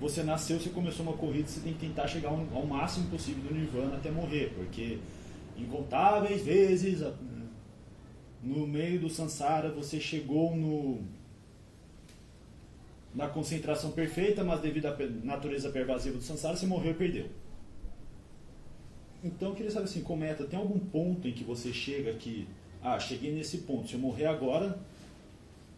você 0.00 0.22
nasceu, 0.22 0.60
você 0.60 0.68
começou 0.70 1.04
uma 1.04 1.16
corrida, 1.16 1.48
você 1.48 1.60
tem 1.60 1.72
que 1.72 1.80
tentar 1.80 2.06
chegar 2.06 2.28
ao, 2.28 2.46
ao 2.54 2.64
máximo 2.64 3.08
possível 3.08 3.42
do 3.42 3.54
Nirvana 3.54 3.96
até 3.96 4.10
morrer, 4.10 4.52
porque 4.54 4.98
incontáveis 5.56 6.44
vezes 6.44 7.02
no 8.42 8.66
meio 8.66 9.00
do 9.00 9.10
Sansara 9.10 9.70
você 9.70 10.00
chegou 10.00 10.54
no 10.56 11.02
na 13.14 13.28
concentração 13.28 13.90
perfeita, 13.90 14.44
mas 14.44 14.60
devido 14.60 14.86
à 14.86 14.96
natureza 15.24 15.70
pervasiva 15.70 16.18
do 16.18 16.22
Sansara, 16.22 16.56
você 16.56 16.66
morreu 16.66 16.92
e 16.92 16.94
perdeu. 16.94 17.26
Então 19.24 19.48
eu 19.48 19.54
queria 19.54 19.70
saber 19.70 19.86
assim, 19.86 20.02
cometa, 20.02 20.44
tem 20.44 20.58
algum 20.58 20.78
ponto 20.78 21.26
em 21.26 21.32
que 21.32 21.42
você 21.42 21.72
chega 21.72 22.12
que, 22.12 22.46
ah, 22.82 22.98
cheguei 23.00 23.32
nesse 23.32 23.58
ponto, 23.58 23.88
se 23.88 23.94
eu 23.94 24.00
morrer 24.00 24.26
agora, 24.26 24.78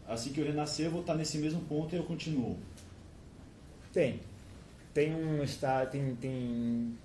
assim 0.07 0.33
que 0.33 0.41
eu 0.41 0.45
renascer, 0.45 0.87
eu 0.87 0.91
vou 0.91 1.01
estar 1.01 1.15
nesse 1.15 1.39
mesmo 1.39 1.61
ponto 1.63 1.95
e 1.95 1.99
eu 1.99 2.05
continuo? 2.05 2.59
Tem. 3.93 4.21
Tem 4.93 5.15
um 5.15 5.43
estágio, 5.43 5.93
tem, 5.93 6.15
tem, 6.17 6.99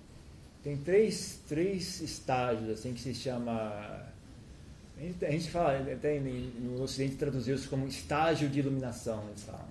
tem 0.64 0.78
três, 0.78 1.40
três 1.48 2.02
estágios 2.02 2.70
assim 2.70 2.94
que 2.94 3.00
se 3.00 3.14
chama. 3.14 4.14
A 4.98 5.32
gente, 5.32 5.50
fala, 5.50 5.78
até 5.92 6.20
no 6.20 6.82
Ocidente 6.82 7.18
traduziu 7.18 7.56
isso 7.56 7.70
como 7.70 7.86
estágio 7.86 8.48
de 8.48 8.60
iluminação, 8.60 9.26
eles 9.28 9.44
falam, 9.44 9.68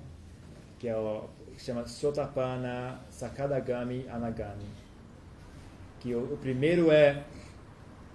que 0.79 0.87
é 0.87 0.95
o 0.95 1.29
que 1.57 1.63
chama 1.63 1.87
Sotapana 1.87 3.01
Sakadagami 3.11 4.07
Anagami. 4.11 4.67
Que 6.01 6.15
o, 6.15 6.35
o 6.35 6.37
primeiro 6.37 6.91
é 6.91 7.25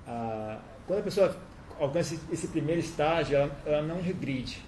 a, 0.05 0.59
quando 0.85 0.99
a 0.99 1.03
pessoa 1.03 1.35
alcança 1.79 2.15
esse 2.31 2.47
primeiro 2.47 2.81
estágio, 2.81 3.37
ela, 3.37 3.57
ela 3.65 3.81
não 3.81 4.01
regride. 4.01 4.63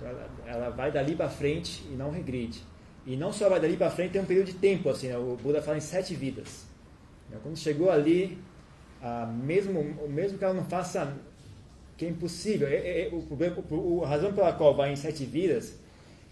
Ela, 0.00 0.30
ela, 0.46 0.70
vai 0.70 0.92
dali 0.92 1.16
para 1.16 1.28
frente 1.28 1.82
e 1.90 1.94
não 1.94 2.10
regride. 2.10 2.62
E 3.04 3.16
não 3.16 3.32
só 3.32 3.48
vai 3.48 3.58
dali 3.58 3.76
para 3.76 3.90
frente, 3.90 4.12
tem 4.12 4.20
um 4.20 4.26
período 4.26 4.46
de 4.46 4.54
tempo, 4.54 4.90
assim, 4.90 5.08
né? 5.08 5.16
o 5.16 5.36
Buda 5.42 5.62
fala 5.62 5.78
em 5.78 5.80
sete 5.80 6.14
vidas. 6.14 6.66
Quando 7.42 7.56
chegou 7.56 7.90
ali, 7.90 8.38
ah, 9.02 9.26
mesmo, 9.26 9.82
mesmo 10.08 10.38
que 10.38 10.44
ela 10.44 10.54
não 10.54 10.64
faça, 10.64 11.14
que 11.96 12.04
é 12.04 12.08
impossível, 12.08 12.68
é, 12.68 12.74
é, 12.74 13.06
é 13.06 13.08
o, 13.08 13.74
o, 13.74 14.04
a 14.04 14.08
razão 14.08 14.32
pela 14.32 14.52
qual 14.52 14.74
vai 14.74 14.92
em 14.92 14.96
sete 14.96 15.24
vidas, 15.24 15.74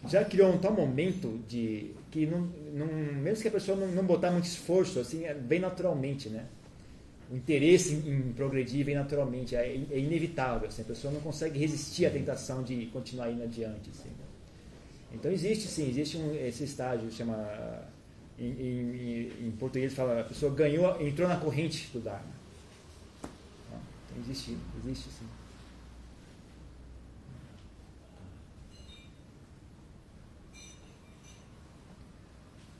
já 0.06 0.24
criou 0.24 0.52
um 0.52 0.58
tal 0.58 0.72
momento 0.72 1.40
de 1.48 1.92
que 2.10 2.26
não, 2.26 2.48
não, 2.74 2.86
mesmo 2.86 3.42
que 3.42 3.48
a 3.48 3.50
pessoa 3.50 3.76
não, 3.76 3.86
não 3.88 4.04
botar 4.04 4.30
muito 4.30 4.44
esforço, 4.44 5.00
assim, 5.00 5.24
é 5.24 5.32
bem 5.32 5.60
naturalmente, 5.60 6.28
né? 6.28 6.46
o 7.30 7.36
interesse 7.36 7.94
em, 7.94 8.28
em, 8.28 8.32
progredir 8.32 8.84
vem 8.84 8.94
naturalmente, 8.94 9.56
é, 9.56 9.66
é 9.90 9.98
inevitável. 9.98 10.68
Assim, 10.68 10.82
a 10.82 10.84
pessoa 10.84 11.12
não 11.12 11.20
consegue 11.20 11.58
resistir 11.58 12.06
à 12.06 12.10
tentação 12.10 12.62
de 12.62 12.86
continuar 12.86 13.30
indo 13.30 13.42
adiante. 13.42 13.90
Assim. 13.90 14.10
Então 15.12 15.30
existe 15.30 15.68
sim, 15.68 15.88
existe 15.88 16.16
um, 16.16 16.34
esse 16.34 16.64
estágio, 16.64 17.10
chama 17.10 17.48
em, 18.38 18.50
em, 18.50 19.46
em, 19.46 19.50
português 19.52 19.94
fala, 19.94 20.20
a 20.20 20.24
pessoa 20.24 20.52
ganhou, 20.52 21.00
entrou 21.00 21.28
na 21.28 21.36
corrente 21.36 21.88
do 21.92 22.00
Dharma. 22.00 22.33
Existe, 24.16 24.56
existe 24.78 25.10
sim. 25.10 25.28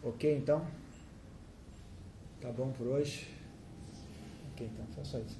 Ok, 0.02 0.36
então? 0.36 0.66
Tá 2.40 2.52
bom 2.52 2.70
por 2.72 2.86
hoje? 2.86 3.28
Ok, 4.52 4.66
então 4.72 4.86
foi 4.94 5.04
só 5.04 5.18
isso. 5.18 5.38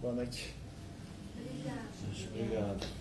Boa 0.00 0.14
noite. 0.14 0.54
Obrigada. 1.36 1.88
Obrigado. 2.32 2.99